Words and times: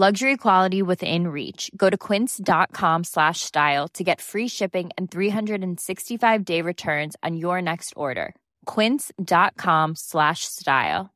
Luxury 0.00 0.36
quality 0.36 0.80
within 0.80 1.26
reach. 1.26 1.72
Go 1.76 1.90
to 1.90 1.96
quince.com 1.96 3.02
slash 3.02 3.40
style 3.40 3.88
to 3.94 4.04
get 4.04 4.20
free 4.20 4.46
shipping 4.46 4.90
and 4.96 5.10
365-day 5.10 6.62
returns 6.62 7.16
on 7.24 7.36
your 7.36 7.60
next 7.60 7.94
order. 7.96 8.36
quince.com 8.64 9.96
slash 9.96 10.44
style. 10.44 11.10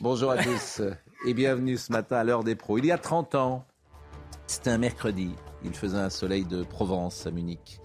Bonjour 0.00 0.30
à 0.30 0.38
tous 0.38 0.80
et 1.26 1.34
bienvenue 1.34 1.76
ce 1.76 1.92
matin 1.92 2.16
à 2.16 2.24
l'heure 2.24 2.42
des 2.42 2.54
pros. 2.54 2.78
Il 2.78 2.86
y 2.86 2.90
a 2.90 2.96
30 2.96 3.34
ans, 3.34 3.66
c'était 4.46 4.70
un 4.70 4.78
mercredi. 4.78 5.34
Il 5.62 5.74
faisait 5.74 5.98
un 5.98 6.08
soleil 6.08 6.46
de 6.46 6.62
Provence 6.62 7.26
à 7.26 7.30
Munich. 7.30 7.80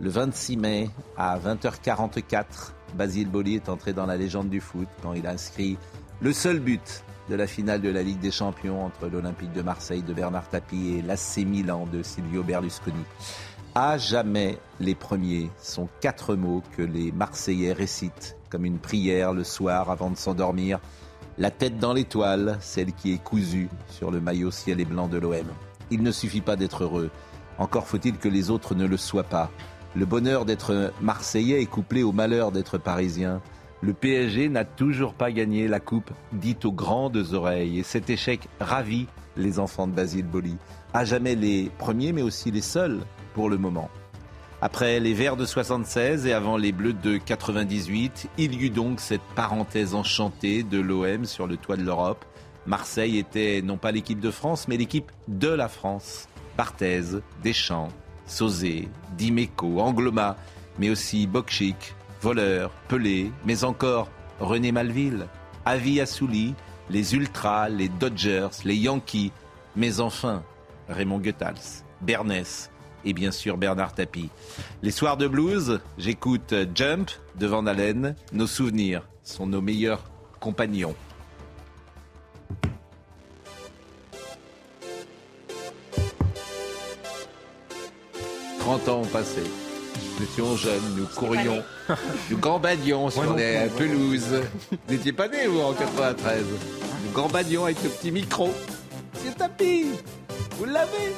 Le 0.00 0.08
26 0.08 0.56
mai 0.56 0.90
à 1.18 1.38
20h44, 1.38 2.72
Basile 2.94 3.28
Boli 3.28 3.56
est 3.56 3.68
entré 3.68 3.92
dans 3.92 4.06
la 4.06 4.16
légende 4.16 4.48
du 4.48 4.62
foot 4.62 4.88
quand 5.02 5.12
il 5.12 5.26
a 5.26 5.32
inscrit 5.32 5.76
le 6.22 6.32
seul 6.32 6.60
but 6.60 7.02
de 7.28 7.34
la 7.34 7.48
finale 7.48 7.80
de 7.80 7.88
la 7.88 8.02
Ligue 8.04 8.20
des 8.20 8.30
Champions 8.30 8.84
entre 8.84 9.08
l'Olympique 9.08 9.52
de 9.52 9.62
Marseille 9.62 10.02
de 10.02 10.14
Bernard 10.14 10.48
Tapie 10.48 10.94
et 10.98 11.02
l'AC 11.02 11.38
Milan 11.38 11.88
de 11.92 12.04
Silvio 12.04 12.44
Berlusconi. 12.44 13.04
À 13.74 13.98
jamais 13.98 14.58
les 14.78 14.94
premiers 14.94 15.50
sont 15.60 15.88
quatre 16.00 16.36
mots 16.36 16.62
que 16.76 16.82
les 16.82 17.10
Marseillais 17.10 17.72
récitent 17.72 18.36
comme 18.50 18.64
une 18.64 18.78
prière 18.78 19.32
le 19.32 19.42
soir 19.42 19.90
avant 19.90 20.10
de 20.10 20.16
s'endormir. 20.16 20.78
La 21.38 21.50
tête 21.50 21.78
dans 21.78 21.92
l'étoile, 21.92 22.56
celle 22.60 22.92
qui 22.92 23.12
est 23.12 23.22
cousue 23.22 23.68
sur 23.88 24.12
le 24.12 24.20
maillot 24.20 24.52
ciel 24.52 24.80
et 24.80 24.84
blanc 24.84 25.08
de 25.08 25.18
l'OM. 25.18 25.46
Il 25.90 26.04
ne 26.04 26.12
suffit 26.12 26.40
pas 26.40 26.54
d'être 26.54 26.84
heureux, 26.84 27.10
encore 27.58 27.88
faut-il 27.88 28.16
que 28.18 28.28
les 28.28 28.50
autres 28.50 28.76
ne 28.76 28.86
le 28.86 28.96
soient 28.96 29.24
pas. 29.24 29.50
Le 29.96 30.06
bonheur 30.06 30.44
d'être 30.44 30.92
Marseillais 31.00 31.62
est 31.62 31.66
couplé 31.66 32.04
au 32.04 32.12
malheur 32.12 32.52
d'être 32.52 32.78
Parisien. 32.78 33.42
Le 33.84 33.94
PSG 33.94 34.48
n'a 34.48 34.64
toujours 34.64 35.12
pas 35.12 35.32
gagné 35.32 35.66
la 35.66 35.80
coupe 35.80 36.12
dite 36.32 36.64
aux 36.64 36.72
grandes 36.72 37.32
oreilles 37.32 37.80
et 37.80 37.82
cet 37.82 38.10
échec 38.10 38.48
ravit 38.60 39.08
les 39.36 39.58
enfants 39.58 39.88
de 39.88 39.92
Basile 39.92 40.24
Boli. 40.24 40.56
À 40.94 41.04
jamais 41.04 41.34
les 41.34 41.68
premiers 41.78 42.12
mais 42.12 42.22
aussi 42.22 42.52
les 42.52 42.60
seuls 42.60 43.00
pour 43.34 43.50
le 43.50 43.58
moment. 43.58 43.90
Après 44.60 45.00
les 45.00 45.14
Verts 45.14 45.36
de 45.36 45.44
76 45.44 46.26
et 46.26 46.32
avant 46.32 46.56
les 46.56 46.70
Bleus 46.70 46.92
de 46.92 47.16
98, 47.16 48.28
il 48.38 48.54
y 48.54 48.66
eut 48.66 48.70
donc 48.70 49.00
cette 49.00 49.20
parenthèse 49.34 49.96
enchantée 49.96 50.62
de 50.62 50.78
l'OM 50.78 51.24
sur 51.24 51.48
le 51.48 51.56
toit 51.56 51.76
de 51.76 51.82
l'Europe. 51.82 52.24
Marseille 52.66 53.18
était 53.18 53.62
non 53.64 53.78
pas 53.78 53.90
l'équipe 53.90 54.20
de 54.20 54.30
France, 54.30 54.68
mais 54.68 54.76
l'équipe 54.76 55.10
de 55.26 55.48
la 55.48 55.66
France. 55.66 56.28
Barthez, 56.56 57.18
Deschamps, 57.42 57.88
Sauzé, 58.26 58.88
Dimeco, 59.18 59.80
Angloma, 59.80 60.36
mais 60.78 60.90
aussi 60.90 61.26
Bokchik, 61.26 61.96
Voleur, 62.22 62.70
Pelé, 62.86 63.32
mais 63.44 63.64
encore 63.64 64.08
René 64.38 64.70
Malville, 64.70 65.26
Avi 65.64 66.00
Assouli, 66.00 66.54
les 66.88 67.16
Ultras, 67.16 67.68
les 67.68 67.88
Dodgers, 67.88 68.48
les 68.64 68.76
Yankees, 68.76 69.32
mais 69.74 69.98
enfin 69.98 70.44
Raymond 70.88 71.18
Goethals, 71.18 71.82
Bernès, 72.00 72.70
et 73.04 73.12
bien 73.12 73.32
sûr 73.32 73.56
Bernard 73.56 73.94
Tapie. 73.94 74.30
Les 74.82 74.92
soirs 74.92 75.16
de 75.16 75.26
blues, 75.26 75.80
j'écoute 75.98 76.54
Jump 76.76 77.10
de 77.40 77.46
Van. 77.48 77.64
Nos 78.32 78.46
souvenirs 78.46 79.02
sont 79.24 79.48
nos 79.48 79.60
meilleurs 79.60 80.04
compagnons. 80.38 80.94
«30 88.60 88.88
ans 88.88 89.00
ont 89.00 89.06
passé. 89.06 89.42
Nous 90.18 90.24
étions 90.24 90.56
jeunes, 90.56 90.82
nous 90.96 91.06
courions, 91.06 91.62
nous 92.30 92.38
gambadions 92.38 93.10
sur 93.10 93.34
des 93.34 93.68
pelouses. 93.76 94.42
Vous 94.70 94.94
n'étiez 94.94 95.12
pas 95.12 95.28
né, 95.28 95.46
vous, 95.46 95.60
en 95.60 95.72
93. 95.72 96.44
Nous 97.04 97.12
gambadions 97.12 97.64
avec 97.64 97.82
le 97.82 97.88
petit 97.88 98.10
micro. 98.10 98.52
C'est 99.14 99.36
tapis 99.36 99.86
Vous 100.58 100.64
l'avez 100.64 101.14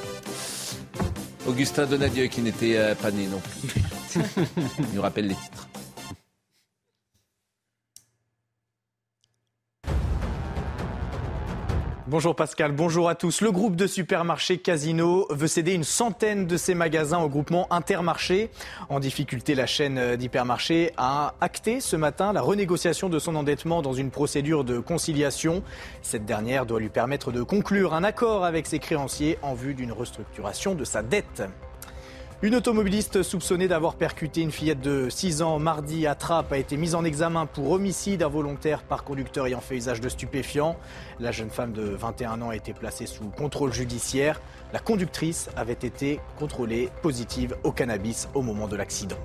Augustin 1.47 1.87
Donadieu 1.87 2.27
qui 2.27 2.41
n'était 2.41 2.77
euh, 2.77 2.95
pas 2.95 3.11
né 3.11 3.27
non 3.27 3.41
plus. 3.41 4.23
Il 4.79 4.95
nous 4.95 5.03
rappelle 5.03 5.27
les 5.27 5.35
titres. 5.35 5.69
Bonjour 12.15 12.37
Pascal, 12.37 12.71
bonjour 12.71 13.09
à 13.09 13.17
tous. 13.17 13.41
Le 13.41 13.51
groupe 13.51 13.75
de 13.75 13.89
supermarchés 13.89 14.59
Casino 14.59 15.27
veut 15.31 15.49
céder 15.49 15.73
une 15.73 15.83
centaine 15.83 16.47
de 16.47 16.57
ses 16.57 16.77
magasins 16.77 17.19
au 17.19 17.29
groupement 17.29 17.67
Intermarché. 17.73 18.51
En 18.89 19.01
difficulté, 19.01 19.57
la 19.57 19.67
chaîne 19.67 20.15
d'hypermarchés 20.15 20.93
a 20.97 21.35
acté 21.41 21.81
ce 21.81 21.97
matin 21.97 22.33
la 22.33 22.41
renégociation 22.41 23.09
de 23.09 23.19
son 23.19 23.35
endettement 23.35 23.83
dans 23.83 23.95
une 23.95 24.13
procédure 24.13 24.63
de 24.63 24.79
conciliation. 24.79 25.65
Cette 26.03 26.25
dernière 26.25 26.67
doit 26.67 26.79
lui 26.79 26.89
permettre 26.89 27.33
de 27.33 27.43
conclure 27.43 27.95
un 27.95 28.05
accord 28.05 28.45
avec 28.45 28.69
ses 28.69 28.79
créanciers 28.79 29.37
en 29.43 29.55
vue 29.55 29.75
d'une 29.75 29.91
restructuration 29.91 30.77
de 30.77 30.85
sa 30.85 31.03
dette. 31.03 31.43
Une 32.45 32.57
automobiliste 32.57 33.23
soupçonnée 33.23 33.69
d'avoir 33.69 33.95
percuté 33.95 34.43
une 34.43 34.51
fillette 34.51 34.83
de 34.83 35.09
6 35.09 35.41
ans 35.41 35.59
mardi 35.59 36.07
à 36.07 36.15
Trappes 36.15 36.53
a 36.53 36.59
été 36.59 36.77
mise 36.77 36.95
en 36.95 37.03
examen 37.03 37.47
pour 37.47 37.71
homicide 37.71 38.23
involontaire 38.23 38.83
par 38.83 39.03
conducteur 39.03 39.47
ayant 39.47 39.63
fait 39.63 39.77
usage 39.77 40.03
de 40.03 40.11
stupéfiants. 40.11 40.77
La 41.21 41.33
jeune 41.33 41.49
femme 41.49 41.73
de 41.73 41.81
21 41.81 42.43
ans 42.43 42.51
a 42.51 42.57
été 42.57 42.75
placée 42.75 43.07
sous 43.07 43.31
contrôle 43.31 43.73
judiciaire. 43.73 44.43
La 44.75 44.79
conductrice 44.79 45.49
avait 45.57 45.73
été 45.73 46.21
contrôlée 46.39 46.91
positive 47.01 47.57
au 47.65 47.73
cannabis 47.73 48.29
au 48.35 48.43
moment 48.43 48.69
de 48.69 48.77
l'accident. 48.77 49.17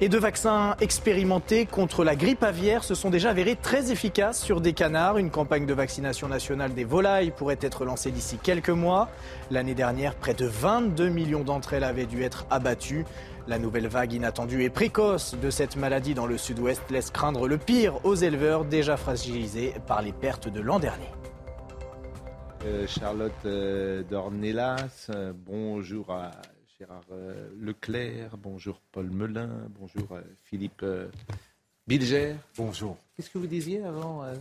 Et 0.00 0.08
deux 0.08 0.20
vaccins 0.20 0.76
expérimentés 0.80 1.66
contre 1.66 2.04
la 2.04 2.14
grippe 2.14 2.44
aviaire 2.44 2.84
se 2.84 2.94
sont 2.94 3.10
déjà 3.10 3.30
avérés 3.30 3.56
très 3.56 3.90
efficaces 3.90 4.40
sur 4.40 4.60
des 4.60 4.72
canards. 4.72 5.18
Une 5.18 5.32
campagne 5.32 5.66
de 5.66 5.74
vaccination 5.74 6.28
nationale 6.28 6.72
des 6.72 6.84
volailles 6.84 7.32
pourrait 7.32 7.58
être 7.60 7.84
lancée 7.84 8.12
d'ici 8.12 8.38
quelques 8.40 8.70
mois. 8.70 9.08
L'année 9.50 9.74
dernière, 9.74 10.14
près 10.14 10.34
de 10.34 10.46
22 10.46 11.08
millions 11.08 11.42
d'entre 11.42 11.72
elles 11.72 11.82
avaient 11.82 12.06
dû 12.06 12.22
être 12.22 12.46
abattues. 12.48 13.06
La 13.48 13.58
nouvelle 13.58 13.88
vague 13.88 14.12
inattendue 14.12 14.62
et 14.62 14.70
précoce 14.70 15.34
de 15.34 15.50
cette 15.50 15.74
maladie 15.74 16.14
dans 16.14 16.26
le 16.26 16.38
sud-ouest 16.38 16.82
laisse 16.90 17.10
craindre 17.10 17.48
le 17.48 17.58
pire 17.58 17.98
aux 18.04 18.14
éleveurs 18.14 18.64
déjà 18.64 18.96
fragilisés 18.96 19.74
par 19.88 20.02
les 20.02 20.12
pertes 20.12 20.48
de 20.48 20.60
l'an 20.60 20.78
dernier. 20.78 21.10
Euh, 22.66 22.86
Charlotte 22.86 23.32
euh, 23.46 24.04
Dornelas, 24.08 25.08
euh, 25.10 25.32
bonjour 25.34 26.12
à 26.12 26.30
Gérard 26.78 27.02
euh, 27.10 27.48
Leclerc, 27.60 28.36
bonjour 28.36 28.80
Paul 28.92 29.10
Melun, 29.10 29.68
bonjour 29.80 30.12
euh, 30.12 30.22
Philippe 30.44 30.82
euh, 30.84 31.08
Bilger. 31.88 32.36
Bonjour. 32.56 32.96
Qu'est-ce 33.16 33.30
que 33.30 33.38
vous 33.38 33.48
disiez 33.48 33.82
avant 33.82 34.22
euh 34.22 34.34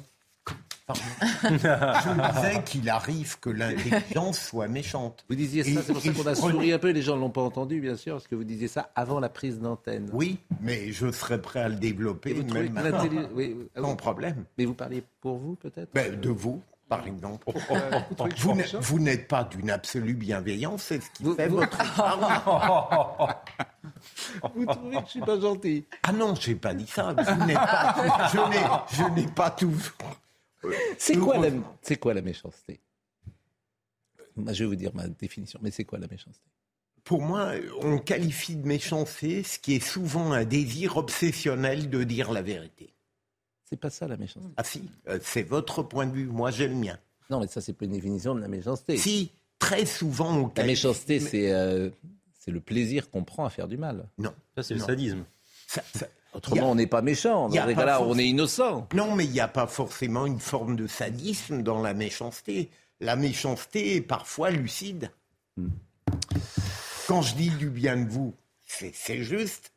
Je 0.94 2.36
disais 2.36 2.64
qu'il 2.64 2.88
arrive 2.90 3.40
que 3.40 3.50
l'intelligence 3.50 4.40
soit 4.40 4.68
méchante. 4.68 5.26
Vous 5.28 5.36
disiez 5.36 5.64
ça, 5.64 5.81
c'est 5.81 5.94
pour 5.94 6.02
ça 6.02 6.14
qu'on 6.14 6.20
a 6.22 6.34
prenais- 6.36 6.36
souri 6.36 6.72
un 6.74 6.80
peu, 6.80 6.92
les 6.92 7.02
gens 7.02 7.16
ne 7.16 7.22
l'ont 7.22 7.31
pas 7.31 7.42
entendu 7.42 7.81
bien 7.81 7.96
sûr, 7.96 8.14
parce 8.14 8.28
que 8.28 8.36
vous 8.36 8.44
disiez 8.44 8.68
ça 8.68 8.92
avant 8.96 9.20
la 9.20 9.30
prise 9.30 9.59
d'antenne. 9.59 10.09
Oui, 10.14 10.38
mais 10.62 10.92
je 10.92 11.12
serais 11.12 11.42
prêt 11.42 11.62
à 11.62 11.70
le 11.70 11.76
développer 11.76 12.36
même 12.36 12.72
maintenant. 12.72 13.03
oui, 13.34 13.58
ah 13.76 13.81
oui. 13.81 13.84
Sans 13.84 13.96
problème. 13.96 14.46
Mais 14.59 14.66
vous 14.66 14.76
parliez 14.76 15.03
pour 15.22 15.38
vous 15.38 15.56
peut-être? 15.56 15.90
Ben, 15.94 16.18
de 16.22 16.30
vous, 16.30 16.62
par 16.90 17.06
exemple. 17.08 17.46
Vous 17.52 18.16
trouvez 18.16 18.64
que 18.64 18.64
je 18.64 18.68
suis 18.68 18.78
Vous 18.81 19.00
n'êtes- 19.00 19.28
pas 19.28 19.44
d'une 19.44 19.70
absolue 19.70 20.14
bienveillance, 20.14 20.84
c'est 20.84 21.02
ce 21.02 21.09
qui 21.12 21.24
Vous- 21.24 21.36
fait 21.36 21.47
vous- 21.47 21.58
votre 21.58 21.78
charme. 21.96 23.34
Vous 24.56 24.66
trouvez 24.66 24.96
que 24.97 25.02
je 25.06 25.09
suis 25.09 25.20
pas 25.22 25.40
gentil 25.40 25.85
Ah 26.03 26.11
non, 26.14 26.35
j'ai 26.35 26.56
pas 26.56 26.73
dit 26.73 26.88
ça. 26.88 27.14
Vous 27.14 27.46
n'êtes 27.46 27.56
pas, 27.58 28.29
je 28.34 28.38
n'ai, 28.50 28.66
je 28.97 29.03
n'ai 29.14 29.28
pas 29.28 29.52
toujours. 29.52 29.91
C'est 30.97 31.17
quoi, 31.17 31.38
la, 31.38 31.50
c'est 31.82 31.97
quoi 31.97 32.14
la 32.14 32.22
méchanceté? 32.22 32.79
Je 34.38 34.64
vais 34.64 34.66
vous 34.66 34.76
dire 34.76 34.91
ma 34.94 35.08
définition, 35.08 35.59
mais 35.64 35.72
c'est 35.72 35.85
quoi 35.85 35.97
la 36.00 36.08
méchanceté? 36.08 36.44
Pour 37.03 37.22
moi, 37.22 37.52
on 37.82 38.00
qualifie 38.00 38.56
de 38.58 38.67
méchanceté 38.67 39.41
ce 39.44 39.58
qui 39.59 39.76
est 39.76 39.79
souvent 39.85 40.34
un 40.34 40.44
désir 40.44 40.97
obsessionnel 40.97 41.90
de 41.90 42.03
dire 42.03 42.32
la 42.32 42.41
vérité. 42.41 42.94
C'est 43.69 43.78
pas 43.79 43.90
ça 43.90 44.08
la 44.08 44.16
méchanceté. 44.17 44.49
Ah 44.58 44.64
si, 44.64 44.84
euh, 45.09 45.19
c'est 45.22 45.43
votre 45.43 45.84
point 45.84 46.05
de 46.05 46.14
vue, 46.14 46.25
moi 46.28 46.52
j'ai 46.52 46.67
le 46.67 46.75
mien. 46.75 46.97
Non, 47.29 47.40
mais 47.41 47.47
ça, 47.47 47.59
c'est 47.59 47.73
pas 47.73 47.85
une 47.85 47.91
définition 47.91 48.34
de 48.34 48.40
la 48.40 48.47
méchanceté. 48.47 48.97
Si, 48.97 49.31
très 49.59 49.85
souvent 49.85 50.34
on 50.37 50.52
La 50.55 50.64
méchanceté, 50.64 51.19
mais- 51.19 51.25
c'est 51.29 51.52
euh, 51.52 51.90
c'est 52.40 52.52
le 52.52 52.61
plaisir 52.61 53.09
qu'on 53.11 53.23
prend 53.25 53.43
à 53.46 53.49
faire 53.49 53.67
du 53.67 53.78
mal. 53.78 54.08
Non. 54.17 54.34
Ça, 54.55 54.64
c'est 54.64 54.73
le 54.75 54.79
sadisme. 54.79 55.25
Ça- 55.67 55.84
ça- 55.93 56.08
Autrement, 56.34 56.67
a- 56.67 56.72
on 56.72 56.75
n'est 56.75 56.87
pas 56.87 57.02
méchant. 57.02 57.49
y 57.49 57.55
Dans 57.58 57.64
a 57.64 57.67
ces 57.67 57.73
pas 57.75 57.81
cas-là, 57.81 57.97
forc- 57.97 58.08
on 58.09 58.17
est 58.17 58.28
innocent. 58.28 58.87
Non, 58.93 59.16
mais 59.16 59.25
il 59.25 59.31
n'y 59.31 59.40
a 59.41 59.47
pas 59.49 59.67
forcément 59.67 60.25
une 60.25 60.40
forme 60.40 60.75
de 60.78 60.87
sadisme 60.87 61.61
dans 61.63 61.81
la 61.81 61.93
méchanceté. 61.93 62.70
La 63.02 63.16
méchanceté 63.17 63.96
est 63.97 64.02
parfois 64.02 64.49
lucide. 64.52 65.11
Hmm. 65.58 65.67
Quand 67.08 67.22
je 67.22 67.35
dis 67.35 67.49
du 67.49 67.70
bien 67.70 67.97
de 67.97 68.09
vous, 68.09 68.34
c'est 68.66 69.23
juste. 69.23 69.72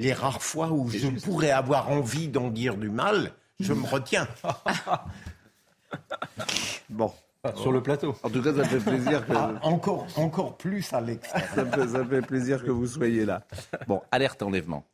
Les 0.00 0.14
rares 0.14 0.42
fois 0.42 0.70
où 0.70 0.88
je 0.88 1.08
pourrais 1.08 1.50
avoir 1.50 1.90
envie 1.90 2.28
d'en 2.28 2.48
dire 2.48 2.78
du 2.78 2.88
mal, 2.88 3.34
je 3.60 3.74
me 3.74 3.86
retiens. 3.86 4.26
bon. 6.88 7.12
Sur 7.56 7.70
le 7.70 7.82
plateau. 7.82 8.16
En 8.22 8.30
tout 8.30 8.42
cas, 8.42 8.54
ça 8.54 8.64
fait 8.64 8.80
plaisir 8.80 9.26
que. 9.26 9.32
Ah, 9.34 9.60
encore, 9.62 10.06
encore 10.16 10.56
plus, 10.56 10.90
Alex. 10.94 11.28
ça, 11.28 11.66
fait, 11.66 11.88
ça 11.88 12.04
fait 12.04 12.22
plaisir 12.22 12.64
que 12.64 12.70
vous 12.70 12.86
soyez 12.86 13.26
là. 13.26 13.46
Bon, 13.86 14.00
alerte 14.10 14.42
enlèvement. 14.42 14.86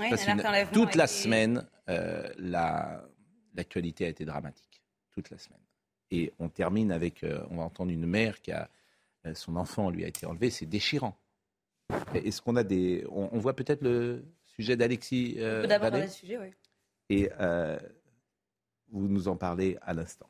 Oui, 0.00 0.12
alerte 0.12 0.44
enlèvement 0.44 0.72
toute 0.72 0.96
la 0.96 1.06
semaine, 1.06 1.64
euh, 1.88 2.28
l'actualité 2.38 4.06
a 4.06 4.08
été 4.08 4.24
dramatique. 4.24 4.82
Toute 5.12 5.30
la 5.30 5.38
semaine. 5.38 5.60
Et 6.10 6.32
on 6.40 6.48
termine 6.48 6.90
avec. 6.90 7.22
Euh, 7.22 7.44
on 7.50 7.58
va 7.58 7.62
entendre 7.62 7.92
une 7.92 8.06
mère 8.06 8.40
qui 8.40 8.50
a. 8.50 8.68
Euh, 9.26 9.34
son 9.34 9.54
enfant 9.54 9.90
lui 9.90 10.04
a 10.04 10.08
été 10.08 10.26
enlevé. 10.26 10.50
C'est 10.50 10.66
déchirant. 10.66 11.16
Est-ce 12.14 12.42
qu'on 12.42 12.56
a 12.56 12.64
des. 12.64 13.04
On, 13.10 13.38
voit 13.38 13.54
peut-être 13.54 13.82
le 13.82 14.24
sujet 14.44 14.76
d'Alexis. 14.76 15.36
Euh, 15.38 15.66
d'abord 15.66 15.90
le 15.90 16.08
sujet, 16.08 16.38
oui. 16.38 16.48
Et 17.10 17.30
vous 18.90 19.08
nous 19.08 19.28
en 19.28 19.36
parlez 19.36 19.76
à 19.82 19.92
l'instant. 19.92 20.28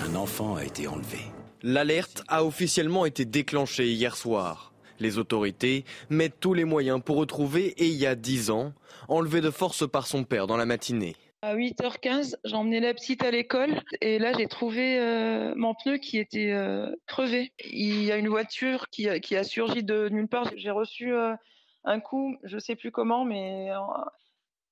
Un 0.00 0.14
enfant 0.14 0.56
a 0.56 0.64
été 0.64 0.88
enlevé. 0.88 1.18
L'alerte 1.62 2.22
a 2.28 2.44
officiellement 2.44 3.06
été 3.06 3.24
déclenchée 3.24 3.88
hier 3.92 4.16
soir. 4.16 4.72
Les 4.98 5.18
autorités 5.18 5.84
mettent 6.10 6.40
tous 6.40 6.54
les 6.54 6.64
moyens 6.64 7.00
pour 7.04 7.16
retrouver 7.16 7.66
et 7.82 7.86
il 7.86 7.96
y 7.96 8.06
a 8.06 8.14
10 8.14 8.50
ans, 8.50 8.72
enlevé 9.08 9.40
de 9.40 9.50
force 9.50 9.88
par 9.88 10.06
son 10.06 10.24
père 10.24 10.46
dans 10.46 10.56
la 10.56 10.66
matinée. 10.66 11.16
À 11.46 11.54
8h15, 11.54 12.38
j'ai 12.42 12.56
emmené 12.56 12.80
la 12.80 12.92
petite 12.92 13.22
à 13.22 13.30
l'école 13.30 13.80
et 14.00 14.18
là 14.18 14.32
j'ai 14.36 14.48
trouvé 14.48 14.98
euh, 14.98 15.54
mon 15.54 15.74
pneu 15.74 15.96
qui 15.98 16.18
était 16.18 16.50
euh, 16.50 16.90
crevé. 17.06 17.52
Il 17.70 18.02
y 18.02 18.10
a 18.10 18.16
une 18.16 18.26
voiture 18.26 18.88
qui 18.88 19.08
a, 19.08 19.20
qui 19.20 19.36
a 19.36 19.44
surgi 19.44 19.84
de 19.84 20.08
nulle 20.08 20.26
part. 20.26 20.50
J'ai 20.56 20.72
reçu 20.72 21.14
euh, 21.14 21.36
un 21.84 22.00
coup, 22.00 22.36
je 22.42 22.58
sais 22.58 22.74
plus 22.74 22.90
comment, 22.90 23.24
mais 23.24 23.70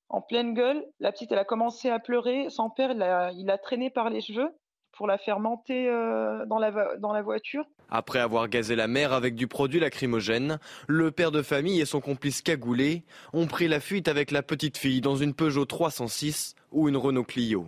en, 0.08 0.20
pleine 0.22 0.52
gueule. 0.52 0.84
La 0.98 1.12
petite, 1.12 1.30
elle 1.30 1.38
a 1.38 1.44
commencé 1.44 1.90
à 1.90 2.00
pleurer. 2.00 2.50
Son 2.50 2.70
père, 2.70 2.90
il 2.90 3.02
a, 3.02 3.30
il 3.30 3.48
a 3.50 3.56
traîné 3.56 3.88
par 3.88 4.10
les 4.10 4.20
cheveux 4.20 4.50
pour 4.96 5.06
la 5.06 5.18
faire 5.18 5.40
monter 5.40 5.86
dans, 6.46 6.58
la, 6.58 6.96
dans 6.98 7.12
la 7.12 7.22
voiture. 7.22 7.64
Après 7.90 8.18
avoir 8.18 8.48
gazé 8.48 8.76
la 8.76 8.86
mère 8.86 9.12
avec 9.12 9.34
du 9.34 9.46
produit 9.46 9.80
lacrymogène, 9.80 10.58
le 10.88 11.10
père 11.10 11.30
de 11.30 11.42
famille 11.42 11.80
et 11.80 11.84
son 11.84 12.00
complice 12.00 12.42
cagoulé 12.42 13.04
ont 13.32 13.46
pris 13.46 13.68
la 13.68 13.80
fuite 13.80 14.08
avec 14.08 14.30
la 14.30 14.42
petite 14.42 14.78
fille 14.78 15.00
dans 15.00 15.16
une 15.16 15.34
Peugeot 15.34 15.64
306 15.64 16.54
ou 16.72 16.88
une 16.88 16.96
Renault 16.96 17.24
Clio. 17.24 17.66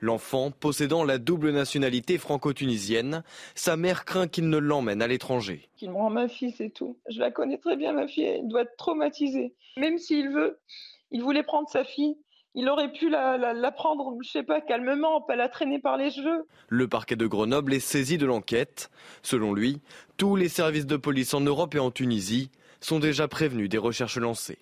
L'enfant, 0.00 0.50
possédant 0.50 1.04
la 1.04 1.16
double 1.16 1.52
nationalité 1.52 2.18
franco-tunisienne, 2.18 3.22
sa 3.54 3.76
mère 3.76 4.04
craint 4.04 4.28
qu'il 4.28 4.50
ne 4.50 4.58
l'emmène 4.58 5.00
à 5.00 5.06
l'étranger. 5.06 5.70
Qu'il 5.76 5.90
me 5.90 5.96
rend 5.96 6.10
ma 6.10 6.28
fille, 6.28 6.52
c'est 6.52 6.70
tout. 6.70 6.98
Je 7.08 7.18
la 7.18 7.30
connais 7.30 7.56
très 7.56 7.76
bien, 7.76 7.92
ma 7.92 8.06
fille, 8.06 8.24
elle 8.24 8.48
doit 8.48 8.62
être 8.62 8.76
traumatisée. 8.76 9.54
Même 9.78 9.96
s'il 9.96 10.28
veut, 10.28 10.58
il 11.10 11.22
voulait 11.22 11.42
prendre 11.42 11.68
sa 11.68 11.84
fille, 11.84 12.18
il 12.56 12.70
aurait 12.70 12.90
pu 12.90 13.10
la, 13.10 13.70
prendre, 13.70 14.16
je 14.22 14.30
sais 14.30 14.42
pas, 14.42 14.62
calmement, 14.62 15.20
pas 15.20 15.36
la 15.36 15.48
traîner 15.48 15.78
par 15.78 15.98
les 15.98 16.10
cheveux. 16.10 16.46
Le 16.68 16.88
parquet 16.88 17.14
de 17.14 17.26
Grenoble 17.26 17.74
est 17.74 17.80
saisi 17.80 18.16
de 18.16 18.24
l'enquête. 18.24 18.90
Selon 19.22 19.52
lui, 19.52 19.82
tous 20.16 20.36
les 20.36 20.48
services 20.48 20.86
de 20.86 20.96
police 20.96 21.34
en 21.34 21.40
Europe 21.40 21.74
et 21.74 21.78
en 21.78 21.90
Tunisie 21.90 22.50
sont 22.80 22.98
déjà 22.98 23.28
prévenus 23.28 23.68
des 23.68 23.78
recherches 23.78 24.16
lancées. 24.16 24.58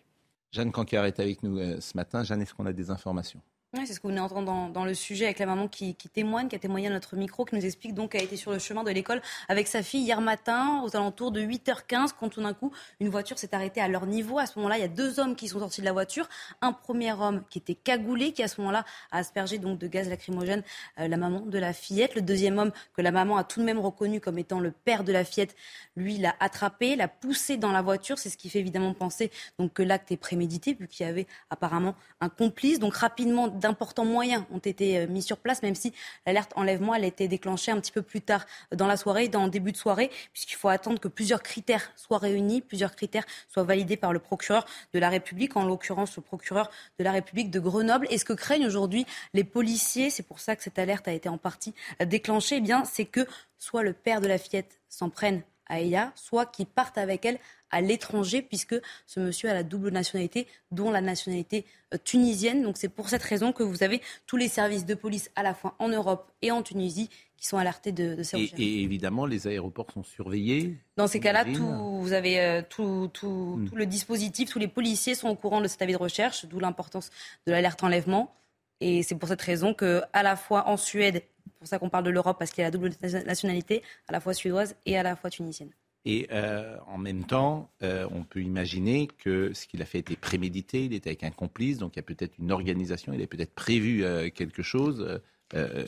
Jeanne 0.50 0.72
Cancar 0.72 1.04
est 1.04 1.20
avec 1.20 1.42
nous 1.44 1.58
euh, 1.58 1.80
ce 1.80 1.96
matin. 1.96 2.24
Jeanne, 2.24 2.42
est-ce 2.42 2.54
qu'on 2.54 2.66
a 2.66 2.72
des 2.72 2.90
informations? 2.90 3.40
C'est 3.84 3.92
ce 3.92 3.98
que 3.98 4.04
vous 4.04 4.10
venez 4.10 4.20
d'entendre 4.20 4.70
dans, 4.72 4.84
le 4.84 4.94
sujet 4.94 5.24
avec 5.24 5.38
la 5.38 5.46
maman 5.46 5.68
qui, 5.68 5.94
témoigne, 5.94 6.48
qui 6.48 6.56
a 6.56 6.58
témoigné 6.58 6.86
à 6.86 6.90
notre 6.90 7.16
micro, 7.16 7.44
qui 7.44 7.54
nous 7.56 7.64
explique 7.64 7.94
donc 7.94 8.14
a 8.14 8.18
été 8.18 8.36
sur 8.36 8.52
le 8.52 8.58
chemin 8.58 8.84
de 8.84 8.90
l'école 8.90 9.20
avec 9.48 9.66
sa 9.66 9.82
fille 9.82 10.02
hier 10.02 10.20
matin 10.20 10.82
aux 10.84 10.94
alentours 10.96 11.32
de 11.32 11.40
8h15 11.40 12.10
quand 12.18 12.28
tout 12.28 12.42
d'un 12.42 12.54
coup 12.54 12.72
une 13.00 13.08
voiture 13.08 13.38
s'est 13.38 13.54
arrêtée 13.54 13.80
à 13.80 13.88
leur 13.88 14.06
niveau. 14.06 14.38
À 14.38 14.46
ce 14.46 14.58
moment-là, 14.58 14.78
il 14.78 14.82
y 14.82 14.84
a 14.84 14.88
deux 14.88 15.18
hommes 15.18 15.34
qui 15.34 15.48
sont 15.48 15.58
sortis 15.58 15.80
de 15.80 15.86
la 15.86 15.92
voiture. 15.92 16.28
Un 16.60 16.72
premier 16.72 17.12
homme 17.12 17.42
qui 17.50 17.58
était 17.58 17.74
cagoulé, 17.74 18.32
qui 18.32 18.42
à 18.42 18.48
ce 18.48 18.60
moment-là 18.60 18.84
a 19.10 19.18
aspergé 19.18 19.58
donc 19.58 19.78
de 19.78 19.86
gaz 19.86 20.08
lacrymogène 20.08 20.62
euh, 21.00 21.08
la 21.08 21.16
maman 21.16 21.40
de 21.40 21.58
la 21.58 21.72
fillette. 21.72 22.14
Le 22.14 22.22
deuxième 22.22 22.58
homme 22.58 22.72
que 22.96 23.02
la 23.02 23.10
maman 23.10 23.36
a 23.36 23.44
tout 23.44 23.60
de 23.60 23.64
même 23.64 23.80
reconnu 23.80 24.20
comme 24.20 24.38
étant 24.38 24.60
le 24.60 24.70
père 24.70 25.04
de 25.04 25.12
la 25.12 25.24
fillette, 25.24 25.56
lui 25.96 26.18
l'a 26.18 26.34
attrapé, 26.40 26.96
l'a 26.96 27.08
poussé 27.08 27.56
dans 27.56 27.72
la 27.72 27.82
voiture. 27.82 28.18
C'est 28.18 28.30
ce 28.30 28.36
qui 28.36 28.50
fait 28.50 28.60
évidemment 28.60 28.94
penser 28.94 29.30
donc 29.58 29.72
que 29.72 29.82
l'acte 29.82 30.12
est 30.12 30.16
prémédité 30.16 30.74
vu 30.74 30.86
qu'il 30.86 31.06
y 31.06 31.08
avait 31.08 31.26
apparemment 31.50 31.94
un 32.20 32.28
complice. 32.28 32.78
Donc 32.78 32.94
rapidement 32.94 33.48
d'importants 33.64 34.04
moyens 34.04 34.44
ont 34.52 34.58
été 34.58 34.98
euh, 34.98 35.06
mis 35.06 35.22
sur 35.22 35.38
place, 35.38 35.62
même 35.62 35.74
si 35.74 35.92
l'alerte 36.26 36.52
enlèvement 36.54 36.94
elle 36.94 37.04
a 37.04 37.06
été 37.06 37.28
déclenchée 37.28 37.72
un 37.72 37.80
petit 37.80 37.92
peu 37.92 38.02
plus 38.02 38.20
tard 38.20 38.44
dans 38.72 38.86
la 38.86 38.98
soirée, 38.98 39.28
dans 39.28 39.44
le 39.44 39.50
début 39.50 39.72
de 39.72 39.76
soirée, 39.76 40.10
puisqu'il 40.32 40.56
faut 40.56 40.68
attendre 40.68 41.00
que 41.00 41.08
plusieurs 41.08 41.42
critères 41.42 41.90
soient 41.96 42.18
réunis, 42.18 42.60
plusieurs 42.60 42.94
critères 42.94 43.24
soient 43.48 43.64
validés 43.64 43.96
par 43.96 44.12
le 44.12 44.18
procureur 44.18 44.66
de 44.92 44.98
la 44.98 45.08
République, 45.08 45.56
en 45.56 45.64
l'occurrence 45.64 46.14
le 46.16 46.22
procureur 46.22 46.70
de 46.98 47.04
la 47.04 47.12
République 47.12 47.50
de 47.50 47.58
Grenoble. 47.58 48.06
Et 48.10 48.18
ce 48.18 48.26
que 48.26 48.34
craignent 48.34 48.66
aujourd'hui 48.66 49.06
les 49.32 49.44
policiers, 49.44 50.10
c'est 50.10 50.22
pour 50.22 50.40
ça 50.40 50.56
que 50.56 50.62
cette 50.62 50.78
alerte 50.78 51.08
a 51.08 51.12
été 51.12 51.30
en 51.30 51.38
partie 51.38 51.74
déclenchée, 52.04 52.62
eh 52.62 52.72
c'est 52.84 53.06
que 53.06 53.26
soit 53.58 53.82
le 53.82 53.94
père 53.94 54.20
de 54.20 54.26
la 54.26 54.36
fillette 54.36 54.78
s'en 54.90 55.08
prenne 55.08 55.42
à 55.66 55.80
Eya, 55.80 56.12
soit 56.14 56.46
qu'ils 56.46 56.66
partent 56.66 56.98
avec 56.98 57.24
elle 57.24 57.38
à 57.70 57.80
l'étranger, 57.80 58.42
puisque 58.42 58.76
ce 59.06 59.20
monsieur 59.20 59.50
a 59.50 59.54
la 59.54 59.64
double 59.64 59.90
nationalité, 59.90 60.46
dont 60.70 60.90
la 60.90 61.00
nationalité 61.00 61.64
euh, 61.92 61.98
tunisienne. 62.02 62.62
Donc 62.62 62.76
c'est 62.76 62.88
pour 62.88 63.08
cette 63.08 63.22
raison 63.22 63.52
que 63.52 63.62
vous 63.62 63.82
avez 63.82 64.00
tous 64.26 64.36
les 64.36 64.48
services 64.48 64.86
de 64.86 64.94
police 64.94 65.30
à 65.34 65.42
la 65.42 65.54
fois 65.54 65.74
en 65.78 65.88
Europe 65.88 66.30
et 66.40 66.50
en 66.50 66.62
Tunisie 66.62 67.10
qui 67.36 67.48
sont 67.48 67.58
alertés 67.58 67.92
de, 67.92 68.22
ces 68.22 68.36
recherches. 68.36 68.60
Et, 68.60 68.82
évidemment, 68.82 69.26
les 69.26 69.46
aéroports 69.48 69.90
sont 69.92 70.04
surveillés. 70.04 70.78
Dans 70.96 71.08
ces 71.08 71.20
cas-là, 71.20 71.44
vous 71.44 72.12
avez 72.12 72.40
euh, 72.40 72.62
tout, 72.66 73.10
tout, 73.12 73.56
hmm. 73.58 73.68
tout, 73.68 73.76
le 73.76 73.86
dispositif, 73.86 74.50
tous 74.50 74.58
les 74.58 74.68
policiers 74.68 75.14
sont 75.14 75.28
au 75.28 75.34
courant 75.34 75.60
de 75.60 75.68
cet 75.68 75.82
avis 75.82 75.92
de 75.92 75.98
recherche, 75.98 76.46
d'où 76.46 76.60
l'importance 76.60 77.10
de 77.46 77.52
l'alerte 77.52 77.82
enlèvement. 77.82 78.34
Et 78.80 79.02
c'est 79.02 79.14
pour 79.14 79.28
cette 79.28 79.42
raison 79.42 79.74
que, 79.74 80.02
à 80.12 80.22
la 80.22 80.36
fois 80.36 80.68
en 80.68 80.76
Suède, 80.76 81.22
c'est 81.46 81.58
pour 81.58 81.68
ça 81.68 81.78
qu'on 81.78 81.90
parle 81.90 82.04
de 82.04 82.10
l'Europe 82.10 82.38
parce 82.38 82.50
qu'il 82.50 82.62
y 82.62 82.64
a 82.64 82.68
la 82.68 82.70
double 82.70 82.90
nationalité, 83.00 83.82
à 84.08 84.12
la 84.12 84.20
fois 84.20 84.34
suédoise 84.34 84.76
et 84.86 84.98
à 84.98 85.02
la 85.02 85.16
fois 85.16 85.30
tunisienne. 85.30 85.70
Et 86.06 86.28
euh, 86.32 86.76
en 86.86 86.98
même 86.98 87.24
temps, 87.24 87.70
euh, 87.82 88.06
on 88.12 88.24
peut 88.24 88.42
imaginer 88.42 89.08
que 89.18 89.52
ce 89.54 89.66
qu'il 89.66 89.80
a 89.80 89.86
fait 89.86 90.00
était 90.00 90.16
prémédité, 90.16 90.84
il 90.84 90.92
était 90.92 91.10
avec 91.10 91.24
un 91.24 91.30
complice, 91.30 91.78
donc 91.78 91.92
il 91.94 91.98
y 91.98 92.00
a 92.00 92.02
peut-être 92.02 92.34
une 92.38 92.52
organisation, 92.52 93.14
il 93.14 93.22
a 93.22 93.26
peut-être 93.26 93.54
prévu 93.54 94.04
euh, 94.04 94.28
quelque 94.28 94.62
chose. 94.62 95.20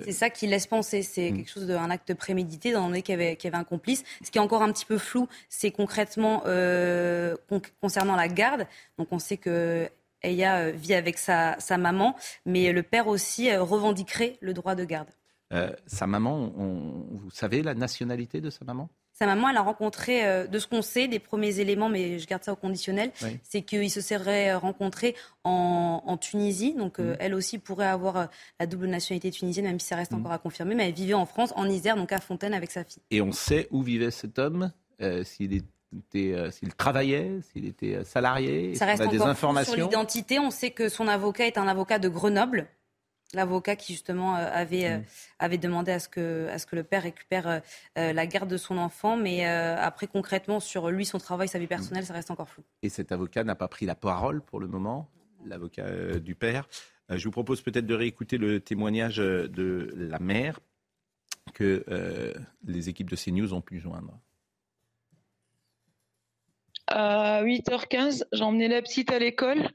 C'est 0.04 0.12
ça 0.12 0.30
qui 0.30 0.46
laisse 0.46 0.68
penser, 0.68 1.02
c'est 1.02 1.32
hmm. 1.32 1.36
quelque 1.38 1.50
chose 1.50 1.66
d'un 1.66 1.90
acte 1.90 2.14
prémédité, 2.14 2.72
dans 2.72 2.88
le 2.88 3.00
qu'il 3.00 3.10
y, 3.10 3.14
avait, 3.14 3.36
avait 3.44 3.56
un 3.56 3.64
complice. 3.64 4.04
Ce 4.22 4.30
qui 4.30 4.38
est 4.38 4.40
encore 4.40 4.62
un 4.62 4.72
petit 4.72 4.84
peu 4.84 4.96
flou, 4.96 5.28
c'est 5.48 5.72
concrètement 5.72 6.44
concernant 7.80 8.14
la 8.14 8.28
garde. 8.28 8.66
Donc 8.96 9.08
on 9.10 9.18
sait 9.18 9.36
que 9.36 9.90
Eya 10.22 10.70
vit 10.70 10.94
avec 10.94 11.18
sa, 11.18 11.56
sa, 11.58 11.78
maman, 11.78 12.16
mais 12.44 12.72
le 12.72 12.82
père 12.82 13.06
aussi 13.06 13.54
revendiquerait 13.54 14.38
le 14.40 14.54
droit 14.54 14.74
de 14.74 14.84
garde. 14.84 15.08
sa 15.86 16.06
maman, 16.06 16.52
vous 16.56 17.30
savez 17.30 17.62
la 17.62 17.74
nationalité 17.74 18.40
de 18.40 18.50
sa 18.50 18.64
maman? 18.64 18.88
Sa 19.18 19.24
maman, 19.24 19.48
elle 19.48 19.56
a 19.56 19.62
rencontré, 19.62 20.26
euh, 20.26 20.46
de 20.46 20.58
ce 20.58 20.66
qu'on 20.66 20.82
sait, 20.82 21.08
des 21.08 21.18
premiers 21.18 21.58
éléments, 21.60 21.88
mais 21.88 22.18
je 22.18 22.26
garde 22.26 22.44
ça 22.44 22.52
au 22.52 22.56
conditionnel, 22.56 23.12
c'est 23.42 23.62
qu'il 23.62 23.90
se 23.90 24.02
serait 24.02 24.54
rencontré 24.54 25.16
en, 25.42 26.18
Tunisie. 26.20 26.74
Donc, 26.74 26.98
euh, 26.98 27.14
mm. 27.14 27.16
elle 27.20 27.34
aussi 27.34 27.58
pourrait 27.58 27.86
avoir 27.86 28.16
euh, 28.16 28.26
la 28.60 28.66
double 28.66 28.88
nationalité 28.88 29.30
tunisienne, 29.30 29.64
même 29.64 29.80
si 29.80 29.86
ça 29.86 29.96
reste 29.96 30.12
mm. 30.12 30.16
encore 30.16 30.32
à 30.32 30.38
confirmer. 30.38 30.74
Mais 30.74 30.88
elle 30.88 30.94
vivait 30.94 31.14
en 31.14 31.24
France, 31.24 31.54
en 31.56 31.66
Isère, 31.66 31.96
donc 31.96 32.12
à 32.12 32.20
Fontaine, 32.20 32.52
avec 32.52 32.70
sa 32.70 32.84
fille. 32.84 33.02
Et 33.10 33.22
on 33.22 33.32
sait 33.32 33.68
où 33.70 33.80
vivait 33.80 34.10
cet 34.10 34.38
homme 34.38 34.70
S'il 35.24 35.54
était 35.54 35.64
s'il 36.12 36.74
travaillait, 36.76 37.40
s'il 37.52 37.66
était 37.66 38.04
salarié, 38.04 38.74
ça 38.74 38.86
reste 38.86 39.02
on 39.02 39.08
a 39.08 39.10
des 39.10 39.22
informations. 39.22 39.74
Sur 39.74 39.84
l'identité, 39.84 40.38
on 40.38 40.50
sait 40.50 40.70
que 40.70 40.88
son 40.88 41.08
avocat 41.08 41.46
est 41.46 41.58
un 41.58 41.68
avocat 41.68 41.98
de 41.98 42.08
Grenoble, 42.08 42.68
l'avocat 43.34 43.76
qui 43.76 43.92
justement 43.92 44.36
euh, 44.36 44.48
avait, 44.52 44.86
euh, 44.86 44.98
mm. 44.98 45.04
avait 45.38 45.58
demandé 45.58 45.92
à 45.92 45.98
ce, 45.98 46.08
que, 46.08 46.48
à 46.48 46.58
ce 46.58 46.66
que 46.66 46.76
le 46.76 46.84
père 46.84 47.02
récupère 47.02 47.46
euh, 47.46 48.12
la 48.12 48.26
garde 48.26 48.48
de 48.48 48.56
son 48.56 48.78
enfant. 48.78 49.16
Mais 49.16 49.44
après, 49.44 50.06
concrètement, 50.06 50.60
sur 50.60 50.90
lui, 50.90 51.04
son 51.04 51.18
travail, 51.18 51.48
sa 51.48 51.58
vie 51.58 51.66
personnelle, 51.66 52.04
ça 52.04 52.14
reste 52.14 52.30
encore 52.30 52.48
flou. 52.48 52.62
Et 52.82 52.88
cet 52.88 53.12
avocat 53.12 53.44
n'a 53.44 53.54
pas 53.54 53.68
pris 53.68 53.86
la 53.86 53.94
parole 53.94 54.42
pour 54.42 54.60
le 54.60 54.66
moment, 54.66 55.08
l'avocat 55.44 56.18
du 56.18 56.34
père. 56.34 56.68
je 57.08 57.22
vous 57.24 57.30
propose 57.30 57.62
peut-être 57.62 57.86
de 57.86 57.94
réécouter 57.94 58.38
le 58.38 58.60
témoignage 58.60 59.16
de 59.16 59.92
la 59.94 60.18
mère 60.18 60.60
que 61.54 61.84
les 62.64 62.88
équipes 62.88 63.10
de 63.10 63.16
CNews 63.16 63.52
ont 63.54 63.60
pu 63.60 63.78
joindre. 63.78 64.18
À 66.88 67.42
8h15, 67.42 68.24
j'ai 68.32 68.42
emmené 68.44 68.68
la 68.68 68.80
petite 68.80 69.10
à 69.10 69.18
l'école 69.18 69.70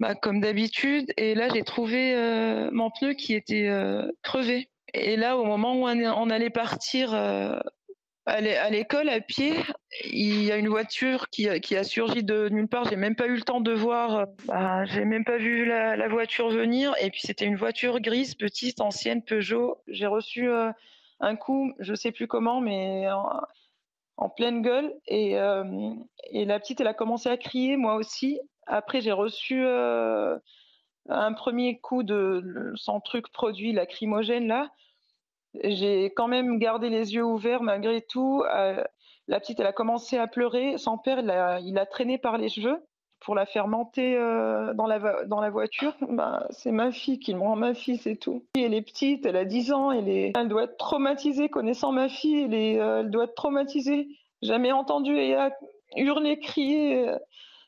bah, 0.00 0.14
comme 0.14 0.40
d'habitude. 0.40 1.12
Et 1.16 1.34
là, 1.34 1.48
j'ai 1.52 1.62
trouvé 1.64 2.14
euh, 2.14 2.70
mon 2.72 2.90
pneu 2.90 3.14
qui 3.14 3.34
était 3.34 3.68
euh, 3.68 4.08
crevé. 4.22 4.70
Et 4.94 5.16
là, 5.16 5.36
au 5.36 5.44
moment 5.44 5.74
où 5.74 5.88
on, 5.88 6.30
allait 6.30 6.50
partir 6.50 7.12
euh, 7.12 7.58
à 8.24 8.70
l'école, 8.70 9.08
à 9.08 9.20
pied, 9.20 9.54
il 10.04 10.44
y 10.44 10.52
a 10.52 10.56
une 10.56 10.68
voiture 10.68 11.28
qui 11.30 11.48
a, 11.48 11.58
qui 11.58 11.76
a 11.76 11.84
surgi 11.84 12.22
de 12.22 12.48
nulle 12.48 12.68
part. 12.68 12.88
J'ai 12.88 12.96
même 12.96 13.16
pas 13.16 13.26
eu 13.26 13.34
le 13.34 13.42
temps 13.42 13.60
de 13.60 13.72
voir. 13.72 14.26
Bah, 14.46 14.84
j'ai 14.86 15.04
même 15.04 15.24
pas 15.24 15.36
vu 15.36 15.66
la, 15.66 16.08
voiture 16.08 16.48
venir. 16.48 16.94
Et 17.02 17.10
puis 17.10 17.20
c'était 17.22 17.44
une 17.44 17.56
voiture 17.56 18.00
grise, 18.00 18.34
petite, 18.34 18.80
ancienne, 18.80 19.22
Peugeot. 19.22 19.82
J'ai 19.88 20.06
reçu 20.06 20.48
un 21.20 21.36
coup, 21.36 21.74
je 21.80 21.94
sais 21.94 22.12
plus 22.12 22.28
comment, 22.28 22.60
mais 22.60 23.06
en, 24.18 24.28
pleine 24.28 24.62
gueule. 24.62 24.94
Et, 25.06 25.38
euh, 25.38 25.94
et, 26.30 26.44
la 26.44 26.58
petite, 26.60 26.80
elle 26.80 26.86
a 26.86 26.94
commencé 26.94 27.28
à 27.28 27.36
crier, 27.36 27.76
moi 27.76 27.94
aussi. 27.94 28.40
Après, 28.66 29.00
j'ai 29.00 29.12
reçu 29.12 29.64
euh, 29.64 30.38
un 31.08 31.32
premier 31.32 31.80
coup 31.80 32.02
de 32.02 32.72
son 32.76 33.00
truc 33.00 33.30
produit 33.32 33.72
lacrymogène 33.72 34.46
là. 34.46 34.70
J'ai 35.64 36.12
quand 36.14 36.28
même 36.28 36.58
gardé 36.58 36.90
les 36.90 37.14
yeux 37.14 37.24
ouverts 37.24 37.62
malgré 37.62 38.02
tout. 38.02 38.44
Euh, 38.54 38.84
la 39.26 39.40
petite, 39.40 39.60
elle 39.60 39.66
a 39.66 39.72
commencé 39.72 40.18
à 40.18 40.26
pleurer. 40.26 40.76
Son 40.76 40.98
père, 40.98 41.20
il 41.60 41.74
l'a 41.74 41.86
traînée 41.86 42.18
par 42.18 42.36
les 42.38 42.48
cheveux 42.48 42.78
pour 43.20 43.34
la 43.34 43.46
faire 43.46 43.68
monter 43.68 44.16
euh, 44.16 44.74
dans, 44.74 44.86
la, 44.86 45.50
voiture. 45.50 45.94
Ben, 46.08 46.46
c'est 46.50 46.72
ma 46.72 46.90
fille 46.92 47.18
qui 47.18 47.34
me 47.34 47.40
rend 47.40 47.56
ma 47.56 47.74
fille, 47.74 47.98
c'est 47.98 48.16
tout. 48.16 48.44
Elle 48.56 48.74
est 48.74 48.82
petite, 48.82 49.26
elle 49.26 49.36
a 49.36 49.44
10 49.44 49.72
ans, 49.72 49.92
elle, 49.92 50.08
est, 50.08 50.32
elle 50.36 50.48
doit 50.48 50.64
être 50.64 50.76
traumatisée. 50.76 51.48
Connaissant 51.48 51.92
ma 51.92 52.08
fille, 52.08 52.42
elle, 52.44 52.54
est, 52.54 52.80
euh, 52.80 53.00
elle 53.00 53.10
doit 53.10 53.24
être 53.24 53.34
traumatisée. 53.34 54.08
Jamais 54.42 54.72
entendu 54.72 55.18
a 55.34 55.50
hurler, 55.96 56.38
crier. 56.38 57.12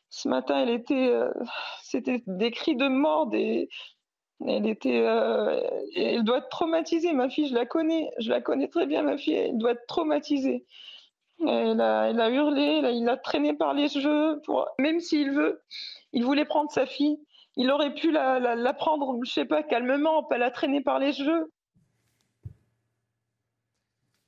Ce 0.09 0.29
matin, 0.29 0.61
elle 0.63 0.71
était, 0.71 1.13
c'était 1.83 2.23
des 2.27 2.51
cris 2.51 2.75
de 2.77 2.89
mort, 2.89 3.31
elle 4.47 4.67
était, 4.67 5.03
euh, 5.05 5.61
elle 5.95 6.25
doit 6.25 6.39
être 6.39 6.49
traumatisée. 6.49 7.13
Ma 7.13 7.29
fille, 7.29 7.49
je 7.49 7.55
la 7.55 7.67
connais, 7.67 8.11
je 8.19 8.31
la 8.31 8.41
connais 8.41 8.69
très 8.69 8.87
bien. 8.87 9.03
Ma 9.03 9.17
fille, 9.19 9.35
elle 9.35 9.59
doit 9.59 9.73
être 9.73 9.87
traumatisée. 9.87 10.65
Elle 11.47 11.81
a, 11.81 12.11
elle 12.11 12.21
a 12.21 12.31
hurlé, 12.31 12.83
il 12.93 13.05
l'a 13.05 13.17
traîné 13.17 13.55
par 13.55 13.73
les 13.73 13.89
cheveux. 13.89 14.41
Pour... 14.43 14.69
Même 14.79 15.01
s'il 15.01 15.31
veut, 15.31 15.63
il 16.13 16.25
voulait 16.25 16.45
prendre 16.45 16.71
sa 16.71 16.87
fille. 16.87 17.19
Il 17.57 17.71
aurait 17.71 17.95
pu 17.95 18.11
la, 18.13 18.39
la, 18.39 18.73
prendre, 18.75 19.19
je 19.25 19.33
sais 19.33 19.45
pas, 19.45 19.63
calmement, 19.63 20.23
pas 20.23 20.39
la 20.39 20.51
traîner 20.51 20.83
par 20.83 20.99
les 20.99 21.13
cheveux. 21.13 21.51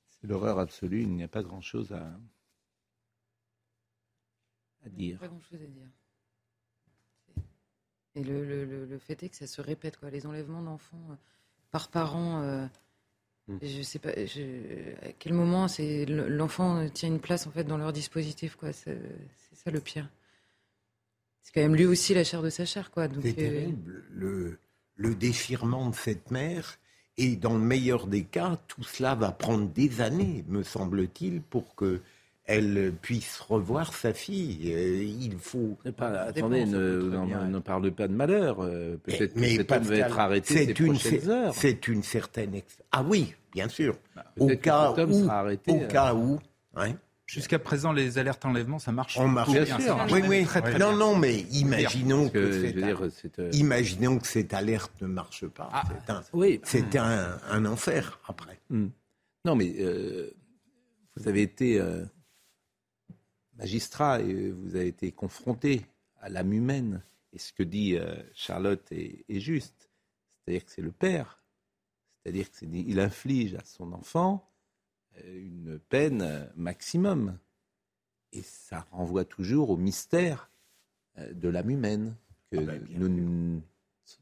C'est 0.08 0.26
l'horreur 0.26 0.58
absolue. 0.58 1.02
Il 1.02 1.14
n'y 1.14 1.22
a 1.22 1.28
pas 1.28 1.42
grand-chose 1.42 1.92
à, 1.92 2.10
à 4.84 4.88
dire. 4.88 5.18
Pas 5.18 5.28
grand-chose 5.28 5.62
à 5.62 5.66
dire. 5.66 5.88
Et 8.14 8.24
le, 8.24 8.44
le, 8.44 8.84
le, 8.84 8.98
fait 8.98 9.22
est 9.22 9.30
que 9.30 9.36
ça 9.36 9.46
se 9.46 9.60
répète, 9.62 9.96
quoi. 9.96 10.10
Les 10.10 10.26
enlèvements 10.26 10.62
d'enfants 10.62 11.00
euh, 11.10 11.16
par 11.70 11.88
parents. 11.88 12.42
Euh. 12.42 12.66
Je 13.48 13.82
sais 13.82 13.98
pas 13.98 14.10
à 14.10 15.12
quel 15.18 15.32
moment 15.34 15.68
c'est 15.68 16.06
l'enfant 16.06 16.88
tient 16.88 17.08
une 17.08 17.20
place 17.20 17.46
en 17.46 17.50
fait 17.50 17.64
dans 17.64 17.76
leur 17.76 17.92
dispositif, 17.92 18.56
quoi. 18.56 18.72
C'est 18.72 18.98
ça 19.52 19.70
le 19.70 19.80
pire. 19.80 20.08
C'est 21.42 21.52
quand 21.52 21.60
même 21.60 21.74
lui 21.74 21.86
aussi 21.86 22.14
la 22.14 22.24
chair 22.24 22.40
de 22.40 22.50
sa 22.50 22.64
chair, 22.64 22.90
quoi. 22.90 23.08
C'est 23.20 23.30
euh, 23.30 23.32
terrible. 23.32 24.04
Le, 24.10 24.58
le 24.96 25.14
déchirement 25.14 25.90
de 25.90 25.94
cette 25.94 26.30
mère. 26.30 26.78
Et 27.18 27.36
dans 27.36 27.52
le 27.52 27.60
meilleur 27.60 28.06
des 28.06 28.24
cas, 28.24 28.58
tout 28.68 28.84
cela 28.84 29.14
va 29.14 29.32
prendre 29.32 29.68
des 29.68 30.00
années, 30.00 30.44
me 30.48 30.62
semble-t-il, 30.62 31.42
pour 31.42 31.74
que 31.74 32.00
elle 32.52 32.92
puisse 33.00 33.40
revoir 33.40 33.94
sa 33.94 34.12
fille. 34.12 34.72
Euh, 34.72 35.02
il 35.02 35.38
faut. 35.38 35.78
Pas, 35.96 36.08
attendez, 36.22 36.66
ne, 36.66 37.46
ne, 37.46 37.58
parle 37.60 37.90
pas 37.92 38.08
de 38.08 38.12
malheur. 38.12 38.58
Euh, 38.60 38.96
peut-être 39.02 39.34
que 39.34 39.48
cet 39.48 39.72
homme 39.72 39.82
va 39.82 39.96
être 39.96 40.18
arrêté 40.18 40.74
ces 40.74 40.84
une, 40.84 41.30
heures. 41.30 41.54
C'est 41.54 41.88
une 41.88 42.02
certaine. 42.02 42.60
Ah 42.90 43.02
oui, 43.02 43.34
bien 43.52 43.68
sûr. 43.68 43.96
Bah, 44.14 44.24
au 44.38 44.48
cas 44.56 44.92
où. 45.06 45.30
Arrêté, 45.30 45.72
au 45.72 45.76
euh, 45.76 45.86
cas 45.86 46.14
où. 46.14 46.38
Jusqu'à 47.24 47.58
présent, 47.58 47.92
les 47.92 48.18
alertes 48.18 48.44
enlèvement, 48.44 48.78
ça 48.78 48.92
marche. 48.92 49.16
On 49.18 49.28
marche 49.28 49.50
bien, 49.52 49.64
sûr. 49.64 49.96
Oui, 50.10 50.20
oui. 50.28 50.44
Très, 50.44 50.60
très 50.60 50.78
non, 50.78 50.94
non, 50.94 51.16
mais 51.16 51.40
imaginons 51.52 52.28
que, 52.28 53.54
imaginons 53.54 54.18
que 54.18 54.26
cette 54.26 54.52
alerte 54.52 54.92
ne 55.00 55.06
marche 55.06 55.46
pas. 55.46 55.70
Ah, 55.72 55.84
c'est 55.88 56.12
un, 56.12 56.22
oui. 56.34 56.60
c'est 56.64 56.96
un, 56.96 57.38
un, 57.50 57.64
enfer 57.64 58.20
après. 58.28 58.60
Hmm. 58.68 58.88
Non, 59.46 59.56
mais 59.56 59.72
vous 61.16 61.28
avez 61.28 61.40
été 61.40 61.80
magistrat 63.62 64.20
et 64.20 64.50
vous 64.50 64.74
avez 64.74 64.88
été 64.88 65.12
confronté 65.12 65.86
à 66.20 66.28
l'âme 66.28 66.52
humaine. 66.52 67.02
Et 67.32 67.38
ce 67.38 67.52
que 67.52 67.62
dit 67.62 67.96
euh, 67.96 68.16
Charlotte 68.34 68.84
est, 68.90 69.40
juste. 69.40 69.88
C'est-à-dire 70.44 70.64
que 70.64 70.70
c'est 70.70 70.82
le 70.82 70.90
père. 70.90 71.42
C'est-à-dire 72.22 72.50
qu'il 72.50 72.98
inflige 72.98 73.54
à 73.54 73.64
son 73.64 73.92
enfant 73.92 74.50
euh, 75.18 75.38
une 75.38 75.78
peine 75.78 76.50
maximum. 76.56 77.38
Et 78.32 78.42
ça 78.42 78.86
renvoie 78.90 79.24
toujours 79.24 79.70
au 79.70 79.76
mystère 79.76 80.50
euh, 81.18 81.32
de 81.32 81.48
l'âme 81.48 81.70
humaine, 81.70 82.16
que 82.50 82.56
ah 82.58 82.62
ben, 82.62 82.84
nous, 82.90 83.08
nous, 83.08 83.62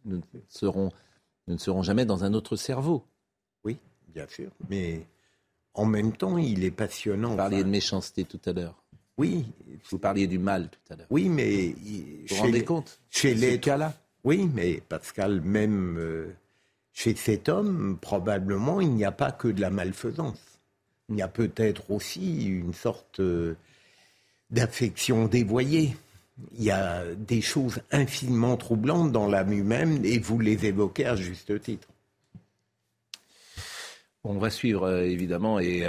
ne 0.04 0.20
serons, 0.48 0.90
nous 1.46 1.54
ne 1.54 1.58
serons 1.58 1.82
jamais 1.82 2.04
dans 2.04 2.24
un 2.24 2.34
autre 2.34 2.56
cerveau. 2.56 3.06
Oui, 3.64 3.78
bien 4.08 4.26
sûr. 4.28 4.52
Mais 4.68 5.06
en 5.72 5.86
même 5.86 6.12
temps, 6.12 6.36
il 6.36 6.62
est 6.62 6.70
passionnant. 6.70 7.30
Vous 7.30 7.36
parliez 7.36 7.64
de 7.64 7.68
méchanceté 7.70 8.24
tout 8.24 8.40
à 8.44 8.52
l'heure. 8.52 8.84
Oui. 9.18 9.44
Vous 9.90 9.98
parliez 9.98 10.26
du 10.26 10.38
mal 10.38 10.68
tout 10.68 10.92
à 10.92 10.96
l'heure. 10.96 11.06
Oui, 11.10 11.28
mais. 11.28 11.74
Vous 12.28 12.36
vous 12.36 12.42
rendez 12.42 12.64
compte 12.64 13.00
Chez 13.10 13.34
les 13.34 13.58
cas-là? 13.58 13.94
Oui, 14.24 14.48
mais 14.52 14.82
Pascal, 14.88 15.40
même 15.40 15.96
euh, 15.98 16.34
chez 16.92 17.14
cet 17.14 17.48
homme, 17.48 17.98
probablement, 18.00 18.80
il 18.80 18.90
n'y 18.90 19.04
a 19.04 19.12
pas 19.12 19.32
que 19.32 19.48
de 19.48 19.60
la 19.60 19.70
malfaisance. 19.70 20.60
Il 21.08 21.16
y 21.16 21.22
a 21.22 21.28
peut-être 21.28 21.90
aussi 21.90 22.44
une 22.44 22.74
sorte 22.74 23.20
euh, 23.20 23.56
d'affection 24.50 25.26
dévoyée. 25.26 25.96
Il 26.56 26.64
y 26.64 26.70
a 26.70 27.04
des 27.14 27.40
choses 27.40 27.80
infiniment 27.90 28.56
troublantes 28.56 29.12
dans 29.12 29.26
l'âme 29.26 29.52
humaine 29.52 30.04
et 30.04 30.18
vous 30.18 30.38
les 30.38 30.66
évoquez 30.66 31.06
à 31.06 31.16
juste 31.16 31.60
titre. 31.60 31.88
On 34.22 34.38
va 34.38 34.50
suivre 34.50 34.84
euh, 34.84 35.02
évidemment 35.02 35.58
et 35.58 35.86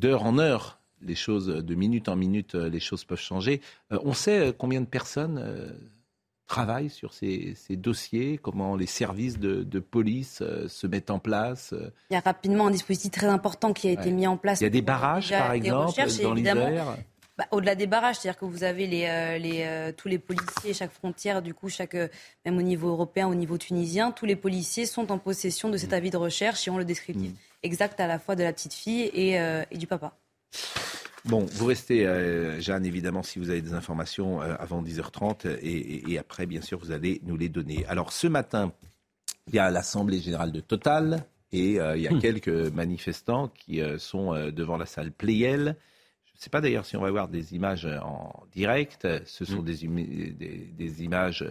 d'heure 0.00 0.24
en 0.24 0.38
heure, 0.38 0.80
les 1.02 1.14
choses, 1.14 1.46
de 1.46 1.74
minute 1.74 2.08
en 2.08 2.16
minute, 2.16 2.54
euh, 2.54 2.68
les 2.68 2.80
choses 2.80 3.04
peuvent 3.04 3.20
changer. 3.20 3.60
Euh, 3.92 3.98
on 4.04 4.12
sait 4.12 4.48
euh, 4.48 4.52
combien 4.56 4.80
de 4.80 4.86
personnes 4.86 5.42
travaillent 6.46 6.90
sur 6.90 7.14
ces, 7.14 7.54
dossiers, 7.70 8.36
comment 8.36 8.74
les 8.74 8.86
services 8.86 9.38
de, 9.38 9.78
police 9.78 10.42
se 10.66 10.86
mettent 10.88 11.12
en 11.12 11.20
place. 11.20 11.72
Il 12.10 12.14
y 12.14 12.16
a 12.16 12.20
rapidement 12.20 12.66
un 12.66 12.70
dispositif 12.72 13.12
très 13.12 13.28
important 13.28 13.72
qui 13.72 13.86
a 13.86 13.92
été 13.92 14.10
mis 14.10 14.26
en 14.26 14.36
place. 14.36 14.60
Il 14.60 14.64
y 14.64 14.66
a 14.66 14.70
des 14.70 14.82
barrages, 14.82 15.30
par 15.30 15.52
exemple, 15.52 15.92
dans 16.22 16.34
l'hiver 16.34 16.96
bah, 17.38 17.46
au-delà 17.52 17.74
des 17.74 17.86
barrages, 17.86 18.16
c'est-à-dire 18.16 18.38
que 18.38 18.44
vous 18.44 18.64
avez 18.64 18.86
les, 18.86 19.38
les, 19.38 19.92
tous 19.96 20.08
les 20.08 20.18
policiers, 20.18 20.74
chaque 20.74 20.90
frontière, 20.90 21.40
du 21.40 21.54
coup, 21.54 21.70
chaque, 21.70 21.96
même 22.44 22.58
au 22.58 22.62
niveau 22.62 22.88
européen, 22.88 23.28
au 23.28 23.34
niveau 23.34 23.56
tunisien, 23.56 24.10
tous 24.10 24.26
les 24.26 24.36
policiers 24.36 24.84
sont 24.84 25.10
en 25.10 25.18
possession 25.18 25.70
de 25.70 25.78
cet 25.78 25.92
mm. 25.92 25.94
avis 25.94 26.10
de 26.10 26.16
recherche 26.18 26.66
et 26.66 26.70
ont 26.70 26.76
le 26.78 26.84
descriptif. 26.84 27.30
Mm 27.30 27.49
exact 27.62 28.00
à 28.00 28.06
la 28.06 28.18
fois 28.18 28.36
de 28.36 28.42
la 28.42 28.52
petite 28.52 28.74
fille 28.74 29.10
et, 29.12 29.38
euh, 29.38 29.62
du 29.72 29.86
papa. 29.86 30.16
Bon, 31.26 31.44
vous 31.52 31.66
restez, 31.66 32.06
euh, 32.06 32.60
Jeanne, 32.60 32.86
évidemment, 32.86 33.22
si 33.22 33.38
vous 33.38 33.50
avez 33.50 33.60
des 33.60 33.74
informations 33.74 34.40
euh, 34.40 34.54
avant 34.58 34.82
10h30 34.82 35.58
et, 35.60 36.18
après, 36.18 36.46
bien 36.46 36.62
sûr, 36.62 36.78
vous 36.78 36.92
allez 36.92 37.20
nous 37.24 37.36
les 37.36 37.48
donner. 37.48 37.84
Alors, 37.86 38.12
ce 38.12 38.26
matin, 38.26 38.72
il 39.48 39.54
y 39.54 39.58
a 39.58 39.70
l'Assemblée 39.70 40.20
générale 40.20 40.52
de 40.52 40.60
Total 40.60 41.26
et 41.52 41.72
il 41.72 42.00
y 42.00 42.06
a 42.06 42.12
hmm. 42.12 42.20
quelques 42.20 42.48
manifestants 42.48 43.48
qui 43.48 43.82
sont 43.98 44.34
devant 44.50 44.76
la 44.76 44.86
salle 44.86 45.10
Playel. 45.10 45.76
Je 46.24 46.38
ne 46.38 46.40
sais 46.42 46.50
pas 46.50 46.60
d'ailleurs 46.60 46.86
si 46.86 46.96
on 46.96 47.00
va 47.00 47.10
voir 47.10 47.26
des 47.26 47.54
images 47.56 47.86
en 48.02 48.44
direct. 48.52 49.08
Ce 49.26 49.44
sont 49.44 49.60
hmm. 49.60 49.64
des, 49.64 50.74
des, 50.78 51.02
images 51.02 51.44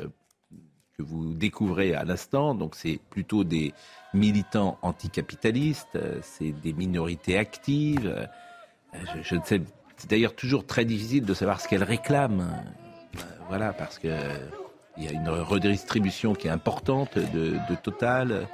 que 0.97 1.03
vous 1.03 1.33
découvrez 1.33 1.93
à 1.93 2.05
l'instant. 2.05 2.55
Donc, 2.55 2.75
c'est 2.75 2.99
plutôt 3.09 3.43
des 3.43 3.73
militants 4.13 4.77
anticapitalistes, 4.81 5.95
euh, 5.95 6.19
c'est 6.21 6.51
des 6.51 6.73
minorités 6.73 7.37
actives. 7.37 8.07
Euh, 8.93 8.97
je, 9.21 9.35
ne 9.35 9.41
sais, 9.43 9.61
c'est 9.97 10.09
d'ailleurs 10.09 10.35
toujours 10.35 10.65
très 10.65 10.85
difficile 10.85 11.25
de 11.25 11.33
savoir 11.33 11.61
ce 11.61 11.67
qu'elles 11.67 11.83
réclament. 11.83 12.49
Euh, 13.15 13.19
voilà, 13.47 13.73
parce 13.73 13.99
que 13.99 14.09
il 14.97 15.05
y 15.05 15.07
a 15.07 15.11
une 15.11 15.29
redistribution 15.29 16.33
qui 16.33 16.47
est 16.47 16.51
importante 16.51 17.17
de, 17.17 17.57
Total, 17.81 18.47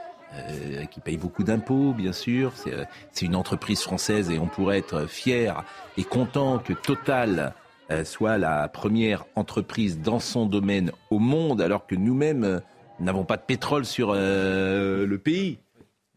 qui 0.91 0.99
paye 0.99 1.17
beaucoup 1.17 1.43
d'impôts, 1.43 1.93
bien 1.93 2.11
sûr. 2.11 2.53
C'est 3.11 3.25
une 3.25 3.35
entreprise 3.35 3.81
française 3.81 4.29
et 4.29 4.37
on 4.37 4.45
pourrait 4.45 4.77
être 4.77 5.07
fier 5.07 5.63
et 5.97 6.03
content 6.03 6.59
que 6.59 6.73
Total 6.73 7.55
soit 8.03 8.37
la 8.37 8.67
première 8.67 9.25
entreprise 9.33 9.99
dans 9.99 10.19
son 10.19 10.45
domaine 10.45 10.91
au 11.09 11.17
monde, 11.17 11.61
alors 11.61 11.87
que 11.87 11.95
nous-mêmes 11.95 12.61
n'avons 12.99 13.25
pas 13.25 13.37
de 13.37 13.43
pétrole 13.43 13.85
sur 13.85 14.11
euh, 14.13 15.05
le 15.05 15.17
pays. 15.17 15.59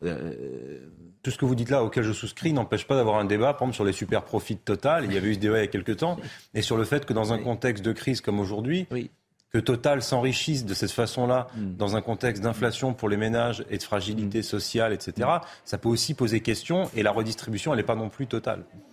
Euh, 0.05 0.79
Tout 1.23 1.31
ce 1.31 1.39
que 1.39 1.45
vous 1.45 1.55
dites 1.55 1.71
là, 1.71 1.83
auquel 1.83 2.05
je 2.05 2.13
souscris, 2.13 2.53
n'empêche 2.53 2.87
pas 2.87 2.95
d'avoir 2.95 3.17
un 3.17 3.25
débat, 3.25 3.53
par 3.53 3.63
exemple, 3.63 3.75
sur 3.75 3.85
les 3.85 3.93
super 3.93 4.23
profits 4.23 4.55
de 4.55 4.61
Total. 4.61 5.05
Il 5.05 5.13
y 5.13 5.17
avait 5.17 5.29
eu 5.29 5.35
ce 5.35 5.41
débat 5.41 5.59
il 5.59 5.63
y 5.63 5.65
a 5.65 5.67
quelques 5.67 5.97
temps. 5.99 6.17
Et 6.55 6.63
sur 6.63 6.77
le 6.77 6.85
fait 6.85 7.05
que 7.05 7.13
dans 7.13 7.33
un 7.33 7.39
contexte 7.39 7.85
de 7.85 7.93
crise 7.93 8.21
comme 8.21 8.39
aujourd'hui, 8.41 8.87
que 9.51 9.59
Total 9.59 10.03
s'enrichisse 10.03 10.65
de 10.67 10.75
cette 10.75 10.91
façon-là, 10.91 11.47
Mm. 11.57 11.77
dans 11.77 11.97
un 11.97 12.03
contexte 12.03 12.43
d'inflation 12.43 12.93
pour 12.93 13.09
les 13.09 13.17
ménages 13.17 13.65
et 13.71 13.79
de 13.79 13.83
fragilité 13.83 14.43
sociale, 14.43 14.93
etc., 14.93 15.29
ça 15.65 15.79
peut 15.79 15.89
aussi 15.89 16.13
poser 16.15 16.41
question. 16.41 16.91
Et 16.95 17.03
la 17.03 17.11
redistribution, 17.13 17.73
elle 17.73 17.79
n'est 17.79 17.83
pas 17.87 17.95
non 17.97 18.09
plus 18.11 18.27
totale. 18.27 18.65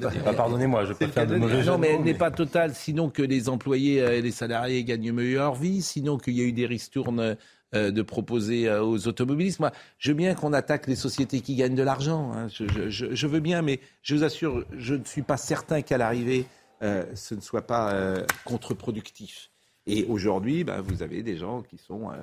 Bah, 0.00 0.10
Pardonnez-moi, 0.36 0.84
je 0.84 0.92
peux 0.92 1.06
faire 1.06 1.26
de 1.26 1.36
mauvais 1.36 1.62
Non, 1.64 1.78
mais 1.78 1.88
elle 1.88 2.02
n'est 2.02 2.12
mais- 2.12 2.18
pas 2.18 2.30
totale, 2.30 2.74
sinon 2.74 3.08
que 3.10 3.22
les 3.22 3.48
employés 3.48 3.96
et 3.98 4.22
les 4.22 4.30
salariés 4.30 4.84
gagnent 4.84 5.12
mieux 5.12 5.34
leur 5.34 5.54
vie, 5.54 5.82
sinon 5.82 6.18
qu'il 6.18 6.34
y 6.34 6.40
a 6.40 6.44
eu 6.44 6.52
des 6.52 6.66
ristournes 6.66 7.36
euh, 7.74 7.90
de 7.92 8.02
proposer 8.02 8.68
euh, 8.68 8.82
aux 8.82 9.06
automobilistes. 9.06 9.60
Moi, 9.60 9.70
je 9.98 10.10
veux 10.10 10.16
bien 10.16 10.34
qu'on 10.34 10.52
attaque 10.52 10.88
les 10.88 10.96
sociétés 10.96 11.40
qui 11.40 11.54
gagnent 11.54 11.76
de 11.76 11.84
l'argent. 11.84 12.32
hein. 12.34 12.48
Je, 12.48 12.64
je- 12.66 12.88
je- 12.90 13.14
je 13.14 13.26
veux 13.28 13.38
bien, 13.40 13.62
mais 13.62 13.78
je 14.02 14.16
vous 14.16 14.24
assure, 14.24 14.64
je 14.76 14.94
ne 14.96 15.04
suis 15.04 15.22
pas 15.22 15.36
certain 15.36 15.80
qu'à 15.80 15.96
l'arrivée, 15.96 16.46
euh, 16.82 17.04
ce 17.14 17.34
ne 17.36 17.40
soit 17.40 17.66
pas 17.66 17.92
euh, 17.92 18.24
contre-productif. 18.44 19.50
Et 19.92 20.04
aujourd'hui, 20.06 20.64
ben, 20.64 20.80
vous 20.80 21.02
avez 21.02 21.22
des 21.22 21.36
gens 21.36 21.62
qui 21.62 21.76
sont 21.78 22.10
euh, 22.10 22.14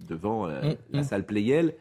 devant 0.00 0.46
euh, 0.48 0.60
On- 0.62 0.78
la 0.96 1.00
on- 1.00 1.02
salle 1.04 1.24
Playel. 1.26 1.74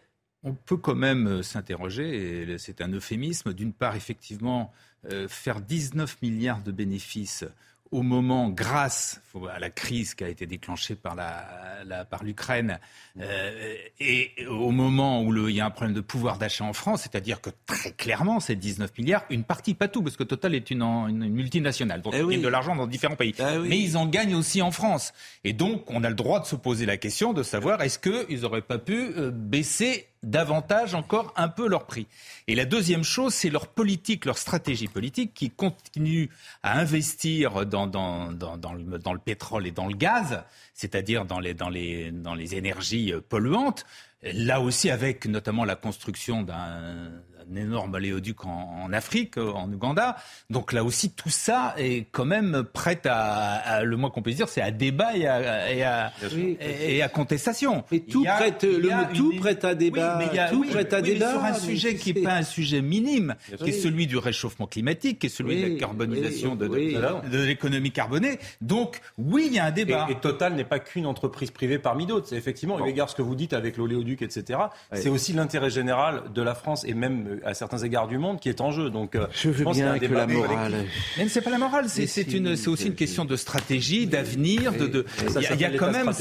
On 0.44 0.54
peut 0.56 0.78
quand 0.78 0.96
même 0.96 1.28
euh, 1.28 1.42
s'interroger, 1.44 2.42
et 2.54 2.58
c'est 2.58 2.82
un 2.82 2.90
euphémisme, 2.92 3.54
d'une 3.54 3.74
part, 3.74 3.96
effectivement, 3.96 4.72
euh, 5.12 5.28
faire 5.28 5.62
19 5.62 6.22
milliards 6.22 6.64
de 6.64 6.72
bénéfices 6.72 7.46
au 7.92 8.04
moment, 8.04 8.50
grâce 8.50 9.22
à 9.54 9.60
la 9.60 9.70
crise 9.70 10.14
qui 10.16 10.24
a 10.24 10.30
été 10.30 10.46
déclenchée 10.46 10.96
par 10.96 11.14
la, 11.16 11.84
la- 11.86 12.06
par 12.06 12.24
l'Ukraine, 12.24 12.80
euh, 13.20 13.76
et 14.00 14.32
au 14.48 14.72
moment 14.72 15.22
où 15.24 15.32
le- 15.32 15.50
il 15.50 15.56
y 15.56 15.62
a 15.62 15.66
un 15.66 15.70
problème 15.72 15.94
de 15.94 16.02
pouvoir 16.02 16.38
d'achat 16.38 16.64
en 16.64 16.74
France, 16.74 17.02
c'est-à-dire 17.02 17.42
que 17.42 17.50
très 17.66 17.92
clairement, 17.92 18.40
ces 18.40 18.56
19 18.56 18.98
milliards, 18.98 19.26
une 19.30 19.44
partie, 19.44 19.74
pas 19.74 19.88
tout, 19.90 20.02
parce 20.04 20.16
que 20.16 20.24
Total 20.24 20.56
est 20.56 20.72
une, 20.72 20.82
une 20.82 21.28
multinationale, 21.30 22.02
donc 22.02 22.14
Eh 22.16 22.20
ils 22.20 22.24
oui. 22.24 22.34
gagnent 22.36 22.44
de 22.44 22.48
l'argent 22.48 22.76
dans 22.76 22.88
différents 22.88 23.16
pays, 23.18 23.36
oui. 23.40 23.68
mais 23.70 23.78
ils 23.80 23.98
en 23.98 24.06
gagnent 24.06 24.36
aussi 24.36 24.62
en 24.62 24.72
France. 24.72 25.14
Et 25.44 25.54
donc, 25.54 25.84
on 25.92 26.04
a 26.04 26.10
le 26.10 26.16
droit 26.16 26.40
de 26.40 26.46
se 26.46 26.56
poser 26.56 26.86
la 26.86 26.98
question 26.98 27.34
de 27.34 27.44
savoir 27.44 27.82
est-ce 27.82 28.00
qu'ils 28.00 28.42
n'auraient 28.42 28.62
pas 28.62 28.78
pu 28.80 28.94
euh, 29.18 29.32
baisser 29.32 30.08
davantage 30.24 30.94
encore 30.94 31.34
un 31.36 31.48
peu 31.48 31.68
leur 31.68 31.86
prix. 31.86 32.08
Et 32.48 32.56
la 32.56 32.66
deuxième 32.66 33.04
chose, 33.04 33.34
c'est 33.34 33.50
leur 33.50 33.68
politique, 33.68 34.26
leur 34.26 34.38
stratégie 34.38 34.88
politique 34.88 35.34
qui 35.34 35.50
continue 35.50 36.30
à 36.64 36.80
investir 36.80 37.66
dans, 37.66 37.88
dans, 37.88 38.32
dans, 38.32 38.58
dans 38.58 38.74
le, 38.74 38.84
le 38.84 39.20
pétrole 39.20 39.66
et 39.66 39.72
dans 39.72 39.88
le 39.88 39.96
gaz, 39.96 40.44
c'est-à-dire 40.74 41.26
dans 41.26 41.40
les, 41.40 41.56
les, 41.70 42.12
dans 42.12 42.36
les 42.36 42.56
énergies 42.56 43.14
polluantes. 43.30 43.86
Là 44.24 44.62
aussi, 44.62 44.92
avec 44.92 45.26
notamment 45.26 45.66
la 45.66 45.76
construction 45.76 46.44
d'un 46.44 47.12
un 47.52 47.56
énorme 47.56 47.94
oléoduc 47.94 48.46
en, 48.46 48.84
en 48.86 48.94
Afrique, 48.94 49.38
euh, 49.38 49.52
en 49.52 49.72
Ouganda. 49.72 50.16
Donc 50.50 50.74
là 50.74 50.84
aussi, 50.84 51.12
tout 51.12 51.30
ça 51.30 51.74
est 51.78 52.08
quand 52.12 52.26
même 52.26 52.64
prêt 52.72 53.00
à, 53.06 53.56
à- 53.56 53.84
le 53.84 53.98
moins 53.98 54.10
qu'on 54.10 54.22
puisse 54.22 54.38
dire, 54.38 54.48
c'est 54.50 54.62
à 54.62 54.72
débat 54.72 55.16
et 55.16 55.28
à, 55.28 55.72
et 55.74 55.84
à, 55.84 56.12
Oui. 56.34 56.58
et- 56.62 56.98
et 56.98 57.02
à 57.02 57.10
contestation. 57.10 57.84
Mais 57.92 58.00
tout 58.00 58.24
a- 58.28 58.36
prête, 58.36 58.64
le 58.64 58.92
a 58.92 58.96
mot 58.98 59.04
tout 59.14 59.32
une- 59.34 59.40
prête 59.40 59.66
à 59.66 59.76
débat. 59.76 60.18
Oui, 60.18 60.26
mais 60.26 60.32
il 60.34 60.36
y 60.36 60.40
a- 60.40 60.50
tout 60.50 60.62
oui, 60.62 60.70
prête 60.70 60.94
à 60.94 61.02
mais 61.02 61.14
débat. 61.14 61.32
sur 61.32 61.44
un 61.44 61.54
sujet 61.54 61.96
qui 61.96 62.14
n'est 62.14 62.22
pas 62.22 62.34
un 62.36 62.44
sujet 62.44 62.82
minime, 62.82 63.36
qui 63.58 63.70
est 63.70 63.74
celui 63.74 64.08
du 64.08 64.18
réchauffement 64.18 64.68
climatique, 64.68 65.20
qui 65.20 65.28
est 65.28 65.30
celui 65.30 65.62
de 65.62 65.68
la 65.74 65.80
carbonisation 65.80 66.52
oui, 66.52 66.58
de, 66.58 66.68
de- 66.68 66.72
oui. 66.74 66.94
de- 66.94 67.38
de 67.38 67.44
l'économie 67.44 67.92
carbonée. 67.92 68.40
Donc, 68.62 69.00
oui, 69.18 69.46
il 69.48 69.54
y 69.56 69.60
a 69.60 69.66
un 69.66 69.72
débat. 69.72 70.08
Et, 70.10 70.14
et 70.14 70.16
Total 70.16 70.54
n'est 70.54 70.64
pas 70.64 70.80
qu'une 70.80 71.06
entreprise 71.06 71.52
privée 71.52 71.80
parmi 71.80 72.06
d'autres. 72.06 72.28
C'est 72.28 72.38
effectivement, 72.38 72.86
eu 72.86 72.90
égard 72.90 73.08
à 73.08 73.10
ce 73.10 73.16
que 73.16 73.22
vous 73.22 73.36
dites 73.36 73.54
avec 73.54 73.78
l'oléoduc, 73.78 74.22
etc., 74.22 74.60
c'est 74.94 75.10
aussi 75.10 75.34
l'intérêt 75.34 75.70
général 75.70 76.24
de 76.34 76.42
la 76.42 76.56
France 76.56 76.84
et 76.86 76.94
même 76.94 77.28
euh, 77.28 77.41
à 77.46 77.54
certains 77.54 77.78
égards 77.80 78.08
du 78.08 78.18
monde 78.18 78.40
qui 78.40 78.50
est 78.50 78.62
en 78.62 78.72
jeu. 78.72 78.90
Donc, 78.90 79.16
euh, 79.16 79.28
Je 79.34 79.50
veux 79.50 79.64
pense 79.64 79.76
bien 79.78 79.98
que 80.00 80.06
la 80.06 80.28
morale. 80.28 80.86
Mais 81.18 81.28
c'est 81.30 81.42
pas 81.42 81.50
la 81.50 81.58
morale, 81.58 81.86
c'est 81.90 82.08
si, 82.08 82.22
aussi 82.68 82.88
une 82.88 82.96
question 82.96 83.26
de 83.26 83.36
stratégie, 83.36 84.08
d'avenir, 84.08 84.74
de, 84.74 84.88
de. 84.88 85.06
Il 85.54 85.60
y 85.60 85.66
a, 85.66 85.70
quand 85.78 85.92
même, 85.92 86.12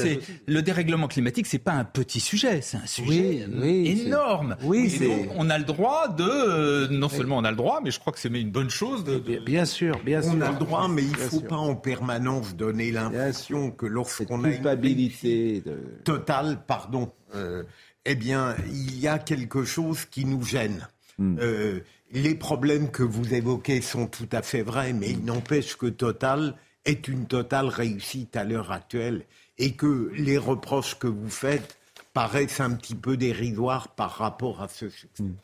le 0.47 0.61
dérèglement 0.61 1.07
climatique, 1.07 1.47
c'est 1.47 1.59
pas 1.59 1.73
un 1.73 1.83
petit 1.83 2.19
sujet, 2.19 2.61
c'est 2.61 2.77
un 2.77 2.85
sujet 2.85 3.45
Oui, 3.51 3.59
oui, 3.61 3.97
c'est- 3.97 4.05
énorme. 4.07 4.55
oui, 4.63 4.99
donc, 4.99 5.29
on 5.37 5.49
a 5.49 5.57
le 5.57 5.63
droit 5.63 6.07
de, 6.07 6.23
euh, 6.23 6.87
non 6.89 7.09
seulement 7.09 7.37
on 7.37 7.43
a 7.43 7.51
le 7.51 7.57
droit, 7.57 7.79
mais 7.83 7.91
je 7.91 7.99
crois 7.99 8.13
que 8.13 8.19
c'est 8.19 8.29
une 8.29 8.51
bonne 8.51 8.69
chose 8.69 9.03
de. 9.03 9.19
de- 9.19 9.39
Bien, 9.45 9.65
sûr, 9.65 9.99
bien 10.05 10.21
sûr. 10.21 10.31
On 10.35 10.41
a 10.41 10.51
le 10.51 10.57
droit, 10.57 10.87
mais 10.87 11.01
il 11.03 11.09
ne 11.11 11.15
Bien 11.15 11.25
faut 11.27 11.39
sûr. 11.39 11.47
pas 11.47 11.57
en 11.57 11.75
permanence 11.75 12.55
donner 12.55 12.91
l'impression 12.91 13.71
que 13.71 13.85
lorsqu'on 13.85 14.43
a 14.43 14.47
une 14.49 14.55
culpabilité 14.55 15.61
de... 15.65 15.77
totale, 16.03 16.59
pardon, 16.67 17.11
euh, 17.35 17.63
eh 18.05 18.15
bien, 18.15 18.55
il 18.71 18.99
y 18.99 19.07
a 19.07 19.19
quelque 19.19 19.63
chose 19.63 20.05
qui 20.05 20.25
nous 20.25 20.43
gêne. 20.43 20.87
Hmm. 21.21 21.37
Euh, 21.39 21.81
les 22.11 22.33
problèmes 22.33 22.89
que 22.89 23.03
vous 23.03 23.35
évoquez 23.35 23.81
sont 23.81 24.07
tout 24.07 24.27
à 24.31 24.41
fait 24.41 24.63
vrais, 24.63 24.91
mais 24.91 25.11
il 25.11 25.23
n'empêche 25.23 25.77
que 25.77 25.85
Total 25.85 26.55
est 26.83 27.07
une 27.07 27.27
totale 27.27 27.67
réussite 27.67 28.35
à 28.35 28.43
l'heure 28.43 28.71
actuelle 28.71 29.25
et 29.59 29.73
que 29.73 30.11
les 30.15 30.39
reproches 30.39 30.97
que 30.97 31.05
vous 31.05 31.29
faites 31.29 31.77
paraissent 32.13 32.59
un 32.59 32.71
petit 32.71 32.95
peu 32.95 33.17
dérisoires 33.17 33.89
par 33.89 34.17
rapport 34.17 34.63
à 34.63 34.67
ce 34.67 34.89
succès. 34.89 35.21
Hmm. 35.23 35.35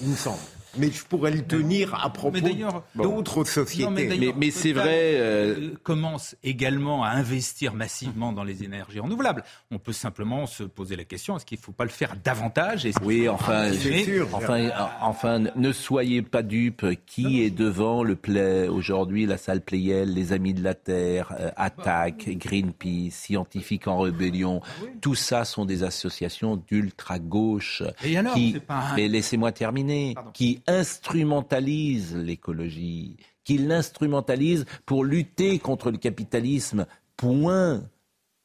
Il 0.00 0.08
me 0.08 0.16
semble. 0.16 0.38
Mais 0.78 0.90
je 0.90 1.04
pourrais 1.04 1.30
le 1.30 1.42
tenir 1.42 1.94
à 2.04 2.10
propos 2.12 2.38
d'autres 2.94 3.44
sociétés. 3.44 3.84
Non, 3.84 3.90
mais 3.90 4.04
Mais, 4.04 4.16
d'ailleurs, 4.18 4.34
mais 4.38 4.50
c'est 4.50 4.72
vrai. 4.72 4.86
euh, 5.14 5.54
euh, 5.58 5.74
commence 5.82 6.36
également 6.42 7.04
à 7.04 7.08
investir 7.10 7.74
massivement 7.74 8.32
dans 8.32 8.44
les 8.44 8.64
énergies 8.64 9.00
renouvelables. 9.00 9.42
On 9.70 9.78
peut 9.78 9.92
simplement 9.92 10.46
se 10.46 10.62
poser 10.64 10.96
la 10.96 11.04
question 11.04 11.36
est-ce 11.36 11.44
qu'il 11.46 11.58
ne 11.58 11.62
faut 11.62 11.72
pas 11.72 11.84
le 11.84 11.90
faire 11.90 12.14
davantage? 12.22 12.88
Oui, 13.02 13.28
enfin, 13.28 13.72
sûr. 13.72 14.28
enfin, 14.32 14.70
enfin, 15.00 15.44
ne 15.54 15.72
soyez 15.72 16.22
pas 16.22 16.42
dupes. 16.42 16.86
Qui 17.06 17.42
est 17.42 17.50
devant 17.50 18.02
le 18.02 18.16
play 18.16 18.68
aujourd'hui? 18.68 19.26
La 19.26 19.36
salle 19.38 19.60
Playel, 19.62 20.14
les 20.14 20.32
Amis 20.32 20.54
de 20.54 20.62
la 20.62 20.74
Terre, 20.74 21.32
euh, 21.38 21.50
Attaque, 21.56 22.28
Greenpeace, 22.28 23.10
Scientifiques 23.12 23.86
en 23.88 23.98
Rébellion. 24.00 24.60
Tout 25.00 25.14
ça 25.14 25.44
sont 25.44 25.64
des 25.64 25.82
associations 25.82 26.56
d'ultra 26.68 27.18
gauche 27.18 27.82
Et 28.04 28.16
alors, 28.16 28.34
qui, 28.34 28.58
pas 28.60 28.74
un- 28.92 28.96
mais 28.96 29.08
laissez-moi 29.08 29.52
terminer, 29.52 30.12
Pardon. 30.14 30.30
qui 30.32 30.60
instrumentalisent 30.68 32.16
l'écologie, 32.16 33.16
qui 33.42 33.58
l'instrumentalisent 33.58 34.66
pour 34.86 35.04
lutter 35.04 35.58
contre 35.58 35.90
le 35.90 35.98
capitalisme. 35.98 36.86
Point. 37.16 37.82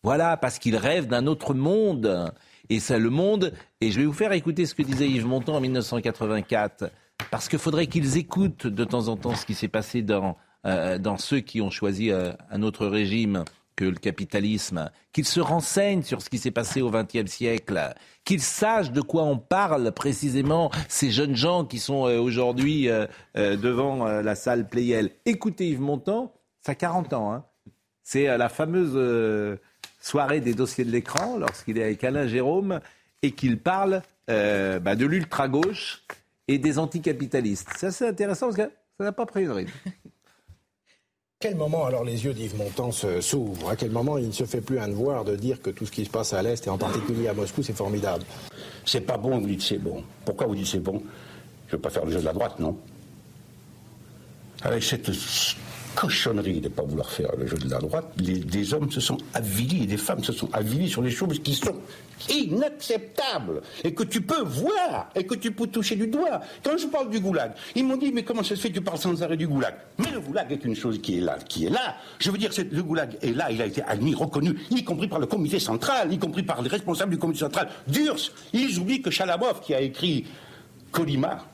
Voilà, 0.01 0.37
parce 0.37 0.57
qu'ils 0.57 0.77
rêvent 0.77 1.07
d'un 1.07 1.27
autre 1.27 1.53
monde. 1.53 2.33
Et 2.69 2.79
c'est 2.79 2.97
le 2.97 3.09
monde. 3.09 3.53
Et 3.81 3.91
je 3.91 3.99
vais 3.99 4.05
vous 4.05 4.13
faire 4.13 4.31
écouter 4.31 4.65
ce 4.65 4.73
que 4.73 4.81
disait 4.81 5.07
Yves 5.07 5.27
Montand 5.27 5.57
en 5.57 5.61
1984. 5.61 6.89
Parce 7.29 7.47
qu'il 7.47 7.59
faudrait 7.59 7.87
qu'ils 7.87 8.17
écoutent 8.17 8.67
de 8.67 8.83
temps 8.83 9.09
en 9.09 9.17
temps 9.17 9.35
ce 9.35 9.45
qui 9.45 9.53
s'est 9.53 9.67
passé 9.67 10.01
dans, 10.01 10.37
euh, 10.65 10.97
dans 10.97 11.17
ceux 11.17 11.41
qui 11.41 11.61
ont 11.61 11.69
choisi 11.69 12.09
euh, 12.09 12.31
un 12.49 12.63
autre 12.63 12.87
régime 12.87 13.43
que 13.75 13.85
le 13.85 13.95
capitalisme, 13.95 14.89
qu'ils 15.11 15.25
se 15.25 15.39
renseignent 15.39 16.03
sur 16.03 16.21
ce 16.21 16.29
qui 16.29 16.37
s'est 16.37 16.51
passé 16.51 16.81
au 16.81 16.91
XXe 16.91 17.29
siècle, 17.29 17.93
qu'ils 18.23 18.41
sachent 18.41 18.91
de 18.91 19.01
quoi 19.01 19.23
on 19.23 19.37
parle 19.37 19.91
précisément, 19.91 20.71
ces 20.87 21.11
jeunes 21.11 21.35
gens 21.35 21.65
qui 21.65 21.79
sont 21.79 22.07
euh, 22.07 22.19
aujourd'hui 22.19 22.89
euh, 22.89 23.07
euh, 23.37 23.55
devant 23.55 24.05
la 24.05 24.35
salle 24.35 24.67
Playel. 24.67 25.11
Écoutez 25.25 25.69
Yves 25.69 25.81
Montand, 25.81 26.33
ça 26.61 26.73
a 26.73 26.75
40 26.75 27.13
ans. 27.13 27.33
Hein. 27.33 27.45
C'est 28.03 28.37
la 28.37 28.49
fameuse 28.49 29.59
soirée 30.01 30.41
des 30.41 30.53
dossiers 30.53 30.83
de 30.83 30.91
l'écran, 30.91 31.37
lorsqu'il 31.37 31.77
est 31.77 31.83
avec 31.83 32.03
Alain 32.03 32.27
Jérôme, 32.27 32.81
et 33.21 33.31
qu'il 33.31 33.57
parle 33.57 34.01
bah, 34.27 34.95
de 34.95 35.05
l'ultra-gauche 35.05 36.03
et 36.49 36.57
des 36.57 36.79
anticapitalistes. 36.79 37.69
C'est 37.77 37.87
assez 37.87 38.05
intéressant 38.05 38.47
parce 38.47 38.57
que 38.57 38.73
ça 38.97 39.05
n'a 39.05 39.13
pas 39.13 39.25
pris 39.25 39.43
une 39.43 39.51
ride. 39.51 39.69
Quel 41.43 41.55
moment 41.55 41.85
alors 41.85 42.05
les 42.05 42.23
yeux 42.23 42.33
d'Yves 42.33 42.55
Montand 42.55 42.93
s'ouvrent? 42.93 43.69
À 43.69 43.75
quel 43.75 43.91
moment 43.91 44.17
il 44.17 44.27
ne 44.27 44.31
se 44.31 44.45
fait 44.45 44.61
plus 44.61 44.79
un 44.79 44.87
devoir 44.87 45.25
de 45.25 45.35
dire 45.35 45.61
que 45.61 45.71
tout 45.71 45.85
ce 45.85 45.91
qui 45.91 46.05
se 46.05 46.09
passe 46.09 46.31
à 46.31 46.41
l'Est 46.41 46.65
et 46.65 46.69
en 46.69 46.77
particulier 46.77 47.27
à 47.27 47.33
Moscou, 47.33 47.61
c'est 47.61 47.75
formidable? 47.75 48.23
C'est 48.85 49.01
pas 49.01 49.17
bon, 49.17 49.39
vous 49.39 49.47
dites 49.47 49.61
c'est 49.61 49.77
bon. 49.77 50.05
Pourquoi 50.23 50.47
vous 50.47 50.55
dites 50.55 50.67
c'est 50.67 50.79
bon? 50.79 51.03
Je 51.67 51.75
veux 51.75 51.81
pas 51.81 51.89
faire 51.89 52.05
le 52.05 52.13
jeu 52.13 52.19
de 52.21 52.23
la 52.23 52.31
droite, 52.31 52.59
non? 52.59 52.77
Avec 54.61 54.83
cette 54.83 55.11
cochonnerie 55.95 56.59
de 56.59 56.69
ne 56.69 56.73
pas 56.73 56.83
vouloir 56.83 57.09
faire 57.09 57.31
le 57.37 57.47
jeu 57.47 57.57
de 57.57 57.69
la 57.69 57.79
droite, 57.79 58.13
des 58.17 58.73
hommes 58.73 58.91
se 58.91 58.99
sont 58.99 59.17
avilis 59.33 59.87
des 59.87 59.97
femmes 59.97 60.23
se 60.23 60.33
sont 60.33 60.49
avilis 60.53 60.89
sur 60.89 61.01
des 61.01 61.11
choses 61.11 61.39
qui 61.41 61.53
sont 61.53 61.75
inacceptables 62.29 63.61
et 63.83 63.93
que 63.93 64.03
tu 64.03 64.21
peux 64.21 64.43
voir 64.43 65.09
et 65.15 65.25
que 65.25 65.35
tu 65.35 65.51
peux 65.51 65.67
toucher 65.67 65.95
du 65.95 66.07
doigt. 66.07 66.41
Quand 66.63 66.77
je 66.77 66.87
parle 66.87 67.09
du 67.09 67.19
goulag, 67.19 67.51
ils 67.75 67.85
m'ont 67.85 67.97
dit 67.97 68.11
mais 68.11 68.23
comment 68.23 68.43
ça 68.43 68.55
se 68.55 68.61
fait 68.61 68.69
que 68.69 68.75
tu 68.75 68.81
parles 68.81 68.97
sans 68.97 69.21
arrêt 69.21 69.37
du 69.37 69.47
goulag? 69.47 69.75
Mais 69.99 70.11
le 70.11 70.19
goulag 70.19 70.51
est 70.51 70.63
une 70.65 70.75
chose 70.75 71.01
qui 71.01 71.17
est 71.17 71.21
là, 71.21 71.37
qui 71.47 71.65
est 71.65 71.69
là. 71.69 71.95
Je 72.19 72.31
veux 72.31 72.37
dire, 72.37 72.51
le 72.71 72.83
goulag 72.83 73.17
est 73.21 73.35
là, 73.35 73.51
il 73.51 73.61
a 73.61 73.65
été 73.65 73.81
admis, 73.83 74.15
reconnu, 74.15 74.55
y 74.71 74.83
compris 74.83 75.07
par 75.07 75.19
le 75.19 75.25
comité 75.25 75.59
central, 75.59 76.11
y 76.13 76.17
compris 76.17 76.43
par 76.43 76.61
les 76.61 76.69
responsables 76.69 77.11
du 77.11 77.17
comité 77.17 77.39
central 77.39 77.69
d'URSS. 77.87 78.31
Ils 78.53 78.79
oublient 78.79 79.01
que 79.01 79.11
Chalabov, 79.11 79.61
qui 79.61 79.73
a 79.73 79.81
écrit 79.81 80.25
Colima, 80.91 81.45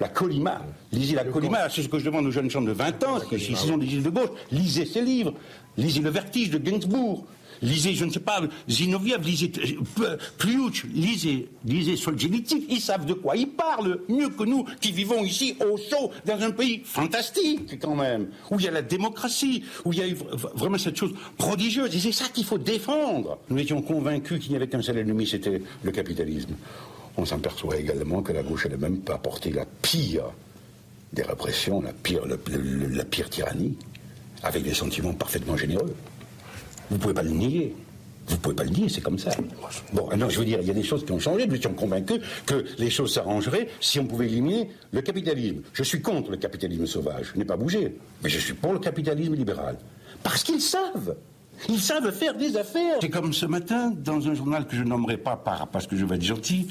la 0.00 0.08
Colima, 0.08 0.62
lisez 0.92 1.14
la 1.14 1.24
Colima, 1.24 1.68
c'est 1.68 1.82
ce 1.82 1.88
que 1.88 1.98
je 1.98 2.04
demande 2.04 2.26
aux 2.26 2.30
jeunes 2.30 2.50
gens 2.50 2.62
de 2.62 2.72
20 2.72 3.04
ans, 3.04 3.20
qui 3.20 3.38
s'ils 3.40 3.56
sont 3.56 3.78
des 3.78 3.86
îles 3.86 4.02
de 4.02 4.10
gauche, 4.10 4.30
lisez 4.52 4.84
ces 4.84 5.02
livres, 5.02 5.34
lisez 5.76 6.00
Le 6.00 6.10
Vertige 6.10 6.50
de 6.50 6.58
Gainsbourg. 6.58 7.24
lisez, 7.62 7.94
je 7.94 8.04
ne 8.04 8.10
sais 8.10 8.20
pas, 8.20 8.40
Zinoviev, 8.68 9.24
lisez 9.24 9.50
euh, 10.00 10.16
Pliouch, 10.38 10.84
lisez, 10.94 11.48
lisez 11.64 11.96
Solzhenitsyn. 11.96 12.60
Ils 12.68 12.80
savent 12.80 13.06
de 13.06 13.14
quoi 13.14 13.36
ils 13.36 13.48
parlent, 13.48 14.00
mieux 14.08 14.28
que 14.28 14.44
nous 14.44 14.64
qui 14.80 14.92
vivons 14.92 15.24
ici 15.24 15.56
au 15.60 15.76
chaud, 15.76 16.12
dans 16.24 16.40
un 16.40 16.50
pays 16.50 16.82
fantastique 16.84 17.78
quand 17.80 17.96
même, 17.96 18.28
où 18.50 18.60
il 18.60 18.66
y 18.66 18.68
a 18.68 18.70
la 18.70 18.82
démocratie, 18.82 19.64
où 19.84 19.92
il 19.92 19.98
y 19.98 20.02
a 20.02 20.08
eu 20.08 20.16
vraiment 20.54 20.78
cette 20.78 20.96
chose 20.96 21.14
prodigieuse. 21.36 21.94
Et 21.96 21.98
c'est 21.98 22.12
ça 22.12 22.26
qu'il 22.32 22.44
faut 22.44 22.58
défendre. 22.58 23.38
Nous 23.50 23.58
étions 23.58 23.82
convaincus 23.82 24.40
qu'il 24.40 24.50
n'y 24.50 24.56
avait 24.56 24.68
qu'un 24.68 24.82
seul 24.82 24.98
ennemi, 24.98 25.26
c'était 25.26 25.60
le 25.82 25.90
capitalisme. 25.90 26.54
On 27.18 27.24
s'aperçoit 27.24 27.76
également 27.76 28.22
que 28.22 28.32
la 28.32 28.44
gauche 28.44 28.66
elle 28.70 28.78
même 28.78 29.00
pas 29.00 29.14
apporté 29.14 29.50
la 29.50 29.66
pire 29.82 30.22
des 31.12 31.22
répressions, 31.22 31.82
la 31.82 31.92
pire, 31.92 32.22
la 32.26 33.04
pire 33.04 33.28
tyrannie, 33.28 33.76
avec 34.44 34.62
des 34.62 34.72
sentiments 34.72 35.12
parfaitement 35.12 35.56
généreux. 35.56 35.94
Vous 36.88 36.96
ne 36.96 37.00
pouvez 37.00 37.14
pas 37.14 37.24
le 37.24 37.30
nier. 37.30 37.74
Vous 38.28 38.34
ne 38.34 38.40
pouvez 38.40 38.54
pas 38.54 38.62
le 38.62 38.70
nier, 38.70 38.88
c'est 38.88 39.00
comme 39.00 39.18
ça. 39.18 39.30
Bon, 39.92 40.08
alors 40.10 40.30
je 40.30 40.38
veux 40.38 40.44
dire, 40.44 40.60
il 40.60 40.68
y 40.68 40.70
a 40.70 40.74
des 40.74 40.84
choses 40.84 41.04
qui 41.04 41.10
ont 41.10 41.18
changé. 41.18 41.46
Nous 41.46 41.56
étions 41.56 41.72
convaincus 41.72 42.20
que 42.46 42.64
les 42.78 42.90
choses 42.90 43.14
s'arrangeraient 43.14 43.68
si 43.80 43.98
on 43.98 44.04
pouvait 44.04 44.26
éliminer 44.26 44.70
le 44.92 45.00
capitalisme. 45.00 45.62
Je 45.72 45.82
suis 45.82 46.00
contre 46.00 46.30
le 46.30 46.36
capitalisme 46.36 46.86
sauvage. 46.86 47.32
Je 47.34 47.38
n'ai 47.38 47.44
pas 47.44 47.56
bougé. 47.56 47.96
Mais 48.22 48.28
je 48.28 48.38
suis 48.38 48.54
pour 48.54 48.74
le 48.74 48.78
capitalisme 48.78 49.34
libéral. 49.34 49.76
Parce 50.22 50.44
qu'ils 50.44 50.60
savent. 50.60 51.16
Ils 51.68 51.80
savent 51.80 52.12
faire 52.12 52.34
des 52.34 52.56
affaires. 52.56 52.98
C'est 53.00 53.08
comme 53.08 53.32
ce 53.32 53.46
matin, 53.46 53.90
dans 53.90 54.28
un 54.28 54.34
journal 54.34 54.66
que 54.66 54.76
je 54.76 54.84
nommerai 54.84 55.16
pas 55.16 55.42
parce 55.72 55.88
que 55.88 55.96
je 55.96 56.04
vais 56.04 56.14
être 56.14 56.22
gentil, 56.22 56.68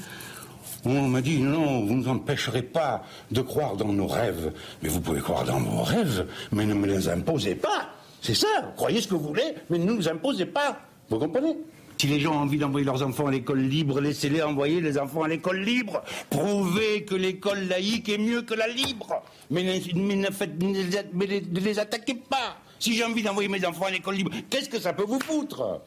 on 0.84 1.08
m'a 1.08 1.20
dit 1.20 1.40
non, 1.40 1.84
vous 1.84 1.94
ne 1.94 2.02
nous 2.02 2.08
empêcherez 2.08 2.62
pas 2.62 3.02
de 3.30 3.40
croire 3.40 3.76
dans 3.76 3.92
nos 3.92 4.06
rêves. 4.06 4.52
Mais 4.82 4.88
vous 4.88 5.00
pouvez 5.00 5.20
croire 5.20 5.44
dans 5.44 5.60
vos 5.60 5.82
rêves, 5.82 6.26
mais 6.52 6.66
ne 6.66 6.74
me 6.74 6.86
les 6.86 7.08
imposez 7.08 7.54
pas. 7.54 7.90
C'est 8.20 8.34
ça, 8.34 8.72
croyez 8.76 9.00
ce 9.00 9.08
que 9.08 9.14
vous 9.14 9.28
voulez, 9.28 9.54
mais 9.70 9.78
ne 9.78 9.92
nous 9.92 10.08
imposez 10.08 10.46
pas. 10.46 10.78
Vous 11.08 11.18
comprenez? 11.18 11.56
Si 12.00 12.06
les 12.06 12.20
gens 12.20 12.32
ont 12.32 12.42
envie 12.42 12.58
d'envoyer 12.58 12.86
leurs 12.86 13.02
enfants 13.02 13.26
à 13.26 13.32
l'école 13.32 13.58
libre, 13.60 14.00
laissez-les 14.00 14.40
envoyer 14.40 14.80
les 14.80 14.98
enfants 14.98 15.24
à 15.24 15.28
l'école 15.28 15.58
libre. 15.60 16.00
Prouvez 16.30 17.04
que 17.04 17.16
l'école 17.16 17.66
laïque 17.66 18.08
est 18.08 18.18
mieux 18.18 18.42
que 18.42 18.54
la 18.54 18.68
libre. 18.68 19.20
Mais, 19.50 19.64
ne, 19.64 21.60
les, 21.60 21.78
attaquez 21.80 22.14
pas. 22.14 22.56
Si 22.78 22.94
j'ai 22.94 23.04
envie 23.04 23.24
d'envoyer 23.24 23.48
mes 23.48 23.64
enfants 23.66 23.86
à 23.86 23.90
l'école 23.90 24.14
libre, 24.14 24.30
qu'est-ce 24.48 24.68
que 24.68 24.78
ça 24.78 24.92
peut 24.92 25.02
vous 25.02 25.18
foutre? 25.18 25.80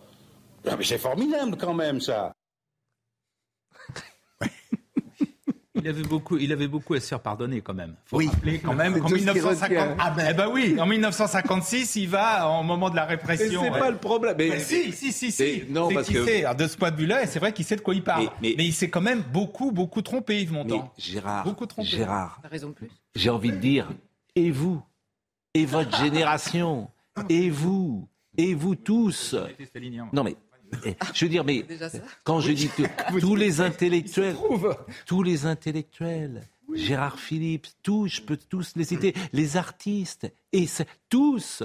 Ah, 0.68 0.76
C'est 0.82 0.98
formidable 0.98 1.56
quand 1.58 1.74
même 1.74 2.02
ça. 2.02 2.34
Il 5.84 5.90
avait 5.90 6.04
beaucoup, 6.04 6.38
il 6.38 6.52
avait 6.52 6.68
beaucoup 6.68 6.94
à 6.94 7.00
se 7.00 7.08
faire 7.08 7.20
pardonner 7.20 7.62
quand 7.62 7.74
même. 7.74 7.96
Faut 8.06 8.18
oui. 8.18 8.28
rappeler 8.28 8.60
quand 8.60 8.74
même 8.74 9.00
qu'en 9.00 9.10
1950, 9.10 9.98
ah 10.00 10.12
ben, 10.12 10.28
eh 10.30 10.34
ben 10.34 10.48
oui, 10.52 10.76
en 10.80 10.86
1956, 10.86 11.96
il 11.96 12.10
va 12.10 12.48
au 12.50 12.64
moment 12.64 12.90
de 12.90 12.96
la 12.96 13.06
répression. 13.06 13.64
C'est 13.64 13.80
pas 13.80 13.92
le 13.92 13.98
problème. 13.98 14.36
Mais, 14.38 14.60
si, 14.60 14.92
si, 14.92 15.12
si, 15.12 15.32
si. 15.32 15.64
Non, 15.70 15.90
parce 15.94 16.10
que 16.10 16.26
sait, 16.26 16.46
de 16.56 16.68
ce 16.68 16.78
point 16.78 16.92
de 16.92 16.98
vue-là, 16.98 17.26
c'est 17.28 17.40
vrai 17.40 17.54
qu'il 17.54 17.66
sait 17.66 17.76
de 17.76 17.82
quoi 17.82 17.96
il 17.96 18.04
parle. 18.04 18.30
Mais, 18.42 18.56
il 18.58 18.74
s'est 18.74 18.90
quand 18.90 19.02
même 19.02 19.22
beaucoup, 19.34 19.72
beaucoup 19.72 20.02
trompé, 20.02 20.42
Yves 20.42 20.54
Montand. 20.54 20.92
Gérard, 20.98 21.44
beaucoup 21.44 21.66
trompé. 21.66 21.88
Gérard, 21.88 22.42
raison 22.50 22.70
de 22.70 22.74
plus. 22.74 22.90
J'ai 23.16 23.30
envie 23.30 23.52
de 23.52 23.58
dire, 23.58 23.90
et 24.36 24.52
vous, 24.52 24.82
et 25.54 25.66
votre 25.66 25.98
génération, 25.98 26.90
et 27.30 27.50
vous, 27.50 28.08
et 28.38 28.54
vous 28.54 28.76
tous. 28.76 29.36
Non 30.14 30.24
mais 30.24 30.36
je 31.14 31.26
veux 31.26 31.30
dire, 31.30 31.44
mais 31.44 31.66
quand 32.24 32.40
je 32.40 32.52
dis 32.52 32.70
que 32.70 32.84
tous 33.20 33.36
les 33.36 33.62
intellectuels, 33.62 34.36
tous 35.06 35.24
les 35.24 35.46
intellectuels, 35.46 36.42
Gérard 36.74 37.20
Philippe, 37.20 37.68
tous, 37.84 38.08
je 38.08 38.22
peux 38.22 38.38
tous 38.38 38.74
les 38.76 38.86
citer, 38.86 39.14
les 39.34 39.58
artistes, 39.58 40.32
et 40.54 40.68
tous, 41.10 41.64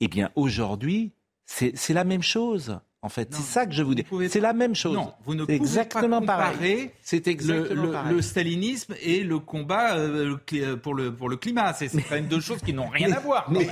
eh 0.00 0.08
bien 0.08 0.30
aujourd'hui, 0.34 1.12
c'est 1.46 1.90
la 1.90 2.04
même 2.04 2.22
chose. 2.22 2.78
En 3.04 3.10
fait, 3.10 3.28
c'est 3.34 3.42
ça 3.42 3.66
que 3.66 3.72
je 3.72 3.82
vous 3.82 3.94
dis. 3.94 4.02
C'est 4.30 4.40
la 4.40 4.54
même 4.54 4.74
chose. 4.74 4.94
Non, 4.94 5.12
vous 5.26 5.34
ne 5.34 5.42
pouvez 5.42 5.56
exactement 5.56 6.22
pas 6.22 6.52
comparer 6.52 6.90
C'est 7.02 7.28
exactement 7.28 8.02
le, 8.08 8.14
le, 8.14 8.22
stalinisme 8.22 8.94
et 9.02 9.22
le 9.22 9.38
combat 9.40 9.96
euh, 9.96 10.38
pour, 10.82 10.94
le, 10.94 11.14
pour 11.14 11.28
le 11.28 11.36
climat. 11.36 11.74
C'est 11.74 11.88
quand 11.90 12.14
même 12.14 12.28
deux 12.28 12.40
choses 12.40 12.62
qui 12.62 12.72
n'ont 12.72 12.88
rien 12.88 13.12
à 13.12 13.20
voir. 13.20 13.44
Quand 13.44 13.52
même. 13.52 13.68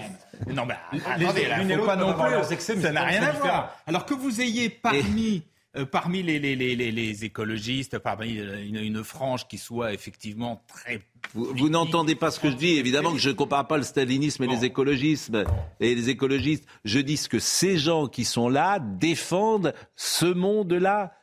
Non, 0.55 0.66
mais 0.66 0.75
attendez, 1.07 1.47
il 1.62 1.79
faut 1.79 1.87
pas 1.87 1.97
non 1.97 2.12
plus. 2.12 2.61
Ça 2.61 2.92
n'a 2.92 3.05
rien 3.05 3.23
à 3.23 3.33
voir. 3.33 3.75
Alors 3.87 4.05
que 4.05 4.12
vous 4.12 4.42
ayez 4.42 4.68
parmi 4.68 5.42
euh, 5.74 5.87
parmi 5.87 6.22
les, 6.22 6.38
les, 6.38 6.54
les, 6.54 6.74
les, 6.74 7.24
écologistes, 7.24 7.98
parmi 7.98 8.38
euh, 8.38 8.62
une, 8.62 8.76
une, 8.76 9.02
frange 9.02 9.48
qui 9.48 9.56
soit 9.56 9.94
effectivement 9.94 10.62
très... 10.68 11.00
Vous, 11.32 11.70
n'entendez 11.70 12.14
pas 12.14 12.30
ce 12.30 12.40
que 12.40 12.50
je 12.50 12.56
dis. 12.56 12.78
Évidemment 12.78 13.12
que 13.12 13.18
je 13.18 13.30
ne 13.30 13.35
compare 13.35 13.66
pas 13.66 13.78
le 13.78 13.82
stalinisme 13.82 14.44
et 14.44 14.48
les 14.48 14.66
écologismes 14.66 15.44
et 15.80 15.94
les 15.94 16.11
écologistes. 16.11 16.66
Je 16.85 16.98
dis 16.98 17.18
que 17.26 17.38
ces 17.38 17.78
gens 17.78 18.06
qui 18.06 18.24
sont 18.24 18.50
là 18.50 18.80
défendent 18.80 19.72
ce 19.96 20.26
monde-là. 20.26 21.14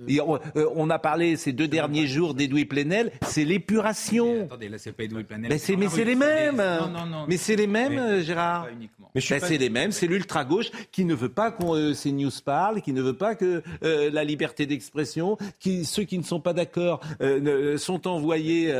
Euh, 0.00 0.66
on 0.74 0.90
a 0.90 0.98
parlé 0.98 1.36
ces 1.36 1.52
deux 1.52 1.68
derniers 1.68 2.06
jours 2.06 2.34
d'Edoui 2.34 2.64
Plenel, 2.64 3.12
c'est 3.22 3.44
l'épuration. 3.44 4.44
Attendez, 4.44 4.68
là 4.68 4.78
c'est 4.78 4.92
pas 4.92 5.04
Edoui 5.04 5.22
Plenel. 5.22 5.48
Mais 5.48 5.58
c'est, 5.58 5.76
mais 5.76 5.88
c'est 5.88 6.04
les 6.04 6.16
mêmes. 6.16 6.56
Non, 6.56 6.88
non, 6.88 7.06
non. 7.06 7.24
Mais 7.28 7.36
c'est 7.36 7.54
les 7.54 7.68
mêmes, 7.68 8.20
Gérard. 8.20 8.66
Mais 9.14 9.22
ben, 9.30 9.40
c'est 9.40 9.58
les 9.58 9.70
mêmes. 9.70 9.92
C'est 9.92 10.08
l'ultra 10.08 10.44
gauche 10.44 10.70
qui 10.90 11.04
ne 11.04 11.14
veut 11.14 11.28
pas 11.28 11.52
qu'on 11.52 11.76
euh, 11.76 11.94
ces 11.94 12.10
news 12.10 12.30
parlent, 12.44 12.82
qui 12.82 12.92
ne 12.92 13.02
veut 13.02 13.16
pas 13.16 13.36
que 13.36 13.62
euh, 13.84 14.10
la 14.12 14.24
liberté 14.24 14.66
d'expression, 14.66 15.38
qui 15.60 15.84
ceux 15.84 16.02
qui 16.02 16.18
ne 16.18 16.24
sont 16.24 16.40
pas 16.40 16.52
d'accord 16.52 17.00
sont 17.76 18.08
envoyés 18.08 18.74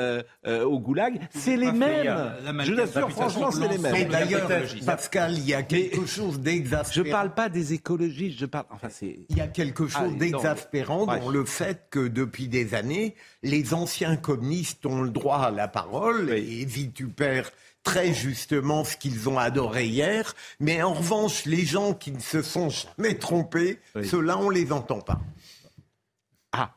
au 0.47 0.79
goulag. 0.81 1.21
C'est 1.31 1.57
les 1.57 1.73
mêmes. 1.73 2.33
Je 2.61 2.73
vous 2.73 2.81
assure, 2.81 3.11
franchement, 3.11 3.51
c'est 3.53 3.69
les 3.69 3.79
mêmes. 3.79 4.09
d'ailleurs, 4.09 4.49
Pascal, 4.85 5.35
il 5.35 5.47
y 5.47 5.55
a 5.55 5.63
quelque 5.63 6.07
chose 6.07 6.41
d'exaspérant. 6.41 7.07
Je 7.07 7.11
parle 7.11 7.35
pas 7.35 7.49
des 7.49 7.73
écologistes. 7.73 8.39
Je 8.39 8.47
parle. 8.47 8.67
Enfin, 8.71 8.89
c'est. 8.91 9.21
Il 9.29 9.37
y 9.37 9.41
a 9.41 9.47
quelque 9.47 9.87
chose 9.87 10.17
dans 11.07 11.29
le 11.29 11.45
fait 11.45 11.87
que 11.91 12.07
depuis 12.09 12.49
des 12.49 12.75
années, 12.75 13.15
les 13.43 13.75
anciens 13.75 14.17
communistes 14.17 14.85
ont 14.87 15.03
le 15.03 15.11
droit 15.11 15.39
à 15.39 15.51
la 15.51 15.69
parole 15.69 16.31
et 16.31 16.65
vitupèrent 16.65 17.51
très 17.85 18.15
justement 18.15 18.83
ce 18.85 18.97
qu'ils 18.97 19.29
ont 19.29 19.39
adoré 19.39 19.87
hier, 19.87 20.35
mais 20.59 20.83
en 20.83 20.95
revanche, 20.95 21.45
les 21.45 21.65
gens 21.65 21.95
qui 21.95 22.11
ne 22.11 22.19
se 22.19 22.43
sont 22.43 22.71
jamais 22.71 23.17
trompés, 23.19 23.79
ceux-là, 24.03 24.39
on 24.39 24.51
les 24.51 24.73
entend 24.73 25.01
pas. 25.01 25.21
Ah. 26.53 26.75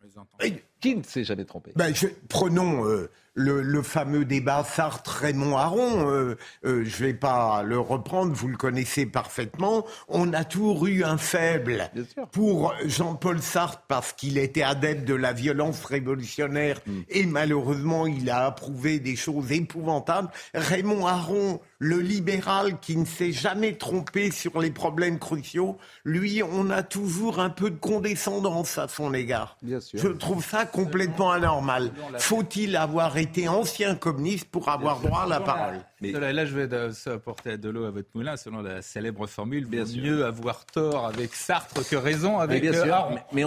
On 0.00 0.06
les 0.06 0.18
entend. 0.18 0.38
Qui 0.80 0.96
ne 0.96 1.02
s'est 1.02 1.24
jamais 1.24 1.44
trompé? 1.44 1.72
Ben, 1.76 1.92
Prenons 2.28 2.86
euh, 2.86 3.10
le, 3.34 3.82
fameux 3.82 4.24
débat 4.24 4.64
Sartre-Raymond 4.64 5.56
Aron. 5.56 6.10
Euh, 6.10 6.36
euh, 6.64 6.84
je 6.84 7.02
ne 7.02 7.08
vais 7.08 7.14
pas 7.14 7.62
le 7.62 7.78
reprendre, 7.78 8.32
vous 8.32 8.48
le 8.48 8.56
connaissez 8.56 9.06
parfaitement. 9.06 9.86
On 10.08 10.32
a 10.32 10.44
toujours 10.44 10.86
eu 10.86 11.04
un 11.04 11.16
faible 11.16 11.90
pour 12.32 12.74
Jean-Paul 12.84 13.40
Sartre 13.40 13.82
parce 13.88 14.12
qu'il 14.12 14.38
était 14.38 14.62
adepte 14.62 15.04
de 15.04 15.14
la 15.14 15.32
violence 15.32 15.84
révolutionnaire 15.84 16.80
mm. 16.86 17.00
et 17.08 17.26
malheureusement 17.26 18.06
il 18.06 18.30
a 18.30 18.46
approuvé 18.46 19.00
des 19.00 19.16
choses 19.16 19.52
épouvantables. 19.52 20.28
Raymond 20.54 21.06
Aron 21.06 21.60
le 21.80 21.98
libéral 21.98 22.78
qui 22.78 22.96
ne 22.96 23.06
s'est 23.06 23.32
jamais 23.32 23.72
trompé 23.72 24.30
sur 24.30 24.60
les 24.60 24.70
problèmes 24.70 25.18
cruciaux, 25.18 25.78
lui, 26.04 26.42
on 26.42 26.68
a 26.68 26.82
toujours 26.82 27.40
un 27.40 27.48
peu 27.48 27.70
de 27.70 27.78
condescendance 27.78 28.76
à 28.76 28.86
son 28.86 29.14
égard. 29.14 29.56
Je 29.62 30.08
trouve 30.08 30.44
ça 30.44 30.66
complètement 30.66 31.32
anormal. 31.32 31.90
Faut-il 32.18 32.76
avoir 32.76 33.16
été 33.16 33.48
ancien 33.48 33.94
communiste 33.94 34.44
pour 34.50 34.68
avoir 34.68 35.00
droit 35.00 35.22
à 35.22 35.28
la 35.28 35.40
parole? 35.40 35.80
Mais... 36.00 36.12
Là, 36.12 36.44
je 36.44 36.56
vais 36.56 36.68
apporter 37.10 37.58
de 37.58 37.68
l'eau 37.68 37.84
à 37.84 37.90
votre 37.90 38.08
moulin 38.14 38.36
selon 38.36 38.62
la 38.62 38.82
célèbre 38.82 39.26
formule 39.26 39.66
bien 39.66 39.84
mieux 39.84 40.24
avoir 40.24 40.64
tort 40.66 41.06
avec 41.06 41.34
Sartre 41.34 41.88
que 41.88 41.96
raison 41.96 42.38
avec 42.38 42.62
bien 42.62 42.72
sûr. 42.72 43.10
Mais, 43.32 43.44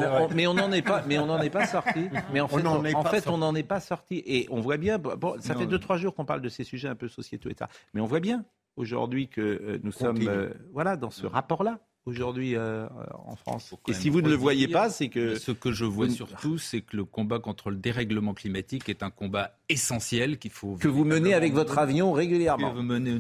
on 0.48 0.54
n'en 0.54 0.72
est 0.72 0.82
pas, 0.82 1.04
mais 1.08 1.18
on 1.18 1.26
n'en 1.26 1.42
est 1.42 1.50
pas 1.50 1.68
sorti. 1.68 2.08
Mais 2.34 2.42
en 2.42 2.48
fait, 2.48 2.66
on, 2.66 2.86
en 2.96 3.04
fait, 3.06 3.28
on 3.28 3.38
n'en 3.38 3.56
est 3.56 3.64
pas 3.64 3.80
sorti. 3.80 4.24
Et 4.26 4.48
on 4.50 4.62
voit 4.62 4.78
bien. 4.78 4.98
Bon, 4.98 5.36
ça 5.40 5.56
fait 5.56 5.66
deux 5.66 5.80
trois 5.80 5.98
jours 5.98 6.14
qu'on 6.16 6.26
parle 6.26 6.42
de 6.42 6.50
ces 6.50 6.64
sujets 6.64 6.88
un 6.88 6.96
peu 6.96 7.08
sociétaux 7.08 7.50
et 7.50 7.56
ça. 7.58 7.70
Mais 7.94 8.02
on 8.02 8.06
voit 8.06 8.20
bien 8.20 8.46
aujourd'hui 8.76 9.28
que 9.28 9.42
euh, 9.42 9.80
nous 9.84 9.92
sommes, 9.92 10.28
euh, 10.28 10.50
voilà, 10.72 10.98
dans 10.98 11.12
ce 11.12 11.28
rapport-là 11.28 11.80
aujourd'hui 12.06 12.56
euh, 12.56 12.88
en 13.26 13.36
France. 13.36 13.74
Et 13.88 13.94
si 13.94 14.10
vous 14.10 14.22
ne 14.22 14.30
le 14.30 14.36
voyez 14.36 14.68
pas, 14.68 14.90
c'est 14.90 15.10
que... 15.10 15.36
Ce 15.36 15.52
que 15.52 15.72
je 15.72 15.86
vois 15.86 16.10
surtout, 16.10 16.58
c'est 16.58 16.82
que 16.82 16.98
le 16.98 17.06
combat 17.06 17.40
contre 17.40 17.70
le 17.70 17.78
dérèglement 17.78 18.34
climatique 18.34 18.90
est 18.90 19.04
un 19.04 19.10
combat 19.10 19.58
essentiel 19.70 20.38
qu'il 20.38 20.52
faut... 20.52 20.76
Que 20.80 20.88
vous 20.88 21.06
menez 21.06 21.34
avec 21.34 21.54
votre 21.54 21.78
avion 21.78 22.12
régulièrement. 22.12 22.74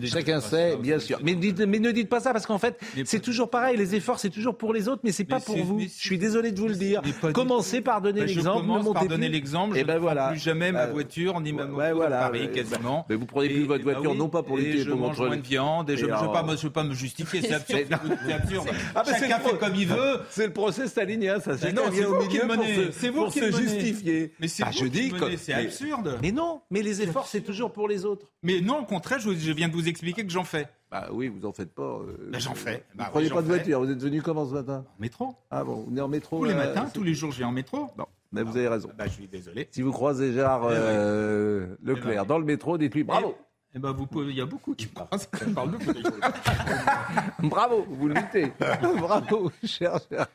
Chacun 0.05 0.41
sait, 0.41 0.77
bien 0.77 0.99
sûr. 0.99 1.19
Mais, 1.23 1.35
mais, 1.35 1.79
ne 1.79 1.91
dites 1.91 2.09
pas 2.09 2.19
ça, 2.19 2.33
parce 2.33 2.45
qu'en 2.45 2.57
fait, 2.57 2.79
c'est 3.05 3.21
toujours 3.21 3.49
pareil, 3.49 3.77
les 3.77 3.95
efforts, 3.95 4.19
c'est 4.19 4.29
toujours 4.29 4.57
pour 4.57 4.73
les 4.73 4.87
autres, 4.87 5.01
mais 5.03 5.11
c'est 5.11 5.23
pas 5.23 5.39
pour 5.39 5.57
vous. 5.57 5.79
Je 5.79 5.87
suis 5.87 6.17
désolé 6.17 6.51
de 6.51 6.59
vous 6.59 6.67
le 6.67 6.75
dire. 6.75 7.01
Commencez 7.33 7.81
par 7.81 8.01
donner 8.01 8.25
l'exemple. 8.25 8.61
Je 8.63 8.67
commence 8.67 8.93
par 8.93 9.07
donner 9.07 9.29
l'exemple. 9.29 9.77
Et 9.77 9.81
eh 9.81 9.83
ben 9.83 9.97
voilà. 9.97 10.29
plus 10.29 10.39
jamais 10.39 10.71
ma 10.71 10.83
euh, 10.83 10.91
voiture, 10.91 11.39
ni 11.41 11.53
ma 11.53 11.65
moto 11.65 11.95
voilà, 11.95 12.19
Paris, 12.19 12.49
quasiment. 12.53 13.05
Mais 13.09 13.15
vous 13.15 13.25
prenez 13.25 13.49
plus 13.49 13.65
votre 13.65 13.83
bah 13.83 13.93
voiture, 13.93 14.15
non 14.15 14.29
pas 14.29 14.43
pour 14.43 14.57
lutter 14.57 14.79
je 14.79 14.91
mange 14.91 15.17
moins 15.17 15.37
de 15.37 15.41
viande, 15.41 15.89
et 15.89 15.97
je 15.97 16.05
ne 16.05 16.11
veux 16.11 16.69
pas 16.71 16.83
me 16.83 16.93
justifier, 16.93 17.41
c'est 17.41 17.53
absurde. 18.33 18.67
Ah, 18.95 19.03
Chacun 19.05 19.39
fait 19.39 19.57
comme 19.57 19.75
il 19.75 19.87
veut. 19.87 20.19
C'est 20.29 20.47
le 20.47 20.53
procès 20.53 20.87
stalinien, 20.87 21.39
ça. 21.39 21.57
C'est 21.57 21.71
vient 21.71 22.07
au 22.07 22.21
milieu 22.21 22.91
C'est 22.91 23.09
vous 23.09 23.27
qui 23.27 23.39
se 23.39 23.51
justifier. 23.51 24.33
Mais 24.39 24.47
c'est 24.47 24.63
ah, 24.63 24.71
je 24.71 24.85
dis 24.85 25.13
c'est 25.37 25.53
absurde. 25.53 26.17
Mais 26.21 26.31
non, 26.31 26.42
mais 26.69 26.81
les 26.81 27.01
efforts, 27.01 27.27
c'est 27.27 27.41
toujours 27.41 27.71
pour 27.71 27.87
les 27.87 28.05
autres. 28.05 28.27
Mais 28.43 28.61
non, 28.61 28.79
au 28.79 28.85
contraire, 28.85 29.19
je 29.19 29.29
viens 29.51 29.67
de 29.67 29.73
vous 29.73 29.87
expliquer 29.87 30.25
que 30.25 30.31
j'en 30.31 30.43
fais. 30.43 30.67
Bah 30.91 31.07
oui, 31.11 31.27
vous 31.27 31.45
en 31.47 31.51
faites 31.51 31.73
pas. 31.73 31.99
euh, 32.01 32.29
Bah, 32.31 32.37
j'en 32.39 32.53
fais. 32.53 32.83
Vous 32.91 32.97
Bah, 32.99 33.07
prenez 33.11 33.25
oui, 33.27 33.33
pas 33.33 33.41
de 33.41 33.47
fais. 33.47 33.53
voiture. 33.55 33.79
Vous 33.83 33.91
êtes 33.91 34.01
venu 34.01 34.21
comment 34.21 34.47
ce 34.47 34.53
matin? 34.53 34.85
Métro. 34.99 35.35
Ah 35.49 35.63
bon, 35.63 35.75
vous 35.77 35.85
venez 35.89 36.01
en 36.01 36.07
métro 36.07 36.37
Tous 36.39 36.45
les 36.45 36.53
euh, 36.53 36.57
matins, 36.57 36.87
tous 36.93 37.03
les 37.03 37.13
jours, 37.15 37.31
je 37.31 37.39
vais 37.39 37.45
en 37.45 37.51
métro. 37.51 37.87
Non, 37.97 38.05
mais 38.31 38.43
vous 38.43 38.55
avez 38.57 38.67
raison. 38.67 38.89
Bah, 38.97 39.05
je 39.07 39.13
suis 39.13 39.27
désolé. 39.27 39.67
Si 39.71 39.81
vous 39.81 39.91
croisez 39.91 40.33
Gérard 40.33 40.67
euh, 40.69 41.75
Leclerc 41.83 42.11
Eh 42.13 42.17
ben, 42.17 42.25
dans 42.25 42.37
le 42.37 42.45
métro, 42.45 42.77
dites-lui 42.77 43.03
bravo. 43.03 43.35
Eh 43.75 43.79
ben, 43.79 43.91
vous 43.91 44.05
pouvez, 44.05 44.29
il 44.29 44.35
y 44.37 44.41
a 44.41 44.45
beaucoup 44.45 44.75
qui 44.75 44.85
pensent. 44.85 45.27
Vous. 45.41 45.49
Bravo, 47.49 47.85
vous 47.89 48.07
le 48.07 48.13
luttez. 48.13 48.51
Bravo, 48.99 49.51
cher 49.63 49.97
Gérard. 50.11 50.27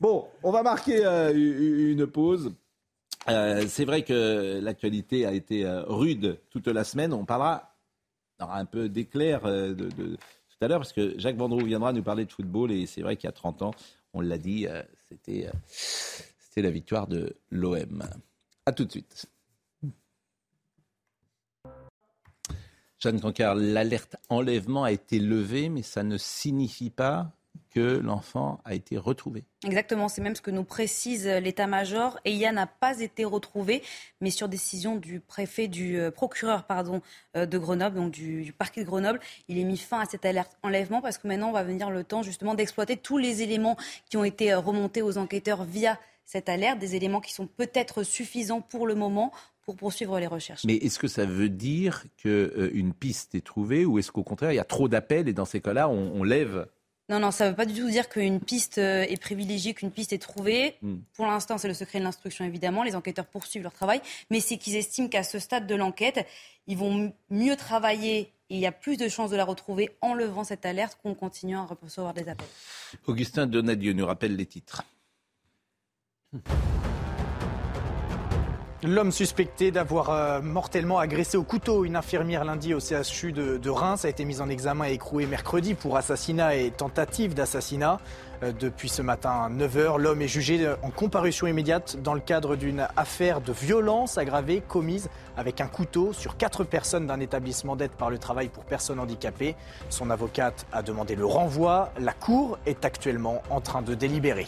Bon, 0.00 0.26
on 0.42 0.52
va 0.52 0.62
marquer 0.62 1.04
euh, 1.06 1.32
une 1.34 2.06
pause. 2.06 2.52
Euh, 3.28 3.64
c'est 3.68 3.84
vrai 3.84 4.02
que 4.02 4.60
l'actualité 4.60 5.26
a 5.26 5.32
été 5.32 5.64
euh, 5.64 5.82
rude 5.84 6.38
toute 6.50 6.68
la 6.68 6.84
semaine. 6.84 7.12
On 7.12 7.24
parlera, 7.24 7.74
un 8.38 8.64
peu 8.64 8.88
d'éclair 8.88 9.46
euh, 9.46 9.74
tout 9.74 10.16
à 10.60 10.68
l'heure, 10.68 10.78
parce 10.78 10.92
que 10.92 11.18
Jacques 11.18 11.36
Vendroux 11.36 11.64
viendra 11.64 11.92
nous 11.92 12.02
parler 12.02 12.24
de 12.24 12.32
football. 12.32 12.70
Et 12.70 12.86
c'est 12.86 13.02
vrai 13.02 13.16
qu'il 13.16 13.26
y 13.26 13.30
a 13.30 13.32
30 13.32 13.62
ans, 13.62 13.74
on 14.12 14.20
l'a 14.20 14.38
dit, 14.38 14.66
c'était, 15.08 15.48
la 16.56 16.70
victoire 16.70 17.06
de 17.06 17.34
l'OM. 17.50 18.04
A 18.64 18.72
tout 18.72 18.84
de 18.84 18.90
suite. 18.90 19.26
Jeanne 22.98 23.20
Cancard, 23.20 23.54
l'alerte 23.56 24.16
enlèvement 24.30 24.84
a 24.84 24.92
été 24.92 25.18
levée, 25.18 25.68
mais 25.68 25.82
ça 25.82 26.02
ne 26.02 26.16
signifie 26.16 26.90
pas 26.90 27.35
que 27.70 27.98
l'enfant 27.98 28.60
a 28.64 28.74
été 28.74 28.96
retrouvé. 28.96 29.44
Exactement, 29.64 30.08
c'est 30.08 30.20
même 30.20 30.36
ce 30.36 30.42
que 30.42 30.50
nous 30.50 30.64
précise 30.64 31.26
l'état-major. 31.26 32.18
Eya 32.24 32.52
n'a 32.52 32.66
pas 32.66 33.00
été 33.00 33.24
retrouvé, 33.24 33.82
mais 34.20 34.30
sur 34.30 34.48
décision 34.48 34.96
du 34.96 35.20
préfet, 35.20 35.68
du 35.68 35.98
euh, 35.98 36.10
procureur 36.10 36.64
pardon, 36.64 37.00
euh, 37.36 37.46
de 37.46 37.58
Grenoble, 37.58 37.96
donc 37.96 38.12
du, 38.12 38.42
du 38.42 38.52
parquet 38.52 38.82
de 38.82 38.86
Grenoble, 38.86 39.20
il 39.48 39.58
est 39.58 39.64
mis 39.64 39.76
fin 39.76 40.00
à 40.00 40.06
cette 40.06 40.24
alerte 40.24 40.56
enlèvement 40.62 41.00
parce 41.00 41.18
que 41.18 41.26
maintenant 41.28 41.50
on 41.50 41.52
va 41.52 41.64
venir 41.64 41.90
le 41.90 42.04
temps 42.04 42.22
justement 42.22 42.54
d'exploiter 42.54 42.96
tous 42.96 43.18
les 43.18 43.42
éléments 43.42 43.76
qui 44.08 44.16
ont 44.16 44.24
été 44.24 44.52
euh, 44.52 44.58
remontés 44.58 45.02
aux 45.02 45.18
enquêteurs 45.18 45.64
via 45.64 45.98
cette 46.24 46.48
alerte, 46.48 46.78
des 46.78 46.96
éléments 46.96 47.20
qui 47.20 47.32
sont 47.32 47.46
peut-être 47.46 48.02
suffisants 48.02 48.60
pour 48.60 48.86
le 48.86 48.94
moment 48.94 49.32
pour 49.66 49.76
poursuivre 49.76 50.18
les 50.20 50.28
recherches. 50.28 50.64
Mais 50.64 50.76
est-ce 50.76 50.98
que 50.98 51.08
ça 51.08 51.24
veut 51.24 51.48
dire 51.48 52.04
qu'une 52.16 52.92
piste 52.94 53.34
est 53.34 53.44
trouvée 53.44 53.84
ou 53.84 53.98
est-ce 53.98 54.12
qu'au 54.12 54.22
contraire 54.22 54.52
il 54.52 54.56
y 54.56 54.60
a 54.60 54.64
trop 54.64 54.88
d'appels 54.88 55.28
et 55.28 55.32
dans 55.32 55.44
ces 55.44 55.60
cas-là 55.60 55.88
on, 55.88 56.12
on 56.14 56.22
lève 56.22 56.68
Non, 57.08 57.20
non, 57.20 57.30
ça 57.30 57.44
ne 57.44 57.50
veut 57.50 57.56
pas 57.56 57.66
du 57.66 57.74
tout 57.74 57.88
dire 57.88 58.08
qu'une 58.08 58.40
piste 58.40 58.78
euh, 58.78 59.02
est 59.02 59.20
privilégiée, 59.20 59.74
qu'une 59.74 59.92
piste 59.92 60.12
est 60.12 60.18
trouvée. 60.18 60.76
Hmm. 60.82 60.96
Pour 61.14 61.26
l'instant, 61.26 61.56
c'est 61.56 61.68
le 61.68 61.74
secret 61.74 62.00
de 62.00 62.04
l'instruction, 62.04 62.44
évidemment. 62.44 62.82
Les 62.82 62.96
enquêteurs 62.96 63.26
poursuivent 63.26 63.62
leur 63.62 63.72
travail. 63.72 64.00
Mais 64.30 64.40
c'est 64.40 64.56
qu'ils 64.56 64.74
estiment 64.74 65.08
qu'à 65.08 65.22
ce 65.22 65.38
stade 65.38 65.66
de 65.66 65.74
l'enquête, 65.76 66.26
ils 66.66 66.76
vont 66.76 67.12
mieux 67.30 67.56
travailler 67.56 68.32
et 68.48 68.54
il 68.56 68.60
y 68.60 68.66
a 68.66 68.72
plus 68.72 68.96
de 68.96 69.08
chances 69.08 69.30
de 69.30 69.36
la 69.36 69.44
retrouver 69.44 69.90
en 70.00 70.14
levant 70.14 70.44
cette 70.44 70.66
alerte 70.66 70.98
qu'en 71.02 71.14
continuant 71.14 71.62
à 71.62 71.76
recevoir 71.82 72.14
des 72.14 72.28
appels. 72.28 72.46
Augustin 73.06 73.46
Donadieu 73.46 73.92
nous 73.92 74.06
rappelle 74.06 74.36
les 74.36 74.46
titres. 74.46 74.84
L'homme 78.86 79.10
suspecté 79.10 79.72
d'avoir 79.72 80.10
euh, 80.10 80.40
mortellement 80.40 81.00
agressé 81.00 81.36
au 81.36 81.42
couteau 81.42 81.84
une 81.84 81.96
infirmière 81.96 82.44
lundi 82.44 82.72
au 82.72 82.78
CHU 82.78 83.32
de, 83.32 83.68
Reims 83.68 84.04
a 84.04 84.08
été 84.08 84.24
mis 84.24 84.40
en 84.40 84.48
examen 84.48 84.86
et 84.86 84.92
écroué 84.92 85.26
mercredi 85.26 85.74
pour 85.74 85.96
assassinat 85.96 86.54
et 86.54 86.70
tentative 86.70 87.34
d'assassinat. 87.34 87.98
Euh, 88.44 88.52
depuis 88.52 88.88
ce 88.88 89.02
matin 89.02 89.50
9h, 89.50 89.98
l'homme 89.98 90.22
est 90.22 90.28
jugé 90.28 90.64
euh, 90.64 90.76
en 90.82 90.90
comparution 90.90 91.48
immédiate 91.48 92.00
dans 92.00 92.14
le 92.14 92.20
cadre 92.20 92.54
d'une 92.54 92.86
affaire 92.96 93.40
de 93.40 93.52
violence 93.52 94.18
aggravée 94.18 94.60
commise 94.60 95.08
avec 95.36 95.60
un 95.60 95.66
couteau 95.66 96.12
sur 96.12 96.36
quatre 96.36 96.62
personnes 96.62 97.08
d'un 97.08 97.18
établissement 97.18 97.74
d'aide 97.74 97.90
par 97.90 98.08
le 98.08 98.18
travail 98.18 98.48
pour 98.50 98.64
personnes 98.64 99.00
handicapées. 99.00 99.56
Son 99.90 100.10
avocate 100.10 100.64
a 100.70 100.82
demandé 100.82 101.16
le 101.16 101.26
renvoi. 101.26 101.90
La 101.98 102.12
Cour 102.12 102.56
est 102.66 102.84
actuellement 102.84 103.42
en 103.50 103.60
train 103.60 103.82
de 103.82 103.94
délibérer. 103.94 104.46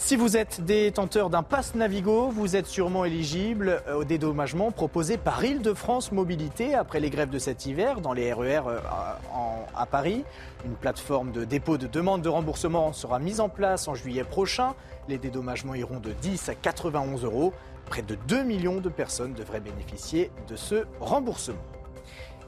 Si 0.00 0.14
vous 0.16 0.36
êtes 0.36 0.64
détenteur 0.64 1.28
d'un 1.28 1.42
pass 1.42 1.74
Navigo, 1.74 2.28
vous 2.30 2.54
êtes 2.56 2.66
sûrement 2.66 3.04
éligible 3.04 3.82
au 3.94 4.04
dédommagement 4.04 4.70
proposé 4.70 5.18
par 5.18 5.44
Île-de-France 5.44 6.12
Mobilité 6.12 6.74
après 6.74 7.00
les 7.00 7.10
grèves 7.10 7.30
de 7.30 7.38
cet 7.38 7.66
hiver 7.66 8.00
dans 8.00 8.12
les 8.12 8.32
RER 8.32 8.60
euh, 8.68 8.78
en- 9.34 9.66
à 9.76 9.86
Paris. 9.86 10.24
Une 10.64 10.74
plateforme 10.76 11.32
de 11.32 11.44
dépôt 11.44 11.78
de 11.78 11.86
demande 11.88 12.22
de 12.22 12.28
remboursement 12.28 12.92
sera 12.92 13.18
mise 13.18 13.40
en 13.40 13.48
place 13.48 13.88
en 13.88 13.94
juillet 13.96 14.24
prochain. 14.24 14.74
Les 15.08 15.18
dédommagements 15.18 15.74
iront 15.74 15.98
de 16.00 16.12
10 16.12 16.48
à 16.48 16.54
91 16.54 17.24
euros. 17.24 17.52
Près 17.86 18.02
de 18.02 18.16
2 18.28 18.44
millions 18.44 18.80
de 18.80 18.88
personnes 18.88 19.32
devraient 19.34 19.60
bénéficier 19.60 20.30
de 20.48 20.54
ce 20.56 20.84
remboursement. 21.00 21.58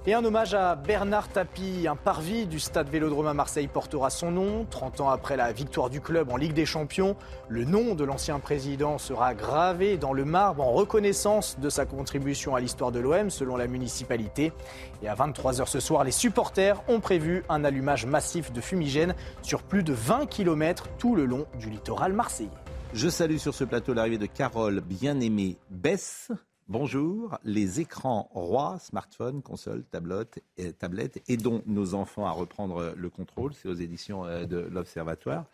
Et 0.06 0.14
un 0.14 0.24
hommage 0.24 0.54
à 0.54 0.76
Bernard 0.76 1.28
Tapie, 1.28 1.86
un 1.86 1.94
parvis 1.94 2.46
du 2.46 2.58
stade 2.58 2.88
Vélodrome 2.88 3.26
à 3.26 3.34
Marseille 3.34 3.68
portera 3.68 4.08
son 4.08 4.30
nom. 4.30 4.64
30 4.70 5.02
ans 5.02 5.10
après 5.10 5.36
la 5.36 5.52
victoire 5.52 5.90
du 5.90 6.00
club 6.00 6.30
en 6.30 6.38
Ligue 6.38 6.54
des 6.54 6.64
Champions, 6.64 7.16
le 7.50 7.66
nom 7.66 7.94
de 7.94 8.02
l'ancien 8.02 8.38
président 8.38 8.96
sera 8.96 9.34
gravé 9.34 9.98
dans 9.98 10.14
le 10.14 10.24
marbre 10.24 10.66
en 10.66 10.72
reconnaissance 10.72 11.58
de 11.60 11.68
sa 11.68 11.84
contribution 11.84 12.54
à 12.54 12.60
l'histoire 12.60 12.92
de 12.92 12.98
l'OM 12.98 13.28
selon 13.28 13.58
la 13.58 13.66
municipalité. 13.66 14.54
Et 15.02 15.08
à 15.08 15.14
23h 15.14 15.66
ce 15.66 15.80
soir, 15.80 16.02
les 16.02 16.12
supporters 16.12 16.82
ont 16.88 17.00
prévu 17.00 17.44
un 17.50 17.62
allumage 17.62 18.06
massif 18.06 18.52
de 18.52 18.62
fumigène 18.62 19.14
sur 19.42 19.62
plus 19.62 19.82
de 19.82 19.92
20 19.92 20.24
km 20.30 20.88
tout 20.96 21.14
le 21.14 21.26
long 21.26 21.44
du 21.58 21.68
littoral 21.68 22.14
marseillais. 22.14 22.48
Je 22.94 23.10
salue 23.10 23.36
sur 23.36 23.54
ce 23.54 23.64
plateau 23.64 23.92
l'arrivée 23.92 24.16
de 24.16 24.26
Carole 24.26 24.80
bien-aimée 24.80 25.58
Bess. 25.68 26.32
Bonjour. 26.70 27.36
Les 27.42 27.80
écrans 27.80 28.30
rois, 28.32 28.78
smartphones, 28.78 29.42
consoles, 29.42 29.82
tablettes, 29.90 30.40
et 30.56 30.72
tablettes, 30.72 31.20
aidons 31.28 31.62
nos 31.66 31.94
enfants 31.94 32.26
à 32.26 32.30
reprendre 32.30 32.94
le 32.96 33.10
contrôle. 33.10 33.52
C'est 33.54 33.66
aux 33.66 33.74
éditions 33.74 34.24
euh, 34.24 34.44
de 34.44 34.68
l'Observatoire. 34.70 35.46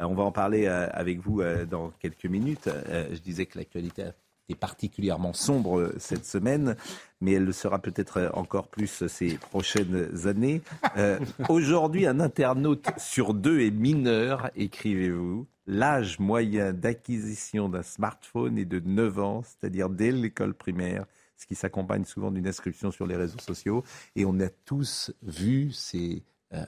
Euh, 0.00 0.04
On 0.04 0.14
va 0.14 0.22
en 0.22 0.30
parler 0.30 0.66
euh, 0.66 0.86
avec 0.92 1.18
vous 1.18 1.40
euh, 1.40 1.66
dans 1.66 1.90
quelques 1.98 2.26
minutes. 2.26 2.68
Euh, 2.68 3.08
Je 3.12 3.18
disais 3.18 3.46
que 3.46 3.58
l'actualité 3.58 4.10
est 4.48 4.54
particulièrement 4.54 5.32
sombre 5.32 5.80
euh, 5.80 5.94
cette 5.98 6.24
semaine, 6.24 6.76
mais 7.20 7.32
elle 7.32 7.46
le 7.46 7.52
sera 7.52 7.80
peut-être 7.80 8.18
euh, 8.18 8.30
encore 8.34 8.68
plus 8.68 9.08
ces 9.08 9.38
prochaines 9.38 10.28
années. 10.28 10.62
Euh, 10.96 11.18
Aujourd'hui, 11.48 12.06
un 12.06 12.20
internaute 12.20 12.86
sur 12.96 13.34
deux 13.34 13.60
est 13.62 13.72
mineur, 13.72 14.50
écrivez-vous? 14.54 15.48
L'âge 15.72 16.18
moyen 16.18 16.72
d'acquisition 16.72 17.68
d'un 17.68 17.84
smartphone 17.84 18.58
est 18.58 18.64
de 18.64 18.80
9 18.80 19.18
ans, 19.20 19.42
c'est-à-dire 19.44 19.88
dès 19.88 20.10
l'école 20.10 20.52
primaire, 20.52 21.06
ce 21.36 21.46
qui 21.46 21.54
s'accompagne 21.54 22.04
souvent 22.04 22.32
d'une 22.32 22.48
inscription 22.48 22.90
sur 22.90 23.06
les 23.06 23.14
réseaux 23.14 23.38
sociaux. 23.38 23.84
Et 24.16 24.24
on 24.24 24.40
a 24.40 24.48
tous 24.48 25.12
vu 25.22 25.70
ces 25.70 26.24
euh, 26.54 26.64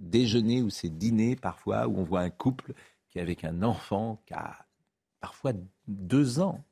déjeuners 0.00 0.62
ou 0.62 0.70
ces 0.70 0.88
dîners 0.88 1.36
parfois 1.36 1.86
où 1.86 1.98
on 1.98 2.02
voit 2.02 2.20
un 2.20 2.30
couple 2.30 2.72
qui 3.10 3.18
est 3.18 3.20
avec 3.20 3.44
un 3.44 3.62
enfant 3.62 4.22
qui 4.24 4.32
a 4.32 4.56
parfois 5.20 5.52
deux 5.86 6.40
ans. 6.40 6.64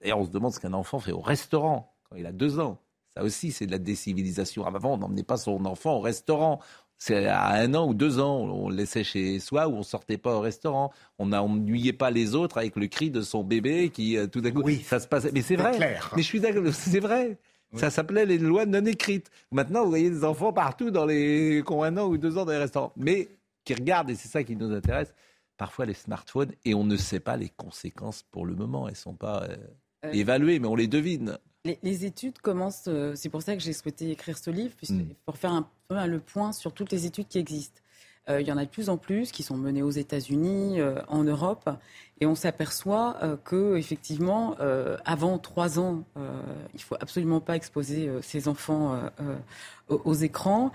Et 0.00 0.14
on 0.14 0.24
se 0.24 0.30
demande 0.30 0.54
ce 0.54 0.60
qu'un 0.60 0.72
enfant 0.72 0.98
fait 0.98 1.12
au 1.12 1.20
restaurant 1.20 1.94
quand 2.08 2.16
il 2.16 2.24
a 2.24 2.32
deux 2.32 2.58
ans. 2.58 2.80
Ça 3.12 3.22
aussi, 3.22 3.52
c'est 3.52 3.66
de 3.66 3.72
la 3.72 3.78
décivilisation. 3.78 4.64
Avant, 4.64 4.94
on 4.94 4.96
n'emmenait 4.96 5.24
pas 5.24 5.36
son 5.36 5.62
enfant 5.66 5.96
au 5.96 6.00
restaurant. 6.00 6.58
C'est 7.02 7.26
à 7.26 7.52
un 7.54 7.72
an 7.74 7.88
ou 7.88 7.94
deux 7.94 8.20
ans, 8.20 8.40
on 8.40 8.68
le 8.68 8.76
laissait 8.76 9.04
chez 9.04 9.40
soi 9.40 9.66
ou 9.68 9.72
on 9.72 9.82
sortait 9.82 10.18
pas 10.18 10.34
au 10.36 10.40
restaurant. 10.40 10.92
On 11.18 11.26
n'ennuyait 11.26 11.94
pas 11.94 12.10
les 12.10 12.34
autres 12.34 12.58
avec 12.58 12.76
le 12.76 12.86
cri 12.88 13.10
de 13.10 13.22
son 13.22 13.42
bébé 13.42 13.88
qui, 13.88 14.18
euh, 14.18 14.26
tout 14.26 14.42
d'un 14.42 14.50
coup, 14.50 14.62
ça 14.84 15.00
se 15.00 15.08
passait. 15.08 15.32
Mais 15.32 15.40
c'est 15.40 15.56
vrai. 15.56 15.72
clair. 15.72 16.12
Mais 16.14 16.22
je 16.22 16.26
suis 16.26 16.40
d'accord, 16.40 16.62
c'est 16.72 17.00
vrai. 17.00 17.38
Ça 17.74 17.88
s'appelait 17.88 18.26
les 18.26 18.36
lois 18.36 18.66
non 18.66 18.84
écrites. 18.84 19.30
Maintenant, 19.50 19.84
vous 19.84 19.90
voyez 19.90 20.10
des 20.10 20.24
enfants 20.24 20.52
partout 20.52 20.90
dans 20.90 21.06
les, 21.06 21.62
qui 21.66 21.72
ont 21.72 21.82
un 21.82 21.96
an 21.96 22.06
ou 22.06 22.18
deux 22.18 22.36
ans 22.36 22.44
dans 22.44 22.52
les 22.52 22.58
restaurants. 22.58 22.92
Mais 22.96 23.28
qui 23.64 23.74
regardent, 23.74 24.10
et 24.10 24.14
c'est 24.14 24.28
ça 24.28 24.44
qui 24.44 24.54
nous 24.54 24.72
intéresse, 24.72 25.14
parfois 25.56 25.86
les 25.86 25.94
smartphones, 25.94 26.52
et 26.64 26.74
on 26.74 26.84
ne 26.84 26.96
sait 26.96 27.20
pas 27.20 27.36
les 27.36 27.48
conséquences 27.48 28.24
pour 28.30 28.44
le 28.44 28.54
moment. 28.54 28.88
Elles 28.88 28.92
ne 28.92 28.96
sont 28.98 29.14
pas 29.14 29.44
euh, 29.44 29.56
Euh, 30.04 30.12
évaluées, 30.12 30.58
mais 30.58 30.66
on 30.68 30.76
les 30.76 30.86
devine. 30.88 31.38
Les, 31.64 31.78
les 31.82 32.04
études 32.06 32.38
commencent, 32.38 32.88
euh, 32.88 33.14
c'est 33.14 33.28
pour 33.28 33.42
ça 33.42 33.54
que 33.54 33.62
j'ai 33.62 33.72
souhaité 33.74 34.10
écrire 34.10 34.38
ce 34.38 34.50
livre, 34.50 34.74
puisque, 34.76 34.94
Mm. 34.94 35.14
pour 35.26 35.36
faire 35.36 35.52
un 35.52 35.68
peu 35.88 36.06
le 36.06 36.20
point 36.20 36.52
sur 36.52 36.72
toutes 36.72 36.90
les 36.92 37.04
études 37.06 37.28
qui 37.28 37.38
existent. 37.38 37.80
Euh, 38.28 38.40
il 38.40 38.46
y 38.46 38.52
en 38.52 38.56
a 38.56 38.64
de 38.64 38.70
plus 38.70 38.88
en 38.88 38.96
plus 38.96 39.32
qui 39.32 39.42
sont 39.42 39.56
menées 39.56 39.82
aux 39.82 39.90
États-Unis, 39.90 40.80
euh, 40.80 41.02
en 41.08 41.24
Europe, 41.24 41.68
et 42.20 42.26
on 42.26 42.34
s'aperçoit 42.34 43.16
euh, 43.22 43.36
que 43.42 43.76
effectivement, 43.76 44.54
euh, 44.60 44.98
avant 45.06 45.38
trois 45.38 45.78
ans, 45.78 46.04
euh, 46.18 46.28
il 46.74 46.82
faut 46.82 46.96
absolument 47.00 47.40
pas 47.40 47.56
exposer 47.56 48.08
euh, 48.08 48.20
ces 48.20 48.46
enfants 48.46 48.94
euh, 48.94 49.36
aux, 49.88 50.14
écrans. 50.14 50.70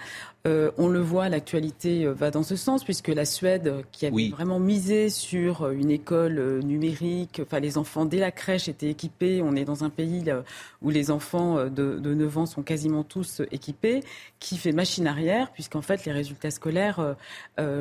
On 0.78 0.90
le 0.90 1.00
voit, 1.00 1.28
l'actualité 1.30 2.06
va 2.06 2.30
dans 2.30 2.44
ce 2.44 2.56
sens, 2.56 2.84
puisque 2.84 3.08
la 3.08 3.26
Suède, 3.26 3.84
qui 3.92 4.06
avait 4.06 4.14
Oui. 4.14 4.30
vraiment 4.30 4.60
misé 4.60 5.10
sur 5.10 5.72
une 5.72 5.90
école 5.90 6.60
numérique, 6.64 7.42
enfin 7.44 7.60
les 7.60 7.80
enfants 7.80 8.06
dès 8.06 8.20
la 8.20 8.30
crèche 8.32 8.68
étaient 8.68 8.90
équipés. 8.90 9.42
On 9.42 9.56
est 9.56 9.66
dans 9.66 9.84
un 9.84 9.90
pays 9.90 10.24
là, 10.24 10.44
où 10.84 10.92
les 10.92 11.10
enfants 11.10 11.64
de, 11.66 11.98
de 11.98 12.14
9 12.14 12.38
ans 12.38 12.46
sont 12.46 12.62
quasiment 12.62 13.04
tous 13.04 13.42
équipés, 13.52 14.04
qui 14.40 14.58
fait 14.58 14.72
machine 14.72 15.08
arrière, 15.08 15.52
puisqu'en 15.52 15.82
fait 15.82 16.06
les 16.06 16.12
résultats 16.12 16.52
scolaires 16.52 17.16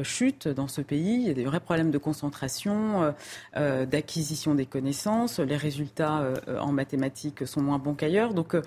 chutent 0.02 0.48
dans 0.48 0.68
ce 0.68 0.80
pays. 0.80 1.16
Il 1.16 1.26
y 1.26 1.30
a 1.30 1.34
des 1.34 1.44
vrais 1.44 1.60
problèmes 1.60 1.90
de 1.90 1.98
concentration, 1.98 3.12
d'acquisition 3.54 4.54
des 4.54 4.66
connaissances. 4.66 5.38
Les 5.38 5.56
résultats 5.56 6.20
euh, 6.20 6.58
en 6.58 6.72
mathématiques 6.72 7.46
sont 7.46 7.62
moins 7.62 7.78
bons 7.78 7.94
qu'ailleurs. 7.94 8.34
Donc 8.34 8.54
euh, 8.54 8.62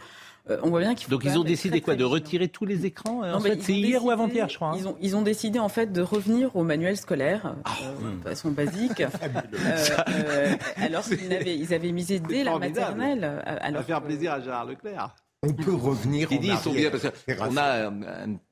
euh, 0.49 0.57
on 0.63 0.69
voit 0.69 0.79
bien 0.79 0.95
qu'il 0.95 1.05
faut 1.05 1.11
Donc 1.11 1.23
ils 1.25 1.37
ont 1.37 1.43
décidé 1.43 1.81
quoi 1.81 1.95
De 1.95 2.03
retirer 2.03 2.47
tous 2.47 2.65
les 2.65 2.85
écrans 2.85 3.23
euh, 3.23 3.33
En 3.33 3.39
fait, 3.39 3.61
c'est 3.61 3.73
hier 3.73 4.03
ou 4.03 4.11
avant-hier, 4.11 4.47
je 4.49 4.55
crois. 4.55 4.69
Hein. 4.69 4.77
Ils, 4.77 4.87
ont, 4.87 4.95
ils 5.01 5.15
ont 5.15 5.21
décidé 5.21 5.59
en 5.59 5.69
fait 5.69 5.91
de 5.91 6.01
revenir 6.01 6.55
au 6.55 6.63
manuel 6.63 6.97
scolaire 6.97 7.55
ah, 7.65 7.71
euh, 7.83 8.15
de 8.15 8.21
façon 8.23 8.51
basique, 8.51 9.01
alors 10.77 11.03
qu'ils 11.03 11.33
avaient, 11.33 11.57
ils 11.57 11.73
avaient 11.73 11.91
misé 11.91 12.19
dès 12.19 12.43
la 12.43 12.57
maternelle. 12.57 13.41
Alors, 13.45 13.83
faire 13.83 14.01
plaisir 14.01 14.33
à 14.33 14.41
Gérard 14.41 14.65
Leclerc. 14.65 15.15
On 15.43 15.53
peut 15.53 15.73
revenir 15.73 16.31
il 16.31 16.39
dit, 16.39 16.47
ils 16.47 16.57
sont 16.57 16.73
bien 16.73 16.89
parce 16.89 17.03
qu'on 17.03 17.57
a 17.57 17.91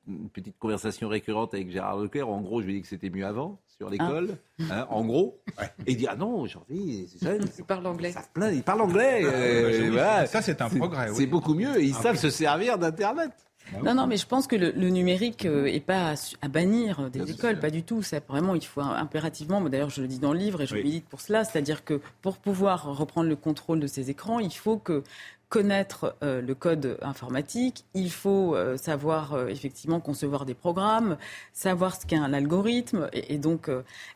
une 0.06 0.30
petite 0.32 0.58
conversation 0.58 1.08
récurrente 1.08 1.52
avec 1.54 1.70
Gérard 1.70 1.96
Leclerc. 1.96 2.28
En 2.28 2.40
gros, 2.40 2.60
je 2.60 2.66
lui 2.66 2.74
dis 2.74 2.82
que 2.82 2.88
c'était 2.88 3.10
mieux 3.10 3.26
avant 3.26 3.60
sur 3.78 3.90
l'école, 3.90 4.38
ah. 4.60 4.62
hein, 4.70 4.86
en 4.90 5.04
gros. 5.04 5.40
Et 5.86 5.92
il 5.92 5.96
dit 5.96 6.06
ah 6.08 6.16
non 6.16 6.40
aujourd'hui 6.40 7.08
ils 7.22 7.64
parlent 7.64 7.86
anglais. 7.86 8.14
Ils 8.52 8.62
parlent 8.62 8.80
anglais. 8.80 9.22
Euh, 9.24 10.26
ça 10.26 10.42
c'est 10.42 10.60
un 10.62 10.68
progrès. 10.68 11.10
C'est 11.14 11.26
beaucoup 11.26 11.54
mieux. 11.54 11.82
ils 11.82 11.94
ah 11.98 12.02
savent 12.02 12.16
se 12.16 12.30
servir 12.30 12.78
d'internet. 12.78 13.32
Ah 13.74 13.78
non, 13.82 13.94
non, 13.94 14.06
mais 14.06 14.16
je 14.16 14.26
pense 14.26 14.46
que 14.46 14.54
le, 14.54 14.88
numérique 14.90 15.44
n'est 15.44 15.76
euh, 15.76 15.80
pas 15.80 16.14
à, 16.40 16.48
bannir 16.48 17.10
des 17.10 17.32
écoles, 17.32 17.58
pas 17.58 17.70
du 17.70 17.82
tout. 17.82 18.02
C'est 18.02 18.24
vraiment, 18.26 18.54
il 18.54 18.64
faut 18.64 18.80
impérativement, 18.80 19.60
d'ailleurs 19.62 19.90
je 19.90 20.02
le 20.02 20.08
dis 20.08 20.18
dans 20.18 20.32
le 20.32 20.38
livre 20.38 20.62
et 20.62 20.66
je 20.66 20.76
milite 20.76 21.06
pour 21.06 21.20
cela, 21.20 21.44
c'est-à-dire 21.44 21.84
que 21.84 22.00
pour 22.22 22.38
pouvoir 22.38 22.96
reprendre 22.96 23.28
le 23.28 23.36
contrôle 23.36 23.80
de 23.80 23.86
ces 23.86 24.08
écrans, 24.10 24.38
il 24.38 24.54
faut 24.54 24.76
que 24.76 25.02
connaître 25.48 26.16
euh, 26.22 26.40
le 26.40 26.54
code 26.54 26.98
informatique, 27.02 27.84
il 27.94 28.10
faut 28.10 28.56
euh, 28.56 28.76
savoir 28.76 29.34
euh, 29.34 29.46
effectivement 29.46 30.00
concevoir 30.00 30.44
des 30.44 30.54
programmes, 30.54 31.16
savoir 31.52 31.94
ce 31.94 32.04
qu'est 32.04 32.16
un 32.16 32.32
algorithme 32.32 33.08
et, 33.12 33.38
donc 33.38 33.70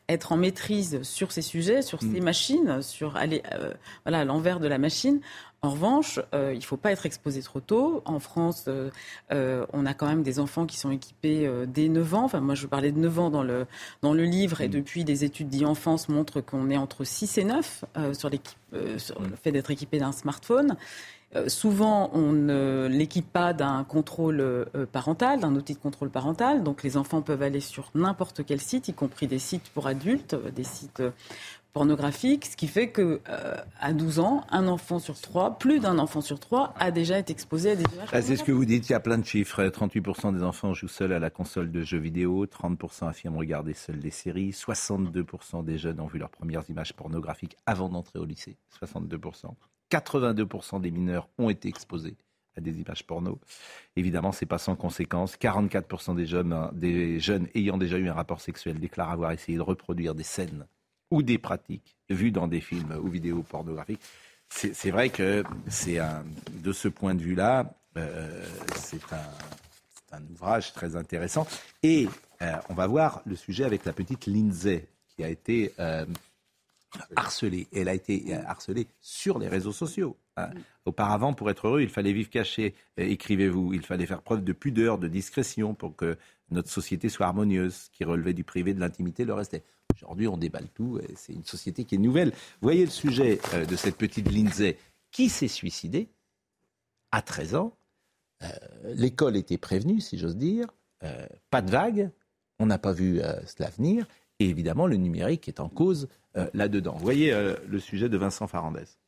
être 0.09 0.33
en 0.33 0.37
maîtrise 0.37 1.03
sur 1.03 1.31
ces 1.31 1.43
sujets, 1.43 1.83
sur 1.83 2.01
ces 2.01 2.21
mm. 2.21 2.25
machines, 2.25 2.83
sur 2.83 3.16
aller 3.16 3.43
voilà, 4.05 4.21
à 4.21 4.25
l'envers 4.25 4.61
de 4.61 4.66
la 4.66 4.79
machine. 4.79 5.21
En 5.62 5.71
revanche, 5.71 6.19
il 6.33 6.57
ne 6.57 6.61
faut 6.62 6.79
pas 6.79 6.90
être 6.90 7.05
exposé 7.05 7.43
trop 7.43 7.61
tôt. 7.61 8.03
En 8.07 8.19
France, 8.19 8.69
on 9.31 9.87
a 9.87 9.95
quand 9.95 10.07
même 10.07 10.23
des 10.23 10.40
enfants 10.40 10.64
qui 10.64 10.79
sont 10.79 10.90
équipés 10.90 11.51
dès 11.69 11.88
9 11.88 12.14
ans. 12.14 12.25
Enfin, 12.25 12.40
moi, 12.40 12.55
je 12.55 12.66
parlais 12.66 12.93
de 12.93 12.99
9 12.99 13.19
ans 13.19 13.31
dans 13.31 13.43
le, 13.43 13.66
dans 14.01 14.14
le 14.14 14.25
livre, 14.25 14.62
et 14.62 14.69
mm. 14.69 14.73
depuis, 14.73 15.05
des 15.05 15.25
études 15.25 15.51
d'enfance 15.51 16.09
montrent 16.09 16.40
qu'on 16.40 16.71
est 16.71 16.79
entre 16.79 17.05
6 17.05 17.38
et 17.38 17.45
9 17.45 17.85
sur, 18.14 18.31
sur 18.97 19.21
mm. 19.21 19.27
le 19.29 19.37
fait 19.37 19.53
d'être 19.53 19.71
équipé 19.71 19.99
d'un 19.99 20.12
smartphone. 20.12 20.77
Euh, 21.37 21.49
souvent, 21.49 22.11
on 22.12 22.33
ne 22.33 22.88
l'équipe 22.90 23.31
pas 23.31 23.53
d'un 23.53 23.85
contrôle 23.85 24.40
euh, 24.40 24.64
parental, 24.90 25.40
d'un 25.40 25.55
outil 25.55 25.75
de 25.75 25.79
contrôle 25.79 26.11
parental. 26.11 26.64
Donc, 26.64 26.83
les 26.83 26.97
enfants 26.97 27.23
peuvent 27.23 27.43
aller 27.43 27.61
sur 27.61 27.90
n'importe 27.95 28.45
quel 28.45 28.61
site, 28.61 28.88
y 28.88 28.93
compris 28.93 29.29
des 29.29 29.38
sites 29.38 29.69
pour 29.71 29.87
adultes, 29.87 30.35
euh, 30.35 30.51
des 30.51 30.64
sites 30.64 31.03
pornographiques, 31.73 32.47
ce 32.47 32.57
qui 32.57 32.66
fait 32.66 32.88
que 32.88 33.21
à 33.79 33.93
12 33.93 34.19
ans, 34.19 34.45
un 34.51 34.66
enfant 34.66 34.99
sur 34.99 35.21
trois, 35.21 35.57
plus 35.57 35.79
d'un 35.79 36.01
enfant 36.01 36.21
sur 36.21 36.40
trois, 36.40 36.75
a 36.77 36.90
déjà 36.90 37.16
été 37.16 37.33
exposé 37.33 37.71
à 37.71 37.77
des 37.77 37.85
images. 37.95 38.09
Ah, 38.12 38.23
c'est 38.23 38.35
ce 38.35 38.43
que 38.43 38.51
vous 38.51 38.64
dites. 38.64 38.88
Il 38.88 38.93
y 38.93 38.97
a 38.97 38.99
plein 38.99 39.19
de 39.19 39.25
chiffres. 39.25 39.62
38% 39.62 40.35
des 40.37 40.43
enfants 40.43 40.75
jouent 40.75 40.88
seuls 40.88 41.12
à 41.12 41.21
la 41.21 41.31
console 41.31 41.71
de 41.71 41.83
jeux 41.83 42.01
vidéo, 42.01 42.45
30% 42.47 43.07
affirment 43.07 43.38
regarder 43.38 43.75
seuls 43.75 44.01
des 44.01 44.11
séries, 44.11 44.51
62% 44.51 45.64
des 45.64 45.79
jeunes 45.79 46.01
ont 46.01 46.09
vu 46.09 46.19
leurs 46.19 46.31
premières 46.31 46.69
images 46.69 46.93
pornographiques 46.93 47.57
avant 47.66 47.88
d'entrer 47.88 48.19
au 48.19 48.25
lycée. 48.25 48.57
62%. 48.83 49.55
82% 49.90 50.81
des 50.81 50.90
mineurs 50.90 51.29
ont 51.38 51.50
été 51.50 51.68
exposés 51.68 52.16
à 52.57 52.61
des 52.61 52.81
images 52.81 53.07
porno. 53.07 53.38
Évidemment, 53.96 54.33
c'est 54.33 54.46
pas 54.46 54.59
sans 54.59 54.76
conséquence. 54.76 55.37
44% 55.37 56.16
des 56.16 56.26
jeunes, 56.26 56.53
hein, 56.53 56.70
des 56.72 57.20
jeunes 57.20 57.48
ayant 57.55 57.79
déjà 57.79 57.98
eu 57.98 58.09
un 58.09 58.14
rapport 58.14 58.40
sexuel 58.40 58.79
déclarent 58.79 59.11
avoir 59.11 59.33
essayé 59.33 59.57
de 59.57 59.62
reproduire 59.62 60.14
des 60.14 60.24
scènes 60.24 60.66
ou 61.11 61.22
des 61.22 61.38
pratiques 61.38 61.96
vues 62.09 62.31
dans 62.31 62.48
des 62.48 62.61
films 62.61 62.98
ou 63.03 63.09
vidéos 63.09 63.42
pornographiques. 63.42 64.00
C'est 64.48 64.90
vrai 64.90 65.11
que 65.11 65.44
c'est 65.68 66.00
de 66.50 66.72
ce 66.72 66.88
point 66.88 67.14
de 67.14 67.22
vue-là, 67.22 67.72
euh, 67.96 68.44
c'est 68.74 69.00
un, 69.12 70.16
un, 70.16 70.22
ouvrage 70.33 70.72
très 70.72 70.96
intéressant. 70.96 71.46
Et 71.85 72.09
euh, 72.42 72.57
on 72.68 72.74
va 72.74 72.88
voir 72.88 73.22
le 73.26 73.37
sujet 73.37 73.64
avec 73.64 73.85
la 73.85 73.92
petite 73.92 74.26
Lindsay 74.26 74.88
qui 75.07 75.22
a 75.22 75.29
été 75.29 75.72
euh, 75.79 76.05
harcelée. 77.16 77.68
Elle 77.72 77.88
a 77.88 77.94
été 77.94 78.35
harcelée 78.35 78.87
sur 79.00 79.38
les 79.38 79.48
réseaux 79.48 79.72
sociaux. 79.72 80.16
Hein. 80.37 80.50
Auparavant, 80.85 81.35
pour 81.35 81.50
être 81.50 81.68
heureux, 81.68 81.83
il 81.83 81.88
fallait 81.88 82.12
vivre 82.12 82.31
caché, 82.31 82.74
euh, 82.98 83.05
écrivez-vous. 83.05 83.74
Il 83.74 83.85
fallait 83.85 84.07
faire 84.07 84.22
preuve 84.22 84.42
de 84.42 84.53
pudeur, 84.53 84.98
de 84.98 85.09
discrétion 85.09 85.74
pour 85.74 85.94
que 85.94 86.16
notre 86.50 86.70
société 86.70 87.09
soit 87.09 87.26
harmonieuse. 87.26 87.88
qui 87.92 88.05
relevait 88.05 88.33
du 88.33 88.44
privé, 88.44 88.74
de 88.74 88.81
l'intimité, 88.81 89.24
le 89.24 89.35
restait. 89.35 89.62
Aujourd'hui, 89.94 90.29
on 90.29 90.37
déballe 90.37 90.68
tout. 90.74 91.00
C'est 91.14 91.33
une 91.33 91.44
société 91.44 91.85
qui 91.85 91.96
est 91.96 91.98
nouvelle. 91.98 92.33
Voyez 92.61 92.85
le 92.85 92.90
sujet 92.90 93.40
euh, 93.55 93.66
de 93.66 93.76
cette 93.76 93.96
petite 93.96 94.31
Lindsay 94.31 94.79
qui 95.11 95.29
s'est 95.29 95.48
suicidée 95.48 96.09
à 97.11 97.22
13 97.22 97.55
ans. 97.57 97.76
Euh, 98.42 98.48
l'école 98.94 99.37
était 99.37 99.59
prévenue, 99.59 100.00
si 100.00 100.18
j'ose 100.18 100.37
dire. 100.37 100.68
pas 101.50 101.62
de 101.62 101.70
vague. 101.70 102.11
On 102.59 102.66
n'a 102.66 102.79
pas 102.79 102.92
vu 102.92 103.20
cela 103.46 103.70
venir. 103.70 104.07
Et 104.40 104.48
évidemment, 104.48 104.87
le 104.87 104.96
numérique 104.96 105.48
est 105.48 105.61
en 105.61 105.68
cause 105.68 106.09
euh, 106.37 106.48
là-dedans. 106.55 106.94
Vous 106.94 107.05
voyez 107.05 107.33
euh, 107.33 107.55
le 107.68 107.79
sujet 107.79 108.09
de 108.09 108.16
Vincent 108.16 108.46
Farandès. 108.46 108.98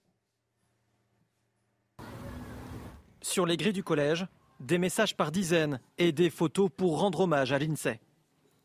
Sur 3.22 3.46
les 3.46 3.56
grilles 3.56 3.72
du 3.72 3.82
collège, 3.82 4.26
des 4.60 4.78
messages 4.78 5.16
par 5.16 5.32
dizaines 5.32 5.80
et 5.96 6.12
des 6.12 6.28
photos 6.28 6.68
pour 6.76 7.00
rendre 7.00 7.20
hommage 7.20 7.52
à 7.52 7.58
l'INSEE. 7.58 7.98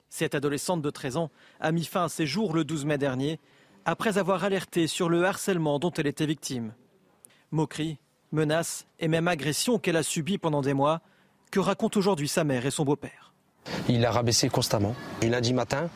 Cette 0.10 0.36
adolescente 0.36 0.82
de 0.82 0.90
13 0.90 1.18
ans 1.18 1.32
a 1.60 1.72
mis 1.72 1.86
fin 1.86 2.06
à 2.06 2.10
ses 2.10 2.26
jours 2.26 2.54
le 2.54 2.66
12 2.66 2.86
mai 2.86 2.98
dernier, 2.98 3.40
après 3.86 4.18
avoir 4.18 4.44
alerté 4.44 4.88
sur 4.88 5.10
le 5.10 5.24
harcèlement 5.24 5.80
dont 5.80 5.92
elle 5.92 6.08
était 6.08 6.26
victime. 6.26 6.74
Moqueries, 7.52 7.98
menaces 8.32 8.88
et 9.00 9.08
même 9.08 9.28
agressions 9.28 9.80
qu'elle 9.80 9.96
a 9.96 10.04
subies 10.04 10.38
pendant 10.38 10.62
des 10.62 10.74
mois, 10.74 11.02
que 11.50 11.60
racontent 11.60 11.98
aujourd'hui 11.98 12.28
sa 12.28 12.44
mère 12.44 12.66
et 12.66 12.72
son 12.72 12.84
beau-père. 12.84 13.34
Il 13.88 14.06
a 14.06 14.12
rabaissé 14.12 14.50
constamment. 14.50 14.96
Du 15.22 15.30
lundi 15.30 15.54
matin, 15.54 15.90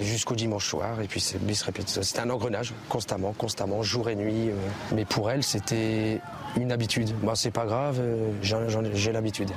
jusqu'au 0.00 0.34
dimanche 0.34 0.66
soir. 0.66 1.00
Et 1.00 1.06
puis 1.06 1.20
c'est 1.20 1.38
se 1.54 1.64
répète. 1.64 1.88
C'était 1.88 2.20
un 2.20 2.30
engrenage, 2.30 2.72
constamment, 2.88 3.32
constamment, 3.32 3.82
jour 3.82 4.08
et 4.08 4.16
nuit. 4.16 4.50
Euh. 4.50 4.54
Mais 4.94 5.04
pour 5.04 5.30
elle, 5.30 5.42
c'était 5.42 6.20
une 6.56 6.72
habitude. 6.72 7.14
Moi, 7.22 7.36
c'est 7.36 7.50
pas 7.50 7.66
grave, 7.66 7.98
euh, 8.00 8.32
j'ai 8.42 9.12
l'habitude. 9.12 9.50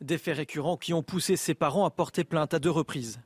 Des 0.00 0.18
faits 0.18 0.36
récurrents 0.36 0.76
qui 0.76 0.92
ont 0.92 1.02
poussé 1.02 1.36
ses 1.36 1.54
parents 1.54 1.84
à 1.84 1.90
porter 1.90 2.24
plainte 2.24 2.54
à 2.54 2.58
deux 2.58 2.70
reprises. 2.70 3.20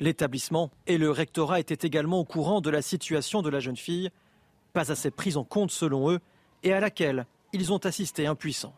L'établissement 0.00 0.70
et 0.86 0.98
le 0.98 1.10
rectorat 1.10 1.60
étaient 1.60 1.86
également 1.86 2.20
au 2.20 2.24
courant 2.24 2.60
de 2.60 2.70
la 2.70 2.82
situation 2.82 3.42
de 3.42 3.50
la 3.50 3.60
jeune 3.60 3.76
fille, 3.76 4.10
pas 4.72 4.90
assez 4.90 5.10
prise 5.10 5.36
en 5.36 5.44
compte 5.44 5.70
selon 5.70 6.10
eux, 6.10 6.20
et 6.62 6.72
à 6.72 6.80
laquelle 6.80 7.26
ils 7.52 7.72
ont 7.72 7.78
assisté 7.78 8.26
impuissants. 8.26 8.74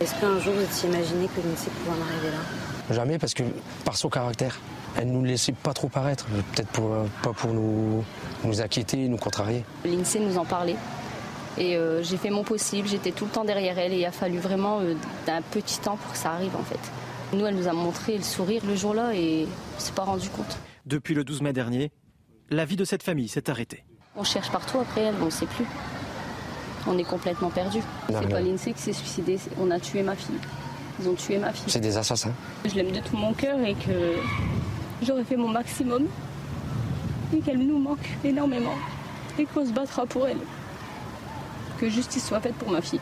Est-ce 0.00 0.18
qu'un 0.20 0.38
jour 0.40 0.54
vous 0.54 0.62
étiez 0.62 0.88
imaginé 0.88 1.26
que 1.28 1.40
l'INSEE 1.40 1.70
pouvait 1.70 1.90
en 1.90 2.02
arriver 2.02 2.30
là? 2.30 2.61
Jamais, 2.90 3.18
parce 3.18 3.34
que 3.34 3.44
par 3.84 3.96
son 3.96 4.08
caractère 4.08 4.58
elle 4.96 5.08
ne 5.08 5.12
nous 5.12 5.24
laissait 5.24 5.52
pas 5.52 5.72
trop 5.72 5.88
paraître, 5.88 6.26
peut-être 6.54 6.80
pas 7.22 7.32
pour 7.32 7.52
nous, 7.52 8.04
nous 8.44 8.60
inquiéter, 8.60 9.08
nous 9.08 9.16
contrarier. 9.16 9.64
L'INSEE 9.84 10.20
nous 10.20 10.38
en 10.38 10.44
parlait. 10.44 10.76
Et 11.58 11.76
euh, 11.76 12.02
j'ai 12.02 12.16
fait 12.16 12.30
mon 12.30 12.44
possible, 12.44 12.88
j'étais 12.88 13.12
tout 13.12 13.26
le 13.26 13.30
temps 13.30 13.44
derrière 13.44 13.78
elle 13.78 13.92
et 13.92 13.98
il 13.98 14.04
a 14.06 14.12
fallu 14.12 14.38
vraiment 14.38 14.80
euh, 14.80 14.94
d'un 15.26 15.42
petit 15.42 15.78
temps 15.80 15.96
pour 15.96 16.12
que 16.12 16.18
ça 16.18 16.32
arrive 16.32 16.56
en 16.56 16.62
fait. 16.62 16.78
Nous, 17.36 17.44
elle 17.44 17.54
nous 17.54 17.68
a 17.68 17.72
montré 17.72 18.16
le 18.16 18.22
sourire 18.22 18.62
le 18.66 18.74
jour-là 18.74 19.14
et 19.14 19.46
on 19.76 19.80
s'est 19.80 19.92
pas 19.92 20.04
rendu 20.04 20.30
compte. 20.30 20.58
Depuis 20.86 21.14
le 21.14 21.24
12 21.24 21.42
mai 21.42 21.52
dernier, 21.52 21.92
la 22.50 22.64
vie 22.64 22.76
de 22.76 22.84
cette 22.84 23.02
famille 23.02 23.28
s'est 23.28 23.50
arrêtée. 23.50 23.84
On 24.16 24.24
cherche 24.24 24.50
partout 24.50 24.78
après 24.78 25.02
elle, 25.02 25.14
on 25.20 25.26
ne 25.26 25.30
sait 25.30 25.46
plus. 25.46 25.66
On 26.86 26.98
est 26.98 27.04
complètement 27.04 27.50
perdu. 27.50 27.80
C'est 28.08 28.28
pas 28.28 28.40
l'INSEE 28.40 28.72
qui 28.72 28.82
s'est 28.82 28.92
suicidé, 28.92 29.38
on 29.60 29.70
a 29.70 29.78
tué 29.78 30.02
ma 30.02 30.16
fille. 30.16 30.38
Ils 31.00 31.08
ont 31.08 31.14
tué 31.14 31.38
ma 31.38 31.52
fille. 31.52 31.64
C'est 31.70 31.80
des 31.80 31.96
assassins. 31.96 32.34
Je 32.64 32.74
l'aime 32.74 32.92
de 32.92 33.00
tout 33.00 33.16
mon 33.16 33.32
cœur 33.32 33.58
et 33.60 33.74
que 33.74 34.16
J'aurais 35.04 35.24
fait 35.24 35.36
mon 35.36 35.48
maximum 35.48 36.06
et 37.34 37.40
qu'elle 37.40 37.58
nous 37.58 37.78
manque 37.78 38.08
énormément 38.22 38.76
et 39.36 39.46
qu'on 39.46 39.66
se 39.66 39.72
battra 39.72 40.06
pour 40.06 40.28
elle. 40.28 40.38
Que 41.78 41.88
justice 41.88 42.24
soit 42.24 42.40
faite 42.40 42.54
pour 42.54 42.70
ma 42.70 42.80
fille. 42.80 43.00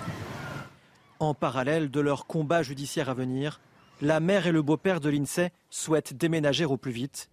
En 1.19 1.35
parallèle 1.35 1.91
de 1.91 2.01
leur 2.01 2.27
combat 2.27 2.63
judiciaire 2.63 3.11
à 3.11 3.15
venir, 3.15 3.61
la 4.01 4.19
mère 4.19 4.47
et 4.47 4.53
le 4.53 4.63
beau-père 4.63 5.01
de 5.01 5.11
l'INSEE 5.11 5.51
souhaitent 5.69 6.15
déménager 6.15 6.65
au 6.65 6.79
plus 6.79 6.93
vite 6.93 7.29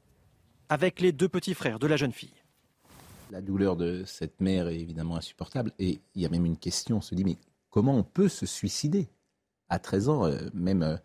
avec 0.67 0.99
les 0.99 1.13
deux 1.13 1.29
petits 1.29 1.53
frères 1.53 1.79
de 1.79 1.87
la 1.87 1.95
jeune 1.95 2.11
fille. 2.11 2.33
La 3.31 3.39
douleur 3.39 3.77
de 3.77 4.03
cette 4.05 4.41
mère 4.41 4.67
est 4.67 4.79
évidemment 4.79 5.15
insupportable 5.15 5.71
et 5.79 6.01
il 6.13 6.21
y 6.21 6.25
a 6.25 6.29
même 6.29 6.45
une 6.45 6.57
question, 6.57 6.97
on 6.97 7.01
se 7.01 7.15
dit 7.15 7.23
mais 7.23 7.37
comment 7.69 7.95
on 7.95 8.03
peut 8.03 8.27
se 8.27 8.45
suicider? 8.45 9.07
À 9.69 9.79
13 9.79 10.09
ans, 10.09 10.25
euh, 10.25 10.37
même 10.53 10.83
euh, 10.83 10.97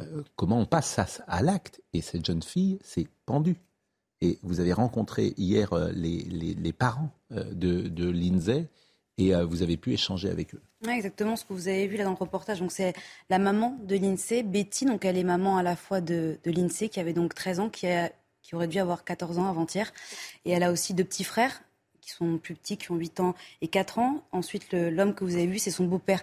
euh, 0.00 0.22
comment 0.36 0.58
on 0.58 0.66
passe 0.66 1.22
à, 1.26 1.42
l'acte. 1.42 1.80
Et 1.92 2.00
cette 2.00 2.24
jeune 2.24 2.42
fille 2.42 2.78
s'est 2.82 3.08
pendue. 3.26 3.56
Et 4.20 4.38
vous 4.42 4.60
avez 4.60 4.74
rencontré 4.74 5.32
hier 5.38 5.74
les, 5.94 6.72
parents 6.74 7.10
de, 7.30 7.88
de 7.88 8.10
Lindsay 8.10 8.68
et 9.16 9.32
vous 9.34 9.62
avez 9.62 9.78
pu 9.78 9.94
échanger 9.94 10.28
avec 10.28 10.54
eux. 10.54 10.60
exactement 10.86 11.36
ce 11.36 11.46
que 11.46 11.54
vous 11.54 11.68
avez 11.68 11.86
vu 11.86 11.96
là 11.96 12.04
dans 12.04 12.10
le 12.10 12.16
reportage. 12.16 12.60
Donc 12.60 12.70
c'est 12.70 12.92
la 13.30 13.38
maman 13.38 13.78
de 13.82 13.96
Lindsay, 13.96 14.42
Betty. 14.42 14.84
Donc 14.84 15.06
elle 15.06 15.16
est 15.16 15.24
maman 15.24 15.56
à 15.56 15.62
la 15.62 15.74
fois 15.74 16.02
de, 16.02 16.38
de 16.44 16.50
Lindsay 16.50 16.90
qui 16.90 17.00
avait 17.00 17.14
donc 17.14 17.34
13 17.34 17.60
ans, 17.60 17.70
qui, 17.70 17.86
qui 18.42 18.54
aurait 18.54 18.68
dû 18.68 18.78
avoir 18.78 19.04
14 19.04 19.38
ans 19.38 19.46
avant-hier. 19.46 19.90
Et 20.44 20.50
elle 20.50 20.64
a 20.64 20.72
aussi 20.72 20.92
deux 20.92 21.04
petits 21.04 21.24
frères 21.24 21.62
qui 22.00 22.10
sont 22.10 22.38
plus 22.38 22.54
petits, 22.54 22.76
qui 22.76 22.90
ont 22.90 22.96
8 22.96 23.20
ans 23.20 23.34
et 23.60 23.68
4 23.68 23.98
ans. 23.98 24.24
Ensuite, 24.32 24.72
l'homme 24.72 25.14
que 25.14 25.24
vous 25.24 25.34
avez 25.34 25.46
vu, 25.46 25.58
c'est 25.58 25.70
son 25.70 25.84
beau-père 25.84 26.22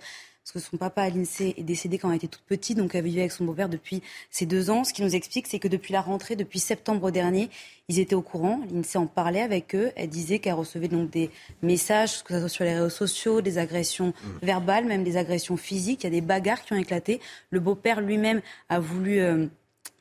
parce 0.53 0.63
que 0.63 0.71
son 0.71 0.77
papa 0.77 1.01
à 1.01 1.09
l'INSEE 1.09 1.55
est 1.57 1.63
décédé 1.63 1.97
quand 1.97 2.09
elle 2.09 2.15
était 2.15 2.27
toute 2.27 2.43
petite, 2.43 2.77
donc 2.77 2.95
elle 2.95 3.03
vivait 3.03 3.19
avec 3.19 3.33
son 3.33 3.43
beau-père 3.43 3.67
depuis 3.67 4.01
ses 4.31 4.45
deux 4.45 4.69
ans. 4.69 4.85
Ce 4.85 4.93
qui 4.93 5.01
nous 5.01 5.13
explique, 5.13 5.45
c'est 5.45 5.59
que 5.59 5.67
depuis 5.67 5.91
la 5.91 5.99
rentrée, 5.99 6.37
depuis 6.37 6.59
septembre 6.59 7.11
dernier, 7.11 7.49
ils 7.89 7.99
étaient 7.99 8.15
au 8.15 8.21
courant. 8.21 8.61
L'INSEE 8.71 8.97
en 8.97 9.07
parlait 9.07 9.41
avec 9.41 9.75
eux. 9.75 9.91
Elle 9.97 10.07
disait 10.07 10.39
qu'elle 10.39 10.53
recevait 10.53 10.87
donc 10.87 11.09
des 11.09 11.31
messages, 11.61 12.23
que 12.23 12.33
ce 12.33 12.39
soit 12.39 12.49
sur 12.49 12.63
les 12.63 12.75
réseaux 12.75 12.89
sociaux, 12.89 13.41
des 13.41 13.57
agressions 13.57 14.07
mmh. 14.07 14.45
verbales, 14.45 14.85
même 14.85 15.03
des 15.03 15.17
agressions 15.17 15.57
physiques. 15.57 16.03
Il 16.03 16.05
y 16.05 16.07
a 16.07 16.11
des 16.11 16.21
bagarres 16.21 16.63
qui 16.63 16.71
ont 16.71 16.77
éclaté. 16.77 17.19
Le 17.49 17.59
beau-père 17.59 17.99
lui-même 17.99 18.41
a 18.69 18.79
voulu. 18.79 19.19
Euh, 19.19 19.47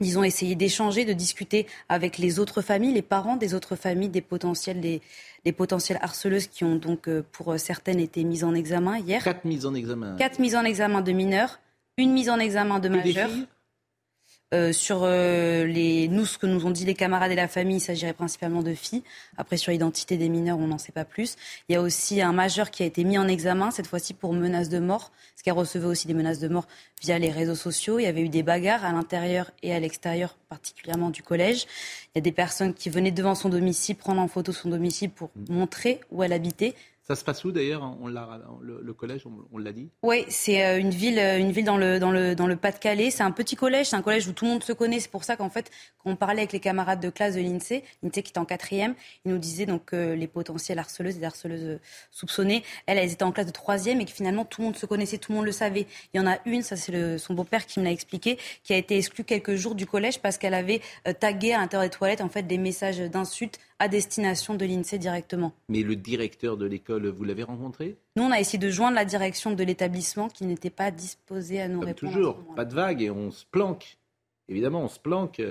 ils 0.00 0.18
ont 0.18 0.24
essayé 0.24 0.54
d'échanger, 0.54 1.04
de 1.04 1.12
discuter 1.12 1.66
avec 1.88 2.18
les 2.18 2.38
autres 2.38 2.62
familles, 2.62 2.94
les 2.94 3.02
parents 3.02 3.36
des 3.36 3.54
autres 3.54 3.76
familles, 3.76 4.08
des 4.08 4.20
potentiels, 4.20 4.80
des, 4.80 5.52
potentielles 5.52 5.98
harceleuses 6.02 6.48
qui 6.48 6.64
ont 6.64 6.76
donc, 6.76 7.08
euh, 7.08 7.22
pour 7.32 7.52
euh, 7.52 7.58
certaines, 7.58 8.00
été 8.00 8.24
mises 8.24 8.44
en 8.44 8.54
examen 8.54 8.98
hier. 8.98 9.22
Quatre 9.22 9.44
mises 9.44 9.66
en 9.66 9.74
examen. 9.74 10.16
Quatre 10.16 10.38
mises 10.38 10.56
en 10.56 10.64
examen 10.64 11.00
de 11.00 11.12
mineurs, 11.12 11.60
une 11.96 12.12
mise 12.12 12.30
en 12.30 12.38
examen 12.38 12.78
de 12.78 12.88
majeurs. 12.88 13.30
Euh, 14.54 14.72
sur 14.72 15.00
euh, 15.02 15.64
les, 15.64 16.06
nous, 16.06 16.24
ce 16.24 16.38
que 16.38 16.46
nous 16.46 16.66
ont 16.66 16.70
dit 16.70 16.84
les 16.84 16.94
camarades 16.94 17.32
et 17.32 17.34
la 17.34 17.48
famille, 17.48 17.78
il 17.78 17.80
s'agirait 17.80 18.12
principalement 18.12 18.62
de 18.62 18.74
filles. 18.74 19.02
Après, 19.36 19.56
sur 19.56 19.72
l'identité 19.72 20.16
des 20.16 20.28
mineurs, 20.28 20.58
on 20.58 20.68
n'en 20.68 20.78
sait 20.78 20.92
pas 20.92 21.04
plus. 21.04 21.34
Il 21.68 21.72
y 21.72 21.76
a 21.76 21.82
aussi 21.82 22.20
un 22.20 22.32
majeur 22.32 22.70
qui 22.70 22.84
a 22.84 22.86
été 22.86 23.02
mis 23.02 23.18
en 23.18 23.26
examen, 23.26 23.72
cette 23.72 23.88
fois-ci 23.88 24.14
pour 24.14 24.32
menaces 24.32 24.68
de 24.68 24.78
mort, 24.78 25.10
parce 25.34 25.42
qu'elle 25.42 25.54
recevait 25.54 25.86
aussi 25.86 26.06
des 26.06 26.14
menaces 26.14 26.38
de 26.38 26.46
mort 26.46 26.68
via 27.02 27.18
les 27.18 27.30
réseaux 27.30 27.56
sociaux. 27.56 27.98
Il 27.98 28.04
y 28.04 28.06
avait 28.06 28.20
eu 28.20 28.28
des 28.28 28.44
bagarres 28.44 28.84
à 28.84 28.92
l'intérieur 28.92 29.50
et 29.64 29.74
à 29.74 29.80
l'extérieur, 29.80 30.36
particulièrement 30.48 31.10
du 31.10 31.24
collège. 31.24 31.66
Il 32.14 32.18
y 32.18 32.18
a 32.18 32.22
des 32.22 32.32
personnes 32.32 32.72
qui 32.72 32.88
venaient 32.88 33.10
devant 33.10 33.34
son 33.34 33.48
domicile 33.48 33.96
prendre 33.96 34.20
en 34.20 34.28
photo 34.28 34.52
son 34.52 34.68
domicile 34.68 35.10
pour 35.10 35.30
montrer 35.48 36.00
où 36.12 36.22
elle 36.22 36.32
habitait. 36.32 36.76
Ça 37.06 37.14
se 37.14 37.22
passe 37.22 37.44
où 37.44 37.52
d'ailleurs 37.52 37.96
l'a, 38.08 38.40
le, 38.60 38.92
collège, 38.92 39.22
on, 39.52 39.58
l'a 39.58 39.70
dit 39.70 39.90
Oui, 40.02 40.24
c'est 40.28 40.64
euh, 40.64 40.80
une 40.80 40.90
ville, 40.90 41.20
euh, 41.20 41.38
une 41.38 41.52
ville 41.52 41.64
dans 41.64 41.76
le, 41.76 42.00
dans 42.00 42.10
le, 42.10 42.34
dans 42.34 42.48
le 42.48 42.56
Pas-de-Calais. 42.56 43.12
C'est 43.12 43.22
un 43.22 43.30
petit 43.30 43.54
collège, 43.54 43.90
c'est 43.90 43.96
un 43.96 44.02
collège 44.02 44.26
où 44.26 44.32
tout 44.32 44.44
le 44.44 44.50
monde 44.50 44.64
se 44.64 44.72
connaît. 44.72 44.98
C'est 44.98 45.10
pour 45.10 45.22
ça 45.22 45.36
qu'en 45.36 45.48
fait, 45.48 45.70
quand 46.02 46.10
on 46.10 46.16
parlait 46.16 46.40
avec 46.40 46.52
les 46.52 46.58
camarades 46.58 46.98
de 46.98 47.08
classe 47.08 47.36
de 47.36 47.40
l'INSEE, 47.40 47.84
l'INSEE 48.02 48.22
qui 48.24 48.30
était 48.30 48.38
en 48.38 48.44
quatrième, 48.44 48.96
ils 49.24 49.30
nous 49.30 49.38
disaient 49.38 49.66
donc 49.66 49.84
que 49.84 50.14
les 50.14 50.26
potentielles 50.26 50.80
harceleuses 50.80 51.16
et 51.18 51.24
harceleuses 51.24 51.64
euh, 51.64 51.80
soupçonnées, 52.10 52.64
elles, 52.86 52.98
elles 52.98 53.12
étaient 53.12 53.22
en 53.22 53.30
classe 53.30 53.46
de 53.46 53.52
troisième 53.52 54.00
et 54.00 54.04
que 54.04 54.10
finalement 54.10 54.44
tout 54.44 54.62
le 54.62 54.66
monde 54.66 54.76
se 54.76 54.86
connaissait, 54.86 55.18
tout 55.18 55.30
le 55.30 55.36
monde 55.36 55.46
le 55.46 55.52
savait. 55.52 55.86
Il 56.12 56.16
y 56.16 56.20
en 56.20 56.26
a 56.26 56.38
une, 56.44 56.62
ça 56.62 56.74
c'est 56.74 57.18
son 57.18 57.34
beau-père 57.34 57.66
qui 57.66 57.78
me 57.78 57.84
l'a 57.84 57.92
expliqué, 57.92 58.36
qui 58.64 58.72
a 58.72 58.76
été 58.76 58.96
exclue 58.96 59.22
quelques 59.22 59.54
jours 59.54 59.76
du 59.76 59.86
collège 59.86 60.18
parce 60.20 60.38
qu'elle 60.38 60.54
avait 60.54 60.80
tagué 61.20 61.52
à 61.52 61.58
l'intérieur 61.58 61.88
des 61.88 61.96
toilettes 61.96 62.20
en 62.20 62.28
fait 62.28 62.42
des 62.42 62.58
messages 62.58 62.98
d'insultes 62.98 63.60
à 63.78 63.88
destination 63.88 64.54
de 64.54 64.64
l'INSEE 64.64 64.98
directement. 64.98 65.52
Mais 65.68 65.82
le 65.82 65.96
directeur 65.96 66.56
de 66.56 66.66
l'école, 66.66 67.08
vous 67.08 67.24
l'avez 67.24 67.42
rencontré? 67.42 67.96
Nous, 68.16 68.22
on 68.22 68.30
a 68.30 68.40
essayé 68.40 68.58
de 68.58 68.70
joindre 68.70 68.94
la 68.94 69.04
direction 69.04 69.52
de 69.52 69.62
l'établissement 69.62 70.28
qui 70.28 70.46
n'était 70.46 70.70
pas 70.70 70.90
disposée 70.90 71.60
à 71.60 71.68
nous 71.68 71.80
Comme 71.80 71.88
répondre. 71.88 72.12
Toujours, 72.12 72.54
pas 72.54 72.64
de 72.64 72.74
vague 72.74 73.02
et 73.02 73.10
on 73.10 73.30
se 73.30 73.44
planque. 73.44 73.98
Évidemment, 74.48 74.82
on 74.82 74.88
se 74.88 75.00
planque. 75.00 75.42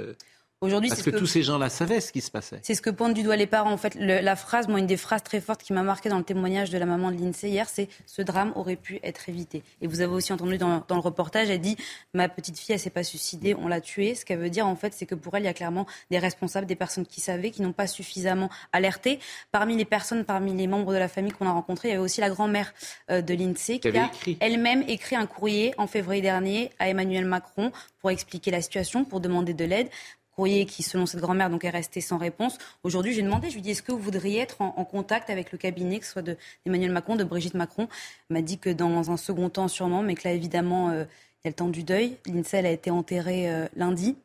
Aujourd'hui, 0.61 0.89
Parce 0.89 1.01
que, 1.01 1.09
tous 1.09 1.27
ces 1.27 1.43
gens-là 1.43 1.69
savaient 1.69 1.99
ce 1.99 2.13
qui 2.13 2.21
se 2.21 2.31
passait. 2.31 2.59
C'est 2.63 2.75
ce 2.75 2.81
que 2.81 2.89
pointent 2.89 3.13
du 3.13 3.23
doigt 3.23 3.35
les 3.35 3.45
parents. 3.45 3.71
En 3.71 3.77
fait, 3.77 3.93
la 3.95 4.35
phrase, 4.37 4.69
moi, 4.69 4.79
une 4.79 4.87
des 4.87 4.95
phrases 4.95 5.21
très 5.21 5.41
fortes 5.41 5.61
qui 5.61 5.73
m'a 5.73 5.83
marqué 5.83 6.07
dans 6.07 6.17
le 6.17 6.23
témoignage 6.23 6.69
de 6.69 6.77
la 6.77 6.85
maman 6.85 7.11
de 7.11 7.17
l'INSEE 7.17 7.49
hier, 7.49 7.67
c'est 7.67 7.89
ce 8.05 8.21
drame 8.21 8.53
aurait 8.55 8.77
pu 8.77 8.99
être 9.03 9.27
évité. 9.27 9.63
Et 9.81 9.87
vous 9.87 9.99
avez 9.99 10.13
aussi 10.13 10.31
entendu 10.31 10.57
dans, 10.57 10.81
le 10.89 10.99
reportage, 10.99 11.49
elle 11.49 11.59
dit 11.59 11.75
ma 12.13 12.29
petite 12.29 12.57
fille, 12.57 12.73
elle 12.73 12.79
s'est 12.79 12.89
pas 12.89 13.03
suicidée, 13.03 13.53
on 13.53 13.67
l'a 13.67 13.81
tuée. 13.81 14.15
Ce 14.15 14.23
qu'elle 14.23 14.39
veut 14.39 14.49
dire, 14.49 14.65
en 14.65 14.77
fait, 14.77 14.93
c'est 14.93 15.05
que 15.05 15.13
pour 15.13 15.35
elle, 15.35 15.43
il 15.43 15.47
y 15.47 15.49
a 15.49 15.53
clairement 15.53 15.85
des 16.09 16.19
responsables, 16.19 16.65
des 16.65 16.75
personnes 16.75 17.05
qui 17.05 17.19
savaient, 17.19 17.51
qui 17.51 17.61
n'ont 17.61 17.73
pas 17.73 17.87
suffisamment 17.87 18.49
alerté. 18.71 19.19
Parmi 19.51 19.75
les 19.75 19.85
personnes, 19.85 20.23
parmi 20.23 20.53
les 20.53 20.67
membres 20.67 20.93
de 20.93 20.97
la 20.97 21.09
famille 21.09 21.33
qu'on 21.33 21.47
a 21.47 21.51
rencontrés, 21.51 21.89
il 21.89 21.91
y 21.91 21.95
avait 21.95 22.03
aussi 22.03 22.21
la 22.21 22.29
grand-mère 22.29 22.73
euh, 23.11 23.21
de 23.21 23.33
l'INSEE 23.33 23.79
qui, 23.79 23.89
a 23.97 24.09
elle-même 24.39 24.83
écrit 24.87 25.17
un 25.17 25.25
courrier 25.25 25.73
en 25.77 25.87
février 25.87 26.21
dernier 26.21 26.71
à 26.79 26.87
Emmanuel 26.87 27.25
Macron 27.25 27.73
pour 27.99 28.09
expliquer 28.09 28.51
la 28.51 28.61
situation, 28.61 29.03
pour 29.03 29.19
demander 29.19 29.53
de 29.53 29.65
l'aide 29.65 29.89
courrier 30.35 30.65
qui, 30.65 30.83
selon 30.83 31.05
cette 31.05 31.21
grand-mère, 31.21 31.49
donc 31.49 31.63
est 31.63 31.69
resté 31.69 32.01
sans 32.01 32.17
réponse. 32.17 32.57
Aujourd'hui, 32.83 33.13
j'ai 33.13 33.21
demandé, 33.21 33.49
je 33.49 33.53
lui 33.53 33.59
ai 33.59 33.63
dit, 33.63 33.71
est-ce 33.71 33.83
que 33.83 33.91
vous 33.91 33.99
voudriez 33.99 34.41
être 34.41 34.61
en, 34.61 34.85
contact 34.85 35.29
avec 35.29 35.51
le 35.51 35.57
cabinet, 35.57 35.99
que 35.99 36.05
ce 36.05 36.11
soit 36.11 36.21
d'Emmanuel 36.65 36.91
Macron, 36.91 37.15
de 37.15 37.23
Brigitte 37.23 37.53
Macron? 37.53 37.87
M'a 38.29 38.41
dit 38.41 38.57
que 38.57 38.69
dans 38.69 39.11
un 39.11 39.17
second 39.17 39.49
temps, 39.49 39.67
sûrement, 39.67 40.03
mais 40.03 40.15
que 40.15 40.27
là, 40.27 40.33
évidemment, 40.33 40.89
euh, 40.89 41.05
il 41.43 41.45
y 41.45 41.47
a 41.47 41.51
le 41.51 41.55
temps 41.55 41.69
du 41.69 41.83
deuil. 41.83 42.17
L'INSEL 42.25 42.65
a 42.65 42.71
été 42.71 42.91
enterrée 42.91 43.49
euh, 43.49 43.67
lundi. 43.75 44.15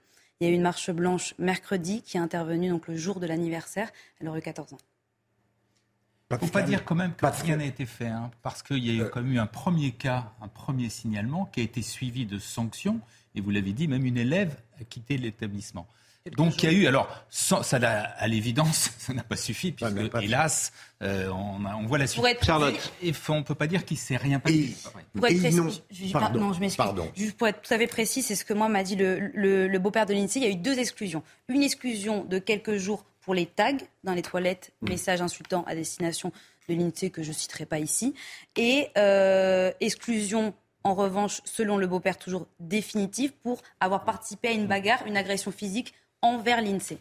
Il 0.41 0.47
y 0.47 0.51
a 0.51 0.53
eu 0.53 0.57
une 0.57 0.63
marche 0.63 0.91
blanche 0.91 1.35
mercredi 1.39 2.03
qui 2.03 2.17
est 2.17 2.21
intervenue 2.21 2.71
donc 2.71 2.89
le 2.89 2.97
jour 2.97 3.21
de 3.21 3.27
l'anniversaire. 3.27 3.91
Elle 4.21 4.29
aurait 4.29 4.39
eu 4.39 4.43
14 4.43 4.73
ans. 4.73 4.79
Il 6.31 6.35
ne 6.35 6.39
faut 6.39 6.47
pas 6.47 6.63
dire 6.63 6.85
quand 6.85 6.95
même 6.95 7.13
que 7.15 7.27
rien 7.27 7.57
n'a 7.57 7.65
été 7.65 7.87
fait, 7.87 8.07
hein, 8.07 8.31
parce 8.43 8.63
qu'il 8.63 8.85
y 8.87 8.91
a 8.91 9.05
eu 9.05 9.09
quand 9.11 9.21
même 9.21 9.33
eu 9.33 9.39
un 9.41 9.47
premier 9.47 9.91
cas, 9.91 10.33
un 10.41 10.47
premier 10.47 10.89
signalement 10.89 11.47
qui 11.47 11.61
a 11.61 11.65
été 11.65 11.83
suivi 11.83 12.25
de 12.25 12.39
sanctions, 12.39 13.01
et 13.35 13.41
vous 13.41 13.51
l'avez 13.51 13.73
dit, 13.73 13.89
même 13.89 14.07
une 14.07 14.17
élève 14.17 14.55
a 14.81 14.85
quitté 14.85 15.19
l'établissement. 15.19 15.89
Donc 16.37 16.63
il 16.63 16.71
y 16.71 16.75
a 16.75 16.79
eu, 16.79 16.87
alors 16.87 17.09
ça 17.31 17.63
à 17.83 18.29
l'évidence, 18.29 18.91
ça 18.99 19.15
n'a 19.15 19.23
pas 19.23 19.37
suffi, 19.37 19.73
puisque 19.73 19.93
hélas, 20.21 20.73
euh, 21.03 21.31
on, 21.31 21.87
voit 21.87 21.99
la 21.99 22.07
suite. 22.07 22.23
Charlotte. 22.43 22.93
Et 23.03 23.13
on 23.29 23.39
ne 23.39 23.43
peut 23.43 23.55
pas 23.55 23.67
dire 23.67 23.85
qu'il 23.85 23.97
ne 23.97 24.01
s'est 24.01 24.19
rien 24.19 24.39
passé. 24.39 24.77
Pour 25.15 25.27
être 25.27 25.41
précis, 25.41 25.83
je, 25.91 26.13
pardon, 26.13 26.53
je 26.53 26.61
m'excuse. 26.61 26.85
Juste 27.17 27.37
pour 27.39 27.49
être 27.49 27.63
tout 27.63 27.73
à 27.73 27.79
fait 27.79 27.87
précis, 27.87 28.23
c'est 28.23 28.35
ce 28.35 28.45
que 28.45 28.53
moi 28.53 28.69
m'a 28.69 28.83
dit 28.83 28.97
le, 28.97 29.79
beau-père 29.79 30.07
de 30.07 30.13
l'INSEE. 30.13 30.41
Il 30.41 30.43
y 30.45 30.47
a 30.47 30.51
eu 30.51 30.57
deux 30.57 30.79
exclusions. 30.79 31.23
Une 31.49 31.63
exclusion 31.63 32.25
de 32.25 32.39
quelques 32.39 32.77
jours 32.77 33.05
pour 33.21 33.35
les 33.35 33.47
tags 33.47 33.77
dans 34.05 34.15
les 34.15 34.23
toilettes, 34.23 34.73
mm. 34.83 34.89
messages 34.89 35.23
insultants 35.23 35.65
à 35.67 35.75
destination 35.75 36.33
de 36.69 36.75
l'INSEE 36.75 37.11
que 37.11 37.23
je 37.23 37.29
ne 37.29 37.35
citerai 37.35 37.67
pas 37.67 37.79
ici, 37.79 38.15
et 38.57 38.89
euh, 38.97 39.73
exclusion 39.81 40.55
en 40.83 40.95
revanche, 40.95 41.43
selon 41.45 41.77
le 41.77 41.87
beau-père, 41.87 42.17
toujours 42.17 42.47
définitive 42.59 43.33
pour 43.43 43.61
avoir 43.81 44.05
participé 44.05 44.49
à 44.49 44.53
une 44.53 44.67
bagarre, 44.67 45.07
une 45.07 45.17
agression 45.17 45.51
physique 45.51 45.93
envers 46.23 46.63
l'INSEE. 46.63 46.99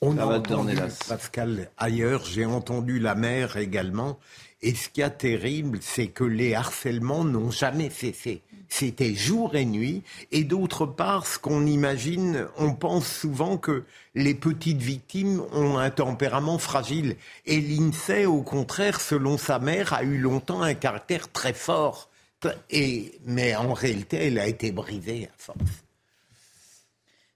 On 0.00 0.18
a 0.18 0.26
entendu 0.26 0.76
Pascal 1.08 1.70
ailleurs, 1.78 2.24
j'ai 2.26 2.44
entendu 2.44 2.98
la 2.98 3.14
mère 3.14 3.56
également. 3.56 4.18
Et 4.60 4.74
ce 4.74 4.88
qui 4.88 5.02
est 5.02 5.10
terrible, 5.10 5.78
c'est 5.82 6.06
que 6.06 6.24
les 6.24 6.54
harcèlements 6.54 7.24
n'ont 7.24 7.50
jamais 7.50 7.90
cessé. 7.90 8.42
C'était 8.68 9.14
jour 9.14 9.54
et 9.56 9.66
nuit. 9.66 10.02
Et 10.32 10.42
d'autre 10.42 10.86
part, 10.86 11.26
ce 11.26 11.38
qu'on 11.38 11.66
imagine, 11.66 12.46
on 12.56 12.72
pense 12.74 13.06
souvent 13.06 13.58
que 13.58 13.84
les 14.14 14.34
petites 14.34 14.80
victimes 14.80 15.42
ont 15.52 15.76
un 15.76 15.90
tempérament 15.90 16.58
fragile. 16.58 17.16
Et 17.44 17.60
l'INSEE, 17.60 18.24
au 18.24 18.42
contraire, 18.42 19.00
selon 19.02 19.36
sa 19.36 19.58
mère, 19.58 19.92
a 19.92 20.02
eu 20.02 20.18
longtemps 20.18 20.62
un 20.62 20.74
caractère 20.74 21.30
très 21.30 21.52
fort. 21.52 22.08
Et, 22.70 23.18
mais 23.26 23.54
en 23.54 23.74
réalité, 23.74 24.26
elle 24.26 24.38
a 24.38 24.46
été 24.46 24.72
brisée 24.72 25.28
à 25.30 25.34
force. 25.36 25.83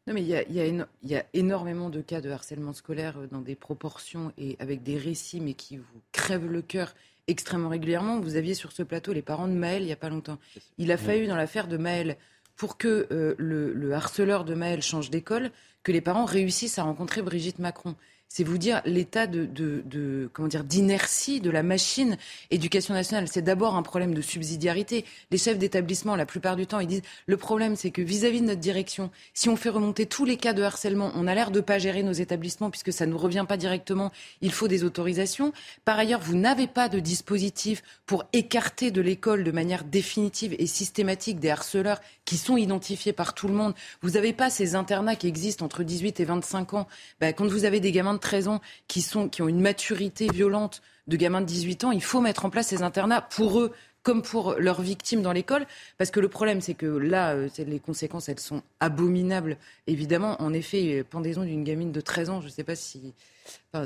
Non, 0.09 0.15
mais 0.15 0.23
il 0.23 0.81
y, 1.05 1.15
a, 1.17 1.25
énormément 1.35 1.91
de 1.91 2.01
cas 2.01 2.23
de 2.23 2.31
harcèlement 2.31 2.73
scolaire 2.73 3.19
euh, 3.19 3.27
dans 3.31 3.43
des 3.43 3.55
proportions 3.55 4.33
et 4.39 4.57
avec 4.59 4.83
des 4.83 4.97
récits, 4.97 5.39
mais 5.39 5.53
qui 5.53 5.77
vous 5.77 6.01
crèvent 6.13 6.51
le 6.51 6.63
cœur 6.63 6.95
extrêmement 7.27 7.69
régulièrement. 7.69 8.19
Vous 8.19 8.37
aviez 8.37 8.55
sur 8.55 8.73
ce 8.73 8.83
plateau 8.83 9.13
les 9.13 9.21
parents 9.21 9.49
de 9.49 9.53
Maël 9.53 9.83
il 9.83 9.85
n'y 9.85 9.93
a 9.93 9.97
pas 9.97 10.09
longtemps. 10.09 10.39
Il 10.79 10.91
a 10.93 10.97
fallu, 10.97 11.27
dans 11.27 11.37
l'affaire 11.37 11.69
de 11.69 11.77
Maël, 11.77 12.17
pour 12.57 12.79
que 12.79 13.07
euh, 13.13 13.35
le, 13.37 13.75
le, 13.75 13.93
harceleur 13.93 14.47
de 14.47 14.55
Maël 14.55 14.81
change 14.81 15.11
d'école, 15.11 15.51
que 15.83 15.93
les 15.93 16.01
parents 16.01 16.25
réussissent 16.25 16.79
à 16.79 16.85
rencontrer 16.85 17.21
Brigitte 17.21 17.59
Macron 17.59 17.95
c'est 18.29 18.45
vous 18.45 18.59
dire 18.59 18.83
l'état 18.85 19.27
de, 19.27 20.31
comment 20.33 20.49
dire 20.49 20.65
d'inertie 20.65 21.41
de 21.41 21.51
la 21.51 21.63
machine 21.63 22.17
éducation 22.51 22.95
nationale. 22.95 23.27
C'est 23.29 23.43
d'abord 23.43 23.75
un 23.75 23.83
problème 23.83 24.15
de 24.15 24.21
subsidiarité. 24.21 25.05
Les 25.31 25.39
chefs 25.39 25.59
d'établissement, 25.59 26.15
la 26.15 26.27
plupart 26.27 26.57
du 26.57 26.67
temps, 26.67 26.81
ils 26.81 26.87
disent 26.87 27.03
le 27.27 27.37
problème, 27.37 27.75
c'est 27.75 27.91
que 27.91 28.03
vis-à-vis 28.03 28.41
de 28.41 28.47
notre 28.47 28.61
direction, 28.61 29.11
si 29.33 29.49
on 29.49 29.57
fait 29.57 29.71
remonter 29.71 30.07
tous 30.07 30.25
les 30.25 30.37
cas 30.37 30.53
de 30.53 30.63
harcèlement, 30.63 31.11
on 31.15 31.27
a 31.27 31.35
l'air 31.35 31.51
de 31.51 31.61
pas 31.61 31.79
gérer 31.79 32.03
nos 32.03 32.13
établissements 32.13 32.71
puisque 32.71 32.93
ça 32.93 33.07
ne 33.07 33.13
nous 33.13 33.19
revient 33.19 33.47
pas 33.49 33.57
directement. 33.57 34.13
Il 34.43 34.53
faut 34.53 34.69
des 34.69 34.85
autorisations. 34.85 35.53
Par 35.85 35.99
ailleurs, 35.99 36.21
vous 36.21 36.37
n'avez 36.37 36.67
pas 36.67 36.89
de 36.89 37.01
dispositif 37.01 37.83
pour 38.07 38.25
écarter 38.33 38.91
de 38.91 39.01
l'école 39.01 39.43
de 39.43 39.51
manière 39.53 39.85
définitive 39.85 40.55
et 40.59 40.67
systématique 40.67 41.41
des 41.41 41.51
harceleurs 41.51 42.01
qui 42.25 42.37
sont 42.37 42.59
identifiés 42.59 43.15
par 43.15 43.33
tout 43.33 43.49
le 43.49 43.55
monde. 43.55 43.75
Vous 44.03 44.11
n'avez 44.11 44.35
pas 44.35 44.51
ces 44.51 44.75
internats 44.75 45.17
qui 45.17 45.29
existent 45.29 45.65
entre 45.65 45.83
18 45.83 46.21
et 46.21 46.25
25 46.25 46.75
ans. 46.75 46.87
Ben, 47.21 47.33
quand 47.33 47.47
vous 47.47 47.65
avez 47.65 47.81
des 47.81 47.91
gamins 47.91 48.13
de 48.13 48.18
13 48.19 48.49
ans 48.49 48.61
qui, 48.87 49.03
sont, 49.03 49.29
qui 49.29 49.43
ont 49.43 49.49
une 49.49 49.61
maturité 49.61 50.29
violente 50.33 50.83
de 51.07 51.17
gamins 51.17 51.41
de 51.41 51.47
18 51.47 51.85
ans, 51.85 51.91
il 51.91 52.03
faut 52.03 52.21
mettre 52.21 52.45
en 52.45 52.51
place 52.51 52.69
ces 52.69 52.83
internats 52.83 53.23
pour 53.23 53.61
eux 53.61 53.73
comme 54.03 54.23
pour 54.23 54.55
leurs 54.55 54.81
victimes 54.81 55.23
dans 55.23 55.33
l'école. 55.33 55.67
Parce 55.99 56.11
que 56.11 56.21
le 56.21 56.29
problème, 56.29 56.61
c'est 56.61 56.75
que 56.75 56.87
là, 56.87 57.35
euh, 57.35 57.49
les 57.59 57.79
conséquences, 57.79 58.29
elles 58.29 58.41
sont 58.41 58.63
abominables. 58.81 59.59
Évidemment, 59.87 60.41
en 60.41 60.53
effet, 60.53 61.05
pendaison 61.09 61.43
d'une 61.45 61.65
gamine 61.65 61.93
de 61.93 62.01
13 62.01 62.31
ans, 62.31 62.41
je 62.41 62.47
ne 62.47 62.53
sais 62.53 62.65
pas 62.65 62.77
si... 62.77 63.13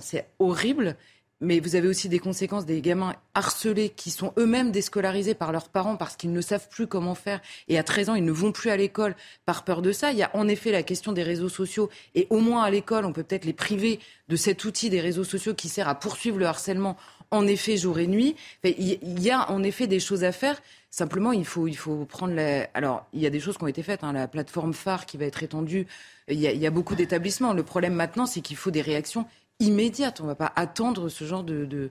C'est 0.00 0.26
horrible. 0.38 0.96
Mais 1.42 1.60
vous 1.60 1.74
avez 1.74 1.88
aussi 1.88 2.08
des 2.08 2.20
conséquences 2.20 2.64
des 2.64 2.80
gamins 2.80 3.14
harcelés 3.34 3.90
qui 3.90 4.10
sont 4.10 4.32
eux-mêmes 4.38 4.70
déscolarisés 4.70 5.34
par 5.34 5.52
leurs 5.52 5.68
parents 5.68 5.96
parce 5.96 6.16
qu'ils 6.16 6.32
ne 6.32 6.40
savent 6.40 6.68
plus 6.68 6.86
comment 6.86 7.14
faire 7.14 7.40
et 7.68 7.78
à 7.78 7.82
13 7.82 8.10
ans 8.10 8.14
ils 8.14 8.24
ne 8.24 8.32
vont 8.32 8.52
plus 8.52 8.70
à 8.70 8.76
l'école 8.76 9.16
par 9.44 9.64
peur 9.64 9.82
de 9.82 9.92
ça. 9.92 10.12
Il 10.12 10.18
y 10.18 10.22
a 10.22 10.30
en 10.34 10.48
effet 10.48 10.70
la 10.70 10.82
question 10.82 11.12
des 11.12 11.24
réseaux 11.24 11.48
sociaux 11.48 11.90
et 12.14 12.28
au 12.30 12.38
moins 12.38 12.62
à 12.62 12.70
l'école 12.70 13.04
on 13.04 13.12
peut 13.12 13.24
peut-être 13.24 13.44
les 13.44 13.52
priver 13.52 13.98
de 14.28 14.36
cet 14.36 14.64
outil 14.64 14.88
des 14.88 15.00
réseaux 15.00 15.24
sociaux 15.24 15.52
qui 15.52 15.68
sert 15.68 15.88
à 15.88 15.96
poursuivre 15.96 16.38
le 16.38 16.46
harcèlement 16.46 16.96
en 17.32 17.46
effet 17.46 17.76
jour 17.76 17.98
et 17.98 18.06
nuit. 18.06 18.36
Il 18.62 19.20
y 19.20 19.30
a 19.30 19.50
en 19.50 19.62
effet 19.64 19.88
des 19.88 19.98
choses 19.98 20.22
à 20.22 20.32
faire. 20.32 20.62
Simplement, 20.90 21.32
il 21.32 21.46
faut, 21.46 21.66
il 21.66 21.76
faut 21.76 22.04
prendre 22.04 22.34
la... 22.34 22.68
Alors, 22.74 23.06
il 23.14 23.20
y 23.20 23.26
a 23.26 23.30
des 23.30 23.40
choses 23.40 23.56
qui 23.56 23.64
ont 23.64 23.68
été 23.68 23.82
faites. 23.82 24.04
Hein. 24.04 24.12
La 24.12 24.28
plateforme 24.28 24.74
phare 24.74 25.06
qui 25.06 25.16
va 25.16 25.24
être 25.24 25.42
étendue. 25.42 25.86
Il 26.28 26.38
y 26.38 26.46
a, 26.46 26.52
il 26.52 26.60
y 26.60 26.66
a 26.66 26.70
beaucoup 26.70 26.94
d'établissements. 26.94 27.54
Le 27.54 27.62
problème 27.62 27.94
maintenant, 27.94 28.26
c'est 28.26 28.42
qu'il 28.42 28.58
faut 28.58 28.70
des 28.70 28.82
réactions 28.82 29.26
immédiates. 29.60 30.20
On 30.20 30.24
ne 30.24 30.28
va 30.28 30.34
pas 30.34 30.52
attendre 30.56 31.08
ce 31.08 31.24
genre 31.24 31.44
de, 31.44 31.90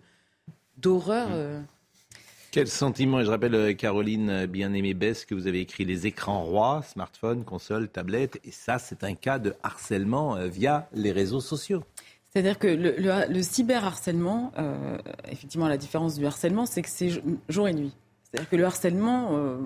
d'horreur. 0.78 1.30
Mmh. 1.30 1.34
Euh. 1.34 1.62
Quel 2.52 2.68
sentiment 2.68 3.22
Et 3.22 3.26
je 3.26 3.30
rappelle, 3.30 3.56
euh, 3.56 3.74
Caroline 3.74 4.46
bien-aimée 4.46 4.94
Bess, 4.94 5.26
que 5.26 5.34
vous 5.34 5.48
avez 5.48 5.62
écrit 5.62 5.86
les 5.86 6.06
écrans 6.06 6.44
rois, 6.44 6.84
smartphone, 6.84 7.46
console, 7.46 7.88
tablette. 7.88 8.42
Et 8.44 8.52
ça, 8.52 8.78
c'est 8.78 9.04
un 9.04 9.16
cas 9.16 9.40
de 9.40 9.56
harcèlement 9.64 10.36
euh, 10.36 10.48
via 10.48 10.90
les 10.94 11.12
réseaux 11.12 11.40
sociaux. 11.40 11.84
C'est-à-dire 12.30 12.60
que 12.60 12.68
le, 12.68 12.96
le, 13.28 13.44
cyberharcèlement, 13.44 14.54
effectivement, 15.30 15.68
la 15.68 15.76
différence 15.76 16.18
du 16.18 16.26
harcèlement, 16.26 16.66
c'est 16.66 16.82
que 16.82 16.88
c'est 16.88 17.22
jour 17.50 17.68
et 17.68 17.74
nuit. 17.74 17.94
C'est-à-dire 18.32 18.50
que 18.50 18.56
le 18.56 18.64
harcèlement, 18.64 19.30
euh, 19.34 19.58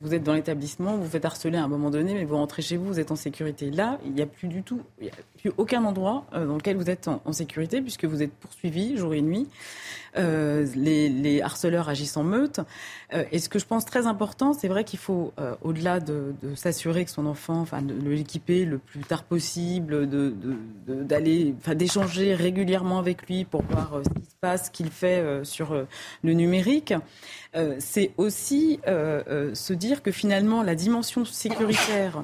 vous 0.00 0.14
êtes 0.14 0.22
dans 0.22 0.34
l'établissement, 0.34 0.96
vous 0.96 1.08
faites 1.08 1.24
harceler 1.24 1.58
à 1.58 1.64
un 1.64 1.68
moment 1.68 1.90
donné, 1.90 2.14
mais 2.14 2.24
vous 2.24 2.36
rentrez 2.36 2.62
chez 2.62 2.76
vous, 2.76 2.86
vous 2.86 3.00
êtes 3.00 3.10
en 3.10 3.16
sécurité. 3.16 3.72
Là, 3.72 3.98
il 4.04 4.12
n'y 4.12 4.22
a 4.22 4.26
plus 4.26 4.46
du 4.46 4.62
tout, 4.62 4.80
il 5.00 5.04
n'y 5.04 5.10
a 5.10 5.14
plus 5.38 5.50
aucun 5.56 5.84
endroit 5.84 6.24
euh, 6.32 6.46
dans 6.46 6.54
lequel 6.54 6.76
vous 6.76 6.88
êtes 6.88 7.08
en, 7.08 7.32
sécurité, 7.32 7.82
puisque 7.82 8.04
vous 8.04 8.22
êtes 8.22 8.32
poursuivi 8.32 8.96
jour 8.96 9.12
et 9.12 9.22
nuit. 9.22 9.48
Euh, 10.16 10.66
les, 10.74 11.40
harceleurs 11.42 11.88
agissent 11.88 12.16
en 12.16 12.22
meute. 12.22 12.60
et 13.30 13.38
ce 13.38 13.48
que 13.48 13.58
je 13.58 13.66
pense 13.66 13.84
très 13.84 14.06
important, 14.06 14.52
c'est 14.52 14.68
vrai 14.68 14.84
qu'il 14.84 14.98
faut, 14.98 15.32
au-delà 15.62 16.00
de, 16.00 16.34
s'assurer 16.54 17.04
que 17.04 17.10
son 17.10 17.26
enfant, 17.26 17.60
enfin, 17.60 17.82
de, 17.82 17.94
l'équiper 18.08 18.64
le 18.64 18.78
plus 18.78 19.00
tard 19.00 19.22
possible, 19.24 20.08
d'aller, 20.86 21.54
enfin, 21.58 21.74
d'échanger 21.74 22.34
régulièrement 22.34 22.98
avec 22.98 23.26
lui 23.26 23.44
pour 23.44 23.62
voir 23.62 24.02
ce 24.04 24.20
qui 24.20 24.26
se 24.26 24.36
passe, 24.40 24.66
ce 24.66 24.70
qu'il 24.70 24.90
fait 24.90 25.44
sur 25.44 25.74
le 26.22 26.32
numérique. 26.32 26.94
c'est 27.78 28.12
aussi 28.16 28.80
se 28.84 29.72
dire 29.72 30.02
que 30.02 30.10
finalement 30.10 30.62
la 30.62 30.74
dimension 30.74 31.24
sécuritaire 31.24 32.22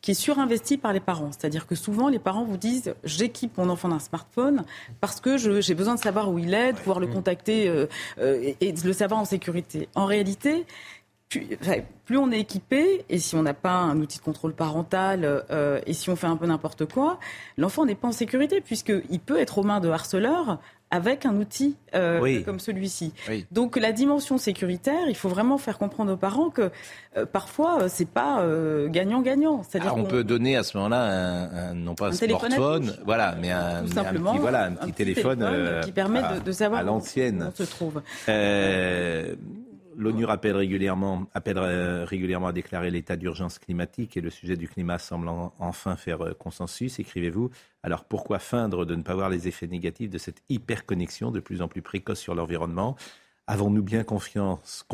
qui 0.00 0.12
est 0.12 0.14
surinvestie 0.14 0.76
par 0.76 0.92
les 0.92 1.00
parents. 1.00 1.30
C'est-à-dire 1.32 1.66
que 1.66 1.74
souvent, 1.74 2.08
les 2.08 2.18
parents 2.18 2.44
vous 2.44 2.56
disent 2.56 2.94
j'équipe 3.04 3.56
mon 3.58 3.68
enfant 3.68 3.88
d'un 3.88 3.98
smartphone 3.98 4.64
parce 5.00 5.20
que 5.20 5.36
j'ai 5.36 5.74
besoin 5.74 5.94
de 5.94 6.00
savoir 6.00 6.30
où 6.30 6.38
il 6.38 6.54
est, 6.54 6.72
de 6.72 6.78
pouvoir 6.78 7.00
le 7.00 7.06
contacter 7.06 7.68
euh, 7.68 7.86
euh, 8.18 8.52
et, 8.60 8.72
de 8.72 8.86
le 8.86 8.92
savoir 8.92 9.20
en 9.20 9.24
sécurité. 9.24 9.88
En 9.94 10.06
réalité, 10.06 10.66
plus, 11.28 12.16
on 12.16 12.32
est 12.32 12.40
équipé, 12.40 13.04
et 13.10 13.18
si 13.18 13.36
on 13.36 13.42
n'a 13.42 13.52
pas 13.52 13.74
un 13.74 14.00
outil 14.00 14.18
de 14.18 14.22
contrôle 14.24 14.54
parental, 14.54 15.20
euh, 15.24 15.78
et 15.86 15.92
si 15.92 16.08
on 16.08 16.16
fait 16.16 16.26
un 16.26 16.36
peu 16.36 16.46
n'importe 16.46 16.86
quoi, 16.86 17.18
l'enfant 17.58 17.84
n'est 17.84 17.94
pas 17.94 18.08
en 18.08 18.12
sécurité, 18.12 18.62
puisqu'il 18.62 19.20
peut 19.20 19.38
être 19.38 19.58
aux 19.58 19.62
mains 19.62 19.80
de 19.80 19.90
harceleurs 19.90 20.58
avec 20.90 21.26
un 21.26 21.36
outil 21.36 21.76
euh, 21.94 22.42
comme 22.44 22.60
celui-ci. 22.60 23.12
Donc 23.52 23.76
la 23.76 23.92
dimension 23.92 24.38
sécuritaire, 24.38 25.08
il 25.08 25.16
faut 25.16 25.28
vraiment 25.28 25.58
faire 25.58 25.78
comprendre 25.78 26.12
aux 26.12 26.16
parents 26.16 26.50
que 26.50 26.70
euh, 27.16 27.26
parfois 27.26 27.82
euh, 27.82 27.88
c'est 27.88 28.08
pas 28.08 28.44
gagnant-gagnant. 28.86 29.62
C'est-à-dire 29.62 29.96
on, 29.96 30.04
peut 30.04 30.24
donner 30.24 30.56
à 30.56 30.62
ce 30.62 30.76
moment-là 30.76 31.70
un, 31.70 31.74
non 31.74 31.94
pas 31.94 32.08
un, 32.08 32.12
smartphone, 32.12 32.96
voilà, 33.04 33.36
mais 33.40 33.50
un, 33.50 33.82
petit, 33.84 34.38
voilà, 34.38 34.64
un 34.64 34.72
petit, 34.72 34.92
téléphone, 34.92 35.44
qui 35.84 35.92
permet 35.92 36.22
de, 36.44 36.52
savoir 36.52 36.80
à 36.80 36.84
l'ancienne. 36.84 37.42
Où 37.42 37.46
on 37.46 37.54
se 37.54 37.70
trouve. 37.70 38.02
L'ONU 39.98 40.26
appelle 40.26 40.54
régulièrement 40.54 41.26
à 41.34 42.52
déclarer 42.52 42.90
l'état 42.92 43.16
d'urgence 43.16 43.58
climatique 43.58 44.16
et 44.16 44.20
le 44.20 44.30
sujet 44.30 44.56
du 44.56 44.68
climat 44.68 44.98
semble 45.00 45.28
enfin 45.58 45.96
faire 45.96 46.20
consensus, 46.38 47.00
écrivez-vous. 47.00 47.50
Alors 47.82 48.04
pourquoi 48.04 48.38
feindre 48.38 48.84
de 48.84 48.94
ne 48.94 49.02
pas 49.02 49.16
voir 49.16 49.28
les 49.28 49.48
effets 49.48 49.66
négatifs 49.66 50.08
de 50.08 50.18
cette 50.18 50.40
hyperconnexion 50.48 51.32
de 51.32 51.40
plus 51.40 51.62
en 51.62 51.68
plus 51.68 51.82
précoce 51.82 52.20
sur 52.20 52.36
l'environnement? 52.36 52.94
Avons-nous 53.48 53.82
bien 53.82 54.04
conscience 54.04 54.84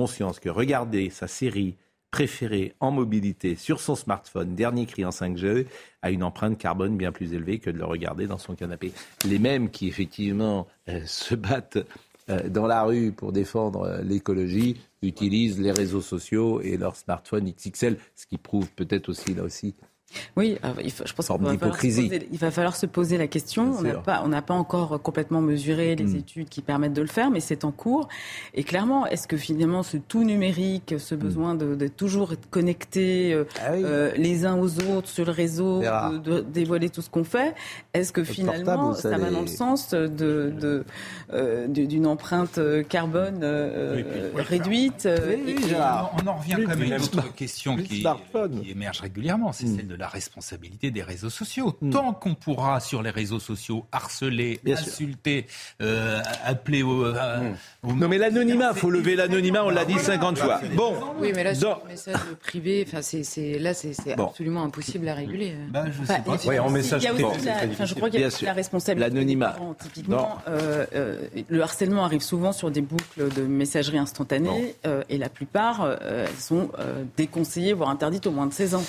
que 0.41 0.49
regarder 0.49 1.11
sa 1.11 1.29
série 1.29 1.77
préférée 2.11 2.75
en 2.79 2.93
mobilité 2.93 3.57
sur 3.57 3.81
son 3.81 3.97
smartphone, 3.97 4.55
dernier 4.55 4.87
cri 4.87 5.05
en 5.05 5.11
5G, 5.11 5.67
a 6.01 6.11
une 6.13 6.23
empreinte 6.23 6.57
carbone 6.57 6.97
bien 6.97 7.11
plus 7.11 7.35
élevée 7.35 7.59
que 7.59 7.71
de 7.71 7.77
le 7.77 7.85
regarder 7.85 8.29
dans 8.29 8.39
son 8.39 8.55
canapé? 8.55 8.93
Les 9.27 9.41
mêmes 9.41 9.69
qui 9.69 9.89
effectivement 9.89 10.69
euh, 10.89 11.01
se 11.07 11.35
battent 11.35 11.79
euh, 11.79 11.85
dans 12.29 12.67
la 12.67 12.83
rue 12.85 13.13
pour 13.13 13.33
défendre 13.33 13.83
euh, 13.83 14.03
l'écologie 14.03 14.77
utilisent 15.03 15.61
les 15.61 15.73
réseaux 15.73 16.01
sociaux 16.01 16.61
et 16.61 16.77
leur 16.77 16.97
smartphone 16.97 17.51
XXL, 17.51 17.99
ce 18.15 18.27
qui 18.27 18.39
prouve 18.39 18.71
peut-être 18.73 19.09
aussi 19.09 19.35
là 19.35 19.43
aussi 19.43 19.75
oui, 20.37 20.59
je 21.05 21.13
pense 21.13 21.29
qu'il 21.29 22.09
va, 22.09 22.17
il 22.33 22.39
va 22.39 22.51
falloir 22.51 22.77
se 22.77 22.87
poser 22.87 23.19
la 23.19 23.27
question. 23.27 23.73
On 23.79 23.83
n'a 23.83 23.95
pas, 23.95 24.43
pas 24.43 24.55
encore 24.55 25.01
complètement 25.03 25.41
mesuré 25.41 25.97
les 25.97 26.05
mm. 26.05 26.17
études 26.17 26.49
qui 26.49 26.63
permettent 26.63 26.93
de 26.93 27.03
le 27.03 27.09
faire, 27.09 27.31
mais 27.31 27.41
c'est 27.41 27.65
en 27.65 27.71
cours. 27.71 28.09
Et 28.55 28.65
clairement, 28.65 29.07
est-ce 29.07 29.29
que 29.29 29.37
finalement 29.37 29.83
ce 29.83 29.97
tout 29.97 30.25
numérique, 30.25 30.95
ce 30.99 31.15
mm. 31.15 31.19
besoin 31.19 31.55
de, 31.55 31.89
toujours 31.89 32.33
être 32.33 32.49
connecté 32.51 33.33
euh, 33.33 33.45
ah 33.61 33.73
euh, 33.73 34.13
les 34.17 34.47
uns 34.47 34.57
aux 34.57 34.81
autres 34.81 35.09
sur 35.09 35.25
le 35.25 35.31
réseau, 35.33 35.81
de, 35.81 36.41
dévoiler 36.41 36.91
tout 36.91 37.03
ce 37.03 37.11
qu'on 37.11 37.25
fait, 37.25 37.55
est-ce 37.93 38.13
que 38.13 38.25
finalement 38.25 38.95
ça, 38.95 39.17
va 39.17 39.31
dans 39.31 39.43
le 39.43 39.47
sens 39.47 39.91
de, 39.91 40.85
euh, 41.33 41.67
d'une 41.69 42.07
empreinte 42.07 42.59
carbone 42.89 43.45
réduite 44.35 45.09
On 45.09 46.29
en 46.29 46.37
revient 46.37 46.57
quand 46.65 46.77
même 46.77 46.83
à 46.83 46.97
une 46.97 47.03
autre 47.03 47.35
question 47.35 47.77
qui, 47.77 48.03
qui, 48.03 48.71
émerge 48.71 49.01
régulièrement, 49.01 49.53
c'est 49.53 49.67
mm. 49.67 49.77
celle 49.77 49.89
de 49.89 49.97
la 49.97 50.04
la 50.05 50.11
responsabilité 50.11 50.91
des 50.91 51.03
réseaux 51.03 51.31
sociaux. 51.31 51.79
Hmm. 51.81 51.91
Tant 51.91 52.13
qu'on 52.13 52.35
pourra 52.35 52.79
sur 52.81 53.03
les 53.03 53.09
réseaux 53.09 53.41
sociaux 53.41 53.87
harceler, 53.91 54.61
insulter, 54.69 55.47
euh, 55.81 56.21
appeler 56.45 56.83
au, 56.83 57.07
euh, 57.07 57.53
hmm. 57.85 57.99
Non 57.99 58.09
mais 58.09 58.19
l'anonymat, 58.19 58.73
il 58.75 58.79
faut 58.79 58.91
lever 58.91 59.17
l'anonymat, 59.17 59.65
on 59.65 59.71
l'a 59.71 59.87
dit 59.87 59.99
50 59.99 60.37
fois. 60.37 60.61
Bon. 60.75 60.95
Oui 61.19 61.33
mais 61.35 61.43
là 61.43 61.55
sur 61.55 61.81
le 61.85 61.93
message 61.93 62.17
privé, 62.43 62.85
enfin 62.87 63.01
c'est 63.01 63.59
là 63.59 63.73
c'est 63.73 63.95
absolument 64.13 64.65
impossible 64.65 65.09
à 65.09 65.15
réguler. 65.15 65.55
Ben, 65.71 65.87
je 65.87 66.05
sais 66.05 66.21
pas. 66.21 66.37
Oui, 66.47 66.59
en 66.59 66.69
message 66.69 67.03
privé. 67.07 67.25
je 67.83 67.95
crois 67.95 68.11
qu'il 68.11 68.21
y 68.21 68.25
a 68.25 68.29
la 68.43 68.53
responsabilité. 68.53 69.09
L'anonymat. 69.09 69.57
Typiquement, 69.83 70.39
euh, 70.49 70.85
le 71.49 71.63
harcèlement 71.63 72.05
arrive 72.05 72.21
souvent 72.21 72.53
sur 72.53 72.71
des 72.71 72.83
boucles 72.83 73.33
de 73.35 73.43
messagerie 73.43 73.99
instantanée 73.99 74.75
et 75.09 75.17
la 75.17 75.31
plupart 75.31 75.97
elles 76.03 76.29
sont 76.39 76.69
déconseillées 77.17 77.73
voire 77.73 77.89
interdites 77.89 78.27
au 78.27 78.33
moins 78.33 78.47
de 78.47 78.53
16 78.53 78.75
ans. 78.75 78.85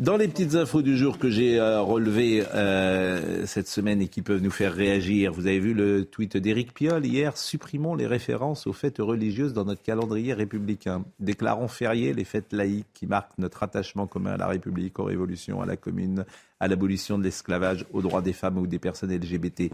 Dans 0.00 0.16
les 0.16 0.21
petites 0.28 0.54
infos 0.54 0.82
du 0.82 0.96
jour 0.96 1.18
que 1.18 1.30
j'ai 1.30 1.58
euh, 1.58 1.80
relevées 1.80 2.44
euh, 2.54 3.46
cette 3.46 3.68
semaine 3.68 4.00
et 4.02 4.08
qui 4.08 4.22
peuvent 4.22 4.42
nous 4.42 4.50
faire 4.50 4.72
réagir. 4.72 5.32
Vous 5.32 5.46
avez 5.46 5.58
vu 5.58 5.74
le 5.74 6.04
tweet 6.04 6.36
d'Éric 6.36 6.74
Piolle 6.74 7.04
hier? 7.06 7.36
Supprimons 7.36 7.94
les 7.94 8.06
références 8.06 8.66
aux 8.66 8.72
fêtes 8.72 8.98
religieuses 8.98 9.52
dans 9.52 9.64
notre 9.64 9.82
calendrier 9.82 10.32
républicain. 10.34 11.04
Déclarons 11.18 11.68
fériés 11.68 12.12
les 12.12 12.24
fêtes 12.24 12.52
laïques 12.52 12.86
qui 12.94 13.06
marquent 13.06 13.36
notre 13.38 13.62
attachement 13.62 14.06
commun 14.06 14.32
à 14.32 14.36
la 14.36 14.46
République, 14.46 14.98
aux 14.98 15.04
révolutions, 15.04 15.60
à 15.60 15.66
la 15.66 15.76
commune, 15.76 16.24
à 16.60 16.68
l'abolition 16.68 17.18
de 17.18 17.24
l'esclavage, 17.24 17.84
aux 17.92 18.02
droits 18.02 18.22
des 18.22 18.32
femmes 18.32 18.58
ou 18.58 18.66
des 18.66 18.78
personnes 18.78 19.12
LGBT. 19.12 19.70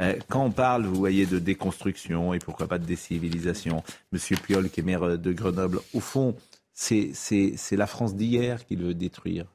Euh, 0.00 0.14
quand 0.28 0.44
on 0.44 0.50
parle, 0.50 0.84
vous 0.84 0.96
voyez, 0.96 1.26
de 1.26 1.38
déconstruction 1.38 2.34
et 2.34 2.38
pourquoi 2.38 2.66
pas 2.66 2.78
de 2.78 2.86
décivilisation, 2.86 3.82
Monsieur 4.12 4.36
Piolle, 4.36 4.68
qui 4.68 4.80
est 4.80 4.84
maire 4.84 5.18
de 5.18 5.32
Grenoble, 5.32 5.80
au 5.94 6.00
fond, 6.00 6.34
c'est 6.72 7.12
la 7.72 7.86
France 7.86 8.16
d'hier 8.16 8.66
qu'il 8.66 8.82
veut 8.82 8.94
détruire. 8.94 9.46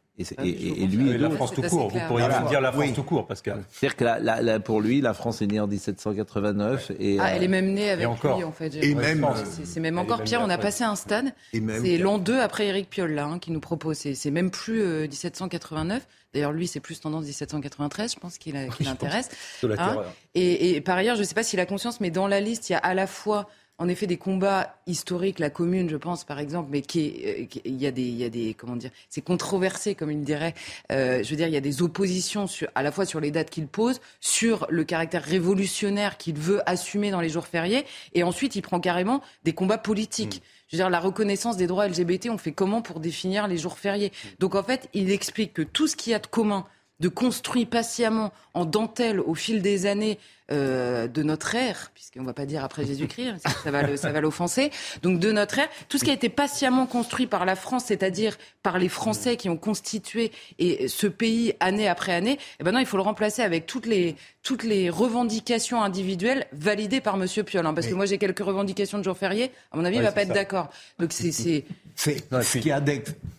Et, 0.44 0.84
et, 0.84 0.88
lui, 0.88 1.18
la 1.18 1.30
France 1.30 1.54
tout 1.54 1.62
court. 1.62 1.90
Vous 1.90 2.00
pourriez 2.08 2.28
dire 2.50 2.62
la 2.62 2.72
France 2.72 2.94
tout 2.94 3.04
court, 3.04 3.28
Pascal. 3.28 3.64
C'est-à-dire 3.70 3.96
que 3.96 4.58
pour 4.60 4.82
lui, 4.82 5.02
la 5.02 5.14
France 5.14 5.42
est 5.42 5.48
née 5.48 5.60
en 5.60 5.68
1789 5.68 6.92
et 7.00 7.18
ah, 7.20 7.36
elle 7.36 7.44
est 7.44 7.48
même 7.48 7.74
née 7.74 7.92
avec 7.92 8.08
lui 8.08 8.44
en 8.44 8.52
fait. 8.52 8.76
Et 8.76 8.96
même, 8.96 9.28
c'est 9.64 9.80
même 9.80 9.98
encore 9.98 10.24
pire. 10.24 10.42
On 10.44 10.50
a 10.50 10.58
passé 10.58 10.84
un 10.84 10.96
stade. 10.96 11.34
C'est 11.52 11.98
l'an 11.98 12.18
2 12.18 12.40
après 12.40 12.68
Éric 12.68 12.90
Piolle 12.90 13.14
là, 13.14 13.26
hein, 13.26 13.40
qui 13.40 13.52
nous 13.52 13.60
propose. 13.60 13.98
C'est 13.98 14.32
même 14.32 14.52
plus 14.52 14.84
1789. 15.08 16.02
Euh, 16.02 16.06
D'ailleurs, 16.34 16.54
lui, 16.54 16.66
c'est 16.66 16.80
plus 16.80 17.00
tendance 17.02 17.26
1793, 17.26 18.14
je 18.14 18.20
pense 18.20 18.38
qu'il 18.38 18.56
l'intéresse. 18.80 19.30
Hein. 19.78 19.98
et, 20.34 20.76
et, 20.76 20.82
par 20.82 20.98
ailleurs, 20.98 21.16
je 21.16 21.22
ne 21.22 21.26
sais 21.26 21.36
pas 21.36 21.44
s'il 21.44 21.60
a 21.60 21.66
conscience, 21.66 22.00
mais 22.00 22.10
dans 22.10 22.28
la 22.28 22.40
liste, 22.40 22.70
il 22.70 22.74
y 22.74 22.76
a 22.76 22.80
à 22.80 22.94
la 22.94 23.06
fois 23.06 23.50
en 23.82 23.88
effet 23.88 24.06
des 24.06 24.18
combats 24.18 24.76
historiques, 24.86 25.40
la 25.40 25.50
commune, 25.50 25.90
je 25.90 25.98
pense, 25.98 26.24
par 26.24 26.38
exemple, 26.38 26.70
mais 26.72 26.84
qui, 26.84 27.16
euh, 27.26 27.46
il 27.66 27.82
y 27.82 27.88
a 27.88 27.92
des, 27.92 28.04
il 28.04 28.16
y 28.16 28.24
a 28.24 28.30
des, 28.30 28.54
comment 28.54 28.76
dire, 28.76 28.92
c'est 29.10 29.24
controversé, 29.24 29.96
comme 29.96 30.12
il 30.12 30.22
dirait. 30.22 30.54
Euh, 30.92 31.24
je 31.24 31.30
veux 31.32 31.36
dire, 31.36 31.48
il 31.48 31.54
y 31.54 31.58
a 31.58 31.62
des 31.62 31.82
oppositions 31.82 32.46
sur, 32.46 32.70
à 32.76 32.84
la 32.84 32.92
fois 32.92 33.06
sur 33.06 33.20
les 33.20 33.32
dates 33.32 33.50
qu'il 33.50 33.66
pose, 33.66 34.00
sur 34.20 34.68
le 34.70 34.84
caractère 34.84 35.24
révolutionnaire 35.24 36.18
qu'il 36.20 36.36
veut 36.36 36.62
assumer 36.70 37.10
dans 37.10 37.22
les 37.22 37.30
jours 37.30 37.48
fériés, 37.48 37.84
et 38.14 38.22
ensuite 38.22 38.56
il 38.56 38.62
prend 38.62 38.80
carrément 38.80 39.20
des 39.46 39.54
combats 39.54 39.80
politiques. 39.80 40.38
Mm. 40.38 40.46
Je 40.68 40.78
veux 40.78 40.84
dire, 40.84 40.90
la 40.92 41.00
reconnaissance 41.00 41.58
des 41.58 41.66
droits 41.66 41.88
LGBT, 41.88 42.30
on 42.30 42.38
fait 42.38 42.52
comment 42.52 42.84
pour 42.84 43.00
définir 43.00 43.48
les 43.48 43.58
jours 43.58 43.80
fériés? 43.80 44.12
Donc 44.38 44.54
en 44.54 44.62
fait, 44.62 44.90
il 44.94 45.10
explique 45.10 45.54
que 45.54 45.64
tout 45.64 45.88
ce 45.88 45.96
qu'il 45.96 46.12
y 46.12 46.14
a 46.14 46.20
de 46.20 46.28
commun 46.28 46.68
de 47.02 47.10
construit 47.10 47.66
patiemment 47.66 48.32
en 48.54 48.64
dentelle 48.64 49.20
au 49.20 49.34
fil 49.34 49.64
des 49.64 49.88
années 49.88 50.20
euh, 50.52 51.08
de 51.08 51.24
notre 51.24 51.56
ère, 51.56 51.92
puisqu'on 51.94 52.22
ne 52.22 52.26
va 52.26 52.34
pas 52.34 52.46
dire 52.46 52.64
après 52.64 52.86
Jésus-Christ, 52.86 53.30
hein, 53.30 53.52
ça 53.64 53.72
va, 53.72 53.98
ça 53.98 54.12
va 54.12 54.22
l'offenser, 54.22 54.72
donc 55.02 55.20
de 55.20 55.32
notre 55.32 55.60
ère, 55.60 55.70
tout 55.90 55.98
ce 55.98 56.04
qui 56.04 56.10
a 56.10 56.14
été 56.14 56.30
patiemment 56.30 56.86
construit 56.86 57.28
par 57.28 57.46
la 57.46 57.56
France, 57.56 57.86
c'est-à-dire 57.88 58.38
par 58.62 58.78
les 58.78 58.90
Français 58.90 59.38
qui 59.38 59.50
ont 59.50 59.58
constitué 59.58 60.32
et 60.60 60.88
ce 60.88 61.08
pays 61.08 61.54
année 61.60 61.88
après 61.88 62.14
année, 62.14 62.38
eh 62.60 62.64
ben 62.64 62.72
non, 62.72 62.80
il 62.80 62.86
faut 62.86 62.98
le 62.98 63.04
remplacer 63.04 63.42
avec 63.42 63.66
toutes 63.66 63.86
les, 63.86 64.16
toutes 64.44 64.64
les 64.64 64.90
revendications 64.90 65.84
individuelles 65.84 66.48
validées 66.52 67.02
par 67.02 67.16
M. 67.16 67.28
Piolle. 67.44 67.66
Hein, 67.66 67.74
parce 67.74 67.88
que 67.88 67.94
moi, 67.94 68.06
j'ai 68.06 68.18
quelques 68.18 68.44
revendications 68.44 68.98
de 68.98 69.04
jour 69.04 69.18
férié. 69.18 69.52
À 69.72 69.78
mon 69.78 69.86
avis, 69.86 69.98
il 69.98 70.00
ne 70.00 70.06
va 70.06 70.12
pas 70.12 70.24
être 70.24 70.34
d'accord. 70.34 70.70
Donc, 71.00 71.14
c'est. 71.14 71.32
C'est 71.32 71.66
ce 71.96 72.58
qui 72.58 72.72
a 72.72 72.82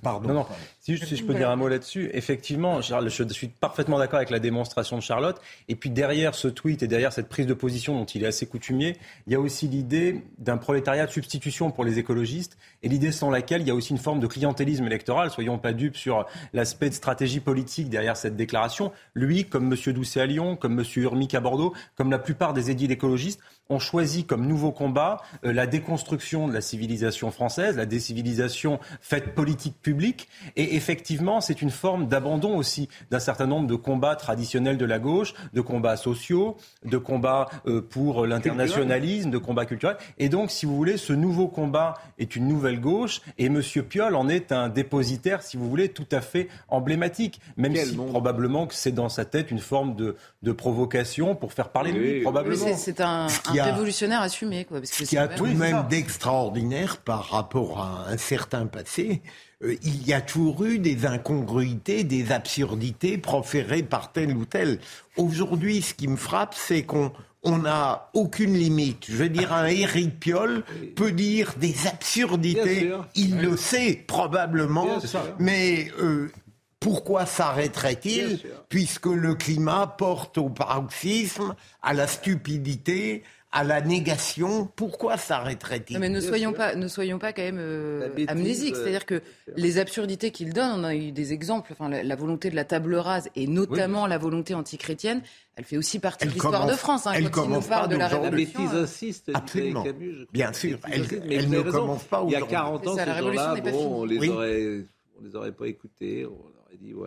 Pardon. 0.02 0.28
Non, 0.28 0.34
non. 0.34 0.46
Si, 0.80 0.98
si, 0.98 1.16
je 1.16 1.24
peux 1.24 1.34
dire 1.34 1.50
un 1.50 1.56
mot 1.56 1.68
là-dessus, 1.68 2.10
effectivement, 2.12 2.80
Charles, 2.82 3.08
je 3.08 3.24
suis 3.32 3.48
parfaitement 3.48 3.98
d'accord 3.98 4.18
avec 4.18 4.30
la 4.30 4.38
démonstration 4.38 4.96
de 4.96 5.02
Charlotte. 5.02 5.40
Et 5.68 5.74
puis 5.74 5.90
derrière 5.90 6.34
ce 6.34 6.48
tweet 6.48 6.82
et 6.82 6.88
derrière 6.88 7.01
cette 7.10 7.28
prise 7.28 7.46
de 7.46 7.54
position 7.54 7.98
dont 7.98 8.04
il 8.04 8.22
est 8.22 8.26
assez 8.26 8.46
coutumier, 8.46 8.96
il 9.26 9.32
y 9.32 9.36
a 9.36 9.40
aussi 9.40 9.66
l'idée 9.66 10.22
d'un 10.38 10.56
prolétariat 10.56 11.06
de 11.06 11.10
substitution 11.10 11.70
pour 11.70 11.84
les 11.84 11.98
écologistes 11.98 12.56
et 12.82 12.88
l'idée 12.88 13.12
sans 13.12 13.30
laquelle 13.30 13.62
il 13.62 13.68
y 13.68 13.70
a 13.70 13.74
aussi 13.74 13.92
une 13.92 13.98
forme 13.98 14.20
de 14.20 14.26
clientélisme 14.26 14.86
électoral. 14.86 15.30
Soyons 15.30 15.58
pas 15.58 15.72
dupes 15.72 15.96
sur 15.96 16.26
l'aspect 16.52 16.90
de 16.90 16.94
stratégie 16.94 17.40
politique 17.40 17.88
derrière 17.88 18.16
cette 18.16 18.36
déclaration. 18.36 18.92
Lui, 19.14 19.46
comme 19.46 19.72
M. 19.72 19.92
Doucet 19.92 20.20
à 20.20 20.26
Lyon, 20.26 20.56
comme 20.56 20.78
M. 20.78 20.84
Urmic 20.96 21.34
à 21.34 21.40
Bordeaux, 21.40 21.72
comme 21.96 22.10
la 22.10 22.18
plupart 22.18 22.52
des 22.52 22.70
édiles 22.70 22.92
écologistes, 22.92 23.40
ont 23.68 23.78
choisi 23.78 24.24
comme 24.24 24.46
nouveau 24.46 24.72
combat 24.72 25.22
euh, 25.44 25.52
la 25.52 25.66
déconstruction 25.66 26.48
de 26.48 26.52
la 26.52 26.60
civilisation 26.60 27.30
française, 27.30 27.76
la 27.76 27.86
décivilisation 27.86 28.78
faite 29.00 29.34
politique 29.34 29.80
publique. 29.80 30.28
Et 30.56 30.76
effectivement, 30.76 31.40
c'est 31.40 31.62
une 31.62 31.70
forme 31.70 32.08
d'abandon 32.08 32.56
aussi 32.56 32.88
d'un 33.10 33.20
certain 33.20 33.46
nombre 33.46 33.66
de 33.66 33.74
combats 33.74 34.16
traditionnels 34.16 34.78
de 34.78 34.84
la 34.84 34.98
gauche, 34.98 35.34
de 35.52 35.60
combats 35.60 35.96
sociaux, 35.96 36.56
de 36.84 36.98
combats 36.98 37.48
euh, 37.66 37.80
pour 37.80 38.26
l'internationalisme, 38.26 39.30
de 39.30 39.38
combats 39.38 39.66
culturels. 39.66 39.96
Et 40.18 40.28
donc, 40.28 40.50
si 40.50 40.66
vous 40.66 40.76
voulez, 40.76 40.96
ce 40.96 41.12
nouveau 41.12 41.48
combat 41.48 41.94
est 42.18 42.36
une 42.36 42.48
nouvelle 42.48 42.80
gauche 42.80 43.20
et 43.38 43.46
M. 43.46 43.62
Piolle 43.88 44.14
en 44.14 44.28
est 44.28 44.52
un 44.52 44.68
dépositaire, 44.68 45.42
si 45.42 45.56
vous 45.56 45.68
voulez, 45.68 45.88
tout 45.88 46.06
à 46.10 46.20
fait 46.20 46.48
emblématique. 46.68 47.40
Même 47.56 47.74
si 47.74 47.96
probablement 47.96 48.66
que 48.66 48.74
c'est 48.74 48.92
dans 48.92 49.08
sa 49.08 49.24
tête 49.24 49.50
une 49.50 49.58
forme 49.58 49.94
de, 49.94 50.16
de 50.42 50.52
provocation 50.52 51.34
pour 51.34 51.52
faire 51.52 51.70
parler 51.70 51.92
de 51.92 51.98
lui, 51.98 52.22
probablement. 52.22 52.76
C'est 52.76 53.00
un, 53.00 53.28
un 53.60 53.64
révolutionnaire 53.64 54.20
assumé. 54.20 54.64
Quoi, 54.64 54.78
parce 54.80 54.90
que 54.90 55.04
ce 55.04 55.10
qui 55.10 55.18
a 55.18 55.28
tout 55.28 55.46
de 55.46 55.54
même 55.54 55.86
d'extraordinaire 55.88 56.98
par 56.98 57.30
rapport 57.30 57.80
à 57.80 58.06
un 58.08 58.16
certain 58.16 58.66
passé, 58.66 59.22
euh, 59.62 59.76
il 59.82 60.06
y 60.06 60.12
a 60.12 60.20
toujours 60.20 60.64
eu 60.64 60.78
des 60.78 61.06
incongruités, 61.06 62.04
des 62.04 62.32
absurdités 62.32 63.18
proférées 63.18 63.82
par 63.82 64.12
tel 64.12 64.36
ou 64.36 64.44
tel. 64.44 64.78
Aujourd'hui, 65.16 65.82
ce 65.82 65.94
qui 65.94 66.08
me 66.08 66.16
frappe, 66.16 66.54
c'est 66.54 66.82
qu'on 66.82 67.12
on 67.44 67.58
n'a 67.58 68.10
aucune 68.14 68.54
limite. 68.54 69.06
Je 69.08 69.16
veux 69.16 69.28
dire, 69.28 69.52
un 69.52 69.66
Éric 69.66 70.20
Piolle 70.20 70.62
peut 70.94 71.12
dire 71.12 71.54
des 71.56 71.86
absurdités. 71.86 72.92
Il 73.14 73.38
le 73.38 73.56
sait 73.56 74.04
probablement, 74.06 75.00
mais 75.38 75.90
euh, 75.98 76.30
pourquoi 76.78 77.26
s'arrêterait-il 77.26 78.40
Puisque 78.68 79.06
le 79.06 79.34
climat 79.34 79.86
porte 79.86 80.38
au 80.38 80.50
paroxysme, 80.50 81.54
à 81.82 81.94
la 81.94 82.06
stupidité, 82.06 83.22
à 83.52 83.64
la 83.64 83.82
négation, 83.82 84.66
pourquoi 84.76 85.18
s'arrêterait-il 85.18 85.98
Mais 85.98 86.08
ne 86.08 86.20
soyons, 86.20 86.54
pas, 86.54 86.74
ne 86.74 86.88
soyons 86.88 87.18
pas 87.18 87.34
quand 87.34 87.42
même 87.42 87.58
euh, 87.60 88.08
amnésiques. 88.26 88.74
Euh, 88.74 88.78
C'est-à-dire 88.82 89.04
que 89.04 89.20
les 89.56 89.78
absurdités 89.78 90.30
qu'il 90.30 90.54
donne, 90.54 90.80
on 90.80 90.84
a 90.84 90.94
eu 90.94 91.12
des 91.12 91.34
exemples, 91.34 91.70
enfin, 91.72 91.90
la, 91.90 92.16
volonté 92.16 92.48
de 92.48 92.56
la 92.56 92.64
table 92.64 92.94
rase 92.94 93.28
et 93.36 93.46
notamment 93.46 94.06
la 94.06 94.16
volonté 94.16 94.54
antichrétienne, 94.54 95.20
elle 95.56 95.64
fait 95.64 95.76
aussi 95.76 95.98
partie 95.98 96.26
de 96.26 96.32
l'histoire 96.32 96.66
de 96.66 96.72
France. 96.72 97.06
Hein, 97.06 97.12
elle 97.14 97.30
quand 97.30 97.46
nous 97.46 97.60
parle 97.60 97.90
de 97.90 97.96
la 97.96 98.08
révolution. 98.08 98.58
La 98.60 98.68
bêtise 98.68 98.78
insiste. 98.78 99.30
Absolument. 99.34 99.84
Bien 100.32 100.52
sûr. 100.54 100.78
Elle, 100.90 101.06
elle 101.30 101.50
ne 101.50 101.60
commence 101.60 102.04
pas 102.04 102.24
Il 102.26 102.32
y 102.32 102.36
a 102.36 102.40
40 102.40 102.86
ans, 102.86 102.96
ces 102.96 103.04
gens-là, 103.04 103.54
bon, 103.56 104.00
on 104.00 104.04
les 104.06 104.28
aurait, 104.30 104.86
on 105.20 105.24
les 105.24 105.36
aurait 105.36 105.52
pas 105.52 105.66
écoutés 105.66 106.26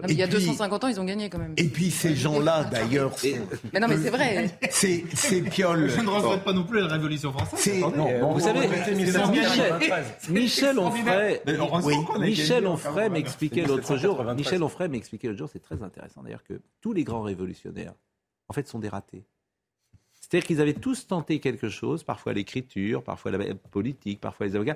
il 0.10 0.16
y 0.16 0.24
a 0.24 0.28
250 0.28 0.84
ans, 0.84 0.88
ils 0.88 1.00
ont 1.00 1.06
gagné 1.06 1.30
quand 1.30 1.38
même. 1.38 1.54
Et 1.58 1.68
puis 1.68 1.92
ces 1.92 2.16
gens-là, 2.16 2.64
d'ailleurs. 2.66 3.16
Mais 3.74 3.80
non, 3.80 3.88
mais 3.88 3.98
c'est 3.98 4.10
vrai. 4.10 4.50
C'est 4.70 5.42
Piolle. 5.42 5.90
Je 5.90 6.02
ne 6.02 6.10
regrette 6.10 6.44
pas 6.44 6.54
non 6.54 6.64
plus 6.64 6.82
la 6.82 6.88
Révolution 6.88 7.32
française. 7.32 7.82
Non, 7.82 8.34
vous 8.34 8.40
savez, 8.40 8.68
Michel 10.30 10.80
Onfray, 10.80 11.42
Michel 12.20 12.68
Onfray 12.68 13.10
m'expliquait 13.10 13.66
l'autre 13.66 13.98
jour. 13.98 14.24
Michel 14.36 14.64
Onfray 14.64 14.90
m'expliquait 14.90 15.28
l'autre 15.28 15.40
jour, 15.40 15.50
c'est 15.52 15.62
très 15.62 15.82
intéressant 15.84 16.24
d'ailleurs 16.24 16.44
que 16.44 16.62
tous 16.82 16.94
les 16.94 17.04
grands 17.04 17.22
révolutionnaires, 17.22 17.94
en 18.48 18.54
fait, 18.54 18.68
sont 18.68 18.80
des 18.80 18.90
ratés. 18.90 19.26
C'est-à-dire 20.22 20.48
qu'ils 20.48 20.62
avaient 20.62 20.74
tous 20.74 21.08
tenté 21.08 21.40
quelque 21.40 21.70
chose, 21.70 22.04
parfois 22.04 22.34
l'écriture, 22.34 23.04
parfois 23.04 23.32
la 23.32 23.54
politique, 23.72 24.20
parfois 24.20 24.48
les 24.48 24.56
avocats, 24.56 24.76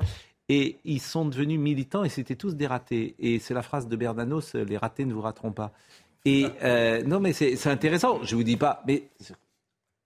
et 0.50 0.80
ils 0.84 1.00
sont 1.00 1.26
devenus 1.26 1.60
militants 1.60 2.04
et 2.04 2.10
c'était 2.10 2.36
tous 2.36 2.56
des 2.56 2.68
ratés. 2.68 3.16
Et 3.20 3.40
c'est 3.40 3.54
la 3.54 3.62
phrase 3.62 3.88
de 3.88 3.96
Bernanos, 3.96 4.56
les 4.56 4.78
ratés 4.78 5.06
ne 5.06 5.14
vous 5.14 5.22
rateront 5.22 5.52
pas. 5.52 5.72
Et 6.26 6.48
euh, 6.64 7.04
non, 7.04 7.20
mais 7.20 7.34
c'est 7.34 7.68
intéressant. 7.68 8.22
Je 8.24 8.36
vous 8.36 8.44
dis 8.44 8.58
pas, 8.58 8.84
mais, 8.86 9.04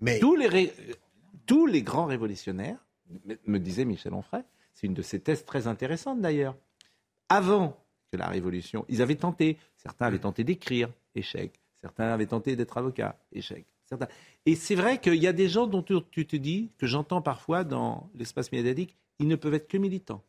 mais... 0.02 0.20
Tous, 0.20 0.36
les 0.36 0.72
tous 1.46 1.66
les 1.66 1.82
grands 1.82 2.06
révolutionnaires, 2.06 2.78
me 3.46 3.58
disait 3.58 3.86
Michel 3.86 4.14
Onfray, 4.14 4.44
c'est 4.74 4.88
une 4.88 4.94
de 4.94 5.02
ses 5.02 5.20
thèses 5.20 5.46
très 5.46 5.68
intéressantes 5.68 6.22
d'ailleurs. 6.22 6.56
Avant 7.30 7.78
que 8.12 8.18
la 8.18 8.28
révolution, 8.28 8.86
ils 8.90 9.02
avaient 9.02 9.16
tenté. 9.16 9.58
Certains 9.76 10.08
avaient 10.08 10.20
tenté 10.20 10.44
d'écrire, 10.44 10.90
échec. 11.16 11.60
Certains 11.82 12.06
avaient 12.06 12.28
tenté 12.28 12.56
d'être 12.56 12.78
avocat, 12.78 13.18
échec. 13.32 13.66
Certains... 13.86 14.08
Et 14.46 14.56
c'est 14.56 14.76
vrai 14.76 15.00
qu'il 15.00 15.16
y 15.16 15.28
a 15.28 15.34
des 15.34 15.50
gens 15.50 15.68
dont 15.68 15.84
tu 15.84 16.28
te 16.28 16.36
dis, 16.36 16.70
que 16.78 16.86
j'entends 16.86 17.22
parfois 17.22 17.64
dans 17.64 18.10
l'espace 18.16 18.52
médiatique, 18.52 18.96
ils 19.20 19.28
ne 19.28 19.36
peuvent 19.36 19.54
être 19.54 19.68
que 19.68 19.78
militants. 19.78 20.24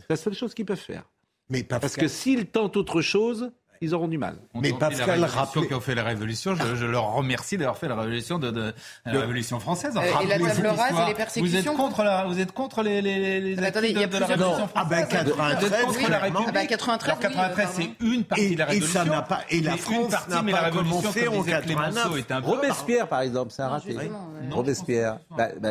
C'est 0.00 0.10
la 0.10 0.16
seule 0.16 0.34
chose 0.34 0.54
qu'ils 0.54 0.66
peuvent 0.66 0.78
faire. 0.78 1.04
Mais 1.50 1.62
Parce 1.62 1.96
que 1.96 2.08
s'ils 2.08 2.46
tentent 2.46 2.76
autre 2.76 3.02
chose, 3.02 3.52
ils 3.80 3.94
auront 3.94 4.08
du 4.08 4.18
mal. 4.18 4.36
mais 4.54 4.72
Pascal 4.72 5.24
rappelait... 5.24 5.66
qui 5.66 5.74
ont 5.74 5.80
fait 5.80 5.94
la 5.94 6.04
révolution, 6.04 6.54
je, 6.54 6.86
leur 6.86 7.12
remercie 7.12 7.58
d'avoir 7.58 7.76
fait 7.76 7.88
la 7.88 7.96
révolution 7.96 8.38
de, 8.38 8.72
la 9.04 9.20
révolution 9.20 9.60
française. 9.60 9.94
Euh, 9.96 10.22
et 10.22 10.26
la 10.26 10.38
table 10.38 10.66
rase 10.66 10.92
et 11.04 11.08
les 11.08 11.14
persécutions. 11.14 11.60
Vous 11.60 11.68
êtes 11.68 11.76
contre 11.76 12.02
la, 12.02 12.24
vous 12.24 12.40
êtes 12.40 12.52
contre 12.52 12.82
les, 12.82 13.02
les, 13.02 13.40
les 13.40 13.58
attendez, 13.62 13.90
il 13.90 13.98
y 13.98 14.02
a 14.02 14.06
de, 14.06 14.18
la 14.18 14.26
révolution 14.26 14.68
ben, 14.68 14.68
française. 14.68 14.72
Ah 14.74 14.84
ben 14.84 15.06
93, 15.06 15.68
vous 15.68 15.74
êtes 15.74 15.84
contre 15.84 16.10
la 16.10 16.18
République. 16.18 16.46
Ah 16.48 16.52
ben 16.52 16.66
93, 16.66 17.10
Alors 17.10 17.20
93, 17.20 17.68
c'est 17.74 18.04
une 18.04 18.24
partie 18.24 18.54
de 18.54 18.58
la 18.58 18.64
révolution. 18.66 19.00
Et 19.00 19.04
ça 19.04 19.04
n'a 19.04 19.22
pas, 19.22 19.40
et 19.50 19.60
la 19.60 19.76
France 19.76 20.12
n'a 20.28 20.42
pas 20.42 20.70
commencé 20.70 21.28
en 21.28 21.42
89. 21.42 22.44
Robespierre, 22.44 23.08
par 23.08 23.20
exemple, 23.20 23.52
c'est 23.52 23.62
un 23.62 23.68
raté. 23.68 23.96
Robespierre, 24.50 25.18
bah, 25.36 25.48
bah, 25.60 25.70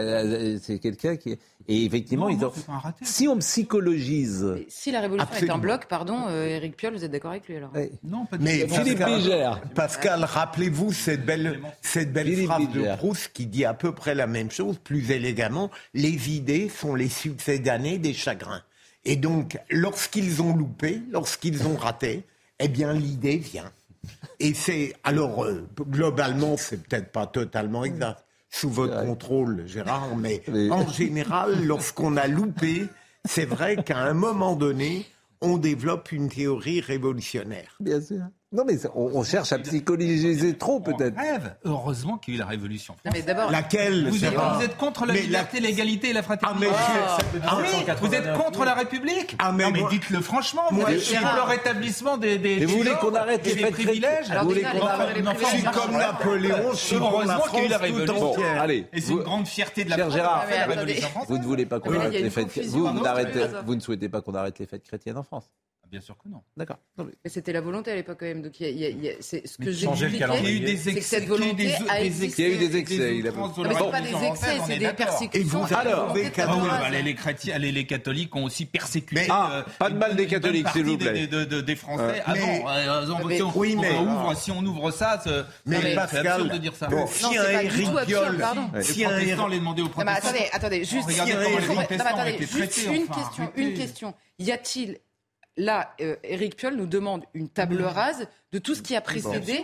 c'est 0.62 0.80
quelqu'un 0.80 1.16
qui 1.16 1.38
et 1.68 1.86
effectivement, 1.86 2.30
ils 2.30 2.44
ont... 2.44 2.52
si 3.02 3.28
on 3.28 3.38
psychologise. 3.38 4.46
si 4.68 4.92
la 4.92 5.02
révolution 5.02 5.34
est 5.34 5.50
un 5.50 5.58
bloc, 5.58 5.86
pardon, 5.88 6.30
Eric 6.30 6.74
euh, 6.74 6.76
Piolle, 6.76 6.94
vous 6.96 7.06
êtes 7.06 7.12
d'accord 7.12 7.32
avec 7.32 7.48
lui 7.48 7.56
alors 7.56 7.72
Non, 8.04 8.26
pas 8.26 8.38
Mais 8.40 8.68
Philippe 8.68 9.00
Pascal, 9.00 9.62
Pascal 9.74 10.24
rappelez-vous 10.24 10.92
cette 10.92 11.26
belle, 11.26 11.62
cette 11.82 12.12
belle 12.12 12.46
phrase 12.46 12.70
de 12.70 12.96
Proust 12.98 13.32
qui 13.34 13.46
dit 13.46 13.66
à 13.66 13.74
peu 13.74 13.94
près 13.94 14.16
la 14.16 14.28
même 14.28 14.52
chose, 14.52 14.78
plus 14.78 15.12
élégamment 15.12 15.70
les 15.94 16.32
idées 16.32 16.70
sont 16.70 16.96
les 16.96 17.10
succès 17.10 17.60
d'années 17.60 17.98
des 17.98 18.14
chagrins. 18.14 18.62
Et 19.06 19.16
donc, 19.16 19.60
lorsqu'ils 19.70 20.42
ont 20.42 20.56
loupé, 20.56 21.02
lorsqu'ils 21.12 21.68
ont 21.68 21.76
raté, 21.76 22.24
eh 22.60 22.68
bien, 22.68 22.94
l'idée 22.94 23.38
vient. 23.38 23.72
Et 24.40 24.54
c'est 24.54 24.94
alors 25.04 25.44
euh, 25.44 25.68
globalement, 25.80 26.58
c'est 26.58 26.84
peut-être 26.84 27.12
pas 27.12 27.28
totalement 27.28 27.84
exact 27.84 28.24
sous 28.54 28.70
votre 28.70 29.04
contrôle, 29.04 29.64
Gérard, 29.66 30.16
mais, 30.18 30.44
en 30.70 30.88
général, 30.88 31.66
lorsqu'on 31.66 32.18
a 32.18 32.28
loupé, 32.28 32.88
c'est 33.26 33.46
vrai 33.46 33.84
qu'à 33.84 33.98
un 33.98 34.14
moment 34.14 34.56
donné, 34.56 35.06
on 35.42 35.58
développe 35.58 36.12
une 36.12 36.30
théorie 36.30 36.80
révolutionnaire. 36.80 37.76
Bien 37.80 38.00
sûr. 38.00 38.22
Non, 38.54 38.64
mais 38.66 38.78
on, 38.94 39.24
cherche 39.24 39.52
à 39.52 39.58
psychologiser 39.58 40.56
trop, 40.56 40.80
peut-être. 40.80 41.18
Rêve. 41.18 41.56
Heureusement 41.66 42.20
qu'il 42.20 42.36
y 42.36 42.36
a 42.36 42.38
eu 42.38 42.40
la 42.40 42.46
Révolution 42.46 42.94
française. 43.04 43.26
mais 43.26 43.52
Laquelle 43.52 44.10
vous 44.10 44.24
êtes, 44.24 44.78
contre 44.78 45.08
la 45.08 45.16
liberté, 45.16 45.60
l'égalité 45.60 46.10
et 46.10 46.14
la 46.14 46.22
fraternité. 46.22 46.68
Ah, 46.72 47.18
ah, 47.48 47.96
vous 48.00 48.14
êtes 48.14 48.32
contre 48.34 48.64
la 48.64 48.76
République 48.76 49.36
ah, 49.40 49.52
mais 49.52 49.64
Non, 49.64 49.72
mais 49.72 49.84
dites-le 49.90 50.22
franchement. 50.22 50.62
Vous 50.70 50.82
êtes 50.82 51.04
contre 51.04 51.36
le 51.36 51.42
rétablissement 51.42 52.18
des, 52.18 52.38
des, 52.38 52.66
vous 52.66 52.78
voulez 52.78 52.94
qu'on 53.02 53.16
arrête 53.16 53.44
les 53.44 53.72
privilèges 53.72 54.28
Vous 54.30 54.48
voulez 54.48 54.62
qu'on 54.62 54.86
arrête 54.86 55.18
Je 55.18 55.46
suis 55.46 55.64
comme 55.64 55.92
Napoléon, 55.94 56.72
je 56.74 56.78
suis 56.78 56.98
pour 56.98 57.24
la 57.24 57.40
France 57.40 57.58
tout 58.06 58.42
Allez. 58.60 58.88
Et 58.94 59.02
c'est 59.02 59.14
une 59.14 59.24
grande 59.24 59.48
fierté 59.48 59.84
de 59.84 59.90
la 59.90 59.98
France. 59.98 60.14
Gérard, 60.14 60.46
vous 61.28 61.38
ne 61.40 61.44
voulez 61.44 61.66
pas 61.66 61.80
qu'on 61.80 61.96
arrête 61.96 62.14
les 62.14 62.30
fêtes. 62.30 62.60
Vous 63.66 63.76
ne 63.76 63.80
souhaitez 63.80 64.10
pas 64.10 64.22
qu'on 64.22 64.36
arrête 64.36 64.60
les 64.60 64.68
fêtes 64.68 64.84
chrétiennes 64.84 65.18
en 65.18 65.24
France 65.24 65.50
Bien 65.94 66.02
sûr 66.02 66.18
que 66.18 66.28
non. 66.28 66.42
D'accord. 66.58 66.80
Mais 66.98 67.30
c'était 67.30 67.54
la 67.54 67.62
volonté 67.62 67.92
à 67.92 67.96
l'époque 67.96 68.18
quand 68.20 68.26
même. 68.26 68.42
Donc 68.42 68.60
il 68.60 68.64
y 68.66 68.66
a- 68.66 68.70
il 68.72 68.80
y 68.80 68.86
a- 68.86 68.90
il 68.90 69.04
y 69.06 69.10
a- 69.10 69.14
c'est 69.20 69.46
ce 69.46 69.58
Mais 69.60 69.68
que 69.68 69.72
j'ai 69.72 69.86
changer 69.86 70.06
le 70.06 70.16
expliqué, 70.16 70.26
calendrier. 70.28 70.78
c'est 70.78 70.92
que 70.92 70.98
excès, 70.98 71.10
cette 71.18 71.22
y 71.22 71.26
eu 71.26 71.30
volonté 71.30 71.54
des- 71.54 71.74
a 71.88 72.00
des 72.00 72.06
existé. 72.08 72.42
Il 72.42 72.48
y 72.48 72.52
a 72.52 72.56
eu 72.56 72.68
des 72.68 72.78
excès, 72.78 72.96
il 72.96 73.28
a- 73.28 73.32
mais 73.32 73.76
c'est 73.78 73.92
pas 73.92 74.02
des 74.02 74.26
excès, 74.26 74.46
c'est 74.66 74.74
est 74.74 74.80
des 74.80 74.94
persécutions. 74.94 75.64
alors, 75.76 76.14
de 76.14 76.20
Ah 76.72 76.80
bah, 76.80 76.90
les, 76.90 77.04
les 77.04 77.14
chrétiens, 77.14 77.60
les, 77.60 77.72
les 77.72 77.86
catholiques 77.86 78.36
ont 78.36 78.46
aussi 78.46 78.66
persécuté. 78.66 79.22
Mais- 79.22 79.28
Ah, 79.30 79.52
euh, 79.54 79.64
pas 79.78 79.92
de 79.92 79.98
mal 80.00 80.16
des 80.16 80.26
catholiques, 80.26 80.68
s'il 80.70 80.84
vous 80.84 80.98
plaît. 80.98 81.14
Des, 81.14 81.28
de- 81.46 81.62
des 81.62 81.76
Français. 81.76 82.04
Euh, 82.04 82.24
ah 82.26 82.34
mais- 82.34 82.40
non, 82.40 82.68
euh, 82.70 83.06
on- 83.22 83.26
mais- 83.28 83.36
si, 83.38 83.44
on, 83.44 83.52
oui, 83.56 83.76
mais- 83.80 83.96
ouvre, 84.00 84.36
si 84.36 84.50
on 84.52 84.66
ouvre 84.66 84.90
ça, 84.90 85.22
c'est 85.24 85.30
Mais 85.68 85.96
absurde 85.96 86.52
de 86.54 86.58
dire 86.58 86.76
ça. 86.76 86.88
si 87.08 87.24
c'est 87.24 87.38
un. 87.38 87.62
Les 88.74 88.84
si 88.84 89.06
un 89.06 89.10
protestants, 89.10 89.28
Eric- 89.44 89.52
les 89.52 89.60
demander 89.60 89.82
aux 89.84 89.86
mais 89.86 89.92
protestants. 89.92 90.28
attendez, 90.30 90.46
attendez, 90.54 90.84
juste, 90.86 91.08
les 91.08 91.14
mais 91.16 91.20
une 92.96 93.08
question, 93.08 93.52
une 93.56 93.74
question. 93.76 94.14
Y 94.40 94.52
a-t-il 94.52 94.98
là, 95.58 95.94
euh, 96.02 96.16
Eric 96.24 96.56
Piolle 96.56 96.76
nous 96.76 96.86
demande 96.88 97.24
une 97.34 97.50
table 97.50 97.82
rase 97.84 98.28
de 98.52 98.60
tout 98.60 98.76
ce 98.76 98.82
qui 98.82 98.96
a 98.96 99.02
précédé. 99.02 99.64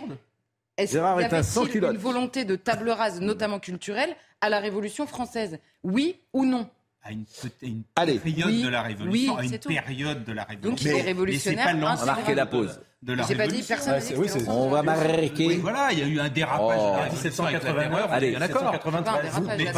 Est-ce 0.76 0.92
qu'il 0.92 0.98
y 0.98 1.02
est 1.02 1.04
un 1.04 1.16
avait 1.16 1.42
sans-culotte. 1.42 1.92
une 1.92 1.98
volonté 1.98 2.44
de 2.44 2.56
table 2.56 2.90
rase, 2.90 3.20
notamment 3.20 3.58
culturelle, 3.58 4.14
à 4.40 4.48
la 4.48 4.60
Révolution 4.60 5.06
française? 5.06 5.58
Oui 5.82 6.18
ou 6.32 6.44
non? 6.46 6.68
À 7.02 7.12
une, 7.12 7.24
période 7.94 8.46
Oui, 8.46 8.62
de 8.62 8.68
la 8.68 8.82
Révolution, 8.82 9.34
oui, 9.34 9.40
à 9.40 9.44
une 9.44 9.58
tout. 9.58 9.68
période 9.70 10.22
de 10.24 10.32
la 10.32 10.44
Révolution. 10.44 10.70
Donc 10.70 10.80
il 10.82 10.88
est 10.88 10.94
Mais 10.94 11.00
révolutionnaire, 11.02 11.58
c'est 11.66 11.72
pas 11.72 11.76
un 11.76 11.80
l'ensemble 11.80 12.06
Marquez 12.06 12.34
la 12.34 12.44
pause. 12.46 12.80
de 13.02 13.12
la 13.14 13.22
pas 13.22 13.28
dit 13.28 13.34
Révolution. 13.38 13.66
personne. 13.74 13.94
Ouais, 13.94 14.16
oui, 14.18 14.28
c'est- 14.28 14.48
On 14.48 14.68
va 14.68 14.82
marquer. 14.82 15.46
Oui, 15.46 15.56
voilà, 15.56 15.88
il 15.92 15.98
y 15.98 16.02
a 16.02 16.06
eu 16.06 16.20
un 16.20 16.28
dérapage 16.28 16.78
Oh. 16.78 16.96
la 16.98 17.08
1789, 17.08 17.62
terreur, 17.62 17.90
on 17.90 18.12
est 18.12 18.14
Allez, 18.14 18.30
bien 18.30 18.38
d'accord. 18.40 18.62
1793. 18.64 19.30
Enfin, 19.30 19.38
un 19.50 19.56
dérapage, 19.56 19.58
Mais 19.58 19.64
la 19.64 19.72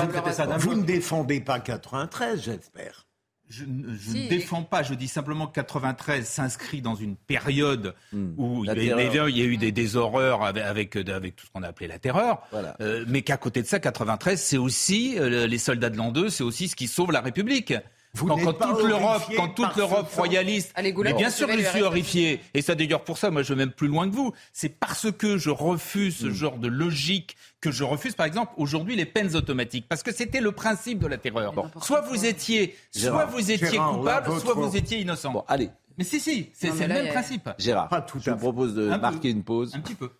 vous 0.56 0.60
Vous 0.60 0.68
bloc. 0.70 0.80
ne 0.80 0.84
défendez 0.84 1.40
pas 1.40 1.60
93, 1.60 2.42
j'espère. 2.42 3.06
Je, 3.52 3.64
ne- 3.66 3.94
je 3.94 4.10
Si. 4.10 4.24
ne 4.24 4.28
défends 4.30 4.62
pas, 4.62 4.82
je 4.82 4.94
dis 4.94 5.08
simplement 5.08 5.46
que 5.46 5.52
93 5.52 6.26
s'inscrit 6.26 6.80
dans 6.80 6.94
une 6.94 7.16
période 7.16 7.94
Hmm. 8.12 8.32
où 8.38 8.64
il 8.64 8.68
y, 8.68 8.70
a, 8.70 8.74
terreur. 8.74 9.28
il 9.28 9.36
y 9.36 9.42
a 9.42 9.44
eu 9.44 9.56
des, 9.58 9.72
des 9.72 9.96
horreurs 9.96 10.42
avec, 10.42 10.62
avec, 10.64 10.96
avec 10.96 11.36
tout 11.36 11.46
ce 11.46 11.50
qu'on 11.52 11.62
a 11.62 11.68
appelé 11.68 11.86
la 11.86 11.98
terreur, 11.98 12.40
Voilà. 12.50 12.74
Euh, 12.80 13.04
mais 13.08 13.20
qu'à 13.22 13.36
côté 13.36 13.60
de 13.60 13.66
ça, 13.66 13.78
93, 13.78 14.40
c'est 14.40 14.56
aussi 14.56 15.16
euh, 15.18 15.46
les 15.46 15.58
soldats 15.58 15.90
de 15.90 15.98
l'an 15.98 16.12
2, 16.12 16.30
c'est 16.30 16.44
aussi 16.44 16.68
ce 16.68 16.76
qui 16.76 16.88
sauve 16.88 17.12
la 17.12 17.20
République. 17.20 17.74
Vous 18.14 18.26
quand, 18.26 18.36
n'êtes 18.36 18.44
quand 18.44 18.52
pas 18.52 18.74
toute 18.74 18.84
l'Europe, 18.84 19.22
quand 19.36 19.48
toute 19.48 19.74
l'Europe 19.76 20.06
royaliste, 20.14 20.70
Allez, 20.74 20.92
Goulet, 20.92 21.12
mais 21.12 21.18
bien 21.18 21.30
sûr 21.30 21.48
je 21.50 21.62
suis 21.64 21.80
horrifié. 21.82 22.40
Et 22.52 22.60
ça 22.60 22.74
d'ailleurs 22.74 23.04
pour 23.04 23.16
ça, 23.16 23.30
moi 23.30 23.42
je 23.42 23.54
vais 23.54 23.58
même 23.58 23.72
plus 23.72 23.88
loin 23.88 24.06
que 24.08 24.14
vous. 24.14 24.32
C'est 24.52 24.68
parce 24.68 25.10
que 25.10 25.38
je 25.38 25.48
refuse 25.48 26.16
ce 26.18 26.30
genre 26.30 26.58
de 26.58 26.68
logique 26.68 27.36
que 27.62 27.70
je 27.70 27.84
refuse, 27.84 28.14
par 28.14 28.26
exemple, 28.26 28.52
aujourd'hui 28.58 28.96
les 28.96 29.06
peines 29.06 29.34
automatiques, 29.34 29.86
parce 29.88 30.02
que 30.02 30.12
c'était 30.12 30.40
le 30.42 30.52
principe 30.52 30.98
de 30.98 31.06
la 31.06 31.16
terreur. 31.16 31.54
Soit 31.80 32.02
vous 32.02 32.26
étiez, 32.26 32.76
soit 32.90 33.00
Gérard, 33.02 33.30
vous 33.30 33.50
étiez 33.50 33.70
Gérard, 33.70 33.96
coupable, 33.98 34.40
soit 34.40 34.54
vous 34.54 34.76
étiez 34.76 35.00
innocent. 35.00 35.32
Bon, 35.32 35.44
allez, 35.48 35.70
Mais 35.96 36.04
si, 36.04 36.20
si, 36.20 36.50
c'est 36.52 36.70
le 36.70 36.88
même 36.88 37.06
a- 37.06 37.12
principe. 37.12 37.48
Gérard, 37.58 37.88
Pas 37.88 38.02
tout 38.02 38.18
je 38.18 38.30
vous 38.30 38.36
fait. 38.36 38.42
propose 38.42 38.74
de 38.74 38.90
Un 38.90 38.96
peu. 38.96 39.00
marquer 39.00 39.30
une 39.30 39.42
pause. 39.42 39.74
Un 39.74 39.80
petit 39.80 39.94
peu. 39.94 40.10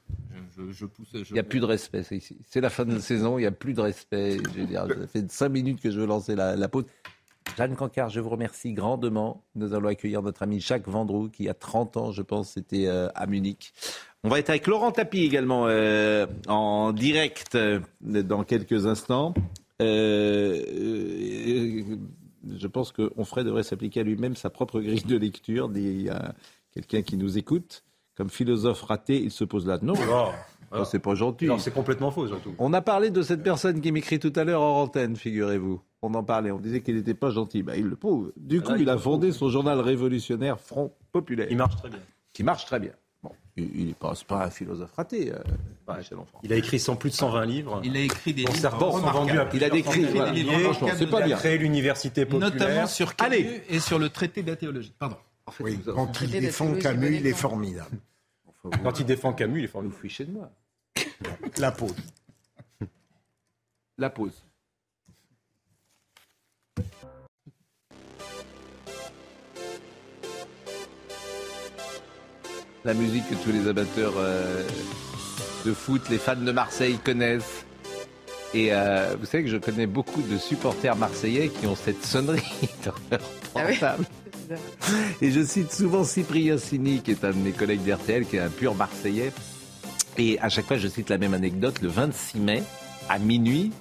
Je, 0.57 0.67
je- 0.69 0.73
je 0.73 0.87
pousse. 0.87 1.09
je- 1.13 1.19
Il 1.31 1.35
n'y 1.35 1.41
a 1.41 1.43
plus 1.45 1.61
de 1.61 1.65
respect, 1.67 2.03
c'est 2.05 2.17
ici. 2.17 2.39
C'est 2.49 2.61
la 2.63 2.71
fin 2.71 2.85
de 2.87 2.95
la 2.95 3.01
saison, 3.01 3.37
il 3.39 3.43
n'y 3.43 3.47
a 3.47 3.51
plus 3.53 3.75
de 3.75 3.81
respect. 3.83 4.39
Je 4.55 4.61
veux 4.61 4.67
dire, 4.67 4.87
ça 4.89 5.07
fait 5.09 5.31
cinq 5.31 5.49
minutes 5.51 5.81
que 5.83 5.91
je 5.91 5.99
veux 6.01 6.07
lancer 6.07 6.35
la, 6.37 6.57
la 6.57 6.69
pause. 6.69 6.85
Jeanne 7.57 7.77
Cancard, 7.77 8.09
je 8.09 8.21
vous 8.21 8.31
remercie 8.31 8.73
grandement. 8.73 9.45
Nous 9.55 9.75
allons 9.75 9.89
accueillir 9.89 10.23
notre 10.23 10.43
ami 10.43 10.61
Jacques 10.61 10.89
Vendroux, 10.89 11.29
qui 11.29 11.49
a 11.49 11.55
30 11.55 11.97
ans, 11.97 12.11
je 12.13 12.23
pense, 12.23 12.51
c'était 12.53 12.87
euh, 12.87 13.09
à 13.15 13.27
Munich. 13.27 13.73
On 14.25 14.29
va 14.29 14.39
être 14.39 14.51
avec 14.51 14.67
Laurent 14.67 14.91
Tapie 14.93 15.25
également 15.25 15.67
euh, 15.67 16.27
en 16.49 16.93
direct 16.93 17.55
euh, 17.55 17.81
dans 18.01 18.45
quelques 18.45 18.87
instants. 18.87 19.35
Euh, 19.83 20.63
je 22.57 22.67
pense 22.69 22.93
qu'Onfray 22.93 23.45
devrait 23.45 23.63
s'appliquer 23.65 24.01
à 24.01 24.03
lui-même 24.05 24.37
sa 24.37 24.49
propre 24.51 24.81
grille 24.81 25.03
de 25.03 25.17
lecture. 25.17 25.71
Il 25.75 26.03
y 26.03 26.09
a 26.09 26.35
quelqu'un 26.73 27.03
qui 27.03 27.17
nous 27.17 27.37
écoute. 27.39 27.85
Comme 28.17 28.31
philosophe 28.31 28.83
raté, 28.83 29.21
il 29.21 29.31
se 29.31 29.45
pose 29.45 29.67
là. 29.67 29.79
Non, 29.83 29.95
Oh, 30.75 30.85
c'est 30.85 31.01
pas 31.01 31.15
gentil. 31.15 31.45
alors, 31.45 31.61
c'est 31.61 31.71
complètement 31.71 32.11
faux, 32.11 32.27
surtout. 32.29 32.55
On 32.59 32.73
a 32.73 32.81
parlé 32.81 33.11
de 33.11 33.21
cette 33.21 33.43
personne 33.43 33.83
qui 33.83 33.93
m'écrit 33.93 34.19
tout 34.19 34.33
à 34.37 34.45
l'heure 34.45 34.63
en 34.63 34.81
antenne, 34.85 35.17
figurez-vous. 35.17 35.83
On 36.05 36.13
en 36.15 36.25
parlait, 36.25 36.51
on 36.51 36.59
disait 36.59 36.81
qu'il 36.83 36.97
n'était 36.97 37.15
pas 37.15 37.31
gentil. 37.31 37.63
Bah, 37.63 37.77
il 37.77 37.87
le 37.87 37.95
prouve. 37.97 38.33
Du 38.37 38.61
coup, 38.61 38.71
Là, 38.73 38.77
il 38.77 38.83
il 38.83 38.89
a 38.91 38.99
fondé 38.99 39.31
son 39.33 39.49
journal 39.49 39.79
révolutionnaire 39.81 40.59
Front 40.59 40.93
Populaire. 41.13 41.47
Il 41.51 41.57
marche 41.57 41.77
très 41.77 41.89
bien. 41.91 42.01
Qui 42.33 42.43
marche 42.43 42.65
très 42.67 42.81
bien. 42.81 42.91
Bon, 43.23 43.31
il 43.57 43.87
n'est 43.87 43.95
pas, 43.95 44.13
c'est 44.17 44.27
pas 44.27 44.45
un 44.47 44.51
philosophe 44.51 44.91
raté, 44.97 45.33
euh, 45.33 45.39
Michel 45.97 46.19
Onfray. 46.19 46.41
Il 46.43 46.53
a 46.53 46.57
écrit 46.57 46.81
sans 46.81 46.97
plus 46.97 47.11
de 47.11 47.15
120 47.15 47.45
livres. 47.45 47.81
Il 47.85 47.97
a 47.97 48.01
écrit 48.01 48.35
des 48.35 48.43
dont 48.45 48.53
livres 48.53 48.71
vendus 49.13 49.39
à 49.39 49.49
Il 49.55 49.63
a 49.63 49.71
décrit- 49.71 50.03
centaines 50.03 50.15
voilà, 50.17 50.33
des 50.33 50.43
livres 50.43 50.75
c'est 50.97 51.07
pas 51.07 51.21
Il 51.21 51.23
a 51.23 51.27
bien. 51.27 51.37
créé 51.37 51.59
l'université 51.59 52.27
populaire. 52.27 52.53
Notamment 52.53 52.87
sur 52.89 53.15
Camus 53.15 53.37
Allez. 53.37 53.63
et 53.69 53.79
sur 53.79 54.01
le 54.01 54.09
traité 54.09 54.43
de 54.43 54.51
la 54.51 54.57
théologie. 54.57 54.93
Pardon. 54.99 55.17
En 55.47 55.53
fait, 55.53 55.63
Oui, 55.63 55.77
vous 55.81 55.89
avez- 55.91 55.97
quand 55.97 56.21
il 56.21 56.31
défend 56.33 56.73
Camus, 56.75 57.17
il 57.17 57.27
est 57.27 57.31
bon 57.33 57.37
formidable. 57.37 57.97
Enfin, 58.65 58.77
vous- 58.77 58.83
Quand 58.83 58.99
il 58.99 59.07
défend 59.07 59.33
Camus, 59.35 59.61
il 59.61 59.65
est 59.65 59.67
vous 59.67 59.73
formidable. 59.73 60.01
fichez 60.01 60.25
de 60.25 60.33
moi. 60.33 60.51
La 61.59 61.71
pause. 61.71 61.95
La 63.99 64.11
pause. 64.11 64.43
La 72.85 72.95
musique 72.95 73.29
que 73.29 73.35
tous 73.35 73.53
les 73.53 73.69
amateurs 73.69 74.15
euh, 74.17 74.63
de 75.65 75.73
foot, 75.73 76.03
les 76.11 76.19
fans 76.19 76.35
de 76.37 76.53
Marseille 76.53 76.99
connaissent. 77.03 77.65
Et 78.55 78.69
euh, 78.73 79.15
vous 79.19 79.27
savez 79.27 79.45
que 79.45 79.51
je 79.51 79.57
connais 79.57 79.87
beaucoup 79.87 80.21
de 80.23 80.37
supporters 80.37 80.97
marseillais 80.97 81.49
qui 81.49 81.67
ont 81.67 81.77
cette 81.77 82.05
sonnerie 82.05 82.43
dans 82.85 82.93
leur 83.11 83.21
Ah 83.55 83.63
oui 83.67 83.79
portable. 83.79 84.05
Et 85.23 85.31
je 85.31 85.43
cite 85.43 85.73
souvent 85.73 86.05
Cyprien 86.05 86.59
Sini, 86.59 87.01
qui 87.01 87.13
est 87.13 87.25
un 87.25 87.31
de 87.31 87.37
mes 87.37 87.53
collègues 87.53 87.83
d'RTL, 87.83 88.27
qui 88.27 88.37
est 88.37 88.41
un 88.41 88.51
pur 88.51 88.75
Marseillais. 88.75 89.33
Et 90.19 90.39
à 90.41 90.49
chaque 90.49 90.67
fois, 90.67 90.77
je 90.77 90.89
cite 90.89 91.09
la 91.09 91.19
même 91.19 91.35
anecdote. 91.35 91.81
Le 91.81 91.89
26 91.89 92.41
mai, 92.41 92.63
à 93.09 93.19
minuit, 93.19 93.73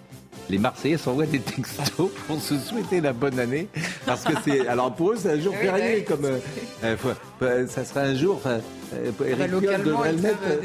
les 0.52 0.58
Marseillais 0.58 0.98
s'envoient 0.98 1.26
des 1.26 1.40
textos 1.40 2.12
pour 2.28 2.42
se 2.42 2.58
souhaiter 2.60 3.02
la 3.02 3.14
bonne 3.14 3.40
année. 3.40 3.68
Parce 4.06 4.24
que 4.24 4.34
c'est. 4.44 4.68
Alors 4.68 4.94
pour 4.94 5.12
eux, 5.12 5.16
c'est 5.18 5.32
un 5.32 5.40
jour 5.40 5.54
oui, 5.60 5.66
férié. 5.66 5.96
oui. 5.98 6.04
comme, 6.04 6.26
euh, 6.26 6.38
euh, 6.84 6.96
euh, 7.42 7.68
ça 7.68 7.86
serait 7.86 8.02
un 8.02 8.16
jour. 8.16 8.36
Enfin, 8.36 8.60
euh, 8.94 9.12
Eric 9.26 9.48
Piolle 9.60 9.84
devrait 9.84 10.12
le 10.12 10.20
mettre. 10.22 10.38
euh, 10.48 10.58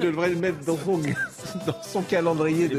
devrait 0.00 0.30
le 0.30 0.36
dans 0.64 0.76
son, 0.78 0.98
dans 1.66 1.82
son 1.82 2.02
calendrier 2.02 2.68
de 2.68 2.78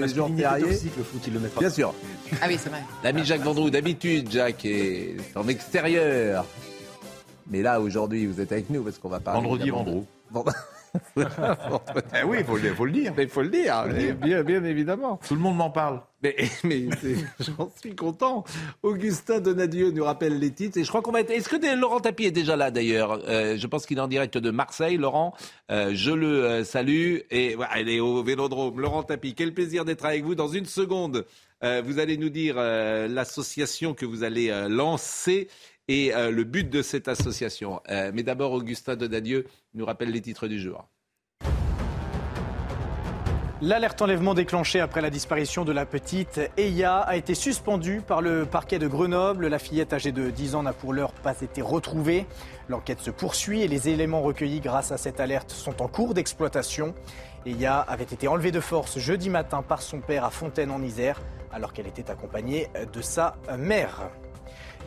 le 0.98 1.04
foot, 1.04 1.22
il 1.28 1.34
le 1.34 1.39
mettra. 1.39 1.60
Bien 1.62 1.70
sûr. 1.70 1.94
Ah 2.41 2.46
oui, 2.48 2.58
c'est 2.62 2.70
vrai. 2.70 2.82
L'ami 3.04 3.24
Jacques 3.24 3.44
Vendroux, 3.44 3.70
d'habitude, 3.70 4.32
Jacques 4.32 4.66
est 4.66 5.16
en 5.36 5.48
extérieur. 5.48 6.46
Mais 7.50 7.62
là, 7.62 7.80
aujourd'hui, 7.80 8.26
vous 8.26 8.41
êtes 8.41 8.52
avec 8.52 8.70
nous 8.70 8.82
parce 8.84 8.98
qu'on 8.98 9.10
va 9.10 9.20
parler. 9.20 9.41
Vendredi, 9.41 9.70
Vendroux. 9.70 10.06
Vend- 10.32 10.46
Eh 12.16 12.24
oui, 12.24 12.38
il 12.39 12.46
faut, 12.46 12.58
le- 12.58 12.74
faut 12.74 12.86
le 12.86 12.91
dire. 12.91 13.14
Mais 13.18 13.24
il 13.24 13.30
faut 13.30 13.41
le 13.41 13.50
dire, 13.50 13.86
bien, 14.22 14.44
bien 14.44 14.64
évidemment. 14.64 15.20
Tout 15.28 15.34
le 15.36 15.41
monde 15.41 15.58
m'en 15.58 15.70
parle. 15.70 16.02
Mais, 16.22 16.36
mais 16.64 16.86
j'en 17.39 17.70
suis 17.80 17.96
content. 17.96 18.44
Augustin 18.84 19.39
Donadieu 19.39 19.91
nous 19.91 20.04
rappelle 20.04 20.39
les 20.39 20.52
titres. 20.52 20.78
Et 20.78 20.84
je 20.84 20.89
crois 20.89 21.02
qu'on 21.02 21.12
va 21.12 21.22
être. 21.22 21.32
Est-ce 21.32 21.50
que 21.50 21.76
Laurent 21.80 22.00
Tapie 22.00 22.26
est 22.26 22.32
déjà 22.32 22.56
là 22.56 22.72
d'ailleurs? 22.72 23.20
Euh, 23.28 23.58
Je 23.58 23.68
pense 23.68 23.86
qu'il 23.86 23.98
est 23.98 24.02
en 24.02 24.08
direct 24.08 24.38
de 24.38 24.52
Marseille. 24.52 24.98
Laurent, 24.98 25.34
euh, 25.72 25.91
je 25.94 26.12
le 26.12 26.44
euh, 26.44 26.64
salue. 26.64 27.18
Et 27.32 27.56
voilà, 27.56 27.80
il 27.80 27.89
est 27.89 28.00
au 28.00 28.24
vélodrome. 28.24 28.80
Laurent 28.80 29.04
Tapie, 29.04 29.34
quel 29.36 29.54
plaisir 29.54 29.86
d'être 29.86 30.06
avec 30.06 30.24
vous. 30.24 30.36
Dans 30.36 30.48
une 30.48 30.66
seconde, 30.66 31.26
vous 31.86 32.00
allez 32.00 32.18
nous 32.18 32.28
dire 32.30 32.56
l'association 32.58 33.94
que 33.94 34.06
vous 34.06 34.24
allez 34.26 34.52
lancer 34.68 35.48
et 35.88 36.14
euh, 36.14 36.32
le 36.32 36.44
but 36.44 36.70
de 36.70 36.82
cette 36.82 37.08
association. 37.08 37.82
Euh, 37.90 38.12
mais 38.14 38.24
d'abord, 38.24 38.52
Augustin 38.52 38.96
Donadieu 38.96 39.46
nous 39.74 39.86
rappelle 39.86 40.12
les 40.12 40.22
titres 40.22 40.48
du 40.48 40.60
jour. 40.60 40.88
L'alerte 43.62 44.02
enlèvement 44.02 44.34
déclenchée 44.34 44.82
après 44.82 45.00
la 45.00 45.10
disparition 45.10 45.64
de 45.64 45.72
la 45.72 45.86
petite 45.86 46.42
Eya 46.58 46.98
a 46.98 47.16
été 47.16 47.34
suspendue 47.34 48.02
par 48.06 48.22
le 48.22 48.46
parquet 48.46 48.78
de 48.78 48.88
Grenoble. 48.88 49.48
La 49.48 49.58
fillette 49.58 49.94
âgée 49.94 50.12
de 50.12 50.30
10 50.30 50.56
ans 50.56 50.64
n'a 50.64 50.74
pour 50.74 50.92
l'heure 50.92 51.14
pas 51.14 51.40
été 51.40 51.62
retrouvée. 51.62 52.26
L'enquête 52.68 53.00
se 53.00 53.10
poursuit 53.10 53.62
et 53.62 53.70
les 53.70 53.88
éléments 53.88 54.22
recueillis 54.22 54.60
grâce 54.60 54.92
à 54.92 54.98
cette 54.98 55.22
alerte 55.22 55.52
sont 55.52 55.82
en 55.82 55.88
cours 55.88 56.14
d'exploitation. 56.14 56.94
Eya 57.46 57.80
avait 57.80 58.04
été 58.04 58.28
enlevée 58.28 58.52
de 58.52 58.60
force 58.60 59.00
jeudi 59.00 59.30
matin 59.30 59.62
par 59.62 59.82
son 59.82 60.02
père 60.02 60.26
à 60.26 60.30
Fontaine 60.30 60.72
en 60.72 60.82
Isère 60.82 61.22
alors 61.54 61.72
qu'elle 61.72 61.88
était 61.88 62.12
accompagnée 62.12 62.68
de 62.92 63.02
sa 63.02 63.38
mère. 63.58 64.10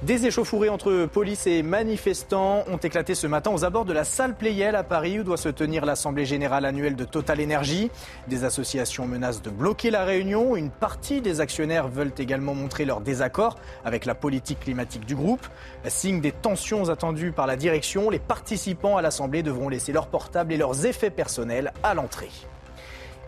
Des 0.02 0.26
échauffourées 0.26 0.68
entre 0.68 1.06
police 1.06 1.46
et 1.46 1.62
manifestants 1.62 2.64
ont 2.70 2.76
éclaté 2.76 3.14
ce 3.14 3.26
matin 3.26 3.50
aux 3.50 3.64
abords 3.64 3.86
de 3.86 3.94
la 3.94 4.04
salle 4.04 4.36
Playel 4.36 4.76
à 4.76 4.82
Paris 4.82 5.18
où 5.18 5.24
doit 5.24 5.38
se 5.38 5.48
tenir 5.48 5.86
l'Assemblée 5.86 6.26
générale 6.26 6.66
annuelle 6.66 6.96
de 6.96 7.04
Total 7.04 7.42
Energy. 7.42 7.90
Des 8.28 8.44
associations 8.44 9.06
menacent 9.06 9.40
de 9.40 9.48
bloquer 9.48 9.90
la 9.90 10.04
réunion. 10.04 10.54
Une 10.54 10.70
partie 10.70 11.22
des 11.22 11.40
actionnaires 11.40 11.88
veulent 11.88 12.12
également 12.18 12.54
montrer 12.54 12.84
leur 12.84 13.00
désaccord 13.00 13.56
avec 13.86 14.04
la 14.04 14.14
politique 14.14 14.60
climatique 14.60 15.06
du 15.06 15.16
groupe. 15.16 15.46
Signe 15.86 16.20
des 16.20 16.32
tensions 16.32 16.90
attendues 16.90 17.32
par 17.32 17.46
la 17.46 17.56
direction, 17.56 18.10
les 18.10 18.18
participants 18.18 18.98
à 18.98 19.02
l'Assemblée 19.02 19.42
devront 19.42 19.70
laisser 19.70 19.92
leurs 19.92 20.08
portables 20.08 20.52
et 20.52 20.58
leurs 20.58 20.84
effets 20.84 21.10
personnels 21.10 21.72
à 21.82 21.94
l'entrée. 21.94 22.30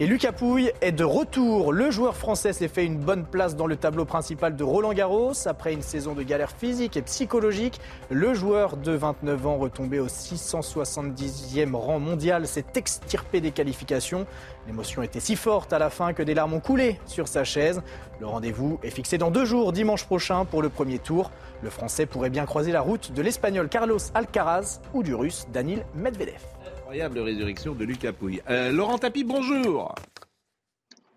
Et 0.00 0.06
Lucas 0.06 0.30
Pouille 0.30 0.70
est 0.80 0.92
de 0.92 1.02
retour. 1.02 1.72
Le 1.72 1.90
joueur 1.90 2.16
français 2.16 2.52
s'est 2.52 2.68
fait 2.68 2.86
une 2.86 2.98
bonne 2.98 3.24
place 3.24 3.56
dans 3.56 3.66
le 3.66 3.74
tableau 3.74 4.04
principal 4.04 4.54
de 4.54 4.62
Roland 4.62 4.92
Garros. 4.92 5.32
Après 5.46 5.72
une 5.72 5.82
saison 5.82 6.14
de 6.14 6.22
galère 6.22 6.52
physique 6.52 6.96
et 6.96 7.02
psychologique, 7.02 7.80
le 8.08 8.32
joueur 8.32 8.76
de 8.76 8.92
29 8.92 9.46
ans 9.48 9.56
retombé 9.56 9.98
au 9.98 10.06
670e 10.06 11.74
rang 11.74 11.98
mondial 11.98 12.46
s'est 12.46 12.64
extirpé 12.76 13.40
des 13.40 13.50
qualifications. 13.50 14.24
L'émotion 14.68 15.02
était 15.02 15.18
si 15.18 15.34
forte 15.34 15.72
à 15.72 15.80
la 15.80 15.90
fin 15.90 16.12
que 16.12 16.22
des 16.22 16.34
larmes 16.34 16.54
ont 16.54 16.60
coulé 16.60 17.00
sur 17.06 17.26
sa 17.26 17.42
chaise. 17.42 17.82
Le 18.20 18.26
rendez-vous 18.26 18.78
est 18.84 18.90
fixé 18.90 19.18
dans 19.18 19.32
deux 19.32 19.46
jours, 19.46 19.72
dimanche 19.72 20.04
prochain, 20.04 20.44
pour 20.44 20.62
le 20.62 20.68
premier 20.68 21.00
tour. 21.00 21.32
Le 21.60 21.70
Français 21.70 22.06
pourrait 22.06 22.30
bien 22.30 22.46
croiser 22.46 22.70
la 22.70 22.82
route 22.82 23.10
de 23.10 23.20
l'Espagnol 23.20 23.68
Carlos 23.68 23.98
Alcaraz 24.14 24.80
ou 24.94 25.02
du 25.02 25.16
Russe 25.16 25.48
Danil 25.52 25.84
Medvedev. 25.96 26.57
Incroyable 26.88 27.18
résurrection 27.18 27.74
de 27.74 27.84
Lucas 27.84 28.14
Pouille. 28.14 28.40
Euh, 28.48 28.72
Laurent 28.72 28.96
Tapie, 28.96 29.22
bonjour. 29.22 29.94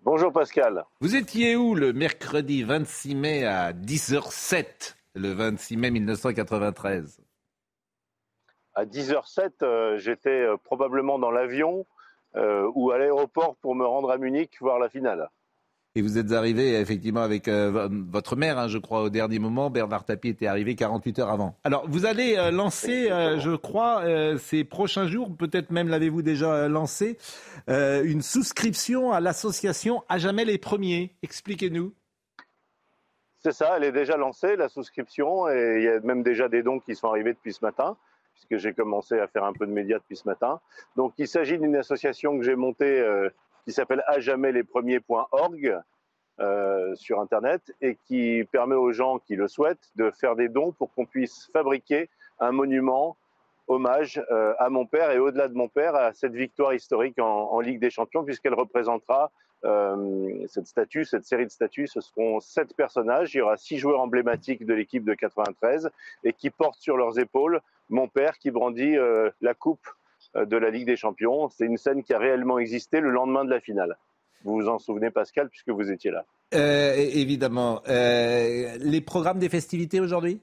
Bonjour 0.04 0.30
Pascal. 0.30 0.84
Vous 1.00 1.16
étiez 1.16 1.56
où 1.56 1.74
le 1.74 1.94
mercredi 1.94 2.62
26 2.62 3.14
mai 3.14 3.46
à 3.46 3.72
10h07, 3.72 4.96
le 5.14 5.32
26 5.32 5.78
mai 5.78 5.90
1993 5.90 7.22
À 8.74 8.84
10h07, 8.84 9.50
euh, 9.62 9.96
j'étais 9.96 10.28
euh, 10.28 10.58
probablement 10.62 11.18
dans 11.18 11.30
l'avion 11.30 11.86
ou 12.34 12.90
à 12.90 12.98
l'aéroport 12.98 13.56
pour 13.56 13.74
me 13.74 13.86
rendre 13.86 14.10
à 14.10 14.18
Munich 14.18 14.58
voir 14.60 14.78
la 14.78 14.90
finale. 14.90 15.30
Et 15.94 16.00
vous 16.00 16.16
êtes 16.16 16.32
arrivé 16.32 16.80
effectivement 16.80 17.20
avec 17.20 17.48
euh, 17.48 17.88
votre 17.90 18.34
mère, 18.34 18.58
hein, 18.58 18.66
je 18.66 18.78
crois, 18.78 19.02
au 19.02 19.10
dernier 19.10 19.38
moment. 19.38 19.68
Bernard 19.68 20.04
Tapie 20.04 20.28
était 20.28 20.46
arrivé 20.46 20.74
48 20.74 21.18
heures 21.18 21.28
avant. 21.28 21.54
Alors, 21.64 21.84
vous 21.86 22.06
allez 22.06 22.36
euh, 22.38 22.50
lancer, 22.50 23.10
euh, 23.10 23.38
je 23.38 23.54
crois, 23.54 24.02
ces 24.38 24.64
prochains 24.64 25.06
jours, 25.06 25.36
peut-être 25.36 25.70
même 25.70 25.88
l'avez-vous 25.88 26.22
déjà 26.22 26.66
lancé, 26.68 27.18
une 27.68 28.22
souscription 28.22 29.12
à 29.12 29.20
l'association 29.20 30.02
À 30.08 30.16
jamais 30.16 30.46
les 30.46 30.56
premiers. 30.56 31.14
Expliquez-nous. 31.22 31.92
C'est 33.40 33.52
ça, 33.52 33.74
elle 33.76 33.84
est 33.84 33.92
déjà 33.92 34.16
lancée, 34.16 34.56
la 34.56 34.68
souscription, 34.68 35.48
et 35.48 35.76
il 35.78 35.84
y 35.84 35.88
a 35.88 36.00
même 36.00 36.22
déjà 36.22 36.48
des 36.48 36.62
dons 36.62 36.78
qui 36.78 36.94
sont 36.94 37.08
arrivés 37.08 37.32
depuis 37.32 37.52
ce 37.52 37.64
matin, 37.64 37.96
puisque 38.34 38.62
j'ai 38.62 38.72
commencé 38.72 39.18
à 39.18 39.26
faire 39.26 39.44
un 39.44 39.52
peu 39.52 39.66
de 39.66 39.72
médias 39.72 39.98
depuis 39.98 40.16
ce 40.16 40.26
matin. 40.26 40.60
Donc, 40.96 41.12
il 41.18 41.28
s'agit 41.28 41.58
d'une 41.58 41.76
association 41.76 42.38
que 42.38 42.44
j'ai 42.44 42.54
montée 42.54 43.04
qui 43.64 43.72
s'appelle 43.72 44.02
à 44.06 44.20
jamais 44.20 44.52
les 44.52 44.64
premiers.org 44.64 45.80
euh, 46.40 46.94
sur 46.94 47.20
Internet 47.20 47.74
et 47.80 47.96
qui 48.06 48.44
permet 48.50 48.74
aux 48.74 48.92
gens 48.92 49.18
qui 49.18 49.36
le 49.36 49.48
souhaitent 49.48 49.90
de 49.96 50.10
faire 50.10 50.36
des 50.36 50.48
dons 50.48 50.72
pour 50.72 50.92
qu'on 50.94 51.06
puisse 51.06 51.50
fabriquer 51.52 52.08
un 52.40 52.52
monument 52.52 53.16
hommage 53.68 54.22
euh, 54.30 54.54
à 54.58 54.68
mon 54.68 54.86
père 54.86 55.10
et 55.10 55.18
au-delà 55.18 55.48
de 55.48 55.54
mon 55.54 55.68
père 55.68 55.94
à 55.94 56.12
cette 56.12 56.34
victoire 56.34 56.74
historique 56.74 57.18
en, 57.18 57.52
en 57.52 57.60
Ligue 57.60 57.80
des 57.80 57.90
Champions 57.90 58.24
puisqu'elle 58.24 58.54
représentera 58.54 59.30
euh, 59.64 60.44
cette 60.48 60.66
statue, 60.66 61.04
cette 61.04 61.24
série 61.24 61.46
de 61.46 61.50
statues. 61.50 61.86
Ce 61.86 62.00
seront 62.00 62.40
sept 62.40 62.74
personnages. 62.74 63.34
Il 63.34 63.38
y 63.38 63.40
aura 63.40 63.56
six 63.56 63.78
joueurs 63.78 64.00
emblématiques 64.00 64.66
de 64.66 64.74
l'équipe 64.74 65.04
de 65.04 65.14
93 65.14 65.88
et 66.24 66.32
qui 66.32 66.50
portent 66.50 66.80
sur 66.80 66.96
leurs 66.96 67.18
épaules 67.20 67.60
mon 67.88 68.08
père 68.08 68.38
qui 68.38 68.50
brandit 68.50 68.96
euh, 68.96 69.30
la 69.40 69.54
coupe 69.54 69.86
de 70.34 70.56
la 70.56 70.70
Ligue 70.70 70.86
des 70.86 70.96
Champions. 70.96 71.48
C'est 71.48 71.66
une 71.66 71.76
scène 71.76 72.02
qui 72.02 72.14
a 72.14 72.18
réellement 72.18 72.58
existé 72.58 73.00
le 73.00 73.10
lendemain 73.10 73.44
de 73.44 73.50
la 73.50 73.60
finale. 73.60 73.96
Vous 74.44 74.54
vous 74.54 74.68
en 74.68 74.78
souvenez, 74.78 75.10
Pascal, 75.10 75.48
puisque 75.48 75.70
vous 75.70 75.90
étiez 75.90 76.10
là. 76.10 76.24
Euh, 76.54 76.94
évidemment. 76.96 77.80
Euh, 77.88 78.76
les 78.78 79.00
programmes 79.00 79.38
des 79.38 79.48
festivités 79.48 80.00
aujourd'hui? 80.00 80.40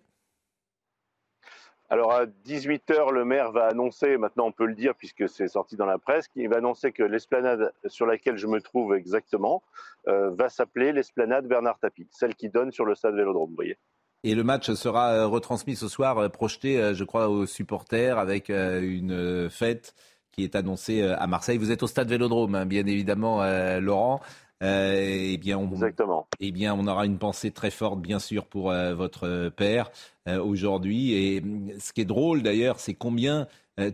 Alors 1.92 2.14
à 2.14 2.26
18h, 2.28 3.12
le 3.12 3.26
maire 3.26 3.52
va 3.52 3.66
annoncer, 3.66 4.18
maintenant 4.18 4.46
on 4.46 4.52
peut 4.52 4.68
le 4.68 4.76
dire 4.76 4.94
puisque 4.94 5.28
c'est 5.28 5.48
sorti 5.48 5.76
dans 5.76 5.88
la 5.88 5.98
presse, 5.98 6.30
il 6.36 6.48
va 6.48 6.58
annoncer 6.58 6.92
que 6.92 7.02
l'esplanade 7.02 7.74
sur 7.88 8.06
laquelle 8.06 8.38
je 8.38 8.46
me 8.46 8.62
trouve 8.62 8.94
exactement 8.94 9.64
euh, 10.08 10.30
va 10.30 10.50
s'appeler 10.50 10.92
l'esplanade 10.92 11.48
Bernard 11.48 11.80
Tapie, 11.80 12.08
celle 12.12 12.36
qui 12.36 12.50
donne 12.50 12.72
sur 12.72 12.86
le 12.86 12.94
stade 12.94 13.16
Vélodrome, 13.16 13.50
vous 13.50 13.56
voyez. 13.56 13.80
Et 14.24 14.36
le 14.36 14.44
match 14.44 14.72
sera 14.74 15.14
euh, 15.14 15.28
retransmis 15.28 15.78
ce 15.78 15.88
soir, 15.88 16.18
euh, 16.18 16.30
projeté, 16.30 16.80
euh, 16.80 16.94
je 16.94 17.04
crois, 17.06 17.30
aux 17.30 17.46
supporters 17.46 18.18
avec 18.18 18.50
une 18.50 19.50
fête 19.50 19.96
qui 20.32 20.44
est 20.44 20.56
annoncée 20.56 21.02
à 21.02 21.26
Marseille. 21.28 21.58
Vous 21.58 21.72
êtes 21.72 21.84
au 21.84 21.88
stade 21.88 22.10
Vélodrome, 22.10 22.56
hein, 22.56 22.66
bien 22.66 22.86
évidemment, 22.86 23.42
euh, 23.42 23.80
Laurent. 23.80 24.20
Euh, 24.62 24.94
eh 25.02 25.38
bien, 25.38 25.58
on, 25.58 25.72
Exactement. 25.72 26.28
Eh 26.42 26.52
bien, 26.52 26.76
on 26.76 26.86
aura 26.86 27.06
une 27.06 27.18
pensée 27.18 27.52
très 27.52 27.72
forte, 27.72 28.02
bien 28.02 28.20
sûr, 28.20 28.46
pour 28.46 28.72
euh, 28.72 28.94
votre 28.94 29.50
père 29.50 29.90
aujourd'hui. 30.28 31.14
Et 31.14 31.42
hum, 31.42 31.72
ce 31.80 31.94
qui 31.94 32.02
est 32.02 32.06
drôle, 32.06 32.44
d'ailleurs, 32.44 32.80
c'est 32.80 32.94
combien 32.94 33.48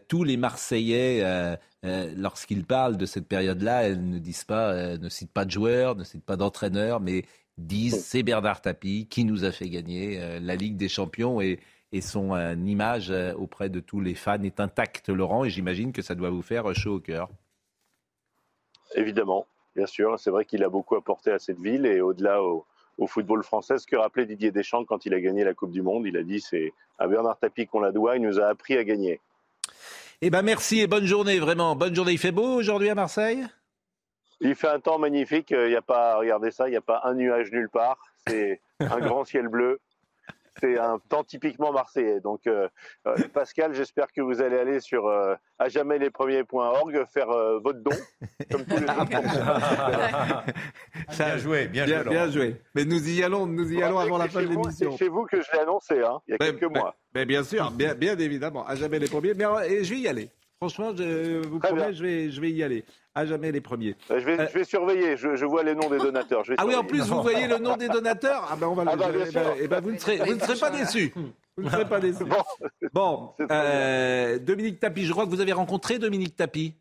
tous 0.07 0.23
les 0.23 0.35
Marseillais, 0.35 1.23
lorsqu'ils 1.83 2.65
parlent 2.65 2.97
de 2.97 3.05
cette 3.05 3.27
période-là, 3.27 3.93
ne 3.93 4.17
disent 4.17 4.43
pas, 4.43 4.97
ne 4.97 5.09
citent 5.09 5.31
pas 5.31 5.45
de 5.45 5.51
joueurs, 5.51 5.95
ne 5.95 6.03
citent 6.03 6.25
pas 6.25 6.35
d'entraîneurs, 6.35 6.99
mais 6.99 7.23
disent 7.57 8.03
c'est 8.03 8.23
Bernard 8.23 8.61
Tapie 8.61 9.07
qui 9.09 9.23
nous 9.23 9.45
a 9.45 9.51
fait 9.51 9.69
gagner 9.69 10.21
euh, 10.21 10.39
la 10.39 10.55
Ligue 10.55 10.77
des 10.77 10.89
Champions 10.89 11.41
et, 11.41 11.59
et 11.91 12.01
son 12.01 12.35
euh, 12.35 12.53
image 12.53 13.11
euh, 13.11 13.33
auprès 13.33 13.69
de 13.69 13.79
tous 13.79 14.01
les 14.01 14.15
fans 14.15 14.41
est 14.43 14.59
intacte, 14.59 15.09
Laurent. 15.09 15.45
Et 15.45 15.49
j'imagine 15.49 15.93
que 15.93 16.01
ça 16.01 16.15
doit 16.15 16.29
vous 16.29 16.41
faire 16.41 16.73
chaud 16.75 16.95
au 16.95 16.99
cœur. 16.99 17.29
Évidemment, 18.95 19.45
bien 19.75 19.85
sûr. 19.85 20.19
C'est 20.19 20.31
vrai 20.31 20.45
qu'il 20.45 20.63
a 20.63 20.69
beaucoup 20.69 20.95
apporté 20.95 21.31
à 21.31 21.39
cette 21.39 21.59
ville 21.59 21.85
et 21.85 22.01
au-delà 22.01 22.41
au, 22.41 22.65
au 22.97 23.07
football 23.07 23.43
français. 23.43 23.77
Ce 23.77 23.87
que 23.87 23.95
rappelait 23.95 24.25
Didier 24.25 24.51
Deschamps 24.51 24.85
quand 24.85 25.05
il 25.05 25.13
a 25.13 25.19
gagné 25.19 25.43
la 25.43 25.53
Coupe 25.53 25.71
du 25.71 25.81
Monde, 25.81 26.05
il 26.05 26.17
a 26.17 26.23
dit 26.23 26.39
c'est 26.39 26.73
à 26.99 27.07
Bernard 27.07 27.37
Tapie 27.39 27.67
qu'on 27.67 27.79
la 27.79 27.91
doit, 27.91 28.15
il 28.15 28.21
nous 28.21 28.39
a 28.39 28.45
appris 28.45 28.77
à 28.77 28.83
gagner. 28.83 29.19
Eh 30.21 30.29
ben 30.29 30.43
merci 30.43 30.79
et 30.79 30.87
bonne 30.87 31.05
journée, 31.05 31.39
vraiment. 31.39 31.75
Bonne 31.75 31.93
journée. 31.93 32.13
Il 32.13 32.17
fait 32.17 32.31
beau 32.31 32.55
aujourd'hui 32.55 32.89
à 32.89 32.95
Marseille? 32.95 33.45
Il 34.41 34.55
fait 34.55 34.67
un 34.67 34.79
temps 34.79 34.99
magnifique, 34.99 35.51
il 35.51 35.67
n'y 35.67 35.75
a 35.75 35.81
pas, 35.81 36.17
regardez 36.17 36.51
ça, 36.51 36.67
il 36.67 36.71
n'y 36.71 36.77
a 36.77 36.81
pas 36.81 37.01
un 37.05 37.13
nuage 37.13 37.51
nulle 37.51 37.69
part, 37.69 37.97
c'est 38.27 38.61
un 38.79 38.99
grand 38.99 39.25
ciel 39.25 39.47
bleu. 39.47 39.79
C'est 40.61 40.79
un 40.79 40.99
temps 41.09 41.25
typiquement 41.25 41.73
marseillais. 41.73 42.21
Donc, 42.21 42.47
euh, 42.47 42.69
euh, 43.07 43.15
Pascal, 43.33 43.73
j'espère 43.73 44.07
que 44.13 44.21
vous 44.21 44.41
allez 44.41 44.57
aller 44.57 44.79
sur 44.79 45.05
euh, 45.05 45.35
à 45.59 45.67
jamais 45.67 45.99
les 45.99 46.09
premiers.org 46.09 47.03
faire 47.13 47.29
euh, 47.29 47.59
votre 47.61 47.79
don, 47.79 47.91
comme 48.49 48.63
tous 48.63 48.77
les 48.77 48.85
autres. 48.85 49.05
bien 51.17 51.37
joué, 51.37 51.67
bien, 51.67 51.85
joué. 51.85 52.03
Bien 52.09 52.31
joué. 52.31 52.55
Mais 52.73 52.85
nous 52.85 53.09
y 53.09 53.21
allons, 53.21 53.45
nous 53.47 53.69
y 53.73 53.83
allons 53.83 53.99
avant 53.99 54.17
la 54.17 54.29
fin 54.29 54.43
de 54.43 54.47
l'émission. 54.47 54.91
C'est 54.91 54.97
chez 54.97 55.09
vous 55.09 55.25
que 55.25 55.41
je 55.41 55.51
l'ai 55.51 55.59
annoncé, 55.59 55.99
hein, 56.01 56.21
il 56.27 56.31
y 56.31 56.35
a 56.35 56.37
Ben, 56.37 56.51
quelques 56.57 56.71
ben, 56.71 56.79
mois. 56.79 56.95
ben, 57.13 57.27
bien 57.27 57.43
sûr, 57.43 57.69
bien, 57.71 57.93
bien 57.93 58.17
évidemment. 58.17 58.65
À 58.65 58.75
jamais 58.75 58.99
les 58.99 59.09
premiers. 59.09 59.33
Mais 59.33 59.43
euh, 59.45 59.59
et 59.63 59.83
je 59.83 59.93
vais 59.93 59.99
y 59.99 60.07
aller. 60.07 60.29
Franchement, 60.57 60.95
je 60.95 61.45
vous 61.47 61.59
promets, 61.59 61.93
je 61.93 62.03
vais, 62.03 62.31
je 62.31 62.41
vais 62.41 62.51
y 62.51 62.63
aller. 62.63 62.85
À 63.17 63.25
jamais 63.25 63.51
les 63.51 63.61
premiers. 63.61 63.95
Euh, 64.11 64.19
Je 64.19 64.25
vais, 64.25 64.37
je 64.49 64.53
vais 64.57 64.63
surveiller, 64.65 65.15
je, 65.15 65.37
je 65.37 65.45
vois 65.45 65.63
les 65.63 65.73
noms 65.73 65.89
des 65.89 65.99
donateurs. 65.99 66.43
je 66.43 66.51
vais 66.51 66.55
Ah 66.59 66.65
oui, 66.65 66.75
en 66.75 66.83
plus, 66.83 67.01
vous 67.07 67.21
voyez 67.21 67.47
le 67.47 67.59
nom 67.59 67.77
des 67.77 67.87
donateurs 67.87 68.47
Ah 68.51 68.57
ben, 68.57 68.67
on 68.67 68.73
va 68.73 68.83
le 68.83 68.89
Ah 68.91 68.95
bah, 68.97 69.09
bien 69.09 69.25
eh 69.25 69.31
ben, 69.31 69.53
eh 69.61 69.67
ben, 69.69 69.79
vous 69.79 69.91
ne 69.91 69.97
serez, 69.97 70.17
vous 70.17 70.33
ne 70.35 70.39
serez 70.39 70.59
pas 70.59 70.69
déçus. 70.69 71.13
Vous 71.55 71.63
ne 71.63 71.69
serez 71.69 71.87
pas 71.87 72.01
déçus. 72.01 72.25
Bon, 72.93 73.29
euh, 73.51 74.37
Dominique 74.39 74.81
Tapie, 74.81 75.05
je 75.05 75.13
crois 75.13 75.25
que 75.25 75.29
vous 75.29 75.39
avez 75.39 75.53
rencontré 75.53 75.97
Dominique 75.97 76.35
Tapie. 76.35 76.73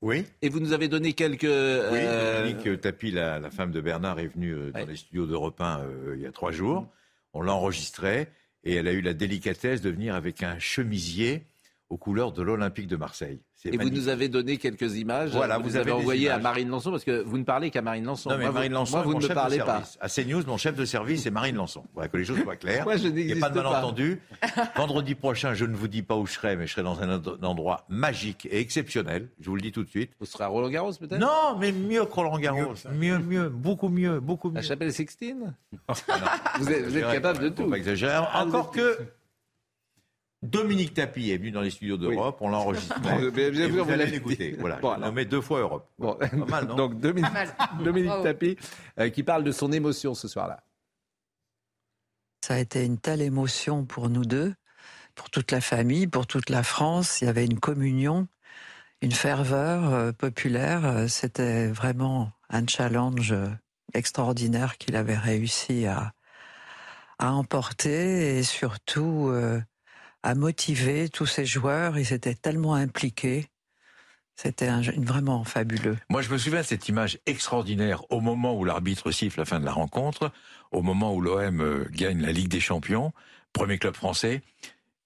Oui. 0.00 0.24
Et 0.42 0.48
vous 0.48 0.60
nous 0.60 0.72
avez 0.72 0.86
donné 0.86 1.12
quelques. 1.14 1.42
Oui, 1.42 1.48
euh, 1.50 2.42
Dominique 2.44 2.80
Tapie, 2.80 3.10
la, 3.10 3.40
la 3.40 3.50
femme 3.50 3.72
de 3.72 3.80
Bernard, 3.80 4.20
est 4.20 4.28
venue 4.28 4.52
euh, 4.52 4.70
dans 4.70 4.86
les 4.86 4.94
studios 4.96 5.26
d'Europe 5.26 5.60
1 5.60 5.80
euh, 5.80 6.14
il 6.16 6.22
y 6.22 6.26
a 6.26 6.30
trois 6.32 6.52
jours. 6.52 6.86
On 7.32 7.42
l'a 7.42 7.52
enregistrée 7.52 8.28
et 8.62 8.76
elle 8.76 8.86
a 8.86 8.92
eu 8.92 9.00
la 9.00 9.14
délicatesse 9.14 9.80
de 9.80 9.90
venir 9.90 10.14
avec 10.14 10.44
un 10.44 10.58
chemisier 10.60 11.42
aux 11.90 11.96
couleurs 11.96 12.32
de 12.32 12.42
l'Olympique 12.42 12.86
de 12.86 12.96
Marseille. 12.96 13.40
Et 13.64 13.76
vous 13.76 13.90
nous 13.90 14.08
avez 14.08 14.28
donné 14.28 14.56
quelques 14.58 14.96
images. 14.96 15.30
Voilà, 15.32 15.56
vous, 15.56 15.64
vous 15.64 15.68
nous 15.70 15.76
avez 15.76 15.90
avez 15.90 16.00
envoyé 16.00 16.30
à. 16.30 16.38
Marine 16.38 16.68
Lançon 16.68 16.90
parce 16.92 17.02
que 17.02 17.22
vous 17.22 17.38
ne 17.38 17.44
parlez 17.44 17.70
qu'à 17.70 17.82
Marine 17.82 18.04
Lançon. 18.04 18.30
Non, 18.30 18.36
mais 18.36 18.44
Moi, 18.44 18.52
Marine 18.52 18.72
vous, 18.72 18.78
Lançon, 18.78 18.96
moi, 18.98 19.02
vous 19.06 19.14
ne 19.20 19.26
parlez 19.26 19.58
pas. 19.58 19.82
service. 19.82 19.98
À 20.00 20.08
CNews, 20.08 20.42
mon 20.46 20.58
chef 20.58 20.76
de 20.76 20.84
service, 20.84 21.22
c'est 21.22 21.30
Marine 21.30 21.56
Lançon. 21.56 21.84
Voilà, 21.94 22.08
que 22.08 22.16
les 22.18 22.24
choses 22.24 22.40
soient 22.42 22.56
claires. 22.56 22.84
Moi, 22.84 22.96
je 22.98 23.08
Il 23.08 23.14
n'y 23.26 23.32
a 23.32 23.36
pas 23.36 23.50
de 23.50 23.54
pas. 23.60 23.62
malentendu. 23.64 24.20
Vendredi 24.76 25.14
prochain, 25.14 25.54
je 25.54 25.64
ne 25.64 25.74
vous 25.74 25.88
dis 25.88 26.02
pas 26.02 26.14
où 26.16 26.26
je 26.26 26.32
serai, 26.34 26.56
mais 26.56 26.66
je 26.66 26.72
serai 26.72 26.82
dans 26.84 27.00
un 27.02 27.20
endroit 27.42 27.84
magique 27.88 28.46
et 28.50 28.60
exceptionnel. 28.60 29.28
Je 29.40 29.48
vous 29.50 29.56
le 29.56 29.62
dis 29.62 29.72
tout 29.72 29.82
de 29.82 29.88
suite. 29.90 30.12
Vous 30.20 30.26
serez 30.26 30.44
à 30.44 30.48
Roland 30.48 30.68
Garros 30.68 30.92
peut-être? 30.92 31.18
Non, 31.18 31.56
mais 31.58 31.72
mieux 31.72 32.04
que 32.04 32.12
Roland 32.12 32.38
Garros. 32.38 32.74
Mieux, 32.92 33.18
mieux, 33.18 33.48
beaucoup 33.48 33.88
mieux, 33.88 34.20
beaucoup 34.20 34.50
mieux. 34.50 34.56
La 34.56 34.62
chapelle 34.62 34.92
Sixtine? 34.92 35.54
Non. 35.72 35.94
Vous 36.60 36.70
êtes, 36.70 36.84
vous 36.84 36.96
êtes 36.96 37.10
capable 37.10 37.40
de 37.40 37.48
tout. 37.48 37.68
pas 37.68 37.76
exagérer. 37.76 38.12
Ah, 38.14 38.44
Encore 38.46 38.72
êtes- 38.76 38.80
que 38.82 38.98
Dominique 40.42 40.94
Tapie 40.94 41.30
est 41.30 41.36
venu 41.38 41.50
dans 41.50 41.60
les 41.62 41.70
studios 41.70 41.96
d'Europe, 41.96 42.38
on 42.40 42.48
l'a 42.50 42.58
enregistré. 42.58 43.00
Bon, 43.00 43.18
bien- 43.18 43.30
bien 43.30 43.48
Et 43.48 43.54
sûr, 43.54 43.68
vous 43.70 43.74
vous 43.84 43.90
allez 43.90 43.96
l'avez 44.04 44.10
l'écouter. 44.12 44.56
Voilà, 44.58 44.76
Bon, 44.76 44.90
je 44.90 44.94
alors. 44.94 45.08
nommé 45.08 45.24
deux 45.24 45.40
fois 45.40 45.60
Europe. 45.60 45.88
Bon. 45.98 46.14
Pas 46.14 46.28
mal, 46.36 46.66
non 46.68 46.76
Donc 46.76 47.00
Dominique, 47.00 47.32
Pas 47.32 47.46
mal. 47.46 47.82
Dominique. 47.82 48.22
Tapie 48.22 48.56
euh, 49.00 49.08
qui 49.10 49.24
parle 49.24 49.42
de 49.42 49.50
son 49.50 49.72
émotion 49.72 50.14
ce 50.14 50.28
soir-là. 50.28 50.62
Ça 52.44 52.54
a 52.54 52.58
été 52.58 52.84
une 52.84 52.98
telle 52.98 53.20
émotion 53.20 53.84
pour 53.84 54.08
nous 54.08 54.24
deux, 54.24 54.54
pour 55.16 55.28
toute 55.28 55.50
la 55.50 55.60
famille, 55.60 56.06
pour 56.06 56.26
toute 56.28 56.50
la 56.50 56.62
France. 56.62 57.20
Il 57.20 57.24
y 57.24 57.28
avait 57.28 57.44
une 57.44 57.58
communion, 57.58 58.28
une 59.02 59.12
ferveur 59.12 59.92
euh, 59.92 60.12
populaire. 60.12 60.84
Euh, 60.86 61.08
C'était 61.08 61.66
vraiment 61.66 62.30
un 62.48 62.64
challenge 62.66 63.34
extraordinaire 63.92 64.78
qu'il 64.78 64.94
avait 64.94 65.16
réussi 65.18 65.86
à, 65.86 66.12
à 67.18 67.32
emporter 67.32 68.38
et 68.38 68.42
surtout 68.44 69.28
euh, 69.30 69.60
à 70.22 70.34
motiver 70.34 71.08
tous 71.08 71.26
ces 71.26 71.46
joueurs. 71.46 71.98
Ils 71.98 72.12
étaient 72.12 72.34
tellement 72.34 72.74
impliqués. 72.74 73.46
C'était 74.36 74.70
vraiment 74.98 75.42
fabuleux. 75.42 75.96
Moi, 76.08 76.22
je 76.22 76.30
me 76.30 76.38
souviens 76.38 76.60
de 76.60 76.66
cette 76.66 76.88
image 76.88 77.18
extraordinaire 77.26 78.04
au 78.10 78.20
moment 78.20 78.56
où 78.56 78.64
l'arbitre 78.64 79.10
siffle 79.10 79.40
la 79.40 79.44
fin 79.44 79.58
de 79.58 79.64
la 79.64 79.72
rencontre, 79.72 80.30
au 80.70 80.80
moment 80.82 81.12
où 81.12 81.20
l'OM 81.20 81.60
euh, 81.60 81.88
gagne 81.90 82.20
la 82.20 82.30
Ligue 82.30 82.48
des 82.48 82.60
Champions, 82.60 83.12
premier 83.52 83.78
club 83.78 83.96
français. 83.96 84.42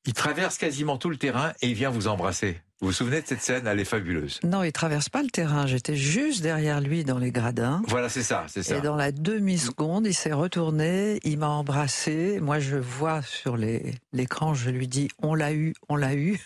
Il 0.05 0.13
traverse 0.13 0.59
quasiment 0.59 0.99
tout 0.99 1.09
le 1.09 1.17
terrain 1.17 1.53
et 1.63 1.69
il 1.69 1.75
vient 1.75 1.89
vous 1.89 2.09
embrasser. 2.09 2.61
Vous 2.83 2.89
vous 2.89 2.93
souvenez 2.93 3.23
de 3.23 3.27
cette 3.29 3.41
scène? 3.41 3.65
Elle 3.69 3.79
est 3.79 3.85
fabuleuse. 3.85 4.41
Non, 4.43 4.65
il 4.65 4.73
traverse 4.73 5.09
pas 5.09 5.23
le 5.23 5.31
terrain. 5.31 5.69
J'étais 5.69 5.95
juste 5.95 6.43
derrière 6.43 6.81
lui 6.81 7.05
dans 7.05 7.19
les 7.19 7.31
gradins. 7.31 7.81
Voilà, 7.87 8.09
c'est 8.09 8.25
ça, 8.25 8.47
c'est 8.49 8.65
ça. 8.65 8.77
Et 8.77 8.81
dans 8.81 8.97
la 8.97 9.13
demi-seconde, 9.13 10.05
il 10.09 10.15
s'est 10.15 10.33
retourné, 10.33 11.21
il 11.23 11.39
m'a 11.39 11.49
embrassé. 11.49 12.41
Moi, 12.41 12.59
je 12.59 12.77
vois 12.77 13.23
sur 13.23 13.57
l'écran, 13.57 14.55
je 14.55 14.71
lui 14.71 14.89
dis 14.89 15.07
on 15.23 15.37
l'a 15.37 15.53
eu, 15.53 15.75
on 15.89 15.95
l'a 15.95 16.17
eu. 16.17 16.41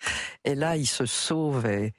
Et 0.46 0.54
là, 0.54 0.78
il 0.78 0.86
se 0.86 1.04
sauve 1.04 1.66
et 1.66 1.92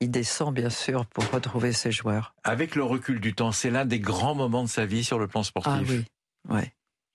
il 0.00 0.10
descend 0.10 0.54
bien 0.54 0.70
sûr 0.70 1.04
pour 1.04 1.28
retrouver 1.30 1.72
ses 1.72 1.92
joueurs. 1.92 2.34
Avec 2.44 2.76
le 2.76 2.84
recul 2.84 3.20
du 3.20 3.34
temps, 3.34 3.52
c'est 3.52 3.70
l'un 3.70 3.84
des 3.84 3.98
grands 4.00 4.34
moments 4.34 4.62
de 4.62 4.68
sa 4.68 4.86
vie 4.86 5.04
sur 5.04 5.18
le 5.18 5.26
plan 5.26 5.42
sportif. 5.42 5.72
Ah 5.74 5.82
oui, 5.86 6.04
ouais. 6.48 6.72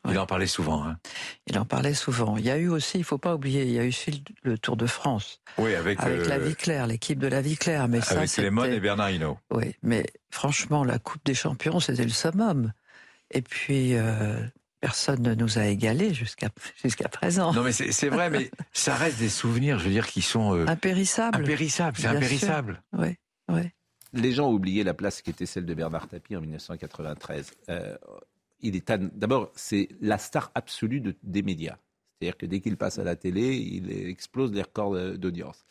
Il 0.10 0.20
en 0.20 0.26
parlait 0.26 0.48
souvent. 0.48 0.86
Hein. 0.86 0.98
Il 1.48 1.58
en 1.58 1.66
parlait 1.66 1.94
souvent. 1.94 2.38
Il 2.38 2.46
y 2.46 2.50
a 2.50 2.58
eu 2.58 2.70
aussi, 2.70 2.98
il 2.98 3.04
faut 3.04 3.18
pas 3.18 3.36
oublier, 3.36 3.64
il 3.64 3.72
y 3.72 3.80
a 3.80 3.84
eu 3.84 3.90
aussi 3.90 4.24
le 4.44 4.58
Tour 4.58 4.78
de 4.78 4.86
France. 4.86 5.42
Oui, 5.58 5.76
avec, 5.76 6.00
avec 6.02 6.28
la 6.28 6.36
euh, 6.36 6.40
Vie 6.40 6.56
Claire, 6.56 6.88
l'équipe 6.88 7.20
de 7.20 7.28
la 7.28 7.42
Vie 7.42 7.58
Claire. 7.58 7.88
Mais 7.88 8.00
avec 8.10 8.30
ça, 8.30 8.42
et 8.44 8.80
Bernard 8.80 9.12
Hinault. 9.12 9.38
Oui, 9.52 9.76
mais 9.84 10.06
franchement, 10.30 10.84
la 10.84 11.00
Coupe 11.00 11.24
des 11.26 11.34
Champions, 11.34 11.80
c'était 11.80 12.04
le 12.04 12.10
summum. 12.10 12.72
Et 13.32 13.42
puis, 13.42 13.96
euh, 13.96 14.40
personne 14.80 15.22
ne 15.22 15.36
nous 15.36 15.58
a 15.58 15.66
égalés 15.66 16.14
jusqu'à 16.14 16.50
jusqu'à 16.82 17.10
présent. 17.10 17.54
Non, 17.54 17.64
mais 17.64 17.72
c'est 17.72 18.10
vrai, 18.10 18.30
mais 18.30 18.50
ça 18.74 18.96
reste 18.96 19.20
des 19.20 19.30
souvenirs, 19.30 19.80
je 19.80 19.86
veux 19.86 19.92
dire, 19.92 20.08
qui 20.08 20.22
sont 20.22 20.56
euh, 20.56 20.66
impérissables. 20.68 21.40
Impérissables, 21.40 21.98
c'est 21.98 22.08
impérissable. 22.08 22.82
Oui, 22.94 23.16
oui. 23.50 23.62
Les 24.14 24.32
gens 24.32 24.48
ont 24.48 24.54
oublié 24.54 24.86
la 24.86 24.94
place 24.94 25.22
qui 25.22 25.32
était 25.32 25.46
celle 25.46 25.66
de 25.66 25.74
Bernard 25.74 26.08
Tapie 26.08 26.36
en 26.38 26.42
1993 26.42 27.52
il 28.62 28.76
est 28.76 28.92
d'abord 28.92 29.52
c'est 29.56 29.90
la 30.02 30.18
star 30.18 30.52
absolue 30.56 31.16
des 31.24 31.42
médias. 31.42 31.78
C'est-à-dire 32.20 32.38
que 32.38 32.46
dès 32.46 32.60
qu'il 32.60 32.78
passe 32.78 32.98
à 32.98 33.04
la 33.04 33.16
télé, 33.16 33.56
il 33.56 33.92
explose 34.10 34.52
les 34.52 34.64
records 34.64 35.18
d'audience. 35.18 35.66